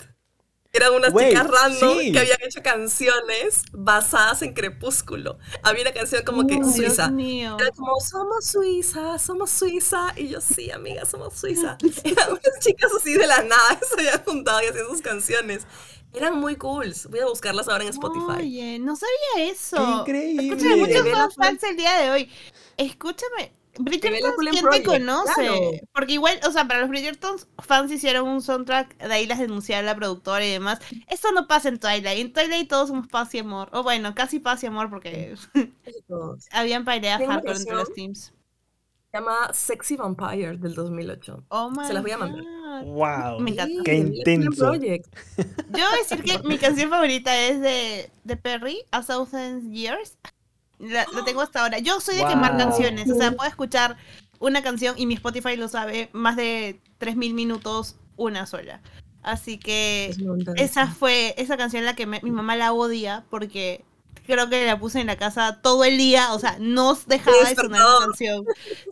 Eran 0.78 0.94
unas 0.94 1.14
chicas 1.14 1.48
random 1.48 2.00
sí. 2.00 2.12
que 2.12 2.20
habían 2.20 2.38
hecho 2.44 2.62
canciones 2.64 3.64
basadas 3.72 4.42
en 4.44 4.54
Crepúsculo. 4.54 5.38
Había 5.64 5.82
una 5.84 5.92
canción 5.94 6.24
como 6.24 6.48
que 6.48 6.56
Oh, 6.56 6.64
Dios 6.64 6.76
suiza. 6.76 7.10
mío. 7.10 7.58
Era 7.60 7.72
como, 7.72 8.00
somos 8.00 8.46
Suiza, 8.46 9.20
somos 9.20 9.50
Suiza. 9.52 10.14
Y 10.16 10.30
yo, 10.30 10.40
sí, 10.42 10.72
amiga, 10.72 11.06
somos 11.06 11.34
Suiza. 11.36 11.78
Eran 12.04 12.30
unas 12.32 12.60
chicas 12.62 12.92
así 12.98 13.14
de 13.14 13.28
la 13.28 13.44
nada 13.44 13.80
que 13.80 13.86
se 13.86 13.94
habían 14.00 14.24
juntado 14.24 14.62
y 14.64 14.68
hacían 14.68 14.88
sus 14.88 15.02
canciones. 15.02 15.66
Eran 16.14 16.38
muy 16.40 16.56
cool. 16.56 16.94
Voy 17.10 17.20
a 17.20 17.26
buscarlas 17.28 17.68
ahora 17.68 17.84
en 17.84 17.90
Spotify. 17.90 18.40
Oye, 18.40 18.80
no 18.80 18.96
sabía 18.96 19.52
eso. 19.52 20.04
¡Qué 20.06 20.32
increíble! 20.32 20.56
Escúchame, 20.56 21.10
muchos 21.12 21.36
fans 21.36 21.64
el 21.64 21.76
día 21.78 21.98
de 22.00 22.10
hoy. 22.12 22.32
Escúchame, 22.78 23.52
Bridgerton, 23.80 24.34
¿quién 24.52 24.70
te 24.70 24.84
conoce? 24.84 25.34
claro. 25.36 25.60
Porque 25.94 26.14
igual, 26.14 26.40
o 26.48 26.52
sea, 26.52 26.68
para 26.68 26.82
los 26.82 26.90
Bridgerton 26.90 27.38
fans 27.60 27.92
hicieron 27.92 28.28
un 28.28 28.42
soundtrack, 28.42 28.98
de 28.98 29.14
ahí 29.14 29.26
las 29.26 29.40
denunciaron 29.40 29.86
la 29.86 29.96
productora 29.96 30.46
y 30.46 30.52
demás. 30.52 30.80
Esto 31.10 31.32
no 31.32 31.48
pasa 31.48 31.70
en 31.70 31.80
Twilight. 31.80 32.20
En 32.20 32.34
Twilight 32.34 32.70
todos 32.70 32.90
somos 32.90 33.08
paz 33.08 33.34
y 33.36 33.40
amor. 33.40 33.70
O 33.74 33.84
bueno, 33.84 34.16
casi 34.16 34.40
paz 34.40 34.64
y 34.64 34.68
amor 34.68 34.90
porque 34.90 35.36
habían 36.52 36.86
peleas 36.86 37.22
hardcore 37.26 37.58
entre 37.58 37.76
los 37.76 37.94
teams. 37.94 38.34
Se 39.12 39.18
llama 39.18 39.54
Sexy 39.54 39.96
Vampire 39.96 40.58
del 40.58 40.76
2008. 40.76 41.46
Oh 41.48 41.70
my 41.72 41.86
Se 41.86 41.94
las 41.94 42.04
voy 42.04 42.12
a 42.12 42.18
mandar. 42.18 42.44
God. 42.44 42.84
¡Wow! 42.84 43.40
Me 43.40 43.52
encanta. 43.52 43.84
Qué 43.86 43.96
intenso. 43.96 44.74
Yo 44.76 44.80
voy 44.80 45.00
a 45.78 45.98
decir 45.98 46.24
que 46.24 46.40
mi 46.48 46.58
canción 46.58 46.90
favorita 46.90 47.36
es 47.40 47.62
de, 47.62 48.12
de 48.26 48.38
Perry, 48.38 48.84
A 48.92 49.02
Thousand 49.02 49.72
Years. 49.72 50.18
La, 50.80 51.06
la 51.14 51.24
tengo 51.26 51.42
hasta 51.42 51.62
ahora. 51.62 51.80
Yo 51.80 52.00
soy 52.00 52.16
de 52.16 52.22
quemar 52.30 52.52
canciones. 52.58 53.10
O 53.10 53.16
sea, 53.16 53.32
puedo 53.32 53.50
escuchar 53.50 53.98
una 54.40 54.62
canción 54.62 54.96
y 54.98 55.06
mi 55.06 55.16
Spotify 55.16 55.56
lo 55.56 55.68
sabe, 55.68 56.10
más 56.14 56.36
de 56.36 56.80
3.000 57.00 57.34
minutos, 57.34 57.96
una 58.16 58.46
sola. 58.46 58.82
Así 59.24 59.58
que 59.58 60.14
esa 60.56 60.88
fue, 60.88 61.34
esa 61.38 61.58
canción 61.58 61.84
la 61.86 61.96
que 61.96 62.06
me- 62.06 62.22
mi 62.24 62.32
mamá 62.32 62.56
la 62.56 62.72
odia 62.74 63.26
porque 63.30 63.84
creo 64.26 64.50
que 64.50 64.66
la 64.66 64.80
puse 64.80 65.02
en 65.02 65.08
la 65.08 65.18
casa 65.18 65.60
todo 65.62 65.84
el 65.84 65.98
día. 65.98 66.34
O 66.34 66.40
sea, 66.40 66.58
no 66.60 66.98
dejaba 67.08 67.38
de 67.50 67.56
sonar 67.56 67.80
la 67.82 68.06
canción. 68.06 68.46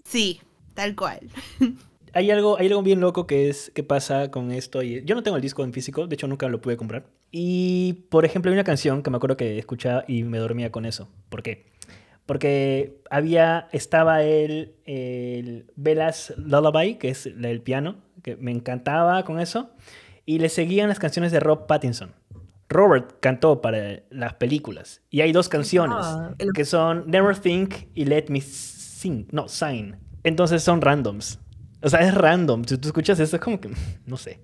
Sí, 0.03 0.41
tal 0.73 0.95
cual. 0.95 1.19
Hay 2.17 2.31
algo, 2.31 2.57
hay 2.57 2.67
algo 2.67 2.81
bien 2.81 3.01
loco 3.01 3.27
que 3.27 3.49
es 3.49 3.73
que 3.75 3.83
pasa 3.83 4.31
con 4.31 4.53
esto. 4.53 4.81
Y 4.81 5.03
yo 5.03 5.15
no 5.15 5.21
tengo 5.23 5.35
el 5.35 5.41
disco 5.43 5.65
en 5.65 5.73
físico, 5.73 6.07
de 6.07 6.13
hecho 6.13 6.27
nunca 6.27 6.47
lo 6.47 6.61
pude 6.61 6.77
comprar. 6.77 7.07
Y 7.29 8.05
por 8.09 8.23
ejemplo, 8.23 8.49
hay 8.49 8.53
una 8.53 8.63
canción 8.63 9.03
que 9.03 9.09
me 9.09 9.17
acuerdo 9.17 9.35
que 9.35 9.59
escuchaba 9.59 10.05
y 10.07 10.23
me 10.23 10.37
dormía 10.37 10.71
con 10.71 10.85
eso. 10.85 11.09
¿Por 11.27 11.43
qué? 11.43 11.65
Porque 12.25 13.01
había, 13.09 13.67
estaba 13.71 14.23
el, 14.23 14.75
el 14.85 15.71
Bella's 15.75 16.33
Lullaby, 16.37 16.95
que 16.95 17.09
es 17.09 17.29
del 17.35 17.61
piano, 17.61 17.97
que 18.23 18.35
me 18.35 18.51
encantaba 18.51 19.23
con 19.25 19.39
eso. 19.39 19.69
Y 20.25 20.39
le 20.39 20.49
seguían 20.49 20.89
las 20.89 20.97
canciones 20.99 21.31
de 21.31 21.39
Rob 21.39 21.67
Pattinson. 21.67 22.13
Robert 22.67 23.17
cantó 23.19 23.61
para 23.61 24.01
las 24.09 24.33
películas. 24.33 25.01
Y 25.11 25.21
hay 25.21 25.31
dos 25.31 25.49
canciones 25.49 25.97
Ah, 26.01 26.33
el- 26.39 26.51
que 26.53 26.65
son 26.65 27.03
Never 27.07 27.37
Think 27.37 27.75
y 27.93 28.05
Let 28.05 28.25
Me 28.29 28.41
Sing. 28.41 29.27
No, 29.31 29.47
Sign. 29.47 29.97
Entonces 30.23 30.63
son 30.63 30.81
randoms. 30.81 31.39
O 31.83 31.89
sea, 31.89 31.99
es 31.99 32.15
random. 32.15 32.63
Si 32.65 32.77
tú 32.79 32.87
escuchas 32.87 33.19
eso, 33.19 33.35
es 33.35 33.41
como 33.41 33.61
que, 33.61 33.69
no 34.07 34.17
sé. 34.17 34.39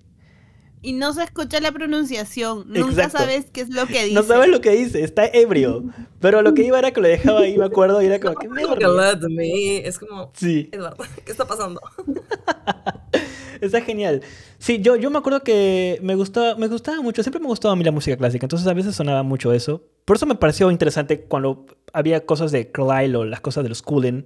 Y 0.84 0.94
no 0.94 1.12
se 1.14 1.22
escucha 1.22 1.60
la 1.60 1.70
pronunciación. 1.70 2.64
Nunca 2.66 3.04
Exacto. 3.04 3.18
sabes 3.18 3.46
qué 3.52 3.60
es 3.60 3.70
lo 3.70 3.86
que 3.86 4.02
dice. 4.04 4.14
No 4.14 4.24
sabes 4.24 4.48
lo 4.48 4.60
que 4.60 4.70
dice, 4.72 5.04
está 5.04 5.26
ebrio. 5.26 5.84
Pero 6.20 6.42
lo 6.42 6.54
que 6.54 6.64
iba 6.64 6.78
era 6.78 6.90
que 6.90 7.00
lo 7.00 7.06
dejaba 7.06 7.40
ahí, 7.40 7.56
me 7.56 7.64
acuerdo, 7.64 8.02
y 8.02 8.06
era 8.06 8.18
como 8.18 8.34
let 8.42 9.28
me. 9.28 9.86
Es 9.86 9.98
como, 10.00 10.32
Sí, 10.34 10.68
Eduardo, 10.72 11.04
¿qué 11.24 11.30
está 11.30 11.46
pasando? 11.46 11.80
está 13.60 13.80
genial. 13.80 14.22
Sí, 14.58 14.80
yo, 14.80 14.96
yo 14.96 15.10
me 15.10 15.18
acuerdo 15.18 15.42
que 15.42 15.98
me 16.02 16.16
gustaba, 16.16 16.56
me 16.56 16.66
gustaba 16.66 17.00
mucho, 17.00 17.22
siempre 17.22 17.40
me 17.40 17.46
gustaba 17.46 17.72
a 17.72 17.76
mí 17.76 17.84
la 17.84 17.92
música 17.92 18.16
clásica, 18.16 18.44
entonces 18.44 18.66
a 18.66 18.74
veces 18.74 18.94
sonaba 18.96 19.22
mucho 19.22 19.52
eso. 19.52 19.84
Por 20.04 20.16
eso 20.16 20.26
me 20.26 20.34
pareció 20.34 20.70
interesante 20.70 21.20
cuando 21.20 21.66
había 21.92 22.26
cosas 22.26 22.50
de 22.50 22.70
Carlyle 22.70 23.16
o 23.16 23.24
las 23.24 23.40
cosas 23.40 23.62
de 23.62 23.68
los 23.68 23.82
Cullen. 23.82 24.24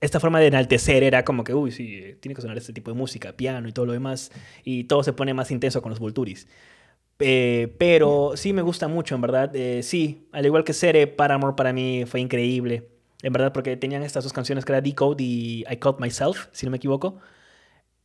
Esta 0.00 0.20
forma 0.20 0.40
de 0.40 0.48
enaltecer 0.48 1.02
era 1.02 1.24
como 1.24 1.42
que, 1.44 1.54
uy, 1.54 1.72
sí, 1.72 2.16
tiene 2.20 2.34
que 2.34 2.42
sonar 2.42 2.58
este 2.58 2.72
tipo 2.72 2.90
de 2.90 2.96
música, 2.96 3.32
piano 3.32 3.68
y 3.68 3.72
todo 3.72 3.86
lo 3.86 3.92
demás, 3.92 4.30
y 4.64 4.84
todo 4.84 5.02
se 5.02 5.12
pone 5.12 5.32
más 5.34 5.50
intenso 5.50 5.80
con 5.82 5.90
los 5.90 6.00
Vulturis. 6.00 6.46
Eh, 7.18 7.74
pero 7.78 8.32
sí 8.36 8.52
me 8.52 8.62
gusta 8.62 8.88
mucho, 8.88 9.14
en 9.14 9.20
verdad. 9.22 9.54
Eh, 9.54 9.82
sí, 9.82 10.28
al 10.32 10.44
igual 10.46 10.64
que 10.64 10.72
Sere, 10.72 11.06
Paramore 11.06 11.56
para 11.56 11.72
mí 11.72 12.04
fue 12.06 12.20
increíble. 12.20 12.88
En 13.22 13.32
verdad, 13.32 13.52
porque 13.52 13.76
tenían 13.76 14.02
estas 14.02 14.24
dos 14.24 14.32
canciones 14.32 14.64
que 14.64 14.72
era 14.72 14.80
Decode 14.80 15.22
y 15.24 15.64
I 15.70 15.76
Caught 15.78 16.00
Myself, 16.00 16.48
si 16.52 16.66
no 16.66 16.70
me 16.70 16.76
equivoco. 16.76 17.18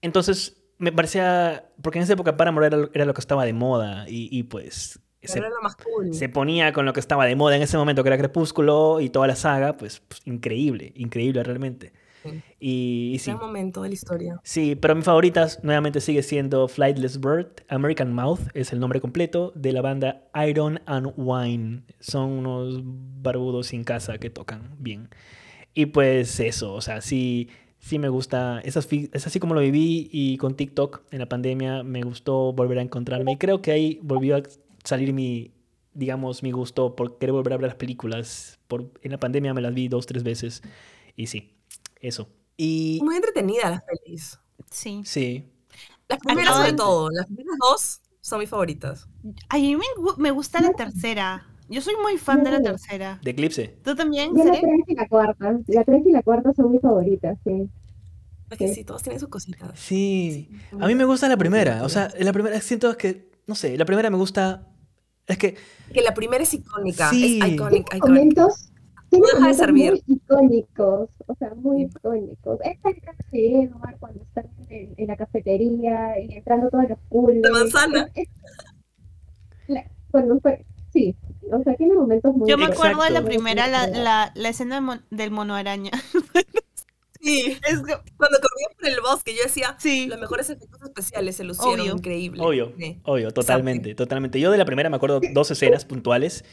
Entonces, 0.02 0.58
me 0.78 0.92
parecía. 0.92 1.70
Porque 1.82 2.00
en 2.00 2.04
esa 2.04 2.14
época 2.14 2.38
Paramore 2.38 2.68
era, 2.68 2.90
era 2.94 3.06
lo 3.06 3.14
que 3.14 3.22
estaba 3.22 3.46
de 3.46 3.54
moda. 3.54 4.06
Y, 4.10 4.30
y 4.32 4.44
pues. 4.44 5.00
Se, 5.24 5.40
Era 5.40 5.50
lo 5.50 5.62
más 5.62 5.76
cool. 5.76 6.14
se 6.14 6.30
ponía 6.30 6.74
con 6.74 6.86
lo 6.86 6.94
que 6.94 7.00
estaba 7.00 7.26
de 7.26 7.36
moda 7.36 7.56
en 7.56 7.62
ese 7.62 7.78
momento, 7.78 8.04
que 8.04 8.10
era 8.10 8.18
Crepúsculo 8.18 9.00
y 9.02 9.10
toda 9.10 9.28
la 9.28 9.36
saga. 9.36 9.78
Pues, 9.78 10.02
pues, 10.08 10.22
increíble, 10.26 10.94
increíble 10.96 11.44
realmente. 11.44 11.94
Sí. 12.24 12.42
Y, 12.60 13.12
y 13.16 13.20
sí. 13.20 13.32
Momento 13.32 13.82
de 13.82 13.90
la 13.90 13.94
historia. 13.94 14.40
Sí, 14.44 14.76
pero 14.76 14.96
mi 14.96 15.02
favoritas 15.02 15.60
nuevamente 15.64 16.02
sigue 16.02 16.22
siendo 16.24 16.68
Flightless 16.68 17.20
Bird, 17.20 17.48
American 17.68 18.14
Mouth 18.14 18.42
es 18.54 18.74
el 18.74 18.80
nombre 18.80 19.02
completo 19.02 19.52
de 19.56 19.74
la 19.74 19.82
banda 19.82 20.24
Iron 20.48 20.82
and 20.86 21.14
Wine. 21.18 21.84
Son 22.00 22.30
unos 22.30 22.82
barbudos 22.84 23.68
sin 23.68 23.84
casa 23.84 24.18
que 24.18 24.30
tocan 24.30 24.76
bien. 24.78 25.10
Y 25.74 25.88
pues 25.88 26.40
eso, 26.40 26.74
o 26.74 26.82
sea, 26.82 27.02
sí, 27.02 27.50
sí 27.80 27.98
me 27.98 28.10
gusta. 28.10 28.60
Es 28.64 28.78
así, 28.78 29.10
es 29.14 29.26
así 29.26 29.40
como 29.40 29.54
lo 29.56 29.62
viví 29.62 30.10
y 30.12 30.38
con 30.38 30.56
TikTok 30.56 31.04
en 31.12 31.20
la 31.20 31.28
pandemia 31.28 31.84
me 31.84 32.02
gustó 32.04 32.54
volver 32.54 32.80
a 32.80 32.82
encontrarme. 32.82 33.34
Y 33.34 33.38
creo 33.38 33.62
que 33.62 33.72
ahí 33.72 34.00
volvió 34.04 34.36
a 34.36 34.44
salir 34.84 35.14
mi, 35.14 35.54
digamos, 35.94 36.44
mi 36.44 36.52
gusto 36.52 36.96
por 36.96 37.18
querer 37.18 37.34
volver 37.34 37.54
a 37.54 37.58
ver 37.58 37.68
las 37.68 37.76
películas. 37.76 38.60
Por, 38.68 38.92
en 39.02 39.12
la 39.12 39.20
pandemia 39.20 39.54
me 39.54 39.62
las 39.62 39.74
vi 39.74 39.88
dos, 39.88 40.06
tres 40.06 40.24
veces. 40.24 40.62
Y 41.16 41.28
sí, 41.28 41.56
eso. 42.00 42.30
Y 42.58 43.00
Muy 43.04 43.16
entretenida 43.16 43.70
las 43.70 43.84
pelis. 43.84 44.40
Sí. 44.70 45.02
sí, 45.06 45.52
Las 46.08 46.20
primeras 46.20 46.56
sobre 46.56 46.72
de- 46.72 46.78
todo. 46.78 47.10
Las 47.12 47.26
primeras 47.26 47.56
dos 47.60 48.02
son 48.22 48.40
mis 48.40 48.50
favoritas. 48.50 49.08
A 49.50 49.58
mí 49.58 49.76
me, 49.76 49.84
gu- 49.98 50.18
me 50.18 50.32
gusta 50.32 50.62
la 50.62 50.72
tercera. 50.74 51.48
Yo 51.70 51.82
soy 51.82 51.94
muy 52.02 52.18
fan 52.18 52.44
de 52.44 52.52
la 52.52 52.62
tercera. 52.62 53.20
de 53.24 53.32
Eclipse. 53.32 53.80
¿Tú 53.84 53.96
también, 53.96 54.36
Yo 54.36 54.44
la? 54.44 54.52
3 54.52 54.64
y 54.88 54.96
la 54.96 55.08
cuarta. 55.08 55.58
La 55.68 55.84
3 55.86 56.04
y 56.06 56.12
la 56.12 56.22
cuarta 56.22 56.52
son 56.54 56.72
mis 56.72 56.82
favoritas, 56.82 57.38
sí. 57.46 57.70
Es 58.50 58.58
que 58.58 58.68
Sí. 58.68 58.76
sí, 58.76 58.84
todas 58.84 59.02
tienen 59.04 59.20
sus 59.22 59.30
cositas. 59.30 59.80
Sí. 59.80 60.50
A 60.80 60.86
mí 60.88 60.96
me 60.96 61.06
gusta 61.06 61.30
la 61.30 61.38
primera. 61.38 61.84
O 61.86 61.90
sea, 61.90 62.12
la 62.20 62.34
primera 62.34 62.60
siento 62.60 62.96
que, 62.98 63.32
no 63.48 63.56
sé, 63.56 63.78
la 63.78 63.86
primera 63.86 64.10
me 64.10 64.18
gusta. 64.18 64.68
Es 65.32 65.38
que, 65.38 65.56
Que 65.94 66.02
la 66.02 66.14
primera 66.14 66.44
es 66.44 66.54
icónica. 66.54 67.10
Sí. 67.10 67.40
Es 67.42 67.50
iconic. 67.54 67.88
momentos, 68.02 68.72
tiene 69.10 69.26
No 69.26 69.28
deja 69.28 69.36
de 69.36 69.42
momentos 69.42 69.58
servir. 69.58 69.92
muy 70.08 70.16
icónicos, 70.16 71.10
o 71.28 71.36
sea, 71.36 71.54
muy 71.56 71.84
icónicos. 71.84 72.60
Esta 72.64 72.90
escena 72.90 73.14
de 73.32 73.62
Edward 73.64 73.98
cuando 74.00 74.24
están 74.24 74.46
en, 74.70 74.94
en 74.98 75.08
la 75.08 75.18
cafetería 75.18 76.20
y 76.20 76.34
entrando 76.36 76.70
todos 76.70 76.88
los 76.90 76.98
cool. 77.10 77.42
La 77.42 77.52
manzana. 77.52 78.10
cuando 80.12 80.40
fue, 80.42 80.66
sí, 80.94 81.16
o 81.52 81.64
sea, 81.64 81.76
tiene 81.76 81.94
momentos 81.96 82.36
muy 82.36 82.50
Yo 82.50 82.58
me 82.58 82.66
acuerdo 82.66 83.04
de 83.04 83.10
la 83.12 83.24
primera, 83.24 83.68
la, 83.68 83.88
la, 83.88 84.32
la 84.36 84.50
escena 84.50 84.76
del, 84.76 84.84
mon- 84.84 85.06
del 85.10 85.32
mono 85.32 85.56
araña. 85.56 85.92
Sí, 87.22 87.58
Es 87.70 87.80
que- 87.84 87.98
cuando 88.18 88.40
corría 88.40 88.68
por 88.80 88.90
el 88.90 89.00
bosque, 89.02 89.34
yo 89.36 89.44
decía, 89.44 89.76
sí. 89.80 90.08
los 90.08 90.20
mejores 90.20 90.50
efectos 90.50 90.82
especiales 90.82 91.36
se 91.36 91.44
lucieron 91.44 91.80
Obvio. 91.82 91.94
increíble. 91.94 92.42
Obvio, 92.44 92.74
Sí. 92.78 93.00
obvio, 93.04 93.32
totalmente, 93.32 93.94
totalmente. 93.96 94.40
Yo 94.40 94.50
de 94.52 94.58
la 94.58 94.66
primera 94.66 94.90
me 94.90 94.96
acuerdo 94.96 95.22
dos 95.34 95.52
escenas 95.52 95.86
puntuales. 95.86 96.44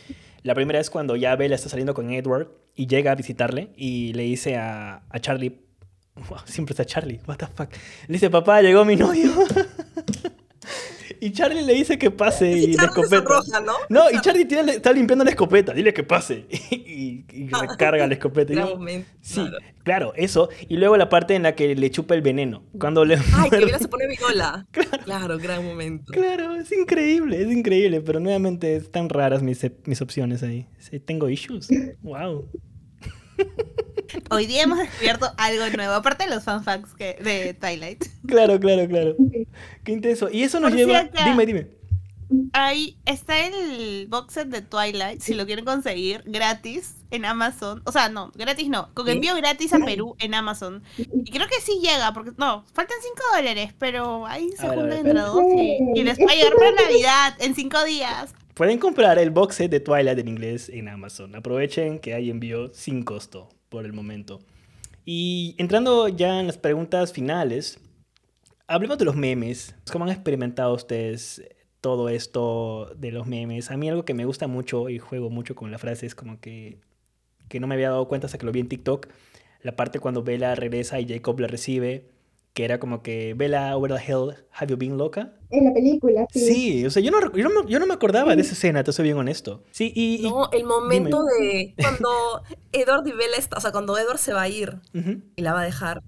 La 0.43 0.55
primera 0.55 0.79
es 0.79 0.91
cuando 0.91 1.17
ya 1.17 1.35
Bella 1.37 1.55
está 1.55 1.69
saliendo 1.69 1.95
con 1.95 2.11
Edward 2.11 2.49
y 2.75 2.87
llega 2.87 3.13
a 3.13 3.15
visitarle 3.15 3.71
y 3.77 4.13
le 4.13 4.25
dice 4.25 4.57
a, 4.57 5.03
a 5.09 5.19
Charlie, 5.21 5.61
Wow, 6.29 6.39
siempre 6.47 6.73
está 6.73 6.85
Charlie, 6.85 7.21
what 7.29 7.37
the 7.37 7.47
fuck. 7.47 7.71
Le 8.09 8.15
dice, 8.15 8.29
papá, 8.29 8.61
llegó 8.61 8.85
mi 8.85 8.97
novio. 8.97 9.31
y 11.21 11.33
Charlie 11.33 11.63
le 11.65 11.75
dice 11.75 11.99
que 11.99 12.11
pase 12.11 12.51
y, 12.53 12.65
Y 12.65 12.73
la 12.75 12.85
escopeta. 12.85 13.17
sonroja, 13.17 13.61
¿no? 13.61 13.73
No, 13.89 14.11
y 14.11 14.21
Charlie 14.21 14.45
tiene- 14.45 14.73
está 14.73 14.93
limpiando 14.93 15.25
la 15.25 15.31
escopeta, 15.31 15.73
dile 15.73 15.93
que 15.95 16.03
pase. 16.05 16.47
y, 16.71 17.25
y 17.33 17.49
recarga 17.49 18.07
la 18.07 18.15
escopeta. 18.15 18.53
Y 18.53 18.57
yo, 18.57 18.77
momento, 18.77 19.09
sí, 19.21 19.35
claro. 19.41 19.57
claro, 19.85 20.13
eso. 20.17 20.49
Y 20.69 20.77
luego 20.77 20.97
la 20.97 21.09
parte 21.09 21.35
en 21.35 21.43
la 21.45 21.55
que 21.55 21.75
le 21.75 21.91
chupa 21.91 22.15
el 22.15 22.23
veneno. 22.23 22.65
Cuando 22.79 23.05
le 23.05 23.17
Ay, 23.35 23.51
que 23.51 23.69
se 23.79 23.89
pone 23.89 24.07
viola. 24.09 24.67
Claro, 25.05 25.39
gran 25.39 25.65
momento. 25.65 26.13
Claro, 26.13 26.55
es 26.57 26.71
increíble, 26.73 27.41
es 27.43 27.51
increíble, 27.51 28.01
pero 28.03 28.21
nuevamente 28.21 28.77
están 28.77 29.09
raras 29.09 29.43
mis, 29.43 29.65
mis 29.87 30.03
opciones 30.03 30.43
ahí. 30.43 30.67
Sí, 30.79 31.01
tengo 31.01 31.29
issues. 31.31 31.69
Wow. 32.03 32.49
Hoy 34.31 34.47
día 34.47 34.63
hemos 34.63 34.79
descubierto 34.79 35.31
algo 35.37 35.65
nuevo, 35.77 35.95
aparte 35.95 36.25
de 36.25 36.35
los 36.35 36.45
fanfacts 36.45 36.95
que, 36.95 37.19
de 37.23 37.55
Twilight. 37.55 38.05
Claro, 38.27 38.59
claro, 38.59 38.89
claro. 38.89 39.17
Qué 39.85 39.93
intenso. 39.93 40.29
Y 40.31 40.43
eso 40.43 40.61
nos 40.61 40.71
Por 40.71 40.79
lleva. 40.79 41.11
Dime, 41.25 41.47
dime. 41.47 41.79
Ahí 42.53 42.99
está 43.07 43.47
el 43.47 44.07
box 44.09 44.35
set 44.35 44.49
de 44.49 44.61
Twilight, 44.61 45.21
si 45.23 45.33
lo 45.33 45.47
quieren 45.47 45.65
conseguir 45.65 46.23
gratis 46.27 46.97
en 47.11 47.25
Amazon. 47.25 47.81
O 47.87 47.93
sea, 47.93 48.11
no, 48.11 48.33
gratis 48.35 48.69
no, 48.69 48.93
con 48.93 49.09
envío 49.09 49.35
gratis 49.35 49.73
a 49.73 49.79
Perú 49.79 50.15
en 50.19 50.35
Amazon. 50.35 50.83
Y 50.99 51.31
creo 51.31 51.47
que 51.49 51.61
sí 51.63 51.81
llega, 51.81 52.13
porque 52.13 52.33
no, 52.37 52.65
faltan 52.75 52.99
5 53.01 53.15
dólares, 53.37 53.73
pero 53.79 54.27
ahí 54.27 54.51
se 54.59 54.69
juntan 54.69 54.93
entre 54.93 55.21
dos 55.21 55.43
y, 55.57 56.01
y 56.01 56.05
les 56.05 56.19
va 56.19 56.31
a 56.31 56.35
llegar 56.35 56.55
para 56.55 56.73
Navidad 56.73 57.35
en 57.39 57.55
5 57.55 57.85
días. 57.85 58.35
Pueden 58.59 58.81
comprar 58.81 59.21
el 59.21 59.31
box 59.31 59.55
set 59.55 59.71
de 59.71 59.79
Twilight 59.79 60.19
en 60.19 60.27
inglés 60.27 60.69
en 60.69 60.89
Amazon. 60.89 61.37
Aprovechen 61.37 62.01
que 62.01 62.15
hay 62.15 62.29
envío 62.29 62.75
sin 62.75 63.05
costo 63.05 63.49
por 63.69 63.85
el 63.85 63.93
momento. 63.93 64.41
Y 65.05 65.55
entrando 65.59 66.09
ya 66.09 66.41
en 66.41 66.49
las 66.49 66.59
preguntas 66.59 67.13
finales, 67.13 67.79
hablemos 68.67 68.99
de 68.99 69.05
los 69.05 69.15
memes. 69.15 69.77
¿Cómo 69.93 70.07
han 70.07 70.11
experimentado 70.11 70.75
ustedes 70.75 71.41
todo 71.81 72.09
esto 72.09 72.93
de 72.97 73.13
los 73.13 73.29
memes? 73.29 73.71
A 73.71 73.77
mí 73.77 73.89
algo 73.89 74.05
que 74.05 74.13
me 74.13 74.25
gusta 74.25 74.49
mucho 74.49 74.89
y 74.89 74.99
juego 74.99 75.31
mucho 75.31 75.55
con 75.55 75.71
la 75.71 75.79
frase 75.79 76.07
es 76.07 76.17
como 76.17 76.41
que, 76.41 76.81
que 77.49 77.61
no 77.61 77.69
me 77.69 77.77
había 77.77 77.91
dado 77.91 78.09
cuenta 78.09 78.27
hasta 78.27 78.39
que 78.39 78.47
lo 78.47 78.51
vi 78.51 78.59
en 78.59 78.69
TikTok. 78.69 79.07
La 79.63 79.77
parte 79.77 80.01
cuando 80.01 80.25
Bella 80.25 80.57
regresa 80.57 80.99
y 80.99 81.07
Jacob 81.07 81.39
la 81.39 81.47
recibe, 81.47 82.09
que 82.55 82.65
era 82.65 82.81
como 82.81 83.03
que 83.03 83.35
Bella, 83.35 83.77
over 83.77 83.93
the 83.93 84.03
hell, 84.05 84.35
have 84.51 84.69
you 84.71 84.77
been 84.77 84.99
loca? 84.99 85.33
En 85.51 85.65
la 85.65 85.73
película, 85.73 86.27
sí. 86.33 86.41
Sí, 86.41 86.87
o 86.87 86.91
sea, 86.91 87.03
yo 87.03 87.11
no, 87.11 87.33
yo 87.33 87.49
no, 87.49 87.63
me- 87.63 87.71
yo 87.71 87.79
no 87.79 87.87
me 87.87 87.95
acordaba 87.95 88.35
de 88.35 88.43
esa 88.43 88.53
escena, 88.53 88.83
te 88.85 88.93
soy 88.93 89.05
bien 89.05 89.17
honesto. 89.17 89.63
Sí, 89.71 89.93
y... 89.95 90.17
y- 90.27 90.31
No, 90.31 90.51
el 90.51 90.65
momento 90.65 91.23
de 91.25 91.75
cuando 91.81 92.43
Edward 92.73 93.07
y 93.07 93.13
Bella 93.13 93.37
está, 93.37 93.57
o 93.57 93.61
sea, 93.61 93.71
cuando 93.73 93.97
Edward 93.97 94.19
se 94.19 94.33
va 94.33 94.43
a 94.43 94.49
ir 94.49 94.81
Ujú. 94.95 95.23
y 95.37 95.43
la 95.43 95.53
va 95.53 95.61
a 95.61 95.65
dejar 95.65 96.03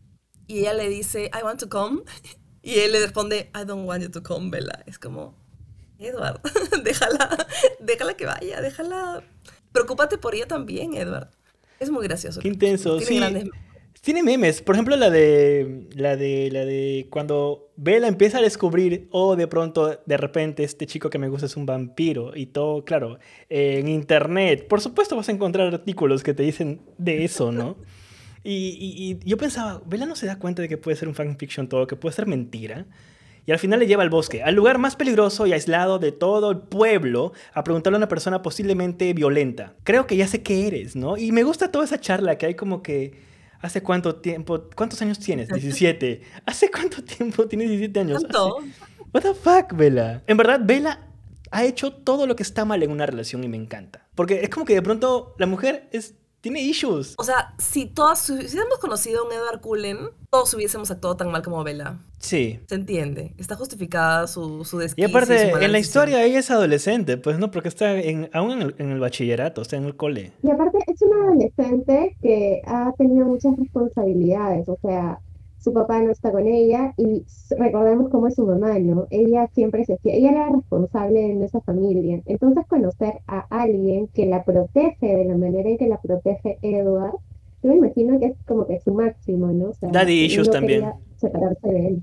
y 0.47 0.61
ella 0.61 0.75
le 0.75 0.89
dice, 0.89 1.31
I 1.33 1.45
want 1.45 1.61
to 1.61 1.69
come 1.69 2.03
y 2.63 2.81
él 2.81 2.93
le 2.93 3.01
responde, 3.01 3.51
I 3.55 3.65
don't 3.65 3.89
want 3.89 4.03
you 4.03 4.11
to 4.11 4.23
come, 4.23 4.51
Bella. 4.51 4.83
Es 4.87 4.99
como, 4.99 5.35
Edward, 5.99 6.41
déjala, 6.85 7.47
déjala 7.79 8.15
que 8.15 8.27
vaya, 8.27 8.61
déjala. 8.61 9.23
Preocúpate 9.73 10.19
por 10.19 10.35
ella 10.35 10.47
también, 10.47 10.95
Edward. 10.95 11.31
Es 11.79 11.91
muy 11.91 12.03
gracioso. 12.09 12.41
Qué 12.41 12.49
intenso, 12.49 12.97
Tiene 12.99 13.07
sí. 13.07 13.17
grandes 13.19 13.45
Tiene 14.01 14.23
memes, 14.23 14.63
por 14.63 14.75
ejemplo 14.77 14.97
la 14.97 15.11
de 15.11 15.87
la 15.95 16.17
de 16.17 16.49
la 16.51 16.65
de 16.65 17.07
cuando 17.11 17.69
Bella 17.77 18.09
empieza 18.09 18.39
a 18.39 18.41
descubrir 18.41 19.09
o 19.11 19.37
de 19.37 19.47
pronto 19.47 20.01
de 20.07 20.17
repente 20.17 20.65
este 20.65 20.87
chico 20.87 21.11
que 21.11 21.19
me 21.19 21.29
gusta 21.29 21.45
es 21.45 21.57
un 21.57 21.67
vampiro 21.67 22.35
y 22.35 22.47
todo, 22.47 22.83
claro, 22.87 23.19
en 23.51 23.89
internet, 23.89 24.67
por 24.69 24.81
supuesto 24.81 25.17
vas 25.17 25.29
a 25.29 25.33
encontrar 25.33 25.67
artículos 25.75 26.23
que 26.23 26.33
te 26.33 26.43
dicen 26.43 26.81
de 26.99 27.25
eso, 27.25 27.53
¿no? 27.53 27.77
Y, 28.43 28.69
y- 28.81 29.19
y 29.23 29.29
yo 29.29 29.37
pensaba, 29.37 29.83
Bella 29.85 30.07
no 30.07 30.17
se 30.17 30.25
da 30.25 30.39
cuenta 30.39 30.63
de 30.63 30.69
que 30.71 30.79
puede 30.79 30.97
ser 30.97 31.07
un 31.09 31.15
fanfiction 31.15 31.69
todo, 31.69 31.87
que 31.87 31.95
puede 31.95 32.15
ser 32.17 32.27
mentira. 32.27 32.87
Y 33.45 33.53
al 33.53 33.59
final 33.59 33.81
le 33.81 33.87
lleva 33.87 34.03
al 34.03 34.09
bosque, 34.09 34.43
al 34.43 34.55
lugar 34.55 34.79
más 34.79 34.97
peligroso 34.97 35.47
y 35.47 35.53
aislado 35.53 35.99
de 35.99 36.11
todo 36.11 36.51
el 36.51 36.57
pueblo, 36.61 37.35
a 37.53 37.65
preguntarle 37.65 37.97
a 37.97 37.99
una 37.99 38.09
persona 38.09 38.41
posiblemente 38.41 39.13
violenta. 39.13 39.75
Creo 39.85 40.07
que 40.07 40.17
ya 40.17 40.27
sé 40.27 40.43
qué 40.43 40.67
eres, 40.69 40.97
¿no? 40.97 41.19
Y 41.19 41.33
me 41.33 41.43
gusta 41.43 41.71
toda 41.71 41.85
esa 41.85 42.01
charla 42.01 42.39
que 42.39 42.47
hay 42.47 42.55
como 42.55 42.83
que... 42.83 43.29
¿Hace 43.61 43.83
cuánto 43.83 44.17
tiempo? 44.17 44.69
¿Cuántos 44.75 45.01
años 45.03 45.19
tienes? 45.19 45.49
17. 45.49 46.23
¿Hace 46.47 46.71
cuánto 46.71 47.05
tiempo 47.05 47.47
tienes 47.47 47.69
17 47.69 48.01
años? 48.01 48.21
¿Cuánto? 48.21 48.57
What 49.13 49.23
the 49.23 49.35
fuck, 49.35 49.77
Bella? 49.77 50.23
En 50.27 50.37
verdad, 50.37 50.61
Bella 50.63 51.07
ha 51.51 51.65
hecho 51.65 51.93
todo 51.93 52.27
lo 52.27 52.37
que 52.37 52.43
está 52.43 52.65
mal 52.65 52.83
en 52.83 52.91
una 52.91 53.07
relación 53.07 53.43
y 53.45 53.49
me 53.49 53.57
encanta. 53.57 54.07
Porque 54.15 54.43
es 54.43 54.49
como 54.49 54.65
que 54.65 54.75
de 54.75 54.83
pronto 54.83 55.35
la 55.39 55.47
mujer 55.47 55.89
es, 55.93 56.15
tiene 56.41 56.61
issues. 56.63 57.15
O 57.19 57.25
sea, 57.25 57.55
si 57.59 57.87
todas, 57.87 58.19
si 58.19 58.33
hubiésemos 58.33 58.79
conocido 58.79 59.23
a 59.23 59.27
un 59.27 59.33
Edward 59.33 59.61
Cullen, 59.61 59.99
todos 60.31 60.53
hubiésemos 60.55 60.91
actuado 60.91 61.17
tan 61.17 61.31
mal 61.31 61.43
como 61.43 61.63
Bella. 61.65 61.99
Sí. 62.19 62.61
Se 62.67 62.75
entiende. 62.75 63.35
Está 63.39 63.57
justificada 63.57 64.27
su, 64.27 64.65
su 64.65 64.81
Y 64.97 65.05
aparte, 65.05 65.51
su 65.51 65.59
en 65.59 65.73
la 65.73 65.79
historia 65.79 66.23
ella 66.25 66.39
es 66.39 66.51
adolescente, 66.51 67.17
pues 67.17 67.39
no, 67.39 67.51
porque 67.51 67.69
está 67.69 67.99
en, 67.99 68.31
aún 68.33 68.53
en 68.53 68.63
el, 68.63 68.75
en 68.79 68.91
el 68.91 69.01
bachillerato, 69.01 69.63
está 69.63 69.77
en 69.77 69.85
el 69.85 69.97
cole. 69.97 70.33
Y 70.43 70.51
aparte 70.51 70.79
es 70.87 71.03
una 71.03 71.25
adolescente 71.27 72.17
que 72.23 72.63
ha 72.67 72.93
tenido 72.97 73.27
muchas 73.27 73.57
responsabilidades, 73.57 74.69
o 74.69 74.79
sea, 74.83 75.19
su 75.61 75.73
papá 75.75 76.01
no 76.03 76.11
está 76.11 76.33
con 76.33 76.47
ella 76.47 76.95
y 76.97 77.25
recordemos 77.59 78.11
cómo 78.11 78.27
es 78.29 78.35
su 78.35 78.47
mamá, 78.47 78.79
¿no? 78.79 79.07
Ella 79.11 79.49
siempre 79.55 79.85
se 79.85 79.99
ella 80.05 80.31
era 80.31 80.49
responsable 80.51 81.21
de 81.37 81.45
esa 81.45 81.61
familia. 81.61 82.23
Entonces 82.27 82.67
conocer 82.67 83.21
a 83.27 83.41
alguien 83.51 84.09
que 84.09 84.27
la 84.27 84.43
protege 84.45 85.17
de 85.17 85.25
la 85.27 85.37
manera 85.37 85.69
en 85.69 85.79
que 85.79 85.87
la 85.89 86.01
protege 86.01 86.59
Edward, 86.63 87.15
yo 87.63 87.71
me 87.71 87.77
imagino 87.77 88.19
que 88.19 88.27
es 88.27 88.37
como 88.47 88.67
que 88.67 88.81
su 88.81 88.95
máximo, 88.95 89.49
¿no? 89.53 89.67
O 89.71 89.75
sea, 89.75 89.91
Daddy 89.91 90.25
issues 90.25 90.49
no 90.49 90.53
también. 90.53 90.95
separarse 91.17 91.69
de 91.69 91.89
él. 91.89 92.03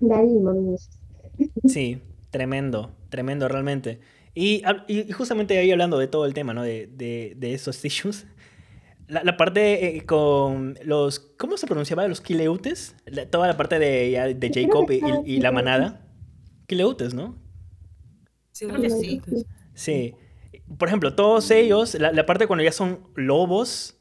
Daddy 0.00 0.32
y 0.32 0.40
mommy 0.40 0.74
issues. 0.74 0.98
Sí, 1.66 2.02
tremendo, 2.30 2.90
tremendo 3.10 3.48
realmente. 3.48 4.00
Y, 4.34 4.62
y 4.88 5.10
justamente 5.12 5.58
ahí 5.58 5.70
hablando 5.70 5.98
de 5.98 6.08
todo 6.08 6.26
el 6.26 6.34
tema, 6.34 6.52
¿no? 6.54 6.62
De, 6.62 6.88
de, 6.88 7.34
de 7.36 7.54
esos 7.54 7.84
issues. 7.84 8.26
La, 9.08 9.24
la 9.24 9.36
parte 9.36 9.96
eh, 9.96 10.04
con 10.04 10.78
los... 10.84 11.18
¿Cómo 11.38 11.56
se 11.56 11.66
pronunciaba? 11.66 12.06
Los 12.06 12.20
Kileutes. 12.20 12.94
La- 13.06 13.26
toda 13.26 13.46
la 13.46 13.56
parte 13.56 13.78
de, 13.78 14.34
de 14.36 14.50
Jacob 14.52 14.90
y, 15.24 15.40
la 15.40 15.50
manada. 15.50 16.06
Kileutes, 16.66 17.14
¿no? 17.14 17.36
Sí, 18.52 18.66
sí. 19.00 19.20
Sí. 19.74 20.14
Por 20.76 20.88
ejemplo, 20.88 21.14
todos 21.14 21.50
ellos, 21.50 21.94
la, 21.94 22.12
la 22.12 22.26
parte 22.26 22.46
cuando 22.46 22.62
ya 22.64 22.72
son 22.72 23.00
lobos 23.14 23.96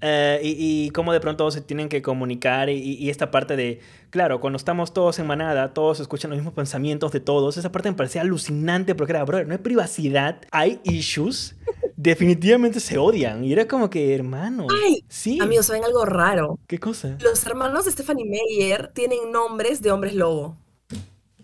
eh, 0.00 0.40
y, 0.42 0.86
y 0.86 0.90
cómo 0.90 1.12
de 1.12 1.20
pronto 1.20 1.50
se 1.50 1.60
tienen 1.60 1.88
que 1.88 2.00
comunicar 2.02 2.70
y, 2.70 2.78
y 2.94 3.10
esta 3.10 3.30
parte 3.30 3.54
de, 3.54 3.80
claro, 4.08 4.40
cuando 4.40 4.56
estamos 4.56 4.92
todos 4.94 5.18
en 5.18 5.26
manada, 5.26 5.74
todos 5.74 6.00
escuchan 6.00 6.30
los 6.30 6.38
mismos 6.38 6.54
pensamientos 6.54 7.12
de 7.12 7.20
todos, 7.20 7.58
esa 7.58 7.70
parte 7.70 7.90
me 7.90 7.96
parecía 7.96 8.22
alucinante 8.22 8.94
porque 8.94 9.12
era, 9.12 9.22
brother, 9.24 9.46
no 9.46 9.52
hay 9.52 9.58
privacidad, 9.58 10.40
hay 10.50 10.80
issues, 10.84 11.54
definitivamente 12.02 12.80
se 12.80 12.96
odian 12.96 13.44
y 13.44 13.52
era 13.52 13.68
como 13.68 13.90
que, 13.90 14.14
hermano, 14.14 14.66
Ay, 14.84 15.04
sí, 15.08 15.38
Amigos, 15.40 15.66
¿saben 15.66 15.84
algo 15.84 16.04
raro? 16.06 16.58
¿qué 16.66 16.78
cosa? 16.78 17.18
Los 17.20 17.44
hermanos 17.44 17.84
de 17.84 17.90
Stephanie 17.92 18.24
Meyer 18.24 18.90
tienen 18.94 19.30
nombres 19.30 19.82
de 19.82 19.90
hombres 19.92 20.14
lobo. 20.14 20.56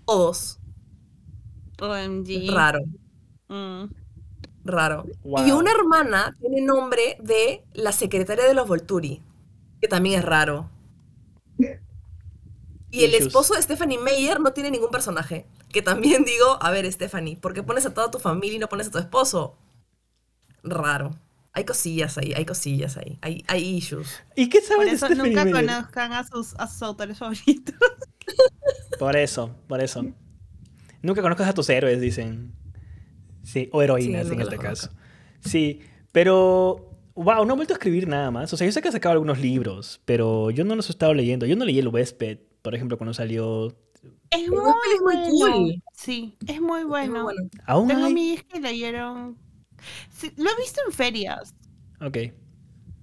Todos. 0.06 0.58
OMG. 1.80 2.50
Raro, 2.50 2.80
Mm. 3.48 3.84
raro. 4.64 5.04
Y 5.46 5.50
una 5.50 5.72
hermana 5.72 6.34
tiene 6.40 6.62
nombre 6.62 7.18
de 7.20 7.62
la 7.74 7.92
secretaria 7.92 8.44
de 8.46 8.54
los 8.54 8.66
Volturi, 8.66 9.20
que 9.80 9.88
también 9.88 10.18
es 10.20 10.24
raro. 10.24 10.70
Y 12.90 13.04
el 13.04 13.14
esposo 13.14 13.54
de 13.54 13.62
Stephanie 13.62 13.98
Meyer 13.98 14.40
no 14.40 14.52
tiene 14.52 14.70
ningún 14.70 14.90
personaje. 14.90 15.44
Que 15.70 15.82
también 15.82 16.24
digo, 16.24 16.56
a 16.62 16.70
ver, 16.70 16.90
Stephanie, 16.90 17.36
¿por 17.36 17.52
qué 17.52 17.62
pones 17.62 17.84
a 17.84 17.92
toda 17.92 18.10
tu 18.10 18.18
familia 18.18 18.56
y 18.56 18.58
no 18.58 18.68
pones 18.68 18.88
a 18.88 18.90
tu 18.90 18.98
esposo? 18.98 19.58
Raro. 20.62 21.18
Hay 21.52 21.64
cosillas 21.64 22.18
ahí, 22.18 22.34
hay 22.34 22.44
cosillas 22.44 22.96
ahí. 22.98 23.18
Hay, 23.22 23.42
hay 23.48 23.62
issues. 23.76 24.22
¿Y 24.34 24.48
qué 24.50 24.58
Por 24.58 24.68
sabes 24.68 24.86
de 24.90 24.94
eso 24.96 25.06
Stephanie 25.06 25.34
nunca 25.34 25.50
conozcan 25.50 26.12
a 26.12 26.24
sus, 26.24 26.54
a 26.58 26.66
sus 26.66 26.82
autores 26.82 27.18
favoritos. 27.18 27.74
Por 28.98 29.16
eso, 29.16 29.54
por 29.68 29.80
eso. 29.80 30.04
Nunca 31.02 31.22
conozcas 31.22 31.48
a 31.48 31.54
tus 31.54 31.68
héroes, 31.70 32.00
dicen. 32.00 32.52
Sí, 33.42 33.68
o 33.72 33.82
heroínas 33.82 34.26
Sí, 34.26 34.34
en 34.34 34.40
este 34.40 34.58
caso. 34.58 34.90
Sí, 35.40 35.80
pero. 36.12 36.90
Wow, 37.14 37.44
no 37.46 37.54
he 37.54 37.56
vuelto 37.56 37.72
a 37.72 37.76
escribir 37.76 38.08
nada 38.08 38.30
más. 38.30 38.52
O 38.52 38.56
sea, 38.56 38.66
yo 38.66 38.72
sé 38.72 38.82
que 38.82 38.88
ha 38.88 38.92
sacado 38.92 39.12
algunos 39.12 39.38
libros, 39.38 40.00
pero 40.04 40.50
yo 40.50 40.64
no 40.64 40.74
los 40.74 40.88
he 40.88 40.92
estado 40.92 41.14
leyendo. 41.14 41.46
Yo 41.46 41.56
no 41.56 41.64
leí 41.64 41.78
el 41.78 41.88
Huésped, 41.88 42.38
por 42.62 42.74
ejemplo, 42.74 42.98
cuando 42.98 43.14
salió. 43.14 43.68
Es 44.30 44.48
muy, 44.48 44.58
es 44.94 45.00
muy 45.00 45.38
bueno. 45.40 45.56
cool. 45.56 45.82
Sí, 45.94 46.36
es 46.46 46.60
muy 46.60 46.80
Es 46.80 46.86
bueno. 46.88 47.12
muy 47.12 47.22
bueno. 47.22 47.48
¿Aún 47.66 47.88
Tengo 47.88 48.04
hay? 48.06 48.12
amigas 48.12 48.44
que 48.44 48.60
leyeron. 48.60 49.38
Sí, 50.10 50.32
lo 50.36 50.44
he 50.50 50.56
visto 50.60 50.80
en 50.86 50.92
ferias. 50.92 51.54
Ok. 52.00 52.16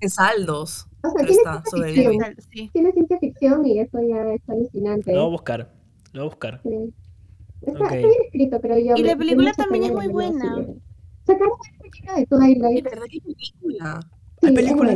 En 0.02 0.10
saldos. 0.10 0.88
O 1.04 1.10
sea, 1.10 1.26
tiene 1.26 1.32
está 1.32 1.64
ciencia 1.66 2.10
ficción. 2.10 2.36
Sí. 2.52 2.70
Tiene 2.74 2.92
ciencia 2.94 3.20
ficción 3.20 3.66
y 3.66 3.80
eso 3.80 4.00
ya 4.02 4.34
es 4.34 4.42
alucinante. 4.50 5.14
Lo 5.14 5.20
voy 5.22 5.28
a 5.28 5.32
buscar. 5.32 5.74
Lo 6.14 6.22
voy 6.22 6.28
a 6.28 6.30
buscar. 6.30 6.62
Sí. 6.64 6.94
Está, 7.62 7.80
Ok. 7.80 7.84
está 7.92 7.96
bien 8.08 8.12
escrito, 8.26 8.60
pero 8.62 8.78
yo... 8.78 8.94
Y 8.98 9.02
me- 9.04 9.08
la 9.10 9.16
película 9.16 9.54
también 9.54 9.84
es 9.86 9.92
muy 9.94 10.08
buena. 10.08 10.54
así. 10.58 10.82
Sacaron 11.26 11.52
este 11.86 11.90
libro 12.00 12.14
de 12.16 12.20
¿De 12.22 12.26
Twilight. 12.28 12.84
verdad 12.84 13.06
qué 13.10 13.22
película? 13.22 14.00
Sí, 14.42 14.48
¿Hay 14.48 14.54
película? 14.54 14.92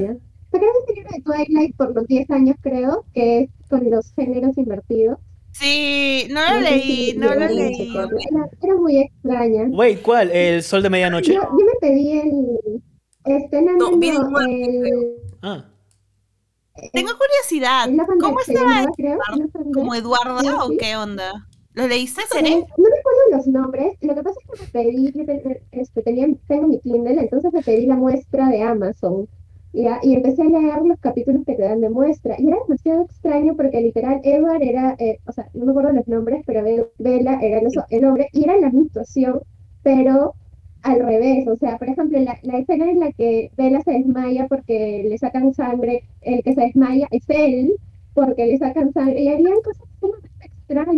Sacaron 0.52 0.76
este 0.82 0.94
libro 0.96 1.10
de 1.16 1.22
Twilight 1.22 1.76
por 1.78 1.96
los 1.96 2.08
10 2.08 2.30
años, 2.32 2.58
creo, 2.62 3.06
que 3.14 3.40
es 3.44 3.50
con 3.70 3.90
los 3.90 4.14
géneros 4.14 4.58
invertidos. 4.58 5.20
Sí, 5.60 6.28
no 6.30 6.42
lo 6.54 6.60
leí, 6.62 7.14
no 7.18 7.34
lo 7.34 7.48
leí. 7.48 7.92
Era, 7.96 8.76
muy 8.76 8.98
extraña. 9.02 9.64
Wait, 9.70 10.02
¿cuál? 10.02 10.30
¿El 10.32 10.62
sol 10.62 10.84
de 10.84 10.90
medianoche? 10.90 11.34
Yo, 11.34 11.42
yo 11.42 11.66
me 11.66 11.74
pedí 11.82 12.12
el... 12.20 12.82
Este, 13.26 13.62
no, 13.62 13.74
No, 13.74 13.90
el... 14.42 15.16
Ah, 15.42 15.66
Tengo 16.94 17.12
curiosidad. 17.18 17.90
¿Cómo 18.20 18.40
estaba? 18.40 18.86
¿Como 19.74 19.96
Eduarda 19.96 20.40
Sí, 20.42 20.48
o 20.48 20.78
qué 20.78 20.96
onda? 20.96 21.48
¿Lo 21.74 21.88
leíste, 21.88 22.22
Eh, 22.22 22.26
Seré? 22.32 22.50
No 22.52 22.66
recuerdo 22.66 23.20
los 23.32 23.48
nombres, 23.48 23.94
lo 24.02 24.16
que 24.16 24.24
pasa 24.24 24.40
es 24.40 24.60
que 24.60 24.66
me 24.66 24.72
pedí, 24.72 25.12
me 25.14 25.26
pedí- 25.26 25.62
este, 25.72 26.02
tenía, 26.02 26.28
tengo 26.48 26.68
mi 26.68 26.80
Kindle, 26.80 27.20
entonces 27.22 27.54
me 27.54 27.62
pedí 27.62 27.86
la 27.86 27.96
muestra 27.96 28.50
de 28.50 28.64
Amazon, 28.64 29.28
¿ya? 29.74 30.00
Y 30.04 30.16
empecé 30.16 30.42
a 30.44 30.46
leer 30.46 30.82
los 30.84 31.00
capítulos 31.00 31.44
que 31.46 31.56
te 31.56 31.64
dan 31.64 31.82
de 31.82 31.90
muestra, 31.90 32.36
y 32.40 32.48
era 32.48 32.58
demasiado 32.64 33.04
extraño 33.04 33.56
porque 33.56 33.82
literal 33.82 34.22
Edward 34.24 34.62
era, 34.64 34.96
eh, 35.00 35.20
o 35.26 35.32
sea, 35.32 35.50
no 35.54 35.66
me 35.66 35.72
acuerdo 35.72 35.94
los 35.94 36.08
nombres, 36.08 36.44
pero 36.46 36.64
Bella 36.64 37.40
era 37.42 37.60
el, 37.60 38.02
nombre, 38.02 38.30
y 38.34 38.44
era 38.44 38.58
la 38.58 38.70
misma 38.70 38.84
situación, 38.84 39.42
pero 39.84 40.34
al 40.84 41.00
revés, 41.00 41.48
o 41.48 41.58
sea, 41.58 41.78
por 41.78 41.90
ejemplo, 41.90 42.20
la, 42.20 42.38
la 42.44 42.60
escena 42.60 42.90
en 42.90 43.00
la 43.00 43.12
que 43.12 43.52
Bella 43.58 43.82
se 43.82 43.92
desmaya 43.92 44.48
porque 44.48 45.06
le 45.08 45.18
sacan 45.18 45.54
sangre, 45.54 46.04
el 46.22 46.44
que 46.44 46.54
se 46.54 46.62
desmaya 46.62 47.08
es 47.12 47.24
él, 47.30 47.74
porque 48.14 48.48
le 48.48 48.58
sacan 48.58 48.94
sangre, 48.94 49.22
y 49.22 49.28
habían 49.30 49.62
cosas 49.64 49.84
sumamente 50.00 50.27
extrañas, 50.68 50.96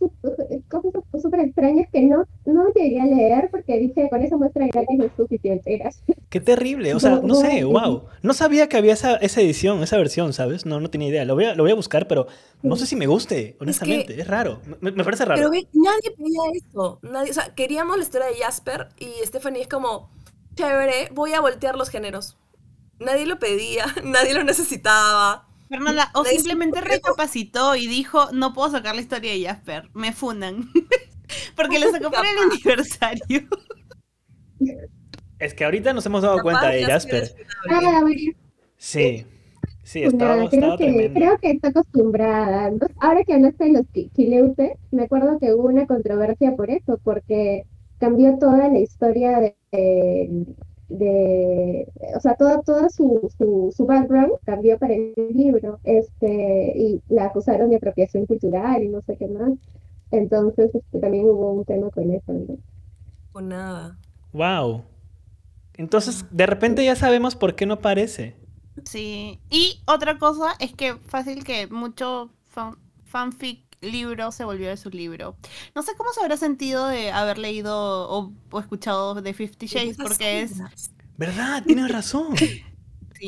cosas 0.68 1.22
súper 1.22 1.40
extrañas 1.40 1.88
que 1.92 2.02
no, 2.02 2.24
no 2.46 2.64
debería 2.74 3.04
leer 3.04 3.48
porque 3.50 3.78
dije, 3.78 4.08
con 4.10 4.22
esa 4.22 4.36
muestra 4.36 4.66
gratis 4.66 5.00
es 5.00 5.12
suficiente, 5.16 5.78
gracias. 5.78 6.04
qué 6.28 6.40
terrible. 6.40 6.94
O 6.94 7.00
sea, 7.00 7.20
no 7.22 7.34
sé, 7.34 7.64
Wow. 7.64 7.72
wow. 7.72 8.02
No 8.22 8.34
sabía 8.34 8.68
que 8.68 8.76
había 8.76 8.92
esa, 8.94 9.16
esa 9.16 9.40
edición, 9.40 9.82
esa 9.82 9.96
versión, 9.96 10.32
¿sabes? 10.32 10.66
No, 10.66 10.80
no 10.80 10.90
tenía 10.90 11.08
idea. 11.08 11.24
Lo 11.24 11.34
voy 11.34 11.44
a, 11.44 11.54
lo 11.54 11.62
voy 11.62 11.72
a 11.72 11.76
buscar, 11.76 12.08
pero 12.08 12.26
no 12.62 12.76
sé 12.76 12.86
si 12.86 12.96
me 12.96 13.06
guste, 13.06 13.56
honestamente. 13.60 14.20
Es, 14.20 14.26
raro. 14.26 14.60
Me, 14.80 14.92
me 14.92 15.04
parece 15.04 15.24
raro. 15.24 15.38
Pero 15.38 15.50
ve, 15.50 15.66
nadie 15.72 16.10
pedía 16.16 16.40
eso. 16.54 16.98
Nadie, 17.02 17.30
o 17.30 17.34
sea, 17.34 17.54
queríamos 17.54 17.96
la 17.96 18.02
historia 18.02 18.28
de 18.28 18.34
Jasper 18.34 18.88
y 18.98 19.06
Stephanie 19.24 19.62
es 19.62 19.68
como, 19.68 20.10
chévere, 20.54 21.08
voy 21.12 21.32
a 21.32 21.40
voltear 21.40 21.76
los 21.76 21.88
géneros. 21.88 22.36
Nadie 22.98 23.26
lo 23.26 23.38
pedía, 23.38 23.86
nadie 24.04 24.34
lo 24.34 24.44
necesitaba. 24.44 25.48
Fernanda, 25.72 26.10
o 26.12 26.22
simplemente 26.26 26.82
recapacitó 26.82 27.76
y 27.76 27.86
dijo, 27.86 28.30
no 28.32 28.52
puedo 28.52 28.70
sacar 28.70 28.94
la 28.94 29.00
historia 29.00 29.32
de 29.32 29.46
Jasper, 29.46 29.88
me 29.94 30.12
funan. 30.12 30.68
Porque 31.56 31.78
lo 31.78 31.90
sacó 31.90 32.10
por 32.10 32.26
el 32.26 32.52
aniversario. 32.52 33.48
Es 35.38 35.54
que 35.54 35.64
ahorita 35.64 35.94
nos 35.94 36.04
hemos 36.04 36.20
dado 36.20 36.36
Capaz 36.36 36.42
cuenta 36.42 36.68
de 36.68 36.84
Jasper. 36.84 37.34
Ah, 37.70 38.02
Sí. 38.76 39.24
Sí, 39.82 40.04
estaba, 40.04 40.36
nada, 40.36 40.44
estaba 40.44 40.76
creo 40.76 40.92
que, 40.92 41.12
creo 41.12 41.38
que 41.38 41.50
está 41.52 41.68
acostumbrada. 41.68 42.70
¿no? 42.70 42.86
Ahora 43.00 43.24
que 43.24 43.32
hablaste 43.32 43.64
de 43.64 43.72
los 43.72 43.86
quileutes, 44.14 44.72
me 44.90 45.04
acuerdo 45.04 45.38
que 45.40 45.54
hubo 45.54 45.68
una 45.68 45.86
controversia 45.86 46.54
por 46.54 46.70
eso, 46.70 47.00
porque 47.02 47.64
cambió 47.98 48.36
toda 48.38 48.68
la 48.68 48.78
historia 48.78 49.40
de, 49.40 49.56
de, 49.72 50.54
de- 50.98 51.88
o 52.16 52.20
sea, 52.20 52.34
todo, 52.36 52.62
todo 52.62 52.88
su, 52.90 53.30
su, 53.38 53.72
su 53.76 53.86
background 53.86 54.32
cambió 54.44 54.78
para 54.78 54.94
el 54.94 55.14
libro, 55.30 55.80
este, 55.84 56.72
y 56.76 57.02
la 57.08 57.26
acusaron 57.26 57.70
de 57.70 57.76
apropiación 57.76 58.26
cultural 58.26 58.82
y 58.82 58.88
no 58.88 59.00
sé 59.02 59.16
qué 59.16 59.28
más. 59.28 59.52
Entonces, 60.10 60.74
este, 60.74 60.98
también 61.00 61.24
hubo 61.26 61.52
un 61.52 61.64
tema 61.64 61.90
con 61.90 62.10
eso, 62.12 62.32
¿no? 62.32 62.58
O 63.32 63.40
nada. 63.40 63.98
Wow. 64.32 64.84
Entonces, 65.76 66.26
de 66.30 66.46
repente 66.46 66.84
ya 66.84 66.96
sabemos 66.96 67.36
por 67.36 67.54
qué 67.56 67.66
no 67.66 67.74
aparece. 67.74 68.36
Sí. 68.84 69.40
Y 69.50 69.82
otra 69.86 70.18
cosa 70.18 70.52
es 70.60 70.74
que 70.74 70.94
fácil 70.96 71.44
que 71.44 71.66
mucho 71.68 72.30
fan- 72.46 72.78
fanfic 73.04 73.71
libro 73.82 74.32
se 74.32 74.44
volvió 74.44 74.68
de 74.68 74.76
su 74.76 74.90
libro. 74.90 75.36
No 75.74 75.82
sé 75.82 75.92
cómo 75.96 76.12
se 76.12 76.20
habrá 76.20 76.36
sentido 76.36 76.86
de 76.86 77.10
haber 77.10 77.38
leído 77.38 77.74
o, 78.10 78.32
o 78.50 78.60
escuchado 78.60 79.14
de 79.20 79.34
Fifty 79.34 79.66
Shades, 79.66 79.96
porque 79.96 80.42
es... 80.42 80.52
¿Verdad? 81.16 81.62
Tienes 81.64 81.90
razón. 81.90 82.36
sí, 82.38 82.62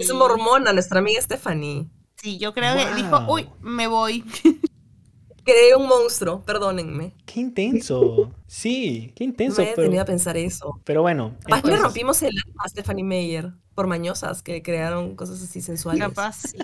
Es 0.01 0.13
mormona, 0.15 0.73
nuestra 0.73 1.01
amiga 1.01 1.21
Stephanie. 1.21 1.89
Sí, 2.17 2.39
yo 2.39 2.55
creo 2.55 2.75
que 2.75 2.95
dijo, 2.95 3.27
uy, 3.29 3.49
me 3.61 3.87
voy. 3.87 4.25
Creé 5.45 5.77
un 5.77 5.87
monstruo, 5.87 6.43
perdónenme. 6.43 7.15
Qué 7.27 7.41
intenso. 7.41 8.33
Sí, 8.47 9.13
qué 9.15 9.25
No 9.27 9.31
intenso. 9.31 9.59
me 9.61 9.65
había 9.65 9.75
pero, 9.77 9.87
tenido 9.89 10.03
a 10.03 10.07
pensar 10.07 10.37
eso. 10.39 10.81
pero 10.85 11.03
bueno. 11.03 11.37
Capaz 11.43 11.61
que 11.61 11.69
le 11.69 11.75
entonces- 11.75 11.83
rompimos 11.83 12.23
el 12.23 12.35
alma 12.47 12.63
a 12.65 12.69
Stephanie 12.71 13.05
Meyer 13.05 13.53
por 13.75 13.87
mañosas 13.87 14.43
que 14.43 14.63
crearon 14.63 15.17
cosas 15.17 15.43
así 15.43 15.61
sensuales. 15.61 16.01
Capaz 16.01 16.37
sí. 16.37 16.59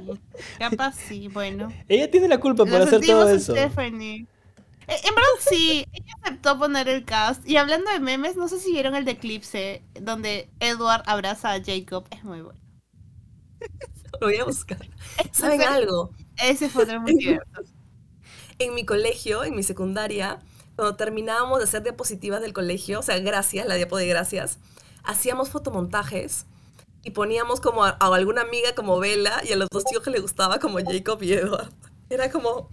Capaz 0.59 0.95
sí, 0.97 1.28
bueno. 1.28 1.69
Ella 1.89 2.11
tiene 2.11 2.28
la 2.28 2.39
culpa 2.39 2.65
por 2.65 2.78
Lo 2.78 2.85
hacer 2.85 3.01
todo 3.01 3.28
eso. 3.28 3.53
Stephanie. 3.53 4.27
Eh, 4.89 4.97
En 5.05 5.15
verdad 5.15 5.28
sí, 5.41 5.87
ella 5.93 6.15
aceptó 6.23 6.59
poner 6.59 6.89
el 6.89 7.05
cast. 7.05 7.47
Y 7.49 7.57
hablando 7.57 7.91
de 7.91 8.01
memes, 8.01 8.37
no 8.37 8.49
sé 8.49 8.59
si 8.59 8.73
vieron 8.73 8.95
el 8.95 9.05
de 9.05 9.12
Eclipse, 9.12 9.82
donde 10.01 10.49
Edward 10.61 11.03
abraza 11.07 11.53
a 11.53 11.62
Jacob. 11.65 12.07
Es 12.11 12.24
muy 12.24 12.41
bueno. 12.43 12.61
Lo 14.20 14.27
voy 14.27 14.37
a 14.37 14.45
buscar. 14.45 14.78
¿Saben 15.32 15.62
algo? 15.62 16.11
Ese 16.37 16.69
fue 16.69 16.85
otro 16.85 17.01
muy 17.01 17.15
divertido. 17.16 17.65
En 18.59 18.74
mi 18.74 18.85
colegio, 18.85 19.45
en 19.45 19.55
mi 19.57 19.62
secundaria, 19.62 20.39
cuando 20.77 20.97
terminábamos 20.97 21.59
de 21.59 21.65
hacer 21.65 21.82
diapositivas 21.82 22.41
del 22.41 22.53
colegio, 22.53 23.01
o 23.01 23.03
sea, 23.03 23.19
gracias, 23.19 23.66
la 23.66 23.74
diapo 23.77 23.97
de 23.97 24.07
gracias, 24.07 24.59
hacíamos 25.03 25.51
fotomontajes 25.51 26.47
y 27.03 27.11
poníamos 27.11 27.61
como 27.61 27.85
a, 27.85 27.97
a 27.99 28.15
alguna 28.15 28.43
amiga 28.43 28.75
como 28.75 28.99
Bella 28.99 29.41
y 29.49 29.53
a 29.53 29.57
los 29.57 29.69
dos 29.71 29.85
tíos 29.85 30.03
que 30.03 30.11
le 30.11 30.21
gustaba 30.21 30.59
como 30.59 30.79
Jacob 30.79 31.23
y 31.23 31.33
Edward. 31.33 31.71
Era 32.09 32.31
como, 32.31 32.69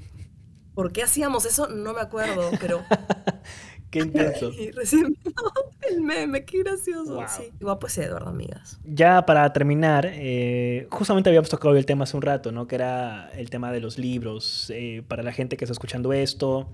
¿por 0.73 0.91
qué 0.91 1.03
hacíamos 1.03 1.45
eso? 1.45 1.67
No 1.67 1.93
me 1.93 2.01
acuerdo, 2.01 2.49
pero 2.59 2.83
Qué 3.89 3.99
intenso. 3.99 4.51
y 4.59 4.71
recién 4.71 5.17
el 5.89 6.01
meme, 6.01 6.45
qué 6.45 6.59
gracioso. 6.59 7.15
Wow. 7.15 7.25
Sí, 7.27 7.51
guapo 7.59 7.87
ese 7.87 8.05
Edward, 8.05 8.27
amigas. 8.27 8.79
Ya 8.83 9.25
para 9.25 9.51
terminar, 9.53 10.09
eh, 10.11 10.87
justamente 10.91 11.29
habíamos 11.29 11.49
tocado 11.49 11.75
el 11.75 11.85
tema 11.85 12.03
hace 12.03 12.17
un 12.17 12.23
rato, 12.23 12.51
¿no? 12.51 12.67
Que 12.67 12.75
era 12.75 13.29
el 13.35 13.49
tema 13.49 13.71
de 13.71 13.79
los 13.79 13.97
libros. 13.97 14.71
eh, 14.73 15.03
para 15.07 15.23
la 15.23 15.31
gente 15.31 15.57
que 15.57 15.65
está 15.65 15.73
escuchando 15.73 16.13
esto 16.13 16.69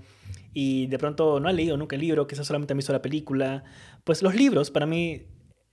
y 0.52 0.86
de 0.86 0.98
pronto 0.98 1.40
no 1.40 1.48
ha 1.48 1.52
leído 1.52 1.76
nunca 1.76 1.96
el 1.96 2.02
libro, 2.02 2.26
quizás 2.26 2.46
solamente 2.46 2.72
ha 2.72 2.76
visto 2.76 2.92
la 2.92 3.02
película, 3.02 3.64
pues 4.04 4.22
los 4.22 4.34
libros 4.34 4.70
para 4.70 4.86
mí 4.86 5.22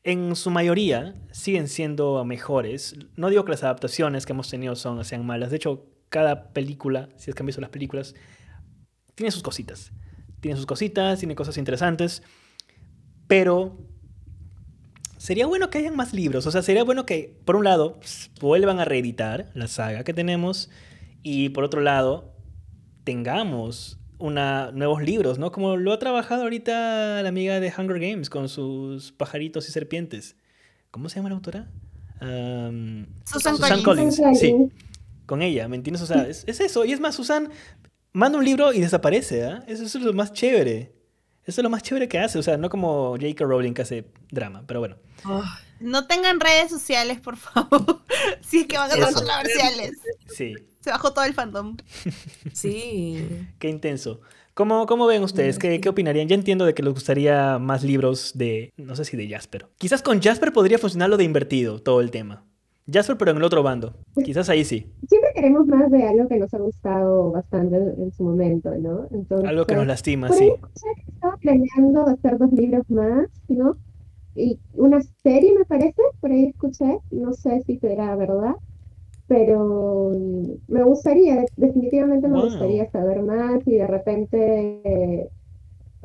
en 0.03 0.35
su 0.35 0.49
mayoría 0.49 1.15
siguen 1.31 1.67
siendo 1.67 2.23
mejores. 2.25 2.95
No 3.15 3.29
digo 3.29 3.45
que 3.45 3.51
las 3.51 3.63
adaptaciones 3.63 4.25
que 4.25 4.33
hemos 4.33 4.49
tenido 4.49 4.75
son, 4.75 5.03
sean 5.05 5.25
malas. 5.25 5.51
De 5.51 5.57
hecho, 5.57 5.85
cada 6.09 6.51
película, 6.53 7.09
si 7.17 7.29
es 7.29 7.35
que 7.35 7.43
han 7.43 7.45
visto 7.47 7.61
las 7.61 7.69
películas, 7.69 8.15
tiene 9.15 9.31
sus 9.31 9.43
cositas. 9.43 9.91
Tiene 10.39 10.57
sus 10.57 10.65
cositas, 10.65 11.19
tiene 11.19 11.35
cosas 11.35 11.57
interesantes. 11.57 12.23
Pero 13.27 13.77
sería 15.17 15.45
bueno 15.45 15.69
que 15.69 15.77
hayan 15.77 15.95
más 15.95 16.13
libros. 16.13 16.47
O 16.47 16.51
sea, 16.51 16.63
sería 16.63 16.83
bueno 16.83 17.05
que, 17.05 17.39
por 17.45 17.55
un 17.55 17.63
lado, 17.63 17.99
s- 18.01 18.29
vuelvan 18.41 18.79
a 18.79 18.85
reeditar 18.85 19.51
la 19.53 19.67
saga 19.67 20.03
que 20.03 20.13
tenemos. 20.13 20.69
Y 21.21 21.49
por 21.49 21.63
otro 21.63 21.81
lado, 21.81 22.33
tengamos 23.03 23.99
una, 24.21 24.71
nuevos 24.71 25.01
libros, 25.01 25.39
¿no? 25.39 25.51
Como 25.51 25.77
lo 25.77 25.93
ha 25.93 25.99
trabajado 25.99 26.43
ahorita 26.43 27.21
la 27.21 27.29
amiga 27.29 27.59
de 27.59 27.73
Hunger 27.75 27.99
Games 27.99 28.29
con 28.29 28.49
sus 28.49 29.11
pajaritos 29.11 29.67
y 29.67 29.71
serpientes. 29.71 30.35
¿Cómo 30.91 31.09
se 31.09 31.17
llama 31.17 31.29
la 31.29 31.35
autora? 31.35 31.69
Susan, 32.19 33.57
Susan 33.57 33.81
Collins. 33.81 34.17
Collins. 34.17 34.39
sí. 34.39 34.55
con 35.25 35.41
ella, 35.41 35.67
¿me 35.67 35.75
entiendes? 35.75 36.03
O 36.03 36.05
sea, 36.05 36.27
es, 36.27 36.43
es 36.47 36.59
eso. 36.59 36.85
Y 36.85 36.91
es 36.91 36.99
más, 36.99 37.15
Susan 37.15 37.49
manda 38.13 38.37
un 38.37 38.45
libro 38.45 38.73
y 38.73 38.79
desaparece, 38.79 39.45
¿ah? 39.45 39.63
Eso, 39.67 39.83
eso 39.83 39.97
es 39.97 40.03
lo 40.03 40.13
más 40.13 40.33
chévere. 40.33 40.93
Eso 41.43 41.61
es 41.61 41.63
lo 41.63 41.69
más 41.69 41.81
chévere 41.81 42.07
que 42.07 42.19
hace. 42.19 42.37
O 42.37 42.43
sea, 42.43 42.57
no 42.57 42.69
como 42.69 43.11
J.K. 43.11 43.43
Rowling 43.43 43.73
que 43.73 43.81
hace 43.81 44.05
drama, 44.29 44.63
pero 44.67 44.79
bueno. 44.79 44.97
No 45.79 46.05
tengan 46.05 46.39
redes 46.39 46.69
sociales, 46.69 47.19
por 47.19 47.37
favor. 47.37 48.01
si 48.41 48.61
es 48.61 48.67
que 48.67 48.77
van 48.77 48.91
a 48.91 48.93
ser 48.93 49.13
controversiales. 49.13 49.97
Sí, 50.27 50.53
Se 50.81 50.89
bajó 50.89 51.13
todo 51.13 51.25
el 51.25 51.33
fandom. 51.33 51.77
Sí. 52.53 53.25
qué 53.59 53.69
intenso. 53.69 54.21
¿Cómo, 54.53 54.85
cómo 54.85 55.07
ven 55.07 55.23
ustedes? 55.23 55.57
¿Qué, 55.57 55.79
¿Qué 55.79 55.89
opinarían? 55.89 56.27
Ya 56.27 56.35
entiendo 56.35 56.65
de 56.65 56.73
que 56.73 56.83
les 56.83 56.93
gustaría 56.93 57.57
más 57.57 57.83
libros 57.83 58.33
de, 58.35 58.73
no 58.77 58.95
sé 58.95 59.05
si 59.05 59.15
de 59.15 59.29
Jasper. 59.29 59.67
Quizás 59.77 60.01
con 60.01 60.21
Jasper 60.21 60.51
podría 60.51 60.77
funcionar 60.77 61.09
lo 61.09 61.17
de 61.17 61.23
invertido, 61.23 61.79
todo 61.79 62.01
el 62.01 62.11
tema. 62.11 62.43
Jasper, 62.91 63.17
pero 63.17 63.31
en 63.31 63.37
el 63.37 63.43
otro 63.43 63.63
bando. 63.63 63.93
Quizás 64.23 64.49
ahí 64.49 64.65
sí. 64.65 64.91
Siempre 65.07 65.31
queremos 65.33 65.65
más 65.67 65.89
de 65.91 66.07
algo 66.07 66.27
que 66.27 66.37
nos 66.37 66.53
ha 66.53 66.57
gustado 66.57 67.31
bastante 67.31 67.77
en, 67.77 68.11
su 68.11 68.23
momento, 68.23 68.75
¿no? 68.75 69.07
Entonces, 69.11 69.47
Algo 69.47 69.65
que 69.65 69.75
nos 69.75 69.87
lastima, 69.87 70.27
por 70.27 70.37
sí. 70.37 70.43
ahí 70.43 70.49
escuché 70.49 70.87
que 71.05 71.11
estaba 71.11 71.37
planeando 71.37 72.07
hacer 72.07 72.37
dos 72.37 72.51
libros 72.51 72.89
más, 72.89 73.27
¿no? 73.47 73.77
Y 74.35 74.59
una 74.73 75.01
serie, 75.23 75.53
me 75.57 75.65
parece, 75.65 76.01
por 76.19 76.31
ahí 76.31 76.45
escuché, 76.45 76.99
no 77.11 77.33
sé 77.33 77.61
si 77.65 77.77
será 77.77 78.15
verdad. 78.15 78.55
Pero 79.31 80.11
me 80.67 80.83
gustaría, 80.83 81.45
definitivamente 81.55 82.27
me 82.27 82.33
Wow. 82.35 82.43
gustaría 82.47 82.91
saber 82.91 83.21
más 83.23 83.65
y 83.65 83.75
de 83.77 83.87
repente 83.87 84.81
eh, 84.83 85.29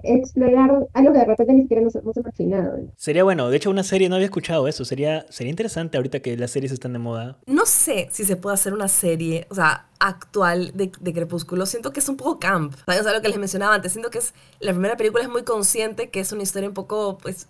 explorar 0.05 0.86
algo 0.94 1.12
que 1.12 1.19
de 1.19 1.24
repente 1.24 1.53
ni 1.55 1.62
siquiera 1.62 1.82
nos 1.82 1.97
hemos 1.97 2.16
imaginado. 2.16 2.78
Sería 2.97 3.24
bueno, 3.24 3.51
de 3.51 3.57
hecho 3.57 3.69
una 3.70 3.82
serie, 3.82 4.09
no 4.09 4.15
había 4.15 4.27
escuchado 4.27 4.69
eso, 4.69 4.85
sería, 4.85 5.27
sería 5.28 5.51
interesante 5.51 5.97
ahorita 5.97 6.20
que 6.20 6.36
las 6.36 6.53
series 6.53 6.70
están 6.70 6.93
de 6.93 7.01
moda. 7.01 7.39
No 7.48 7.66
sé 7.66 8.07
si 8.12 8.24
se 8.24 8.36
puede 8.36 8.55
hacer 8.55 8.73
una 8.74 8.86
serie, 8.86 9.48
o 9.51 9.57
sea, 9.57 9.86
actual 9.98 10.70
de, 10.77 10.93
de 11.01 11.12
Crepúsculo. 11.12 11.66
Siento 11.66 11.93
que 11.93 11.98
es 11.98 12.09
un 12.09 12.16
poco 12.16 12.39
camp. 12.39 12.74
¿Sabes? 12.86 13.01
O 13.01 13.05
sea, 13.05 13.12
lo 13.12 13.23
que 13.23 13.28
les 13.28 13.39
mencionaba 13.39 13.74
antes. 13.74 13.90
Siento 13.90 14.11
que 14.11 14.19
es, 14.19 14.35
la 14.61 14.70
primera 14.73 14.97
película 14.97 15.24
es 15.24 15.31
muy 15.31 15.43
consciente 15.43 16.11
que 16.11 16.20
es 16.20 16.31
una 16.31 16.44
historia 16.44 16.69
un 16.69 16.74
poco, 16.74 17.19
pues, 17.19 17.48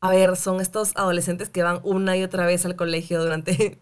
a 0.00 0.10
ver, 0.10 0.36
son 0.36 0.62
estos 0.62 0.92
adolescentes 0.96 1.50
que 1.50 1.62
van 1.62 1.80
una 1.84 2.16
y 2.16 2.22
otra 2.22 2.46
vez 2.46 2.64
al 2.64 2.74
colegio 2.76 3.20
durante 3.22 3.78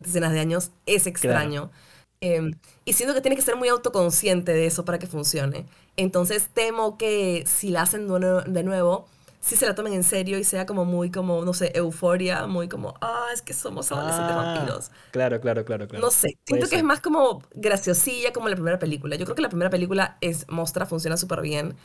decenas 0.00 0.32
de 0.32 0.40
años. 0.40 0.72
Es 0.86 1.06
extraño. 1.06 1.70
Eh, 2.20 2.50
y 2.84 2.92
siento 2.92 3.14
que 3.14 3.20
tiene 3.22 3.36
que 3.36 3.42
ser 3.42 3.56
muy 3.56 3.68
autoconsciente 3.68 4.52
de 4.52 4.66
eso 4.66 4.84
para 4.84 4.98
que 4.98 5.06
funcione. 5.06 5.66
Entonces 5.96 6.48
temo 6.52 6.98
que 6.98 7.44
si 7.46 7.70
la 7.70 7.82
hacen 7.82 8.08
de 8.08 8.62
nuevo, 8.62 9.06
sí 9.40 9.56
se 9.56 9.66
la 9.66 9.74
tomen 9.74 9.94
en 9.94 10.04
serio 10.04 10.38
y 10.38 10.44
sea 10.44 10.66
como 10.66 10.84
muy 10.84 11.10
como, 11.10 11.44
no 11.44 11.54
sé, 11.54 11.72
euforia, 11.74 12.46
muy 12.46 12.68
como, 12.68 12.94
ah, 13.00 13.28
es 13.32 13.42
que 13.42 13.54
somos 13.54 13.90
adolescentes 13.92 14.34
Ah, 14.34 14.36
vampiros. 14.36 14.90
Claro, 15.10 15.40
claro, 15.40 15.64
claro, 15.64 15.88
claro. 15.88 16.06
No 16.06 16.10
sé, 16.10 16.38
siento 16.44 16.68
que 16.68 16.76
es 16.76 16.84
más 16.84 17.00
como 17.00 17.42
graciosilla 17.54 18.32
como 18.32 18.48
la 18.48 18.54
primera 18.56 18.78
película. 18.78 19.16
Yo 19.16 19.24
creo 19.24 19.34
que 19.36 19.42
la 19.42 19.48
primera 19.48 19.70
película 19.70 20.16
es 20.20 20.46
Mostra, 20.48 20.86
funciona 20.86 21.16
súper 21.16 21.40
bien. 21.42 21.76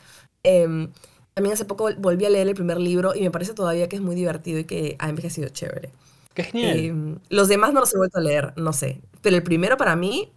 Em, 0.42 0.92
también 1.34 1.54
hace 1.54 1.64
poco 1.64 1.90
volví 1.98 2.24
a 2.24 2.30
leer 2.30 2.48
el 2.48 2.54
primer 2.54 2.78
libro 2.78 3.14
y 3.14 3.22
me 3.22 3.30
parece 3.30 3.52
todavía 3.54 3.88
que 3.88 3.96
es 3.96 4.02
muy 4.02 4.14
divertido 4.14 4.58
y 4.60 4.64
que 4.64 4.96
ha 4.98 5.08
envejecido 5.08 5.48
chévere. 5.48 5.92
Qué 6.36 6.44
genial. 6.44 6.78
Em, 6.78 7.18
los 7.30 7.48
demás 7.48 7.72
no 7.72 7.80
los 7.80 7.92
he 7.92 7.96
vuelto 7.98 8.18
a 8.18 8.20
leer, 8.20 8.52
no 8.56 8.72
sé. 8.72 9.00
Pero 9.22 9.34
el 9.34 9.42
primero 9.42 9.76
para 9.76 9.96
mí 9.96 10.32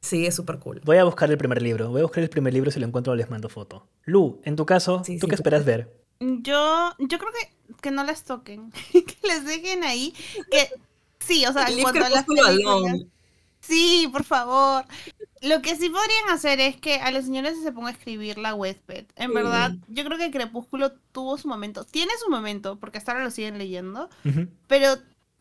sí 0.00 0.26
es 0.26 0.34
súper 0.34 0.58
cool. 0.58 0.80
Voy 0.84 0.96
a 0.96 1.04
buscar 1.04 1.30
el 1.30 1.38
primer 1.38 1.62
libro. 1.62 1.90
Voy 1.90 2.00
a 2.00 2.04
buscar 2.04 2.24
el 2.24 2.30
primer 2.30 2.52
libro. 2.54 2.70
Si 2.70 2.80
lo 2.80 2.86
encuentro, 2.86 3.14
les 3.14 3.30
mando 3.30 3.48
foto. 3.48 3.86
Lu, 4.04 4.40
en 4.44 4.56
tu 4.56 4.66
caso, 4.66 5.02
Sí, 5.04 5.18
¿tú 5.18 5.26
sí, 5.26 5.30
qué 5.30 5.34
esperas 5.36 5.64
ver? 5.64 5.94
Yo, 6.20 6.94
yo 6.98 7.18
creo 7.18 7.30
que, 7.30 7.74
que 7.80 7.90
no 7.92 8.02
las 8.02 8.24
toquen, 8.24 8.72
que 8.92 9.16
les 9.28 9.44
dejen 9.44 9.84
ahí, 9.84 10.12
que 10.50 10.68
sí, 11.20 11.46
o 11.46 11.52
sea, 11.52 11.62
en 11.68 11.76
Leave 11.76 11.82
cuanto 11.82 12.04
a 12.04 12.08
las 12.08 12.24
Crepúsculo 12.24 12.46
películas, 12.48 12.76
alone. 12.76 13.06
sí, 13.60 14.08
por 14.10 14.24
favor. 14.24 14.84
Lo 15.42 15.62
que 15.62 15.76
sí 15.76 15.88
podrían 15.90 16.30
hacer 16.30 16.58
es 16.58 16.76
que 16.76 16.96
a 16.96 17.12
los 17.12 17.24
señores 17.26 17.54
se 17.62 17.70
ponga 17.70 17.88
a 17.90 17.92
escribir 17.92 18.38
la 18.38 18.54
Wattpad. 18.54 19.04
En 19.14 19.28
Sí. 19.28 19.34
verdad, 19.34 19.74
yo 19.86 20.04
creo 20.04 20.18
que 20.18 20.32
Crepúsculo 20.32 20.90
tuvo 21.12 21.38
su 21.38 21.46
momento, 21.46 21.84
tiene 21.84 22.10
su 22.24 22.28
momento, 22.30 22.80
porque 22.80 22.98
hasta 22.98 23.12
ahora 23.12 23.22
lo 23.24 23.30
siguen 23.30 23.58
leyendo, 23.58 24.08
pero 24.66 24.96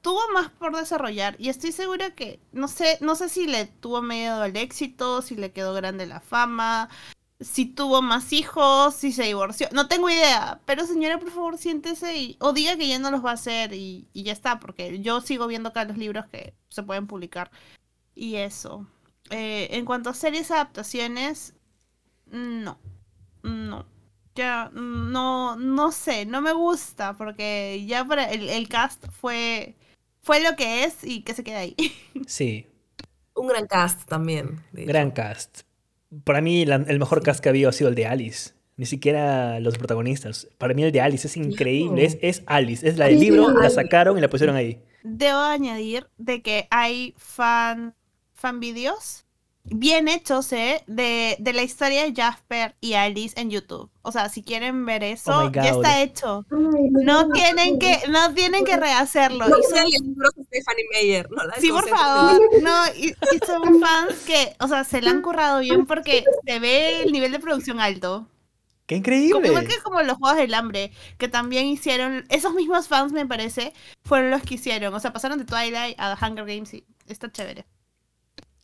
tuvo 0.07 0.21
más 0.31 0.49
por 0.51 0.73
desarrollar 0.73 1.35
y 1.37 1.49
estoy 1.49 1.73
segura 1.73 2.11
que 2.11 2.39
no 2.53 2.69
sé 2.69 2.97
no 3.01 3.15
sé 3.15 3.27
si 3.27 3.45
le 3.45 3.65
tuvo 3.65 4.01
miedo 4.01 4.41
al 4.41 4.55
éxito 4.55 5.21
si 5.21 5.35
le 5.35 5.51
quedó 5.51 5.73
grande 5.73 6.05
la 6.05 6.21
fama 6.21 6.87
si 7.41 7.65
tuvo 7.65 8.01
más 8.01 8.31
hijos 8.31 8.95
si 8.95 9.11
se 9.11 9.23
divorció 9.23 9.67
no 9.73 9.89
tengo 9.89 10.09
idea. 10.09 10.61
Pero 10.65 10.85
señora 10.85 11.19
por 11.19 11.29
favor 11.29 11.57
siéntese 11.57 12.15
y 12.15 12.37
o 12.39 12.53
diga 12.53 12.77
que 12.77 12.87
ya 12.87 12.99
no 12.99 13.11
los 13.11 13.25
va 13.25 13.31
a 13.31 13.33
hacer 13.33 13.73
y, 13.73 14.07
y 14.13 14.23
ya 14.23 14.31
está 14.31 14.61
porque 14.61 15.01
yo 15.01 15.19
sigo 15.19 15.45
viendo 15.45 15.69
acá 15.69 15.83
los 15.83 15.97
libros 15.97 16.25
que 16.27 16.53
se 16.69 16.83
pueden 16.83 17.05
publicar 17.05 17.51
y 18.15 18.37
eso. 18.37 18.87
Eh, 19.29 19.67
en 19.71 19.83
cuanto 19.83 20.09
a 20.09 20.13
series 20.13 20.51
adaptaciones 20.51 21.53
no 22.27 22.79
no 23.43 23.85
ya 24.35 24.69
no 24.73 25.57
no 25.57 25.91
sé 25.91 26.25
no 26.25 26.39
me 26.41 26.53
gusta 26.53 27.17
porque 27.17 27.83
ya 27.85 28.05
para 28.05 28.31
el, 28.31 28.47
el 28.47 28.69
cast 28.69 29.05
fue 29.11 29.75
fue 30.27 30.41
lo 30.41 30.55
que 30.55 30.83
es 30.83 31.03
y 31.03 31.21
que 31.23 31.33
se 31.33 31.43
quede 31.43 31.55
ahí. 31.55 31.75
Sí, 32.27 32.67
Un 33.33 33.47
gran 33.47 33.65
cast 33.67 34.07
también. 34.07 34.61
gran 34.73 35.09
cast. 35.11 35.61
Para 36.23 36.41
mí, 36.41 36.65
la- 36.65 36.75
el 36.87 36.99
mejor 36.99 37.19
Sí. 37.19 37.25
cast 37.25 37.39
que 37.39 37.49
ha 37.49 37.51
habido 37.51 37.69
ha 37.69 37.73
sido 37.73 37.89
el 37.89 37.95
de 37.95 38.05
Alice. 38.05 38.51
Ni 38.75 38.85
siquiera 38.85 39.59
los 39.59 39.77
protagonistas. 39.77 40.47
Para 40.59 40.73
mí, 40.75 40.83
el 40.83 40.91
de 40.91 41.01
Alice 41.01 41.27
es 41.27 41.35
increíble. 41.37 42.05
Es, 42.05 42.17
es 42.21 42.43
Alice. 42.45 42.87
Es 42.87 42.97
la 42.97 43.05
del 43.07 43.17
Sí, 43.19 43.25
libro, 43.25 43.49
la 43.51 43.69
sacaron 43.71 44.17
y 44.17 44.21
la 44.21 44.29
pusieron 44.29 44.55
ahí. 44.55 44.83
Debo 45.03 45.39
añadir 45.39 46.07
de 46.17 46.41
que 46.41 46.67
hay 46.69 47.13
fan 47.17 47.95
fan 48.33 48.59
videos 48.59 49.25
bien 49.71 50.07
hechos, 50.07 50.51
¿eh? 50.53 50.83
De, 50.87 51.35
de 51.39 51.53
la 51.53 51.63
historia 51.63 52.03
de 52.03 52.13
Jasper 52.15 52.75
y 52.81 52.93
Alice 52.93 53.39
en 53.39 53.49
YouTube. 53.49 53.89
O 54.01 54.11
sea, 54.11 54.29
si 54.29 54.41
quieren 54.43 54.85
ver 54.85 55.03
eso, 55.03 55.31
Oh 55.47 55.51
ya 55.51 55.69
está 55.69 56.01
hecho. 56.01 56.45
Ay, 56.51 56.89
No 56.91 57.29
tienen 57.31 57.77
que, 57.79 57.99
no 58.09 58.33
tienen 58.33 58.63
que 58.65 58.77
rehacerlo. 58.77 59.47
No 59.47 59.59
Y 59.59 59.63
son- 59.63 59.71
sean 59.73 59.87
libros 59.87 60.31
de 60.35 60.43
Stephanie 60.45 60.85
Meyer. 60.93 61.29
No, 61.29 61.43
la 61.43 61.55
Sí, 61.55 61.69
por 61.69 61.87
favor. 61.87 62.39
No, 62.61 62.85
y, 62.95 63.07
y 63.09 63.45
son 63.45 63.79
fans 63.81 64.13
que, 64.25 64.55
o 64.59 64.67
sea, 64.67 64.83
se 64.83 65.01
la 65.01 65.11
han 65.11 65.21
currado 65.21 65.59
bien 65.59 65.85
porque 65.85 66.23
se 66.45 66.59
ve 66.59 67.03
el 67.03 67.11
nivel 67.11 67.31
de 67.31 67.39
producción 67.39 67.79
alto. 67.79 68.27
¡Qué 68.85 68.95
Como, 68.95 68.99
increíble! 68.99 69.47
igual 69.49 69.67
que 69.67 69.81
como 69.83 70.01
los 70.01 70.15
Juegos 70.17 70.37
del 70.37 70.53
Hambre, 70.53 70.91
que 71.17 71.27
también 71.27 71.65
hicieron, 71.65 72.23
esos 72.29 72.53
mismos 72.53 72.87
fans 72.87 73.11
me 73.11 73.25
parece, 73.25 73.73
fueron 74.05 74.31
los 74.31 74.41
que 74.43 74.55
hicieron. 74.55 74.93
O 74.93 74.99
sea, 75.01 75.11
pasaron 75.11 75.37
de 75.39 75.43
Twilight 75.43 75.95
a 75.99 76.17
Hunger 76.21 76.45
Games 76.45 76.73
y 76.73 76.85
está 77.09 77.29
chévere. 77.29 77.65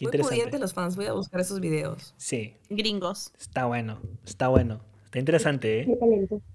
Qué 0.04 0.18
Muy 0.18 0.18
interesante. 0.18 0.36
pudientes 0.36 0.60
los 0.60 0.74
fans. 0.74 0.96
Voy 0.96 1.06
a 1.06 1.14
buscar 1.14 1.40
esos 1.42 1.60
videos. 1.60 2.14
Sí, 2.18 2.56
Gringos. 2.70 3.32
está 3.40 3.66
bueno. 3.66 4.02
Está 4.26 4.48
bueno. 4.48 4.82
Está 5.06 5.20
interesante, 5.20 5.82
¿eh? 5.82 5.88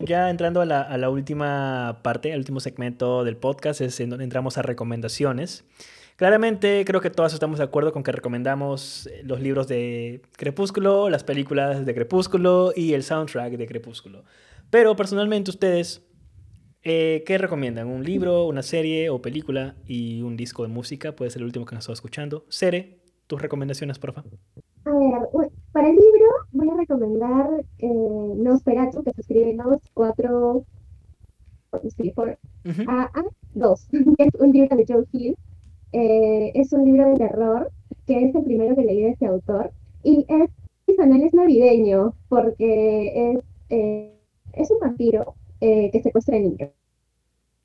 Ya 0.01 0.31
entrando 0.31 0.61
a 0.61 0.65
la, 0.65 0.83
a 0.83 0.99
la 0.99 1.11
última 1.11 2.01
parte, 2.03 2.33
al 2.33 2.41
último 2.41 2.59
segmento 2.59 3.23
del 3.23 3.37
podcast, 3.37 3.81
es 3.81 4.01
en 4.01 4.11
donde 4.11 4.25
entramos 4.25 4.59
a 4.59 4.62
recomendaciones. 4.62 5.65
Claramente 6.16 6.83
creo 6.85 7.01
que 7.01 7.11
todos 7.11 7.33
estamos 7.33 7.59
de 7.59 7.65
acuerdo 7.65 7.93
con 7.93 8.03
que 8.03 8.11
recomendamos 8.11 9.07
eh, 9.07 9.20
los 9.23 9.41
libros 9.41 9.69
de 9.69 10.23
Crepúsculo, 10.33 11.09
las 11.09 11.23
películas 11.23 11.87
de 11.87 11.95
Crepúsculo 11.95 12.73
y 12.75 12.95
el 12.95 13.05
soundtrack 13.05 13.53
de 13.53 13.66
Crepúsculo. 13.69 14.25
Pero 14.70 14.97
personalmente 14.97 15.53
ustedes, 15.53 16.03
eh, 16.83 17.23
¿qué 17.25 17.39
recomiendan? 17.39 17.87
¿Un 17.87 18.03
libro, 18.03 18.47
una 18.47 18.62
serie 18.65 19.11
o 19.11 19.23
película 19.23 19.77
y 19.87 20.23
un 20.23 20.37
disco 20.37 20.65
de 20.65 20.69
música? 20.70 21.15
Puede 21.15 21.31
ser 21.31 21.43
el 21.43 21.47
último 21.47 21.65
que 21.65 21.77
nos 21.77 21.83
estado 21.85 21.95
escuchando. 21.95 22.45
Sere, 22.49 22.99
tus 23.29 23.41
recomendaciones, 23.41 23.99
por 23.99 24.13
favor. 24.13 24.33
A 24.85 24.91
ver, 24.91 25.51
para 25.73 25.89
el 25.89 25.95
libro 25.95 26.27
voy 26.51 26.71
a 26.71 26.77
recomendar 26.77 27.65
eh, 27.79 28.33
Nosferatu, 28.37 29.05
que 29.05 29.13
se 29.13 29.21
escribe 29.21 29.55
Nos 29.55 29.81
4, 29.95 30.65
sí, 31.97 32.11
por 32.11 32.39
Ujú. 32.65 32.83
A, 32.89 33.03
A, 33.05 33.25
2, 33.55 33.89
que 34.19 34.25
es 34.25 34.35
un 34.41 34.51
libro 34.51 34.77
de 34.77 34.85
Joe 34.89 35.05
Hill. 35.13 35.37
Eh, 35.93 36.53
es 36.55 36.73
un 36.73 36.85
libro 36.85 37.09
de 37.11 37.17
terror, 37.17 37.71
que 38.07 38.25
es 38.25 38.35
el 38.35 38.45
primero 38.45 38.75
que 38.75 38.83
leí 38.83 39.03
de 39.03 39.11
ese 39.11 39.27
autor. 39.27 39.73
Y 40.03 40.27
es, 40.29 40.51
personal 40.87 41.23
es 41.23 41.35
navideño, 41.35 42.15
porque 42.29 43.33
es, 43.33 43.45
eh, 43.69 44.13
es 44.55 44.71
un 44.71 44.81
vampiro 44.81 45.35
eh, 45.61 45.91
que 45.91 46.03
secuestra 46.03 46.39
niños. 46.39 46.71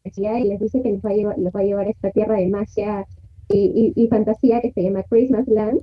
Y 0.03 0.43
les 0.43 0.59
dice 0.59 0.81
que 0.81 0.91
los 0.91 1.01
va 1.01 1.11
a 1.11 1.13
llevar, 1.13 1.39
los 1.39 1.53
va 1.53 1.61
a 1.61 1.63
llevar 1.63 1.87
a 1.87 1.89
esta 1.89 2.11
tierra 2.11 2.35
de 2.35 2.49
magia 2.49 3.07
y, 3.53 3.93
y- 3.95 4.03
y 4.05 4.07
fantasía 4.07 4.61
que 4.61 4.71
se 4.73 4.83
llama 4.83 5.03
Christmas 5.09 5.47
Land 5.47 5.81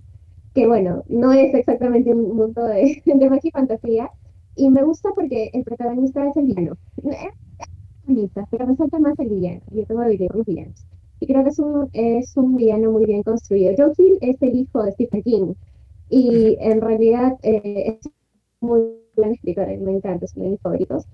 que 0.55 0.67
bueno, 0.67 1.05
no 1.09 1.33
es 1.33 1.55
exactamente 1.55 2.13
un 2.15 2.37
mundo 2.37 2.65
de, 2.67 3.03
de 3.07 3.31
magia 3.31 3.49
y 3.49 3.51
fantasía. 3.53 4.11
Y 4.57 4.71
me 4.71 4.83
gusta 4.85 5.11
porque 5.15 5.51
el 5.55 5.65
protagonista 5.65 6.29
es 6.29 6.37
el 6.37 6.47
villano. 6.47 6.77
Es 6.99 7.33
protagonista, 8.03 8.47
pero 8.51 8.67
resalta 8.67 8.99
más 8.99 9.19
el 9.19 9.29
villano. 9.29 9.61
Yo 9.71 9.85
tengo 9.87 10.03
por 10.03 10.37
los 10.37 10.47
villanos. 10.47 10.87
Y 11.21 11.27
creo 11.27 11.43
que 11.45 11.51
es 11.51 11.59
un, 11.59 11.89
es 11.93 12.37
un 12.37 12.57
villano 12.57 12.93
muy 12.93 13.05
bien 13.07 13.23
construido. 13.23 13.75
Joe 13.77 13.93
Hill 13.99 14.19
es 14.21 14.37
el 14.43 14.57
hijo 14.57 14.83
de 14.83 14.93
Stephen 14.93 15.23
King. 15.23 15.55
Y 16.09 16.57
en 16.61 16.81
realidad 16.81 17.39
eh, 17.43 17.99
es 18.03 18.13
muy 18.61 18.83
buen 19.17 19.33
escritor, 19.33 19.69
me 19.81 19.93
encanta, 19.93 20.25
es 20.27 20.35
uno 20.37 20.47
de 20.47 20.51
mis 20.53 20.61
favoritos. 20.61 21.05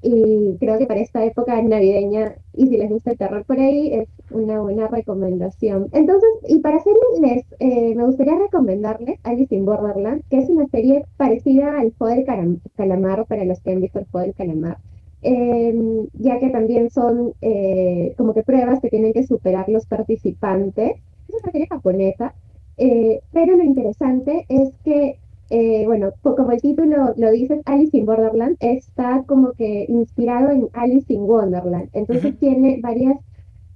Y 0.00 0.56
creo 0.60 0.78
que 0.78 0.86
para 0.86 1.00
esta 1.00 1.24
época 1.24 1.60
navideña, 1.60 2.36
y 2.52 2.68
si 2.68 2.76
les 2.76 2.88
gusta 2.88 3.10
el 3.12 3.18
terror 3.18 3.44
por 3.44 3.58
ahí, 3.58 3.92
es 3.92 4.08
una 4.30 4.60
buena 4.60 4.86
recomendación. 4.88 5.88
Entonces, 5.92 6.28
y 6.46 6.60
para 6.60 6.76
hacerles, 6.76 7.44
eh, 7.58 7.94
me 7.96 8.04
gustaría 8.04 8.38
recomendarles 8.38 9.18
Alice 9.24 9.54
in 9.54 9.64
Borderland, 9.64 10.22
que 10.30 10.38
es 10.38 10.48
una 10.50 10.66
serie 10.68 11.04
parecida 11.16 11.78
al 11.80 11.92
Juego 11.98 12.14
del 12.14 12.24
Calam- 12.26 12.60
Calamar, 12.76 13.26
para 13.26 13.44
los 13.44 13.60
que 13.60 13.72
han 13.72 13.80
visto 13.80 13.98
el 13.98 14.06
Juego 14.10 14.26
del 14.26 14.34
Calamar, 14.36 14.78
eh, 15.22 15.74
ya 16.12 16.38
que 16.38 16.50
también 16.50 16.90
son 16.90 17.34
eh, 17.40 18.14
como 18.16 18.34
que 18.34 18.44
pruebas 18.44 18.80
que 18.80 18.90
tienen 18.90 19.12
que 19.12 19.24
superar 19.26 19.68
los 19.68 19.86
participantes. 19.86 20.92
Es 21.28 21.34
una 21.42 21.52
serie 21.52 21.66
japonesa, 21.68 22.34
eh, 22.76 23.20
pero 23.32 23.56
lo 23.56 23.64
interesante 23.64 24.46
es 24.48 24.70
que 24.84 25.18
eh, 25.50 25.84
bueno, 25.86 26.12
po- 26.22 26.36
como 26.36 26.52
el 26.52 26.60
título 26.60 27.14
lo 27.16 27.30
dice, 27.30 27.60
Alice 27.64 27.96
in 27.96 28.06
Borderland 28.06 28.56
está 28.60 29.24
como 29.26 29.52
que 29.52 29.86
inspirado 29.88 30.50
en 30.50 30.68
Alice 30.72 31.12
in 31.12 31.22
Wonderland. 31.22 31.90
Entonces 31.92 32.38
tiene 32.38 32.80
varias 32.82 33.16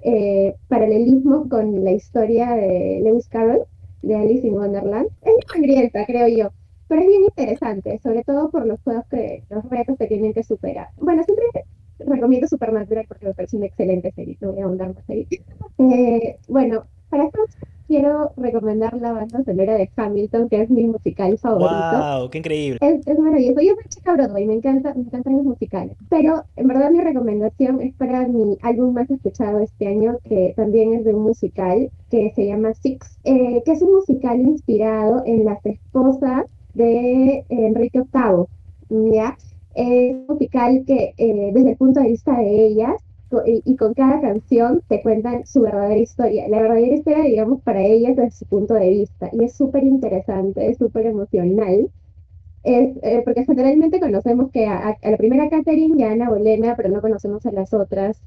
eh, 0.01 0.57
paralelismos 0.69 1.49
con 1.49 1.85
la 1.85 1.93
historia 1.93 2.51
de 2.53 3.01
Lewis 3.05 3.29
Carroll 3.29 3.63
de 4.03 4.17
Alice 4.17 4.47
in 4.47 4.55
Wonderland. 4.55 5.09
Es 5.23 5.35
sangrienta, 5.53 6.05
creo 6.07 6.29
yo, 6.29 6.51
pero 6.89 7.03
es 7.03 7.09
bien 7.09 7.25
interesante, 7.25 7.99
sobre 8.03 8.25
todo 8.25 8.51
por 8.51 8.67
los 8.67 8.81
juegos 8.83 9.05
que, 9.11 9.45
los 9.51 9.65
retos 9.71 9.97
que 9.99 10.07
tienen 10.07 10.33
que 10.35 10.43
superar. 10.43 10.89
Bueno, 10.97 11.23
siempre 11.25 11.47
recomiendo 11.99 12.49
Supernatural 12.49 13.05
porque 13.09 13.27
me 13.27 13.35
parece 13.35 13.57
una 13.57 13.67
excelente 13.67 14.13
serie, 14.13 14.37
no 14.41 14.53
voy 14.53 14.61
a 14.61 14.65
ahondar 14.65 14.95
más 14.95 15.09
ahí. 15.09 15.27
Eh, 15.79 16.37
bueno, 16.49 16.85
para 17.13 17.25
estos 17.27 17.51
quiero 17.89 18.33
recomendar 18.39 18.95
la 18.95 19.13
banda 19.13 19.45
sonora 19.45 19.75
de 19.75 19.91
Hamilton, 19.95 20.49
que 20.49 20.63
es 20.63 20.71
mi 20.71 20.87
musical 20.87 21.37
favorito. 21.37 22.19
¡Wow! 22.19 22.31
¡Qué 22.31 22.39
increíble! 22.39 22.79
Es, 22.81 23.07
es 23.07 23.19
maravilloso. 23.19 23.61
Yo 23.61 23.75
soy 23.75 23.85
chica 23.91 24.15
Broadway, 24.15 24.47
me 24.47 24.55
encanta, 24.55 24.95
me 24.95 25.03
encantan 25.03 25.37
los 25.37 25.45
musicales. 25.45 25.95
Pero 26.09 26.43
en 26.57 26.69
verdad 26.69 26.91
mi 26.91 27.03
recomendación 27.03 27.83
es 27.83 27.95
para 27.97 28.27
mi 28.27 28.57
álbum 28.63 28.95
más 28.95 29.11
escuchado 29.11 29.59
este 29.59 29.89
año, 29.89 30.17
que 30.25 30.55
también 30.57 30.95
es 30.95 31.05
de 31.05 31.13
un 31.13 31.23
musical, 31.23 31.91
que 32.11 32.33
se 32.35 32.47
llama 32.47 32.73
Six, 32.73 33.19
eh, 33.25 33.63
que 33.63 33.73
es 33.73 33.83
un 33.83 33.93
musical 33.93 34.41
inspirado 34.41 35.23
en 35.27 35.45
las 35.45 35.65
esposas 35.67 36.47
de 36.73 37.45
Enrique 37.51 38.01
VIII. 38.11 39.13
¿ya? 39.13 39.37
Es 39.75 40.15
un 40.15 40.27
musical 40.29 40.83
que 40.87 41.13
eh, 41.19 41.51
desde 41.53 41.73
el 41.73 41.77
punto 41.77 42.01
de 42.01 42.09
vista 42.09 42.39
de 42.39 42.67
ellas 42.69 42.97
y, 43.47 43.77
con 43.77 43.95
cada 43.95 44.21
canción 44.21 44.83
te 44.89 45.03
cuentan 45.03 45.47
su 45.47 45.63
verdadera 45.63 45.99
historia. 45.99 46.49
La 46.49 46.61
verdadera 46.61 46.95
historia, 46.95 47.25
digamos, 47.25 47.63
para 47.63 47.83
ellas 47.83 48.17
desde 48.17 48.31
su 48.33 48.47
punto 48.47 48.75
de 48.75 48.91
vista. 48.91 49.31
Y 49.33 49.45
es 49.45 49.55
súper 49.55 49.85
interesante, 49.85 50.69
es 50.71 50.79
súper 50.79 51.07
emocional. 51.07 51.91
Es, 52.65 52.97
eh, 53.03 53.23
porque 53.25 53.45
generalmente 53.45 54.01
conocemos 54.01 54.51
que 54.53 54.67
a, 54.67 54.97
la 55.03 55.17
primera 55.17 55.49
Catherine 55.51 55.97
y 55.99 56.05
a 56.05 56.13
Ana 56.13 56.31
pero 56.77 56.89
no 56.91 57.01
conocemos 57.01 57.45
a 57.47 57.53
las 57.53 57.75
otras, 57.75 58.21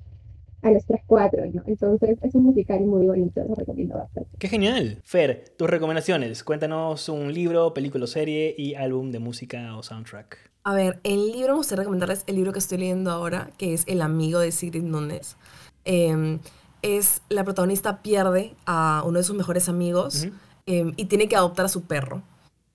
a 0.65 0.71
las 0.71 0.83
otras 0.85 1.01
cuatro, 1.05 1.43
¿no? 1.53 1.61
Entonces 1.67 2.17
es 2.21 2.33
un 2.33 2.43
musical 2.43 2.81
muy 2.81 3.05
bonito, 3.05 3.43
lo 3.47 3.53
recomiendo 3.53 3.95
bastante. 3.95 4.29
¡Qué 4.39 4.47
genial! 4.47 4.99
Fer, 5.03 5.53
tus 5.57 5.69
recomendaciones. 5.69 6.43
Cuéntanos 6.43 7.07
un 7.07 7.31
libro, 7.31 7.73
película, 7.73 8.07
serie 8.07 8.55
y 8.57 8.73
álbum 8.73 9.11
de 9.11 9.19
música 9.19 9.77
o 9.77 9.83
soundtrack. 9.83 10.37
A 10.63 10.73
ver, 10.73 10.99
el 11.03 11.31
libro 11.31 11.53
me 11.53 11.57
gustaría 11.57 11.81
recomendarles 11.83 12.23
el 12.25 12.35
libro 12.35 12.51
que 12.51 12.57
estoy 12.57 12.79
leyendo 12.79 13.11
ahora, 13.11 13.51
que 13.59 13.75
es 13.75 13.83
El 13.85 14.01
amigo 14.01 14.39
de 14.39 14.51
Sigrid 14.51 14.81
Núñez. 14.81 15.37
Em, 15.85 16.39
es 16.81 17.21
la 17.29 17.43
protagonista 17.43 18.01
pierde 18.01 18.55
a 18.65 19.03
uno 19.05 19.19
de 19.19 19.23
sus 19.23 19.35
mejores 19.35 19.69
amigos 19.69 20.25
Ujú. 20.25 20.33
em, 20.65 20.93
y 20.97 21.05
tiene 21.05 21.27
que 21.27 21.35
adoptar 21.35 21.67
a 21.67 21.69
su 21.69 21.83
perro. 21.83 22.23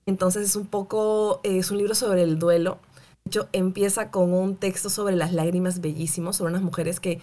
Entonces 0.05 0.45
es 0.45 0.55
un 0.55 0.67
poco, 0.67 1.41
es 1.43 1.71
un 1.71 1.77
libro 1.77 1.93
sobre 1.93 2.23
el 2.23 2.39
duelo. 2.39 2.79
De 3.25 3.29
hecho, 3.29 3.49
empieza 3.51 4.09
con 4.09 4.33
un 4.33 4.55
texto 4.55 4.89
sobre 4.89 5.15
las 5.15 5.33
lágrimas 5.33 5.79
bellísimos, 5.79 6.37
sobre 6.37 6.51
unas 6.51 6.63
mujeres 6.63 6.99
que, 6.99 7.19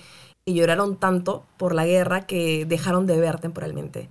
que 0.49 0.55
lloraron 0.55 0.97
tanto 0.97 1.45
por 1.59 1.75
la 1.75 1.85
guerra 1.85 2.27
que 2.27 2.65
dejaron 2.65 3.07
de 3.07 3.21
ver 3.21 3.39
temporalmente. 3.39 4.09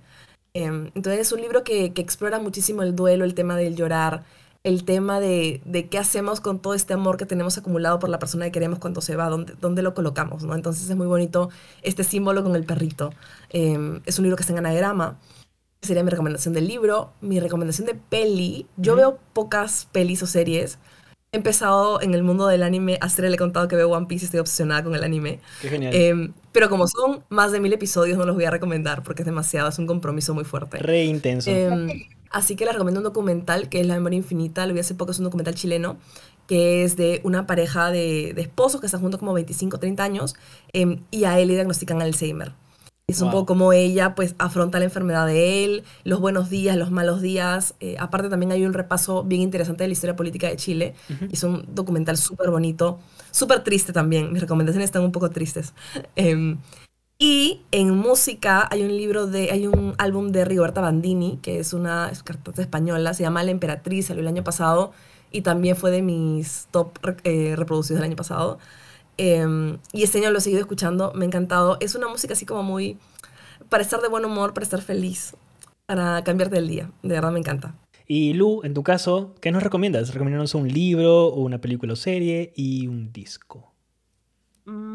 Em, 0.54 0.92
entonces 0.94 1.18
es 1.18 1.32
un 1.32 1.40
libro 1.40 1.64
que, 1.64 1.92
que 1.92 2.00
explora 2.00 2.38
muchísimo 2.38 2.84
el 2.84 2.94
duelo, 2.94 3.24
el 3.24 3.34
tema 3.34 3.56
del 3.56 3.74
llorar, 3.74 4.22
el 4.62 4.84
tema 4.84 5.18
de, 5.18 5.60
de 5.64 5.88
qué 5.88 5.98
hacemos 5.98 6.40
con 6.40 6.60
todo 6.60 6.74
este 6.74 6.94
amor 6.94 7.16
que 7.16 7.26
tenemos 7.26 7.58
acumulado 7.58 7.98
por 7.98 8.08
la 8.08 8.20
persona 8.20 8.44
que 8.44 8.52
queremos 8.52 8.78
cuando 8.78 9.00
se 9.00 9.16
va, 9.16 9.28
dónde, 9.28 9.54
dónde 9.60 9.82
lo 9.82 9.94
colocamos, 9.94 10.44
¿no? 10.44 10.54
Entonces 10.54 10.88
es 10.88 10.96
muy 10.96 11.08
bonito 11.08 11.50
este 11.82 12.04
símbolo 12.04 12.44
con 12.44 12.54
el 12.54 12.64
perrito. 12.64 13.12
Em, 13.50 14.00
es 14.06 14.20
un 14.20 14.22
libro 14.22 14.36
que 14.36 14.42
está 14.42 14.52
en 14.52 14.60
anagrama. 14.60 15.18
Sería 15.82 16.04
mi 16.04 16.10
recomendación 16.10 16.54
del 16.54 16.68
libro. 16.68 17.14
Mi 17.20 17.40
recomendación 17.40 17.84
de 17.88 17.94
peli. 17.94 18.68
Yo 18.76 18.94
veo 18.94 19.18
pocas 19.32 19.88
pelis 19.90 20.22
o 20.22 20.28
series. 20.28 20.78
He 21.30 21.36
empezado 21.36 22.00
en 22.00 22.14
el 22.14 22.22
mundo 22.22 22.46
del 22.46 22.62
anime. 22.62 22.96
A 23.02 23.10
Sere 23.10 23.28
le 23.28 23.34
he 23.34 23.38
contado 23.38 23.68
que 23.68 23.76
veo 23.76 23.90
One 23.90 24.06
Piece 24.06 24.24
y 24.24 24.26
estoy 24.26 24.40
obsesionada 24.40 24.82
con 24.82 24.94
el 24.94 25.04
anime. 25.04 25.40
¡Qué 25.60 25.68
genial! 25.68 25.94
Em, 25.94 26.32
pero 26.52 26.70
como 26.70 26.88
son 26.88 27.22
más 27.28 27.52
de 27.52 27.60
mil 27.60 27.70
episodios, 27.72 28.16
no 28.16 28.24
los 28.24 28.34
voy 28.34 28.46
a 28.46 28.50
recomendar 28.50 29.02
porque 29.02 29.22
es 29.22 29.26
demasiado, 29.26 29.68
es 29.68 29.78
un 29.78 29.86
compromiso 29.86 30.32
muy 30.32 30.44
fuerte. 30.44 30.78
Re 30.78 31.04
intenso. 31.04 31.50
Em, 31.50 32.06
así 32.30 32.56
que 32.56 32.64
les 32.64 32.72
recomiendo 32.72 33.00
un 33.00 33.04
documental 33.04 33.68
que 33.68 33.80
es 33.80 33.86
La 33.86 33.94
Memoria 33.94 34.16
Infinita. 34.16 34.66
Lo 34.66 34.72
vi 34.72 34.80
hace 34.80 34.94
poco, 34.94 35.10
es 35.10 35.18
un 35.18 35.24
documental 35.24 35.54
chileno 35.54 35.98
que 36.46 36.82
es 36.82 36.96
de 36.96 37.20
una 37.24 37.46
pareja 37.46 37.90
de, 37.90 38.32
de 38.34 38.40
esposos 38.40 38.80
que 38.80 38.86
están 38.86 39.02
juntos 39.02 39.18
como 39.18 39.34
25, 39.34 39.78
30 39.78 40.02
años 40.02 40.34
em, 40.72 41.02
y 41.10 41.24
a 41.24 41.38
él 41.38 41.48
le 41.48 41.54
diagnostican 41.54 42.00
Alzheimer. 42.00 42.52
Es 43.10 43.22
un 43.22 43.30
poco 43.30 43.46
como 43.46 43.72
ella 43.72 44.14
pues 44.14 44.34
afronta 44.36 44.78
la 44.78 44.84
enfermedad 44.84 45.26
de 45.26 45.64
él, 45.64 45.84
los 46.04 46.20
buenos 46.20 46.50
días, 46.50 46.76
los 46.76 46.90
malos 46.90 47.22
días. 47.22 47.74
Eh, 47.80 47.96
aparte 47.98 48.28
también 48.28 48.52
hay 48.52 48.66
un 48.66 48.74
repaso 48.74 49.24
bien 49.24 49.40
interesante 49.40 49.82
de 49.82 49.88
la 49.88 49.94
historia 49.94 50.14
política 50.14 50.46
de 50.46 50.56
Chile. 50.56 50.94
Es 51.32 51.42
un 51.42 51.64
documental 51.74 52.18
súper 52.18 52.50
bonito, 52.50 52.98
súper 53.30 53.64
triste 53.64 53.94
también. 53.94 54.30
Mis 54.30 54.42
recomendaciones 54.42 54.88
están 54.88 55.04
un 55.04 55.12
poco 55.12 55.30
tristes. 55.30 55.72
Em, 56.16 56.58
y 57.18 57.62
en 57.70 57.96
música 57.96 58.68
hay 58.70 58.82
un 58.82 58.94
libro 58.94 59.26
de, 59.26 59.52
hay 59.52 59.66
un 59.66 59.94
álbum 59.96 60.30
de 60.30 60.44
Rigoberta 60.44 60.82
Bandini, 60.82 61.38
que 61.40 61.60
es 61.60 61.72
una 61.72 62.10
es 62.10 62.22
cantante 62.22 62.60
española, 62.60 63.14
se 63.14 63.22
llama 63.22 63.42
La 63.42 63.52
Emperatriz, 63.52 64.08
salió 64.08 64.20
el 64.20 64.28
año 64.28 64.44
pasado 64.44 64.92
y 65.32 65.40
también 65.40 65.76
fue 65.76 65.90
de 65.90 66.02
mis 66.02 66.68
top 66.72 66.98
eh, 67.24 67.54
reproducidos 67.56 68.02
del 68.02 68.10
año 68.10 68.16
pasado. 68.16 68.58
Em, 69.18 69.78
y 69.92 70.04
este 70.04 70.18
año 70.18 70.30
lo 70.30 70.38
he 70.38 70.40
seguido 70.40 70.60
escuchando, 70.62 71.12
me 71.14 71.24
ha 71.24 71.28
encantado. 71.28 71.76
Es 71.80 71.94
una 71.94 72.08
música 72.08 72.34
así 72.34 72.46
como 72.46 72.62
muy 72.62 72.96
para 73.68 73.82
estar 73.82 74.00
de 74.00 74.08
buen 74.08 74.24
humor, 74.24 74.54
para 74.54 74.64
estar 74.64 74.80
feliz, 74.80 75.34
para 75.86 76.22
cambiarte 76.24 76.56
el 76.58 76.68
día. 76.68 76.90
De 77.02 77.14
verdad 77.14 77.32
me 77.32 77.40
encanta. 77.40 77.74
Y 78.06 78.32
Lu, 78.32 78.62
en 78.64 78.72
tu 78.74 78.82
caso, 78.82 79.34
¿qué 79.40 79.50
nos 79.52 79.62
recomiendas? 79.62 80.14
Recomiéndanos 80.14 80.54
un 80.54 80.68
libro, 80.68 81.32
una 81.34 81.60
película 81.60 81.92
o 81.92 81.96
serie 81.96 82.52
y 82.56 82.86
un 82.86 83.12
disco. 83.12 83.74
Mm, 84.64 84.94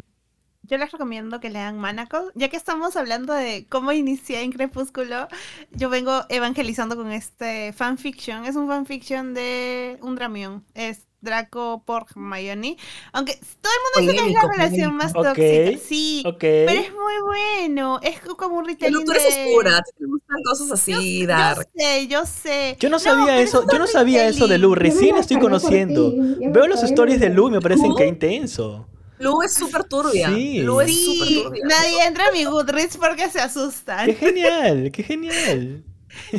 Yo 0.62 0.78
les 0.78 0.90
recomiendo 0.92 1.40
que 1.40 1.50
lean 1.50 1.78
Manacle, 1.78 2.30
ya 2.34 2.48
que 2.48 2.56
estamos 2.56 2.96
hablando 2.96 3.34
de 3.34 3.66
cómo 3.68 3.92
inicié 3.92 4.42
en 4.42 4.52
Crepúsculo, 4.52 5.28
yo 5.72 5.90
vengo 5.90 6.22
evangelizando 6.30 6.96
con 6.96 7.12
este 7.12 7.72
fanfiction. 7.74 8.46
Es 8.46 8.56
un 8.56 8.68
fanfiction 8.68 9.34
de 9.34 9.98
un 10.02 10.14
dramión. 10.16 10.64
Es 10.74 11.06
Draco 11.24 11.82
por 11.84 12.06
Hermione. 12.10 12.76
Aunque 13.12 13.34
todo 13.60 13.72
el 13.72 14.02
mundo 14.04 14.12
dice 14.12 14.24
que 14.24 14.30
es 14.30 14.34
la 14.34 14.52
relación 14.52 14.94
más 14.96 15.12
Ok, 15.14 15.24
tóxica. 15.24 15.78
Sí, 15.88 16.22
Ok. 16.26 16.38
pero 16.40 16.70
es 16.72 16.92
muy 16.92 17.14
bueno. 17.26 17.98
Es 18.02 18.20
como 18.20 18.58
un 18.58 18.64
Pero 18.66 18.74
retelling 18.78 19.04
tú 19.04 19.12
eres 19.12 19.34
de- 19.34 19.44
oscura, 19.46 19.82
te 19.98 20.04
gustan 20.06 20.42
cosas 20.44 20.70
así, 20.70 21.20
Yo 21.22 21.26
dark. 21.26 21.68
sé, 21.76 22.06
yo 22.06 22.26
sé. 22.26 22.76
Yo 22.78 22.88
no 22.90 22.96
No, 22.96 23.00
sabía 23.00 23.26
pero 23.26 23.38
eso, 23.40 23.60
es 23.62 23.66
yo 23.72 23.78
no 23.78 23.86
sabía 23.86 24.28
eso 24.28 24.46
de 24.46 24.58
Lu. 24.58 24.68
Yo 24.70 24.74
recién 24.76 25.14
la 25.16 25.20
estoy 25.22 25.38
conociendo. 25.40 26.10
ti, 26.10 26.16
yo 26.42 26.52
Veo 26.52 26.66
los 26.68 26.82
stories 26.82 27.18
de 27.20 27.30
Lu 27.30 27.48
y 27.48 27.52
me 27.52 27.60
parecen 27.60 27.86
¿Cómo? 27.86 27.96
que 27.96 28.06
intenso. 28.06 28.86
Lu 29.18 29.42
es 29.42 29.54
súper 29.54 29.84
turbia. 29.84 30.28
Sí. 30.34 30.58
Lu 30.60 30.80
es 30.80 30.88
Sí, 30.90 31.04
súper 31.04 31.44
turbia. 31.44 31.62
nadie 31.68 32.04
entra 32.06 32.28
a 32.28 32.32
mi 32.32 32.44
Goodreads 32.44 32.96
porque 32.96 33.30
se 33.30 33.40
asustan. 33.40 34.06
¡Qué 34.06 34.14
genial! 34.14 34.90
¡Qué 34.92 35.02
genial! 35.02 35.84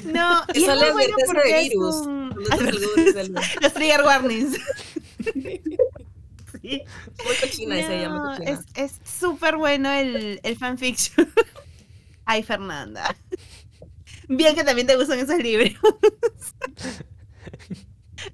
No, 0.06 0.42
y 0.54 0.64
es 0.64 0.68
muy 0.68 0.92
bueno 0.92 1.16
porque 1.26 1.62
es 1.68 1.76
un... 1.76 2.25
Del- 2.36 3.34
Los 3.62 3.74
trigger 3.74 4.02
warnings. 4.04 4.58
Sí. 6.62 6.82
Muy 7.24 7.36
cochina 7.42 7.78
esa 7.80 7.94
ella, 7.94 8.10
muy 8.10 8.18
No, 8.18 8.38
cochina. 8.38 8.60
es 8.76 8.94
súper 9.20 9.56
bueno 9.58 9.92
el, 9.92 10.40
el 10.42 10.58
fanfiction. 10.58 11.32
Ay, 12.26 12.42
Fernanda. 12.42 13.16
Bien 14.28 14.56
que 14.56 14.64
también 14.64 14.88
te 14.88 14.96
gustan 14.96 15.20
esos 15.20 15.38
libros. 15.38 15.74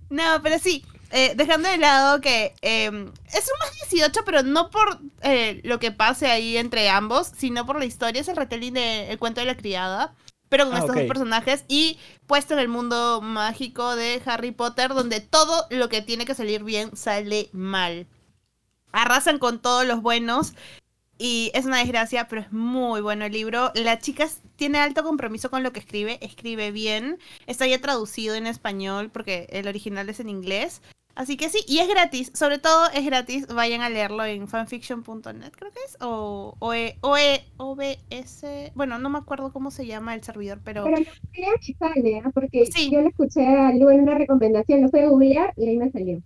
No, 0.10 0.42
pero 0.42 0.60
sí, 0.60 0.86
eh, 1.12 1.34
dejando 1.36 1.68
de 1.68 1.78
lado 1.78 2.22
que 2.22 2.54
eh, 2.62 2.86
es 2.86 2.92
un 3.52 3.60
más 3.60 3.90
18, 3.90 4.22
pero 4.26 4.44
no 4.44 4.70
por 4.70 5.00
eh, 5.24 5.60
lo 5.66 5.80
que 5.80 5.92
pase 5.92 6.28
ahí 6.28 6.56
entre 6.56 6.88
ambos, 6.90 7.32
sino 7.38 7.66
por 7.66 7.80
la 7.80 7.86
historia. 7.86 8.22
Es 8.22 8.28
el 8.30 8.38
retelling 8.38 8.74
de 8.76 9.12
El 9.12 9.20
cuento 9.20 9.42
de 9.42 9.48
la 9.48 9.58
criada, 9.58 10.14
pero 10.52 10.66
con 10.66 10.76
Ah, 10.76 10.80
estos 10.80 10.96
dos 10.98 11.06
personajes 11.06 11.64
y 11.70 11.98
puesto 12.28 12.54
en 12.54 12.60
el 12.60 12.68
mundo 12.68 13.22
mágico 13.22 13.96
de 13.96 14.22
Harry 14.26 14.52
Potter, 14.52 14.90
donde 14.90 15.22
todo 15.22 15.66
lo 15.70 15.88
que 15.88 16.02
tiene 16.02 16.26
que 16.26 16.36
salir 16.36 16.66
bien 16.66 16.94
sale 16.94 17.50
mal. 17.54 18.06
Arrasan 18.92 19.40
con 19.40 19.62
todos 19.62 19.88
los 19.88 20.02
buenos 20.02 20.52
y 21.18 21.52
es 21.54 21.64
una 21.66 21.78
desgracia, 21.78 22.28
pero 22.28 22.42
es 22.42 22.52
muy 22.52 23.00
bueno 23.00 23.24
el 23.24 23.32
libro. 23.32 23.72
La 23.76 24.00
chica 24.00 24.28
tiene 24.58 24.80
alto 24.80 25.04
compromiso 25.04 25.50
con 25.50 25.64
lo 25.64 25.72
que 25.72 25.80
escribe, 25.80 26.20
escribe 26.22 26.72
bien. 26.72 27.18
Está 27.48 27.66
ya 27.66 27.80
traducido 27.80 28.36
en 28.36 28.46
español 28.46 29.10
porque 29.10 29.48
el 29.52 29.70
original 29.70 30.10
es 30.10 30.20
en 30.20 30.28
inglés. 30.28 30.82
Así 31.22 31.38
que 31.38 31.50
sí, 31.50 31.60
y 31.68 31.78
es 31.78 31.88
gratis, 31.88 32.32
sobre 32.34 32.58
todo 32.58 32.90
es 32.96 33.06
gratis. 33.06 33.46
Vayan 33.46 33.82
a 33.82 33.90
leerlo 33.90 34.26
en 34.26 34.48
fanfiction.net, 34.48 35.52
creo 35.56 35.70
que 35.72 35.80
es. 35.86 35.96
O, 36.02 36.56
o, 36.58 36.74
e- 36.74 36.98
o 37.02 37.16
e- 37.16 37.46
OBS. 37.58 38.72
Bueno, 38.74 38.98
no 38.98 39.08
me 39.10 39.20
acuerdo 39.20 39.54
cómo 39.54 39.70
se 39.70 39.86
llama 39.86 40.16
el 40.16 40.24
servidor, 40.24 40.62
pero. 40.64 40.84
Pero 40.86 40.98
creo 41.32 41.54
que 41.64 41.74
sale, 41.76 42.22
¿ah? 42.26 42.32
porque 42.34 42.66
Sí. 42.66 42.90
yo 42.90 43.02
le 43.02 43.10
escuché 43.10 43.46
a 43.46 43.72
Lu 43.72 43.92
en 43.92 44.02
una 44.02 44.16
recomendación, 44.18 44.82
lo 44.82 44.90
fui 44.90 45.02
a 45.02 45.10
googlear 45.10 45.54
y 45.58 45.68
ahí 45.70 45.78
me 45.78 45.92
salió. 45.92 46.24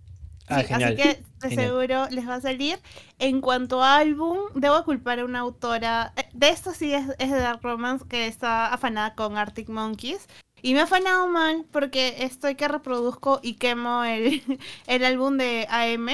Ah, 0.48 0.60
Sí, 0.60 0.68
genial. 0.68 0.94
Así 0.94 1.02
que 1.02 1.08
de 1.08 1.48
Genial. 1.50 1.68
seguro 1.68 2.06
les 2.10 2.26
va 2.26 2.36
a 2.36 2.40
salir. 2.40 2.78
En 3.18 3.42
cuanto 3.42 3.82
a 3.82 3.96
álbum, 3.98 4.38
debo 4.54 4.82
culpar 4.84 5.18
a 5.18 5.26
una 5.26 5.40
autora. 5.40 6.14
eh, 6.16 6.22
De 6.32 6.48
esto 6.48 6.72
sí 6.72 6.94
es, 6.94 7.04
es 7.18 7.30
de 7.30 7.38
Dark 7.38 7.60
Romance, 7.62 8.06
que 8.08 8.26
está 8.28 8.72
afanada 8.72 9.14
con 9.14 9.36
Arctic 9.36 9.68
Monkeys. 9.68 10.26
Y 10.62 10.74
me 10.74 10.80
ha 10.80 10.84
afanado 10.84 11.28
mal 11.28 11.66
porque 11.70 12.16
estoy 12.24 12.54
que 12.56 12.68
reproduzco 12.68 13.40
y 13.42 13.54
quemo 13.56 14.04
el, 14.04 14.42
el 14.86 15.04
álbum 15.04 15.36
de 15.38 15.66
AM. 15.70 16.08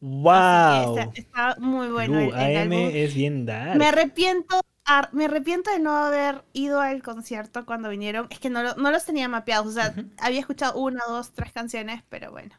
¡Wow! 0.00 0.98
está, 0.98 1.10
está 1.14 1.56
muy 1.58 1.88
bueno 1.88 2.20
Lu, 2.20 2.20
el, 2.20 2.34
el 2.38 2.56
AM 2.56 2.56
álbum. 2.56 2.90
es 2.92 3.14
bien 3.14 3.46
dark. 3.46 3.78
Me 3.78 3.86
arrepiento 3.86 4.60
ar- 4.84 5.10
me 5.12 5.24
arrepiento 5.26 5.70
de 5.70 5.78
no 5.80 5.96
haber 5.96 6.44
ido 6.52 6.80
al 6.80 7.02
concierto 7.02 7.64
cuando 7.66 7.88
vinieron. 7.90 8.26
Es 8.30 8.38
que 8.40 8.50
no, 8.50 8.62
lo- 8.62 8.74
no 8.76 8.90
los 8.90 9.04
tenía 9.04 9.28
mapeados. 9.28 9.66
O 9.68 9.72
sea, 9.72 9.94
había 10.18 10.40
escuchado 10.40 10.78
una, 10.78 11.02
dos, 11.08 11.32
tres 11.32 11.52
canciones, 11.52 12.02
pero 12.08 12.30
bueno. 12.30 12.54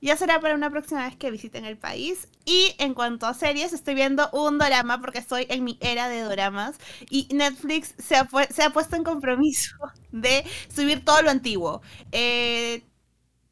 Ya 0.00 0.16
será 0.16 0.40
para 0.40 0.54
una 0.54 0.70
próxima 0.70 1.04
vez 1.06 1.16
que 1.16 1.30
visiten 1.30 1.64
el 1.64 1.76
país. 1.78 2.28
Y 2.44 2.74
en 2.78 2.94
cuanto 2.94 3.26
a 3.26 3.34
series, 3.34 3.72
estoy 3.72 3.94
viendo 3.94 4.28
un 4.32 4.58
dorama 4.58 5.00
porque 5.00 5.18
estoy 5.18 5.46
en 5.50 5.64
mi 5.64 5.78
era 5.80 6.08
de 6.08 6.20
doramas. 6.22 6.76
Y 7.10 7.28
Netflix 7.34 7.94
se 7.98 8.16
ha, 8.16 8.28
se 8.50 8.62
ha 8.62 8.70
puesto 8.70 8.96
en 8.96 9.04
compromiso 9.04 9.76
de 10.12 10.44
subir 10.74 11.04
todo 11.04 11.22
lo 11.22 11.30
antiguo. 11.30 11.82
Eh, 12.12 12.82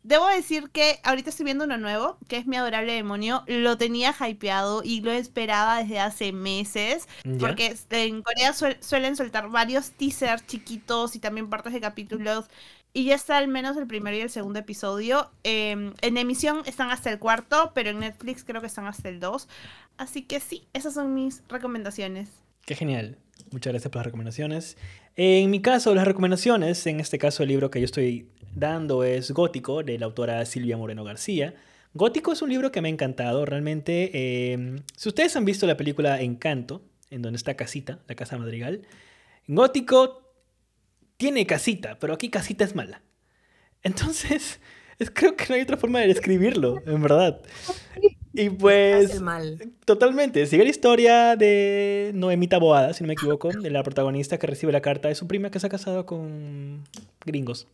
Debo 0.06 0.28
decir 0.28 0.70
que 0.70 1.00
ahorita 1.02 1.30
estoy 1.30 1.42
viendo 1.44 1.64
uno 1.64 1.78
nuevo, 1.78 2.16
que 2.28 2.36
es 2.36 2.46
Mi 2.46 2.56
Adorable 2.56 2.92
Demonio. 2.92 3.42
Lo 3.48 3.76
tenía 3.76 4.14
hypeado 4.20 4.82
y 4.84 5.00
lo 5.00 5.10
esperaba 5.10 5.78
desde 5.82 5.98
hace 5.98 6.30
meses. 6.32 7.08
¿Ya? 7.24 7.38
Porque 7.38 7.74
en 7.90 8.22
Corea 8.22 8.52
suel- 8.52 8.78
suelen 8.80 9.16
soltar 9.16 9.48
varios 9.50 9.90
teasers 9.90 10.46
chiquitos 10.46 11.16
y 11.16 11.18
también 11.18 11.50
partes 11.50 11.72
de 11.72 11.80
capítulos. 11.80 12.44
Y 12.92 13.06
ya 13.06 13.16
está 13.16 13.36
al 13.36 13.48
menos 13.48 13.76
el 13.76 13.88
primero 13.88 14.16
y 14.16 14.20
el 14.20 14.30
segundo 14.30 14.60
episodio. 14.60 15.28
Eh, 15.42 15.92
en 16.00 16.16
emisión 16.16 16.62
están 16.66 16.90
hasta 16.90 17.10
el 17.10 17.18
cuarto, 17.18 17.72
pero 17.74 17.90
en 17.90 17.98
Netflix 17.98 18.44
creo 18.44 18.60
que 18.60 18.68
están 18.68 18.86
hasta 18.86 19.08
el 19.08 19.18
dos. 19.18 19.48
Así 19.98 20.22
que 20.22 20.38
sí, 20.38 20.68
esas 20.72 20.94
son 20.94 21.14
mis 21.14 21.42
recomendaciones. 21.48 22.28
Qué 22.64 22.76
genial. 22.76 23.18
Muchas 23.50 23.72
gracias 23.72 23.90
por 23.90 23.96
las 23.98 24.06
recomendaciones. 24.06 24.76
En 25.16 25.50
mi 25.50 25.60
caso, 25.60 25.94
las 25.94 26.06
recomendaciones, 26.06 26.86
en 26.86 27.00
este 27.00 27.18
caso 27.18 27.42
el 27.42 27.48
libro 27.48 27.70
que 27.70 27.80
yo 27.80 27.84
estoy 27.84 28.28
dando 28.56 29.04
es 29.04 29.30
Gótico, 29.30 29.84
de 29.84 29.98
la 29.98 30.06
autora 30.06 30.44
Silvia 30.46 30.76
Moreno 30.76 31.04
García. 31.04 31.54
Gótico 31.94 32.32
es 32.32 32.42
un 32.42 32.50
libro 32.50 32.72
que 32.72 32.80
me 32.80 32.88
ha 32.88 32.90
encantado, 32.90 33.44
realmente. 33.46 34.10
eh, 34.12 34.80
si 34.96 35.08
ustedes 35.08 35.36
han 35.36 35.44
visto 35.44 35.66
la 35.66 35.76
película 35.76 36.20
Encanto, 36.20 36.82
en 37.10 37.22
donde 37.22 37.36
está 37.36 37.54
Casita, 37.54 38.00
la 38.08 38.16
Casa 38.16 38.36
Madrigal, 38.38 38.82
Gótico 39.46 40.22
tiene 41.16 41.46
casita, 41.46 41.98
pero 41.98 42.14
aquí 42.14 42.30
casita 42.30 42.64
es 42.64 42.74
mala. 42.74 43.02
Entonces, 43.82 44.60
es, 44.98 45.10
creo 45.14 45.36
que 45.36 45.46
no 45.48 45.54
hay 45.54 45.62
otra 45.62 45.76
forma 45.76 46.00
de 46.00 46.08
describirlo, 46.08 46.82
en 46.86 47.02
verdad. 47.02 47.40
Y 48.36 48.50
pues... 48.50 49.10
Hace 49.10 49.20
mal. 49.20 49.58
Totalmente. 49.86 50.44
Sigue 50.46 50.62
la 50.64 50.70
historia 50.70 51.36
de 51.36 52.10
Noemita 52.14 52.58
Boada, 52.58 52.92
si 52.92 53.02
no 53.02 53.08
me 53.08 53.14
equivoco, 53.14 53.50
de 53.50 53.70
la 53.70 53.82
protagonista 53.82 54.38
que 54.38 54.46
recibe 54.46 54.72
la 54.72 54.82
carta 54.82 55.08
de 55.08 55.14
su 55.14 55.26
prima 55.26 55.50
que 55.50 55.58
se 55.58 55.66
ha 55.66 55.70
casado 55.70 56.04
con 56.04 56.84
gringos 57.24 57.66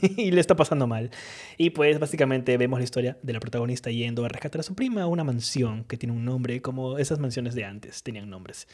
y 0.16 0.30
le 0.30 0.40
está 0.40 0.56
pasando 0.56 0.86
mal. 0.86 1.10
Y 1.56 1.70
pues 1.70 1.98
básicamente 1.98 2.56
vemos 2.58 2.78
la 2.78 2.84
historia 2.84 3.16
de 3.22 3.32
la 3.32 3.40
protagonista 3.40 3.90
yendo 3.90 4.24
a 4.24 4.28
rescatar 4.28 4.60
a 4.60 4.62
su 4.62 4.74
prima 4.74 5.02
a 5.02 5.06
una 5.06 5.24
mansión 5.24 5.84
que 5.84 5.96
tiene 5.96 6.14
un 6.14 6.24
nombre 6.24 6.60
como 6.60 6.98
esas 6.98 7.18
mansiones 7.18 7.54
de 7.54 7.64
antes 7.64 8.02
tenían 8.02 8.28
nombres. 8.28 8.68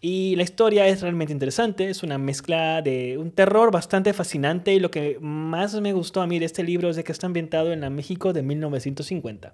Y 0.00 0.36
la 0.36 0.44
historia 0.44 0.86
es 0.86 1.02
realmente 1.02 1.32
interesante, 1.32 1.90
es 1.90 2.02
una 2.02 2.16
mezcla 2.16 2.80
de 2.80 3.18
un 3.18 3.32
terror 3.32 3.70
bastante 3.70 4.12
fascinante 4.12 4.72
y 4.72 4.80
lo 4.80 4.90
que 4.90 5.18
más 5.20 5.78
me 5.80 5.92
gustó 5.92 6.22
a 6.22 6.26
mí 6.26 6.38
de 6.38 6.46
este 6.46 6.62
libro 6.62 6.88
es 6.88 6.96
de 6.96 7.04
que 7.04 7.12
está 7.12 7.26
ambientado 7.26 7.72
en 7.72 7.80
la 7.80 7.90
México 7.90 8.32
de 8.32 8.42
1950. 8.42 9.52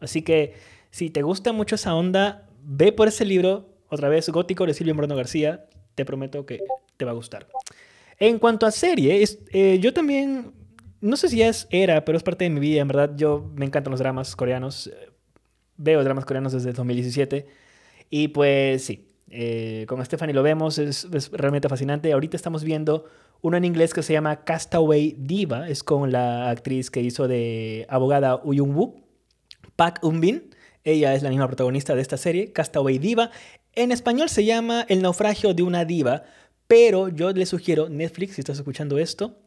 Así 0.00 0.22
que 0.22 0.54
si 0.90 1.10
te 1.10 1.22
gusta 1.22 1.52
mucho 1.52 1.74
esa 1.74 1.94
onda, 1.94 2.48
ve 2.64 2.92
por 2.92 3.08
ese 3.08 3.24
libro, 3.24 3.68
otra 3.88 4.08
vez 4.08 4.28
Gótico 4.28 4.66
de 4.66 4.74
Silvio 4.74 4.94
Moreno 4.94 5.16
García, 5.16 5.66
te 5.94 6.04
prometo 6.04 6.46
que 6.46 6.60
te 6.96 7.04
va 7.04 7.10
a 7.12 7.14
gustar. 7.14 7.46
En 8.18 8.38
cuanto 8.38 8.66
a 8.66 8.70
serie, 8.70 9.22
es- 9.22 9.38
eh, 9.52 9.78
yo 9.80 9.92
también, 9.92 10.52
no 11.00 11.16
sé 11.16 11.28
si 11.28 11.38
ya 11.38 11.48
es 11.48 11.66
era, 11.70 12.04
pero 12.04 12.16
es 12.18 12.22
parte 12.24 12.44
de 12.44 12.50
mi 12.50 12.60
vida, 12.60 12.80
en 12.80 12.88
verdad, 12.88 13.12
yo 13.16 13.50
me 13.54 13.64
encantan 13.66 13.90
los 13.90 14.00
dramas 14.00 14.34
coreanos, 14.36 14.88
eh, 14.88 15.10
veo 15.76 16.02
dramas 16.02 16.24
coreanos 16.24 16.52
desde 16.52 16.70
el 16.70 16.74
2017 16.76 17.46
y 18.10 18.28
pues 18.28 18.84
sí, 18.84 19.08
eh, 19.30 19.84
con 19.88 20.04
Stephanie 20.04 20.34
lo 20.34 20.42
vemos, 20.42 20.78
es, 20.78 21.04
es 21.12 21.30
realmente 21.30 21.68
fascinante. 21.68 22.12
Ahorita 22.12 22.36
estamos 22.36 22.64
viendo 22.64 23.04
uno 23.42 23.56
en 23.56 23.64
inglés 23.64 23.94
que 23.94 24.02
se 24.02 24.12
llama 24.14 24.42
Castaway 24.44 25.14
Diva, 25.18 25.68
es 25.68 25.84
con 25.84 26.10
la 26.10 26.50
actriz 26.50 26.90
que 26.90 27.00
hizo 27.00 27.28
de 27.28 27.86
abogada 27.88 28.40
Uyung 28.42 28.74
Woo. 28.74 29.04
Park 29.78 30.00
Eun-bin. 30.02 30.50
Ella 30.82 31.14
es 31.14 31.22
la 31.22 31.30
misma 31.30 31.46
protagonista 31.46 31.94
de 31.94 32.02
esta 32.02 32.16
serie, 32.16 32.52
Castaway 32.52 32.98
Diva. 32.98 33.30
En 33.76 33.92
español 33.92 34.28
se 34.28 34.44
llama 34.44 34.84
El 34.88 35.02
naufragio 35.02 35.54
de 35.54 35.62
una 35.62 35.84
diva, 35.84 36.24
pero 36.66 37.08
yo 37.08 37.30
le 37.30 37.46
sugiero, 37.46 37.88
Netflix, 37.88 38.34
si 38.34 38.40
estás 38.40 38.58
escuchando 38.58 38.98
esto, 38.98 39.38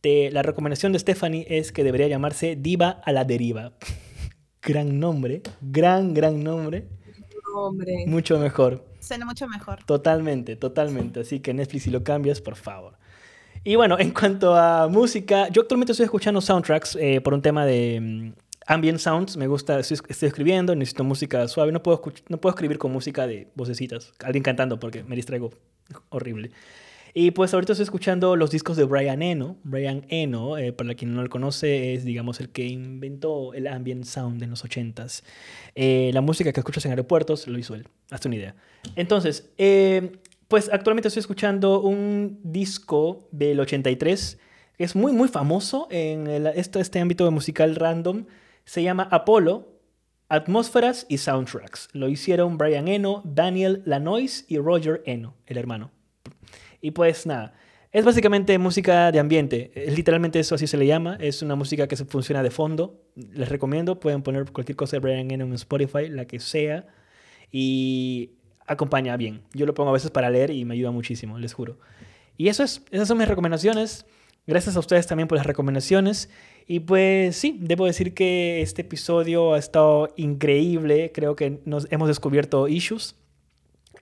te- 0.00 0.30
la 0.30 0.42
recomendación 0.42 0.92
de 0.92 0.98
Stephanie 0.98 1.44
es 1.50 1.72
que 1.72 1.84
debería 1.84 2.08
llamarse 2.08 2.56
Diva 2.56 3.02
a 3.04 3.12
la 3.12 3.24
deriva. 3.24 3.72
gran 4.62 4.98
nombre, 4.98 5.42
gran, 5.60 6.14
gran 6.14 6.42
nombre, 6.42 6.88
Hombre. 7.54 8.04
mucho 8.06 8.38
mejor. 8.38 8.86
Suena 9.00 9.26
mucho 9.26 9.46
mejor. 9.46 9.84
Totalmente, 9.84 10.56
totalmente. 10.56 11.20
Así 11.20 11.40
que 11.40 11.52
Netflix, 11.52 11.82
si 11.84 11.90
lo 11.90 12.02
cambias, 12.02 12.40
por 12.40 12.56
favor. 12.56 12.96
Y 13.62 13.74
bueno, 13.76 13.98
en 13.98 14.12
cuanto 14.12 14.54
a 14.54 14.88
música, 14.88 15.48
yo 15.50 15.60
actualmente 15.62 15.92
estoy 15.92 16.04
escuchando 16.04 16.40
soundtracks 16.40 16.96
eh, 16.98 17.20
por 17.20 17.34
un 17.34 17.42
tema 17.42 17.66
de 17.66 18.00
mm, 18.00 18.32
ambient 18.70 18.98
sounds. 18.98 19.36
Me 19.36 19.46
gusta, 19.46 19.80
estoy, 19.80 19.98
escribiendo, 20.28 20.74
necesito 20.74 21.04
música 21.04 21.46
suave. 21.48 21.72
No 21.72 21.82
puedo, 21.82 22.00
no 22.28 22.40
puedo 22.40 22.54
escribir 22.54 22.78
con 22.78 22.92
música 22.92 23.26
de 23.26 23.48
vocecitas, 23.54 24.12
alguien 24.24 24.42
cantando, 24.42 24.78
porque 24.78 25.02
me 25.04 25.16
distraigo 25.16 25.50
horrible. 26.08 26.50
Y 27.12 27.32
pues 27.32 27.52
ahorita 27.52 27.72
estoy 27.72 27.82
escuchando 27.84 28.36
los 28.36 28.52
discos 28.52 28.76
de 28.76 28.84
Brian 28.84 29.20
Eno. 29.20 29.56
Brian 29.64 30.06
Eno, 30.08 30.56
eh, 30.56 30.72
para 30.72 30.94
quien 30.94 31.12
no 31.12 31.22
lo 31.22 31.28
conoce, 31.28 31.92
es 31.94 32.04
digamos 32.04 32.38
el 32.38 32.50
que 32.50 32.66
inventó 32.66 33.52
el 33.52 33.66
ambient 33.66 34.04
sound 34.04 34.40
en 34.44 34.50
los 34.50 34.64
80s. 34.64 35.24
Eh, 35.74 36.12
la 36.14 36.20
música 36.20 36.52
que 36.52 36.60
escuchas 36.60 36.84
en 36.84 36.92
aeropuertos 36.92 37.48
lo 37.48 37.58
hizo 37.58 37.74
él. 37.74 37.88
Hazte 38.12 38.28
una 38.28 38.36
idea. 38.36 38.54
Entonces, 38.94 39.50
eh, 39.58 40.12
pues 40.46 40.70
actualmente 40.72 41.08
estoy 41.08 41.20
escuchando 41.20 41.80
un 41.80 42.38
disco 42.44 43.28
del 43.32 43.58
83 43.58 44.38
que 44.78 44.84
es 44.84 44.94
muy, 44.96 45.12
muy 45.12 45.28
famoso 45.28 45.88
en 45.90 46.26
el- 46.28 46.46
este, 46.46 46.78
este 46.80 47.00
ámbito 47.00 47.28
musical 47.32 47.74
random. 47.74 48.24
Se 48.70 48.84
llama 48.84 49.08
Apollo, 49.10 49.66
Atmósferas 50.28 51.04
y 51.08 51.18
Soundtracks. 51.18 51.88
Lo 51.92 52.08
hicieron 52.08 52.56
Brian 52.56 52.86
Eno, 52.86 53.20
Daniel 53.24 53.82
Lanois 53.84 54.44
y 54.46 54.58
Roger 54.58 55.02
Eno, 55.06 55.34
el 55.46 55.58
hermano. 55.58 55.90
Y 56.80 56.92
pues 56.92 57.26
nada, 57.26 57.52
es 57.90 58.04
básicamente 58.04 58.56
música 58.58 59.10
de 59.10 59.18
ambiente. 59.18 59.72
Es 59.74 59.96
literalmente 59.96 60.38
eso 60.38 60.54
así 60.54 60.68
se 60.68 60.76
le 60.76 60.86
llama. 60.86 61.16
Es 61.18 61.42
una 61.42 61.56
música 61.56 61.88
que 61.88 61.96
se 61.96 62.04
funciona 62.04 62.44
de 62.44 62.52
fondo. 62.52 63.02
Les 63.16 63.48
recomiendo, 63.48 63.98
pueden 63.98 64.22
poner 64.22 64.52
cualquier 64.52 64.76
cosa 64.76 64.94
de 64.94 65.00
Brian 65.00 65.28
Eno 65.32 65.46
en 65.46 65.54
Spotify, 65.54 66.08
la 66.08 66.26
que 66.26 66.38
sea. 66.38 66.86
Y 67.50 68.34
acompaña 68.68 69.16
bien. 69.16 69.42
Yo 69.52 69.66
lo 69.66 69.74
pongo 69.74 69.90
a 69.90 69.94
veces 69.94 70.12
para 70.12 70.30
leer 70.30 70.52
y 70.52 70.64
me 70.64 70.74
ayuda 70.74 70.92
muchísimo, 70.92 71.40
les 71.40 71.54
juro. 71.54 71.80
Y 72.36 72.46
eso 72.46 72.62
es, 72.62 72.84
esas 72.92 73.08
son 73.08 73.18
mis 73.18 73.26
recomendaciones. 73.26 74.06
Gracias 74.50 74.74
a 74.74 74.80
ustedes 74.80 75.06
también 75.06 75.28
por 75.28 75.38
las 75.38 75.46
recomendaciones. 75.46 76.28
Y 76.66 76.80
pues 76.80 77.36
sí, 77.36 77.56
debo 77.60 77.86
decir 77.86 78.14
que 78.14 78.62
este 78.62 78.82
episodio 78.82 79.54
ha 79.54 79.58
estado 79.60 80.12
increíble. 80.16 81.12
Creo 81.14 81.36
que 81.36 81.60
nos 81.66 81.86
hemos 81.92 82.08
descubierto 82.08 82.66
issues. 82.66 83.14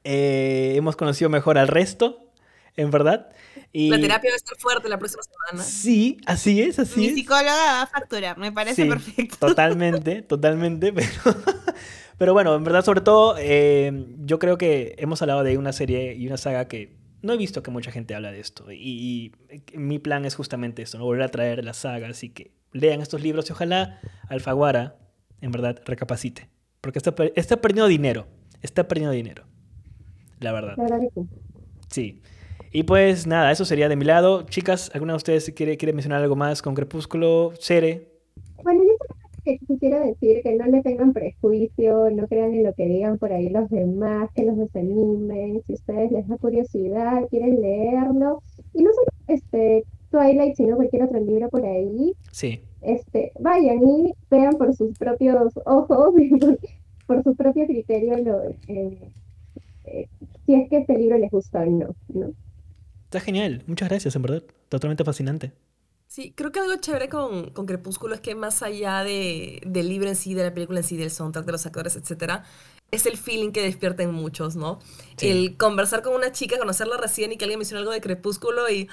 Eh, 0.04 0.72
hemos 0.74 0.96
conocido 0.96 1.28
mejor 1.28 1.58
al 1.58 1.68
resto, 1.68 2.30
en 2.76 2.90
verdad. 2.90 3.28
Y 3.74 3.90
La 3.90 4.00
terapia 4.00 4.30
va 4.30 4.34
a 4.34 4.36
estar 4.36 4.56
fuerte 4.56 4.88
la 4.88 4.98
próxima 4.98 5.22
semana. 5.22 5.62
Sí, 5.62 6.16
así 6.24 6.62
es, 6.62 6.78
así 6.78 7.00
Mi 7.00 7.06
es. 7.08 7.14
psicóloga 7.14 7.52
va 7.52 7.82
a 7.82 7.86
facturar, 7.86 8.38
me 8.38 8.50
parece 8.50 8.84
Sí, 8.84 8.88
perfecto. 8.88 9.36
Totalmente, 9.48 10.22
totalmente. 10.22 10.94
Pero, 10.94 11.10
pero 12.16 12.32
bueno, 12.32 12.54
en 12.54 12.64
verdad, 12.64 12.82
sobre 12.82 13.02
todo, 13.02 13.36
eh, 13.38 14.06
yo 14.20 14.38
creo 14.38 14.56
que 14.56 14.94
hemos 14.96 15.20
hablado 15.20 15.44
de 15.44 15.58
una 15.58 15.74
serie 15.74 16.14
y 16.14 16.26
una 16.26 16.38
saga 16.38 16.68
que 16.68 16.96
no 17.22 17.32
he 17.32 17.36
visto 17.36 17.62
que 17.62 17.70
mucha 17.70 17.90
gente 17.90 18.14
habla 18.14 18.32
de 18.32 18.40
esto. 18.40 18.70
Y, 18.70 19.32
y 19.72 19.78
mi 19.78 19.98
plan 19.98 20.24
es 20.24 20.34
justamente 20.34 20.82
esto, 20.82 20.98
¿no? 20.98 21.04
volver 21.04 21.22
a 21.22 21.28
traer 21.28 21.64
la 21.64 21.72
saga. 21.72 22.08
Así 22.08 22.30
que 22.30 22.52
lean 22.72 23.00
estos 23.00 23.22
libros 23.22 23.48
y 23.48 23.52
ojalá 23.52 24.00
Alfaguara, 24.28 24.96
en 25.40 25.50
verdad, 25.50 25.80
recapacite. 25.84 26.48
Porque 26.80 26.98
está, 26.98 27.14
está 27.34 27.60
perdiendo 27.60 27.88
dinero. 27.88 28.26
Está 28.62 28.86
perdiendo 28.86 29.12
dinero. 29.12 29.44
La 30.40 30.52
verdad. 30.52 30.76
Sí. 31.88 32.22
Y 32.70 32.82
pues 32.84 33.26
nada, 33.26 33.50
eso 33.50 33.64
sería 33.64 33.88
de 33.88 33.96
mi 33.96 34.04
lado. 34.04 34.42
Chicas, 34.42 34.90
¿alguna 34.94 35.14
de 35.14 35.16
ustedes 35.16 35.52
quiere, 35.56 35.76
quiere 35.76 35.92
mencionar 35.92 36.22
algo 36.22 36.36
más 36.36 36.62
con 36.62 36.74
Crepúsculo? 36.74 37.52
Cere. 37.58 38.12
Bueno, 38.62 38.82
yo 38.84 38.90
solamente 38.97 38.97
que 39.56 39.66
quisiera 39.66 40.00
decir 40.00 40.42
que 40.42 40.54
no 40.56 40.66
le 40.66 40.82
tengan 40.82 41.12
prejuicio, 41.12 42.10
no 42.10 42.26
crean 42.28 42.52
en 42.54 42.64
lo 42.64 42.74
que 42.74 42.86
digan 42.86 43.16
por 43.18 43.32
ahí 43.32 43.48
los 43.48 43.68
demás, 43.70 44.30
que 44.34 44.44
los 44.44 44.56
desanimen, 44.58 45.62
si 45.66 45.72
ustedes 45.74 46.12
les 46.12 46.28
da 46.28 46.36
curiosidad, 46.36 47.22
quieren 47.30 47.60
leerlo, 47.60 48.42
y 48.74 48.82
no 48.82 48.90
solo 48.92 49.06
este 49.28 49.84
Twilight, 50.10 50.54
sino 50.56 50.76
cualquier 50.76 51.04
otro 51.04 51.20
libro 51.20 51.48
por 51.48 51.64
ahí, 51.64 52.12
Sí. 52.30 52.60
este, 52.82 53.32
vayan 53.40 53.82
y 53.86 54.12
vean 54.30 54.54
por 54.58 54.74
sus 54.74 54.96
propios 54.98 55.52
ojos 55.64 56.14
y 56.20 56.28
por, 56.38 56.58
por 57.06 57.22
su 57.22 57.34
propio 57.34 57.66
criterio 57.66 58.16
lo, 58.18 58.42
eh, 58.68 59.12
eh, 59.86 60.08
si 60.46 60.54
es 60.54 60.68
que 60.68 60.78
este 60.78 60.96
libro 60.98 61.16
les 61.18 61.30
gusta 61.30 61.62
o 61.62 61.66
no, 61.66 61.94
¿no? 62.12 62.32
Está 63.04 63.20
genial. 63.20 63.62
Muchas 63.66 63.88
gracias, 63.88 64.14
en 64.16 64.22
verdad. 64.22 64.42
Totalmente 64.68 65.02
fascinante. 65.04 65.52
Sí, 66.08 66.32
creo 66.34 66.50
que 66.52 66.60
algo 66.60 66.74
chévere 66.76 67.08
con, 67.10 67.50
con 67.50 67.66
Crepúsculo 67.66 68.14
es 68.14 68.20
que 68.22 68.34
más 68.34 68.62
allá 68.62 69.04
de, 69.04 69.60
del 69.66 69.88
libro 69.90 70.08
en 70.08 70.16
sí, 70.16 70.32
de 70.34 70.42
la 70.42 70.54
película 70.54 70.80
en 70.80 70.84
sí, 70.84 70.96
del 70.96 71.10
soundtrack, 71.10 71.44
de 71.44 71.52
los 71.52 71.66
actores, 71.66 71.96
etcétera, 71.96 72.44
es 72.90 73.04
el 73.04 73.18
feeling 73.18 73.52
que 73.52 73.62
despierta 73.62 74.02
en 74.02 74.12
muchos, 74.14 74.56
¿no? 74.56 74.78
Sí. 75.16 75.28
El 75.28 75.58
conversar 75.58 76.02
con 76.02 76.14
una 76.14 76.32
chica, 76.32 76.58
conocerla 76.58 76.96
recién 76.96 77.32
y 77.32 77.36
que 77.36 77.44
alguien 77.44 77.58
mencione 77.58 77.80
algo 77.80 77.92
de 77.92 78.00
Crepúsculo 78.00 78.70
y 78.70 78.88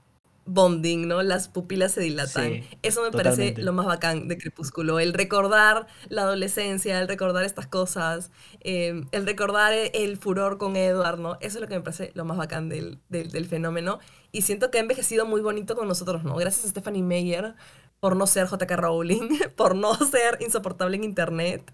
bonding, 0.46 1.08
¿no? 1.08 1.22
Las 1.22 1.48
pupilas 1.48 1.92
se 1.92 2.02
dilatan. 2.02 2.60
Sí, 2.60 2.68
Eso 2.82 3.02
me 3.02 3.10
totalmente. 3.10 3.52
parece 3.52 3.54
lo 3.62 3.72
más 3.72 3.86
bacán 3.86 4.28
de 4.28 4.38
Crepúsculo, 4.38 5.00
el 5.00 5.12
recordar 5.12 5.88
la 6.08 6.22
adolescencia, 6.22 7.00
el 7.00 7.08
recordar 7.08 7.44
estas 7.44 7.66
cosas, 7.66 8.30
eh, 8.60 9.04
el 9.12 9.26
recordar 9.26 9.72
el, 9.72 9.90
el 9.94 10.16
furor 10.18 10.56
con 10.58 10.76
Edward, 10.76 11.18
¿no? 11.18 11.34
Eso 11.40 11.58
es 11.58 11.62
lo 11.62 11.68
que 11.68 11.74
me 11.74 11.82
parece 11.82 12.12
lo 12.14 12.24
más 12.24 12.36
bacán 12.38 12.68
del, 12.68 13.00
del, 13.08 13.30
del 13.32 13.46
fenómeno. 13.46 13.98
Y 14.32 14.42
siento 14.42 14.70
que 14.70 14.78
ha 14.78 14.80
envejecido 14.80 15.26
muy 15.26 15.40
bonito 15.40 15.74
con 15.76 15.88
nosotros, 15.88 16.24
¿no? 16.24 16.36
Gracias 16.36 16.64
a 16.66 16.68
Stephanie 16.68 17.02
Meyer 17.02 17.54
por 17.98 18.16
no 18.16 18.26
ser 18.26 18.46
JK 18.46 18.70
Rowling, 18.76 19.28
por 19.56 19.74
no 19.74 19.94
ser 19.94 20.38
insoportable 20.40 20.96
en 20.96 21.04
internet 21.04 21.72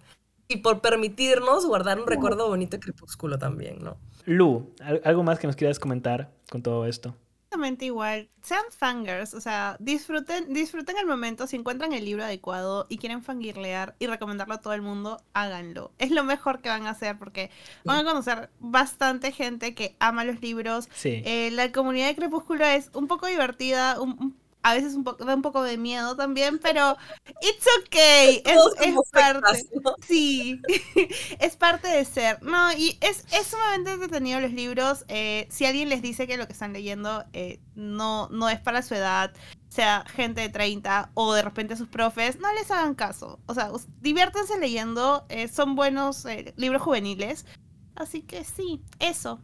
y 0.48 0.58
por 0.58 0.80
permitirnos 0.80 1.66
guardar 1.66 1.98
un 2.00 2.06
recuerdo 2.06 2.48
bonito 2.48 2.76
de 2.76 2.80
Crepúsculo 2.80 3.38
también, 3.38 3.78
¿no? 3.82 3.96
Lu, 4.24 4.72
¿al- 4.80 5.00
¿algo 5.04 5.22
más 5.22 5.38
que 5.38 5.46
nos 5.46 5.56
quieras 5.56 5.78
comentar 5.78 6.30
con 6.50 6.62
todo 6.62 6.86
esto? 6.86 7.14
Exactamente 7.56 7.84
igual. 7.86 8.28
Sean 8.42 8.64
fangirls, 8.70 9.32
o 9.34 9.40
sea, 9.40 9.76
disfruten, 9.80 10.52
disfruten 10.52 10.96
el 10.98 11.06
momento. 11.06 11.46
Si 11.46 11.56
encuentran 11.56 11.92
el 11.92 12.04
libro 12.04 12.22
adecuado 12.24 12.86
y 12.88 12.98
quieren 12.98 13.22
fangirlear 13.22 13.96
y 13.98 14.06
recomendarlo 14.06 14.54
a 14.54 14.60
todo 14.60 14.74
el 14.74 14.82
mundo, 14.82 15.20
háganlo. 15.32 15.90
Es 15.98 16.10
lo 16.10 16.22
mejor 16.22 16.60
que 16.60 16.68
van 16.68 16.86
a 16.86 16.90
hacer 16.90 17.18
porque 17.18 17.50
van 17.84 17.98
a 17.98 18.04
conocer 18.04 18.50
bastante 18.60 19.32
gente 19.32 19.74
que 19.74 19.96
ama 19.98 20.24
los 20.24 20.40
libros. 20.42 20.88
Sí. 20.94 21.22
Eh, 21.24 21.50
la 21.52 21.72
comunidad 21.72 22.08
de 22.08 22.14
Crepúsculo 22.16 22.64
es 22.66 22.90
un 22.92 23.06
poco 23.08 23.26
divertida, 23.26 24.00
un- 24.00 24.16
un- 24.20 24.36
a 24.70 24.74
veces 24.74 24.94
un 24.94 25.04
poco, 25.04 25.24
da 25.24 25.34
un 25.34 25.42
poco 25.42 25.62
de 25.62 25.76
miedo 25.78 26.16
también, 26.16 26.58
pero 26.58 26.96
it's 27.40 27.66
okay. 27.84 28.42
Es, 28.44 28.58
es 28.80 29.02
parte. 29.12 29.68
Sí, 30.06 30.60
es 31.40 31.56
parte 31.56 31.88
de 31.88 32.04
ser. 32.04 32.42
No, 32.42 32.72
y 32.72 32.98
es, 33.00 33.24
es 33.32 33.46
sumamente 33.48 33.92
entretenido 33.92 34.40
los 34.40 34.52
libros. 34.52 35.04
eh, 35.08 35.46
si 35.50 35.66
alguien 35.66 35.88
les 35.88 36.02
dice 36.02 36.26
que 36.26 36.36
lo 36.36 36.46
que 36.46 36.52
están 36.52 36.72
leyendo 36.72 37.24
eh, 37.32 37.60
no, 37.74 38.28
no 38.30 38.48
es 38.48 38.60
para 38.60 38.82
su 38.82 38.94
edad, 38.94 39.32
sea 39.68 40.04
gente 40.08 40.40
de 40.42 40.48
30 40.48 41.10
o 41.14 41.32
de 41.34 41.42
repente 41.42 41.76
sus 41.76 41.88
profes, 41.88 42.38
no 42.40 42.52
les 42.54 42.70
hagan 42.70 42.94
caso. 42.94 43.40
O 43.46 43.54
sea, 43.54 43.70
diviértanse 44.00 44.58
leyendo. 44.58 45.26
eh, 45.28 45.48
son 45.48 45.74
buenos 45.76 46.24
eh, 46.26 46.54
libros 46.56 46.82
juveniles. 46.82 47.46
Así 47.94 48.22
que 48.22 48.44
sí, 48.44 48.82
eso. 48.98 49.40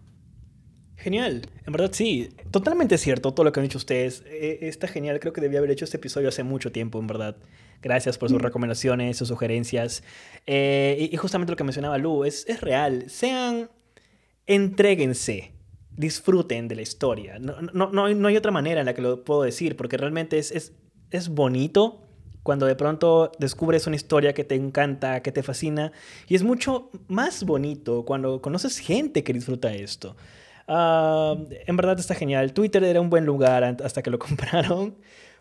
Genial, 1.03 1.43
en 1.67 1.73
verdad 1.73 1.91
sí, 1.93 2.29
totalmente 2.53 2.97
cierto 2.97 3.35
todo 3.35 3.43
lo 3.45 3.51
que 3.53 3.59
han 3.59 3.65
dicho 3.67 3.79
ustedes. 3.79 4.23
Eh, 4.27 4.61
está 4.63 4.87
genial, 4.87 5.19
creo 5.19 5.33
que 5.33 5.41
debía 5.41 5.59
haber 5.59 5.73
hecho 5.73 5.85
este 5.85 5.97
episodio 5.97 6.29
hace 6.29 6.45
mucho 6.45 6.71
tiempo, 6.71 7.01
en 7.01 7.09
verdad. 7.09 7.37
Gracias 7.83 8.19
por 8.19 8.29
sus 8.29 8.41
recomendaciones, 8.41 9.17
sus 9.17 9.27
sugerencias. 9.27 10.05
Eh, 10.47 10.97
y, 11.11 11.13
y 11.13 11.17
justamente 11.17 11.51
lo 11.51 11.57
que 11.57 11.65
mencionaba 11.65 11.99
Lu, 11.99 12.25
es, 12.25 12.45
es 12.49 12.61
real. 12.61 13.07
Sean, 13.11 13.69
entréguense, 14.47 15.53
disfruten 15.97 16.69
de 16.69 16.77
la 16.77 16.83
historia. 16.83 17.39
No, 17.41 17.61
no, 17.61 17.91
no, 17.91 18.05
hay- 18.05 18.15
no 18.15 18.29
hay 18.29 18.37
otra 18.37 18.53
manera 18.53 18.79
en 18.81 18.87
la 18.87 18.95
que 18.95 19.03
lo 19.03 19.25
puedo 19.25 19.43
decir, 19.43 19.77
porque 19.77 19.97
realmente 19.97 20.39
es, 20.39 20.53
es, 20.53 20.73
es 21.11 21.29
bonito 21.29 21.99
cuando 22.45 22.67
de 22.67 22.77
pronto 22.77 23.33
descubres 23.41 23.89
una 23.89 23.97
historia 23.97 24.35
que 24.35 24.45
te 24.45 24.55
encanta, 24.55 25.21
que 25.23 25.33
te 25.33 25.43
fascina. 25.43 25.91
Y 26.29 26.37
es 26.37 26.45
mucho 26.45 26.91
más 27.09 27.45
bonito 27.45 28.05
cuando 28.05 28.41
conoces 28.41 28.79
gente 28.79 29.25
que 29.25 29.33
disfruta 29.33 29.73
esto. 29.75 30.17
Ah, 30.69 31.37
en 31.67 31.77
verdad 31.77 31.99
está 31.99 32.15
genial. 32.15 32.53
Twitter 32.53 32.83
era 32.85 33.01
un 33.01 33.11
buen 33.11 33.25
lugar 33.27 33.65
hasta 33.65 34.03
que 34.03 34.11
lo 34.11 34.19
compraron. 34.21 34.97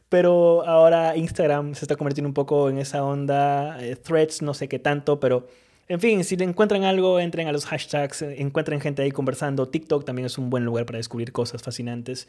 Pero 0.10 0.64
ahora 0.68 1.16
Instagram 1.16 1.74
se 1.74 1.86
está 1.86 1.96
convirtiendo 1.96 2.28
un 2.28 2.34
poco 2.34 2.70
en 2.70 2.78
esa 2.80 3.04
onda. 3.04 3.82
eh, 3.82 3.96
threads, 3.96 4.42
no 4.42 4.54
sé 4.54 4.68
qué 4.68 4.78
tanto, 4.78 5.22
pero 5.22 5.48
en 5.88 6.02
fin, 6.02 6.24
si 6.26 6.36
le 6.36 6.44
encuentran 6.44 6.84
algo, 6.84 7.20
entren 7.20 7.48
a 7.48 7.54
los 7.54 7.66
hashtags, 7.66 8.22
eh, 8.22 8.42
encuentren 8.42 8.82
gente 8.82 9.02
ahí 9.04 9.12
conversando. 9.12 9.70
TikTok 9.70 10.04
también 10.06 10.26
es 10.26 10.38
un 10.38 10.50
buen 10.50 10.66
lugar 10.66 10.86
para 10.86 10.98
descubrir 10.98 11.32
cosas 11.32 11.64
fascinantes. 11.64 12.28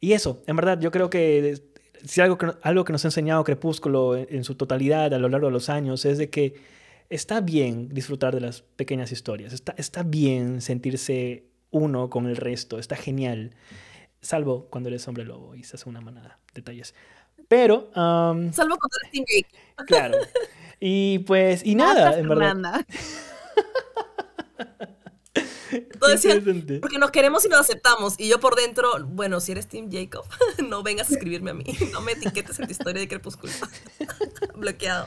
Y 0.00 0.12
eso, 0.12 0.42
en 0.46 0.56
verdad, 0.56 0.78
yo 0.80 0.92
creo 0.92 1.10
que 1.10 1.60
si 2.04 2.20
algo 2.20 2.38
que, 2.38 2.52
algo 2.62 2.84
que 2.84 2.92
nos 2.92 3.04
ha 3.04 3.08
enseñado 3.08 3.42
Crepúsculo 3.42 4.16
en, 4.16 4.28
en 4.30 4.44
su 4.44 4.54
totalidad 4.54 5.12
a 5.12 5.18
lo 5.18 5.28
largo 5.28 5.48
de 5.48 5.52
los 5.52 5.68
años 5.68 6.04
es 6.04 6.18
de 6.18 6.30
que 6.30 6.54
está 7.10 7.40
bien 7.40 7.88
disfrutar 7.88 8.34
de 8.34 8.42
las 8.42 8.62
pequeñas 8.62 9.12
historias, 9.12 9.52
está, 9.52 9.74
está 9.76 10.02
bien 10.02 10.60
sentirse 10.60 11.47
uno 11.70 12.10
con 12.10 12.26
el 12.26 12.36
resto, 12.36 12.78
está 12.78 12.96
genial, 12.96 13.54
salvo 14.20 14.66
cuando 14.70 14.88
eres 14.88 15.06
hombre 15.08 15.24
lobo 15.24 15.54
y 15.54 15.64
se 15.64 15.76
hace 15.76 15.88
una 15.88 16.00
manada, 16.00 16.38
detalles. 16.54 16.94
Pero, 17.48 17.90
am, 17.94 18.52
Salvo 18.52 18.76
cuando 18.76 18.96
eres 19.02 19.12
Team 19.12 19.24
Jake. 19.26 19.48
claro. 19.86 20.18
Y 20.80 21.20
pues, 21.20 21.64
y 21.64 21.74
nada, 21.74 22.18
en 22.18 22.28
verdad. 22.28 22.46
Fernanda. 22.46 22.86
Porque 26.80 26.98
nos 26.98 27.10
queremos 27.10 27.44
y 27.44 27.48
nos 27.48 27.60
aceptamos. 27.60 28.14
Y 28.18 28.28
yo 28.28 28.40
por 28.40 28.56
dentro, 28.56 28.90
bueno, 29.06 29.40
si 29.40 29.52
eres 29.52 29.68
Team 29.68 29.90
Jacob, 29.90 30.24
no 30.68 30.82
vengas 30.82 31.10
a 31.10 31.14
escribirme 31.14 31.50
a 31.50 31.54
mí. 31.54 31.64
No 31.92 32.00
me 32.00 32.12
etiquetes 32.12 32.58
en 32.58 32.66
tu 32.66 32.72
historia 32.72 33.00
de 33.00 33.08
Crepúsculo. 33.08 33.52
Bloqueado. 34.56 35.06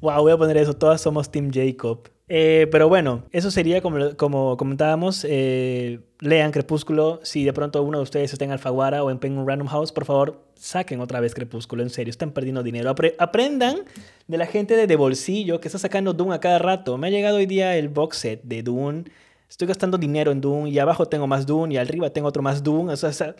Wow, 0.00 0.22
voy 0.22 0.32
a 0.32 0.36
poner 0.36 0.56
eso. 0.56 0.74
Todas 0.74 1.00
somos 1.00 1.30
Team 1.30 1.50
Jacob. 1.52 2.08
Eh, 2.34 2.66
pero 2.70 2.88
bueno, 2.88 3.24
eso 3.30 3.50
sería 3.50 3.82
como, 3.82 4.16
como 4.16 4.56
comentábamos. 4.56 5.26
eh, 5.28 6.00
lean 6.20 6.50
Crepúsculo. 6.50 7.20
Si 7.24 7.44
de 7.44 7.52
pronto 7.52 7.82
uno 7.82 7.98
de 7.98 8.04
ustedes 8.04 8.32
está 8.32 8.44
en 8.46 8.52
Alfaguara 8.52 9.04
o 9.04 9.10
en 9.10 9.18
Penguin 9.18 9.46
Random 9.46 9.66
House, 9.68 9.92
por 9.92 10.06
favor, 10.06 10.40
saquen 10.54 11.02
otra 11.02 11.20
vez 11.20 11.34
Crepúsculo. 11.34 11.82
En 11.82 11.90
serio, 11.90 12.10
están 12.10 12.30
perdiendo 12.30 12.62
dinero. 12.62 12.90
Apre- 12.94 13.14
aprendan 13.18 13.80
de 14.28 14.38
la 14.38 14.46
gente 14.46 14.76
de, 14.76 14.86
de 14.86 14.96
bolsillo 14.96 15.60
que 15.60 15.68
está 15.68 15.78
sacando 15.78 16.14
Dune 16.14 16.34
a 16.34 16.40
cada 16.40 16.58
rato. 16.58 16.96
Me 16.96 17.08
ha 17.08 17.10
llegado 17.10 17.36
hoy 17.36 17.44
día 17.44 17.76
el 17.76 17.90
box 17.90 18.16
set 18.16 18.40
de 18.44 18.62
Dune. 18.62 19.04
Estoy 19.50 19.68
gastando 19.68 19.98
dinero 19.98 20.32
en 20.32 20.40
Dune 20.40 20.70
y 20.70 20.78
abajo 20.78 21.04
tengo 21.04 21.26
más 21.26 21.44
Dune 21.44 21.74
y 21.74 21.76
arriba 21.76 22.08
tengo 22.08 22.28
otro 22.28 22.42
más 22.42 22.62
Dune. 22.62 22.94
O 22.94 22.96
sea, 22.96 23.10
o 23.10 23.12
sea, 23.12 23.36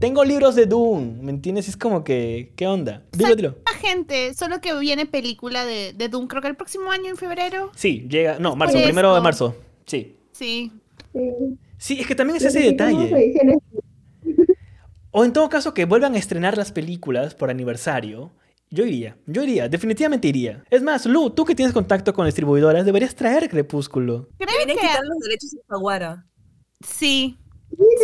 tengo 0.00 0.24
libros 0.24 0.56
de 0.56 0.66
Dune, 0.66 1.18
¿me 1.22 1.30
entiendes? 1.30 1.68
Es 1.68 1.76
como 1.76 2.02
que, 2.02 2.52
¿qué 2.56 2.66
onda? 2.66 3.04
Dilo, 3.12 3.36
dilo. 3.36 3.54
Gente, 3.80 4.34
solo 4.34 4.60
que 4.60 4.78
viene 4.78 5.06
película 5.06 5.64
de, 5.64 5.92
de 5.92 6.08
Doom, 6.08 6.26
creo 6.26 6.42
que 6.42 6.48
el 6.48 6.56
próximo 6.56 6.90
año, 6.90 7.08
en 7.08 7.16
febrero. 7.16 7.70
Sí, 7.74 8.06
llega. 8.08 8.38
No, 8.38 8.56
marzo, 8.56 8.78
primero 8.82 9.14
de 9.14 9.20
marzo. 9.20 9.56
Sí. 9.86 10.16
Sí. 10.32 10.72
Sí. 11.78 12.00
Es 12.00 12.06
que 12.06 12.14
también 12.14 12.36
es 12.36 12.44
ese 12.44 12.60
detalle. 12.60 13.10
O 15.10 15.24
en 15.24 15.32
todo 15.32 15.48
caso, 15.48 15.74
que 15.74 15.84
vuelvan 15.84 16.14
a 16.14 16.18
estrenar 16.18 16.56
las 16.56 16.70
películas 16.72 17.34
por 17.34 17.50
aniversario. 17.50 18.32
Yo 18.70 18.84
iría, 18.84 19.16
yo 19.26 19.42
iría, 19.42 19.66
definitivamente 19.68 20.28
iría. 20.28 20.62
Es 20.68 20.82
más, 20.82 21.06
Lu, 21.06 21.30
tú 21.30 21.46
que 21.46 21.54
tienes 21.54 21.72
contacto 21.72 22.12
con 22.12 22.26
distribuidoras, 22.26 22.84
deberías 22.84 23.14
traer 23.14 23.48
Crepúsculo. 23.48 24.28
Creo 24.36 24.50
Deberían 24.50 24.76
que 24.76 24.86
quitar 24.86 25.02
los 25.04 25.18
derechos 25.20 25.50
de 25.52 25.60
Jaguara. 25.66 26.26
sí, 26.80 27.38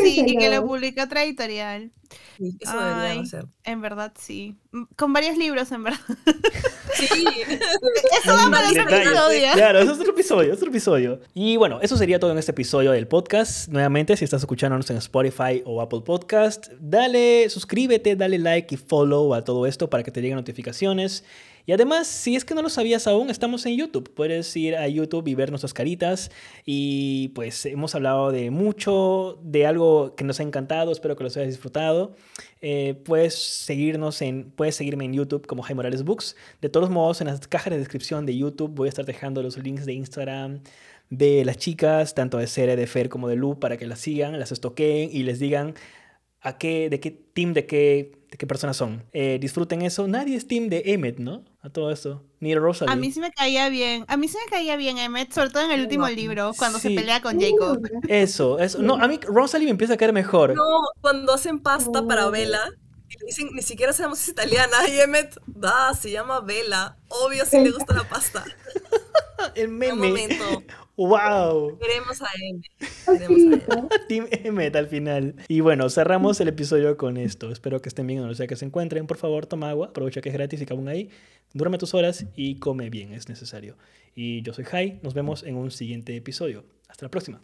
Sí, 0.02 0.24
y 0.26 0.36
que 0.36 0.50
lo 0.50 0.62
otra 1.02 1.24
editorial. 1.24 1.90
Sí, 2.38 2.56
eso 2.60 2.72
Ay. 2.78 3.18
hacer. 3.20 3.46
En 3.64 3.80
verdad, 3.80 4.12
sí. 4.18 4.56
Mm, 4.72 4.84
Con 4.96 5.12
varios 5.12 5.36
libros, 5.36 5.70
en 5.72 5.84
verdad. 5.84 6.00
Sí. 6.94 7.24
Eso 8.22 8.36
da 8.36 8.48
para 8.52 8.70
otro 8.70 8.82
episodio. 8.82 9.48
Claro, 9.54 9.80
eso 9.80 9.92
es 9.92 9.98
otro 9.98 10.12
episodio, 10.12 10.52
es 10.52 10.58
otro 10.58 10.68
episodio. 10.68 11.20
Y 11.34 11.56
bueno, 11.56 11.80
eso 11.82 11.96
sería 11.96 12.20
todo 12.20 12.30
en 12.30 12.38
este 12.38 12.52
episodio 12.52 12.92
del 12.92 13.08
podcast. 13.08 13.68
Nuevamente, 13.68 14.16
si 14.16 14.24
estás 14.24 14.42
escuchándonos 14.42 14.88
en 14.90 14.98
Spotify 14.98 15.60
o 15.64 15.80
Apple 15.82 16.02
Podcast, 16.04 16.68
dale, 16.78 17.50
suscríbete, 17.50 18.14
dale 18.14 18.38
like 18.38 18.76
y 18.76 18.78
follow 18.78 19.34
a 19.34 19.42
todo 19.42 19.66
esto 19.66 19.90
para 19.90 20.04
que 20.04 20.12
te 20.12 20.20
lleguen 20.20 20.36
notificaciones. 20.36 21.24
Y 21.66 21.72
además, 21.72 22.06
si 22.06 22.36
es 22.36 22.44
que 22.44 22.54
no 22.54 22.60
lo 22.60 22.68
sabías 22.68 23.06
aún, 23.06 23.30
estamos 23.30 23.64
en 23.64 23.76
YouTube. 23.76 24.12
Puedes 24.12 24.54
ir 24.56 24.76
a 24.76 24.86
YouTube 24.86 25.26
y 25.28 25.34
ver 25.34 25.50
nuestras 25.50 25.72
caritas. 25.72 26.30
Y 26.66 27.28
pues 27.28 27.64
hemos 27.64 27.94
hablado 27.94 28.32
de 28.32 28.50
mucho, 28.50 29.38
de 29.42 29.66
algo 29.66 30.14
que 30.14 30.24
nos 30.24 30.40
ha 30.40 30.42
encantado. 30.42 30.92
Espero 30.92 31.16
que 31.16 31.24
los 31.24 31.36
hayas 31.36 31.48
disfrutado. 31.48 32.14
Eh, 32.60 33.00
puedes 33.04 33.34
seguirnos 33.34 34.20
en, 34.20 34.50
puedes 34.50 34.76
seguirme 34.76 35.06
en 35.06 35.14
YouTube 35.14 35.46
como 35.46 35.62
Jaime 35.62 35.76
Morales 35.76 36.04
Books. 36.04 36.36
De 36.60 36.68
todos 36.68 36.90
modos, 36.90 37.20
en 37.22 37.28
las 37.28 37.46
cajas 37.48 37.72
de 37.72 37.78
descripción 37.78 38.26
de 38.26 38.36
YouTube 38.36 38.74
voy 38.74 38.88
a 38.88 38.90
estar 38.90 39.06
dejando 39.06 39.42
los 39.42 39.56
links 39.56 39.86
de 39.86 39.94
Instagram 39.94 40.60
de 41.10 41.44
las 41.44 41.58
chicas, 41.58 42.14
tanto 42.14 42.38
de 42.38 42.46
Cere, 42.46 42.76
de 42.76 42.86
Fer 42.86 43.08
como 43.08 43.28
de 43.28 43.36
Lu, 43.36 43.58
para 43.58 43.76
que 43.76 43.86
las 43.86 44.00
sigan, 44.00 44.38
las 44.38 44.52
estoqueen 44.52 45.10
y 45.12 45.22
les 45.22 45.38
digan 45.38 45.74
a 46.40 46.58
qué, 46.58 46.90
de 46.90 47.00
qué 47.00 47.10
team, 47.10 47.54
de 47.54 47.66
qué, 47.66 48.12
de 48.30 48.36
qué 48.36 48.46
personas 48.46 48.76
son. 48.76 49.04
Eh, 49.12 49.38
disfruten 49.40 49.82
eso. 49.82 50.06
Nadie 50.08 50.36
es 50.36 50.46
team 50.46 50.68
de 50.68 50.82
Emmet, 50.86 51.18
¿no? 51.18 51.42
A 51.64 51.70
todo 51.70 51.90
eso. 51.90 52.22
Ni 52.40 52.54
Rosalie. 52.54 52.92
A 52.92 52.96
mí 52.96 53.10
sí 53.10 53.20
me 53.20 53.30
caía 53.32 53.70
bien. 53.70 54.04
A 54.08 54.18
mí 54.18 54.28
sí 54.28 54.36
me 54.44 54.50
caía 54.50 54.76
bien 54.76 54.98
Emmet, 54.98 55.32
sobre 55.32 55.48
todo 55.48 55.62
en 55.64 55.70
el 55.70 55.80
último 55.80 56.06
libro, 56.08 56.52
cuando 56.58 56.78
Sí. 56.78 56.90
se 56.90 56.94
pelea 56.94 57.22
con 57.22 57.40
Jacob. 57.40 57.80
Eso, 58.06 58.58
eso. 58.58 58.82
No, 58.82 58.96
a 58.96 59.08
mí 59.08 59.18
Rosalie 59.22 59.64
me 59.64 59.70
empieza 59.70 59.94
a 59.94 59.96
caer 59.96 60.12
mejor. 60.12 60.54
No, 60.54 60.62
cuando 61.00 61.32
hacen 61.32 61.60
pasta 61.60 62.06
para 62.06 62.28
Vela 62.28 62.60
y 63.08 63.14
le 63.18 63.26
dicen, 63.28 63.48
ni 63.54 63.62
siquiera 63.62 63.94
sabemos 63.94 64.18
si 64.18 64.24
es 64.24 64.28
italiana. 64.32 64.76
Y 64.94 65.00
Emmet, 65.00 65.34
da, 65.46 65.94
se 65.94 66.10
llama 66.10 66.40
Vela. 66.40 66.98
Obvio, 67.08 67.46
si 67.46 67.58
le 67.58 67.70
gusta 67.70 67.94
la 67.94 68.06
pasta. 68.06 68.44
El 69.54 69.68
Un 69.70 69.78
meme. 69.78 70.08
momento. 70.08 70.44
Wow. 70.96 71.76
Queremos 71.80 72.22
a 72.22 72.28
Emmet. 72.40 73.68
Team 74.08 74.28
Emmet 74.30 74.76
al 74.76 74.86
final. 74.86 75.34
Y 75.48 75.58
bueno, 75.58 75.90
cerramos 75.90 76.40
el 76.40 76.46
episodio 76.46 76.96
con 76.96 77.16
esto. 77.16 77.50
Espero 77.50 77.82
que 77.82 77.88
estén 77.88 78.06
bien 78.06 78.20
donde 78.20 78.36
sea 78.36 78.46
que 78.46 78.54
se 78.54 78.64
encuentren. 78.64 79.08
Por 79.08 79.16
favor, 79.16 79.46
toma 79.46 79.70
agua, 79.70 79.88
aprovecha 79.88 80.20
que 80.20 80.28
es 80.28 80.34
gratis 80.36 80.60
y 80.62 80.66
que 80.66 80.72
aún 80.72 80.86
ahí. 80.86 81.10
Duerme 81.54 81.78
tus 81.78 81.94
horas 81.94 82.26
y 82.34 82.56
come 82.56 82.90
bien, 82.90 83.12
es 83.12 83.28
necesario. 83.28 83.76
Y 84.16 84.42
yo 84.42 84.52
soy 84.52 84.64
Jai, 84.64 84.98
nos 85.02 85.14
vemos 85.14 85.44
en 85.44 85.54
un 85.54 85.70
siguiente 85.70 86.16
episodio. 86.16 86.64
Hasta 86.88 87.06
la 87.06 87.10
próxima. 87.10 87.40